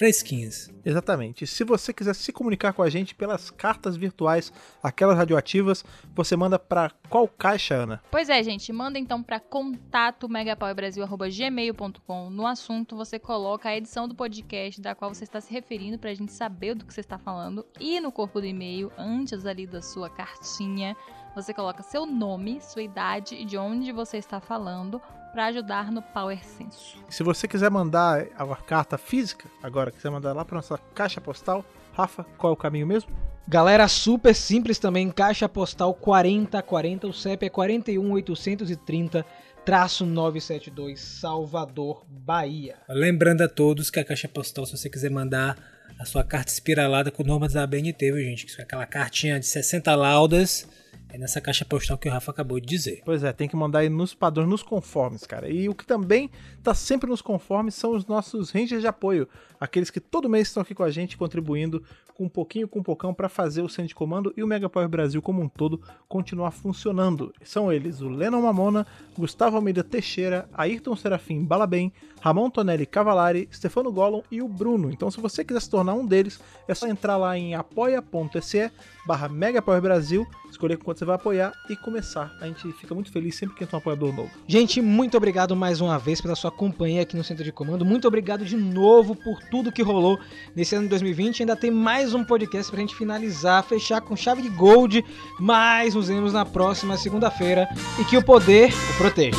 fresquinhas. 0.00 0.72
Exatamente. 0.82 1.46
Se 1.46 1.62
você 1.62 1.92
quiser 1.92 2.14
se 2.14 2.32
comunicar 2.32 2.72
com 2.72 2.82
a 2.82 2.88
gente 2.88 3.14
pelas 3.14 3.50
cartas 3.50 3.98
virtuais, 3.98 4.50
aquelas 4.82 5.14
radioativas, 5.14 5.84
você 6.14 6.34
manda 6.34 6.58
pra 6.58 6.90
qual 7.10 7.28
caixa, 7.28 7.74
Ana? 7.74 8.02
Pois 8.10 8.30
é, 8.30 8.42
gente, 8.42 8.72
manda 8.72 8.98
então 8.98 9.22
para 9.22 9.38
contato 9.38 10.26
megapowerbrasil@gmail.com. 10.26 12.30
No 12.30 12.46
assunto 12.46 12.96
você 12.96 13.18
coloca 13.18 13.68
a 13.68 13.76
edição 13.76 14.08
do 14.08 14.14
podcast 14.14 14.80
da 14.80 14.94
qual 14.94 15.12
você 15.12 15.24
está 15.24 15.38
se 15.38 15.52
referindo 15.52 15.98
pra 15.98 16.14
gente 16.14 16.32
saber 16.32 16.74
do 16.74 16.86
que 16.86 16.94
você 16.94 17.00
está 17.00 17.18
falando 17.18 17.66
e 17.78 18.00
no 18.00 18.10
corpo 18.10 18.40
do 18.40 18.46
e-mail, 18.46 18.90
antes 18.96 19.44
ali 19.44 19.66
da 19.66 19.82
sua 19.82 20.08
cartinha, 20.08 20.96
você 21.34 21.52
coloca 21.52 21.82
seu 21.82 22.06
nome, 22.06 22.58
sua 22.62 22.82
idade 22.82 23.34
e 23.34 23.44
de 23.44 23.58
onde 23.58 23.92
você 23.92 24.16
está 24.16 24.40
falando 24.40 24.98
para 25.32 25.46
ajudar 25.46 25.90
no 25.90 26.02
Power 26.02 26.38
Senso. 26.44 26.98
Se 27.08 27.22
você 27.22 27.46
quiser 27.46 27.70
mandar 27.70 28.26
a 28.36 28.56
carta 28.56 28.98
física, 28.98 29.48
agora 29.62 29.90
quiser 29.90 30.10
mandar 30.10 30.32
lá 30.32 30.44
pra 30.44 30.56
nossa 30.56 30.78
caixa 30.94 31.20
postal, 31.20 31.64
Rafa, 31.92 32.24
qual 32.36 32.52
é 32.52 32.54
o 32.54 32.56
caminho 32.56 32.86
mesmo? 32.86 33.10
Galera, 33.48 33.88
super 33.88 34.34
simples 34.34 34.78
também, 34.78 35.10
caixa 35.10 35.48
postal 35.48 35.92
4040, 35.94 37.08
o 37.08 37.12
CEP 37.12 37.46
é 37.46 37.48
41830 37.48 39.24
traço 39.64 40.06
972 40.06 41.00
Salvador, 41.00 42.04
Bahia. 42.08 42.76
Lembrando 42.88 43.42
a 43.42 43.48
todos 43.48 43.90
que 43.90 44.00
a 44.00 44.04
caixa 44.04 44.28
postal, 44.28 44.66
se 44.66 44.76
você 44.76 44.88
quiser 44.88 45.10
mandar 45.10 45.56
a 45.98 46.04
sua 46.04 46.24
carta 46.24 46.50
espiralada 46.50 47.10
com 47.10 47.22
normas 47.22 47.52
da 47.52 47.62
ABNT, 47.62 48.12
viu, 48.12 48.24
gente? 48.24 48.46
Que 48.46 48.60
é 48.60 48.64
aquela 48.64 48.86
cartinha 48.86 49.38
de 49.38 49.46
60 49.46 49.94
laudas, 49.94 50.66
é 51.12 51.18
nessa 51.18 51.40
caixa 51.40 51.64
postal 51.64 51.98
que 51.98 52.08
o 52.08 52.12
Rafa 52.12 52.30
acabou 52.30 52.60
de 52.60 52.66
dizer. 52.66 53.02
Pois 53.04 53.22
é, 53.22 53.32
tem 53.32 53.48
que 53.48 53.56
mandar 53.56 53.80
aí 53.80 53.88
nos 53.88 54.14
padrões, 54.14 54.48
nos 54.48 54.62
conformes, 54.62 55.26
cara. 55.26 55.48
E 55.48 55.68
o 55.68 55.74
que 55.74 55.84
também 55.84 56.30
tá 56.62 56.74
sempre 56.74 57.10
nos 57.10 57.20
conformes 57.20 57.74
são 57.74 57.94
os 57.94 58.06
nossos 58.06 58.50
rangers 58.50 58.80
de 58.80 58.86
apoio. 58.86 59.28
Aqueles 59.60 59.90
que 59.90 60.00
todo 60.00 60.28
mês 60.28 60.48
estão 60.48 60.62
aqui 60.62 60.74
com 60.74 60.82
a 60.82 60.90
gente, 60.90 61.18
contribuindo 61.18 61.84
com 62.14 62.24
um 62.24 62.28
pouquinho, 62.28 62.66
com 62.66 62.80
um 62.80 62.82
pocão, 62.82 63.12
para 63.12 63.28
fazer 63.28 63.62
o 63.62 63.68
centro 63.68 63.88
de 63.88 63.94
comando 63.94 64.32
e 64.36 64.42
o 64.42 64.46
Mega 64.46 64.68
Power 64.68 64.88
Brasil 64.88 65.20
como 65.20 65.42
um 65.42 65.48
todo 65.48 65.80
continuar 66.08 66.50
funcionando. 66.50 67.32
São 67.42 67.72
eles 67.72 68.00
o 68.00 68.08
Lennon 68.08 68.42
Mamona, 68.42 68.86
Gustavo 69.16 69.56
Almeida 69.56 69.84
Teixeira, 69.84 70.48
Ayrton 70.54 70.96
Serafim 70.96 71.44
Balabem, 71.44 71.92
Ramon 72.20 72.50
Tonelli 72.50 72.86
Cavalari, 72.86 73.48
Stefano 73.52 73.92
Gollum 73.92 74.22
e 74.30 74.42
o 74.42 74.48
Bruno. 74.48 74.90
Então, 74.90 75.10
se 75.10 75.20
você 75.20 75.44
quiser 75.44 75.60
se 75.60 75.70
tornar 75.70 75.94
um 75.94 76.04
deles, 76.04 76.40
é 76.68 76.74
só 76.74 76.86
entrar 76.86 77.16
lá 77.16 77.36
em 77.36 77.54
apoia.se 77.54 78.70
barra 79.06 79.28
Mega 79.28 79.62
Power 79.62 79.80
Brasil, 79.80 80.26
escolher 80.50 80.76
quanto 80.76 80.98
você 80.98 81.04
vai 81.04 81.16
apoiar 81.16 81.52
e 81.68 81.76
começar. 81.76 82.36
A 82.40 82.46
gente 82.46 82.70
fica 82.74 82.94
muito 82.94 83.10
feliz 83.10 83.34
sempre 83.34 83.56
que 83.56 83.64
entra 83.64 83.76
um 83.76 83.80
apoiador 83.80 84.14
novo. 84.14 84.30
Gente, 84.46 84.80
muito 84.82 85.16
obrigado 85.16 85.56
mais 85.56 85.80
uma 85.80 85.98
vez 85.98 86.20
pela 86.20 86.36
sua 86.36 86.50
companhia 86.50 87.02
aqui 87.02 87.16
no 87.16 87.24
Centro 87.24 87.42
de 87.42 87.50
Comando. 87.50 87.84
Muito 87.84 88.06
obrigado 88.06 88.44
de 88.44 88.56
novo 88.56 89.16
por 89.16 89.40
tudo 89.50 89.72
que 89.72 89.82
rolou 89.82 90.18
nesse 90.54 90.74
ano 90.74 90.84
de 90.84 90.90
2020. 90.90 91.42
Ainda 91.42 91.56
tem 91.56 91.70
mais 91.70 92.14
um 92.14 92.24
podcast 92.24 92.70
pra 92.70 92.80
gente 92.80 92.94
finalizar, 92.94 93.62
fechar 93.64 94.00
com 94.00 94.16
chave 94.16 94.42
de 94.42 94.48
gold. 94.48 95.04
Mas 95.38 95.94
nos 95.94 96.08
vemos 96.08 96.32
na 96.32 96.44
próxima 96.44 96.96
segunda-feira 96.96 97.68
e 97.98 98.04
que 98.04 98.16
o 98.16 98.24
poder 98.24 98.70
o 98.94 98.96
proteja. 98.96 99.38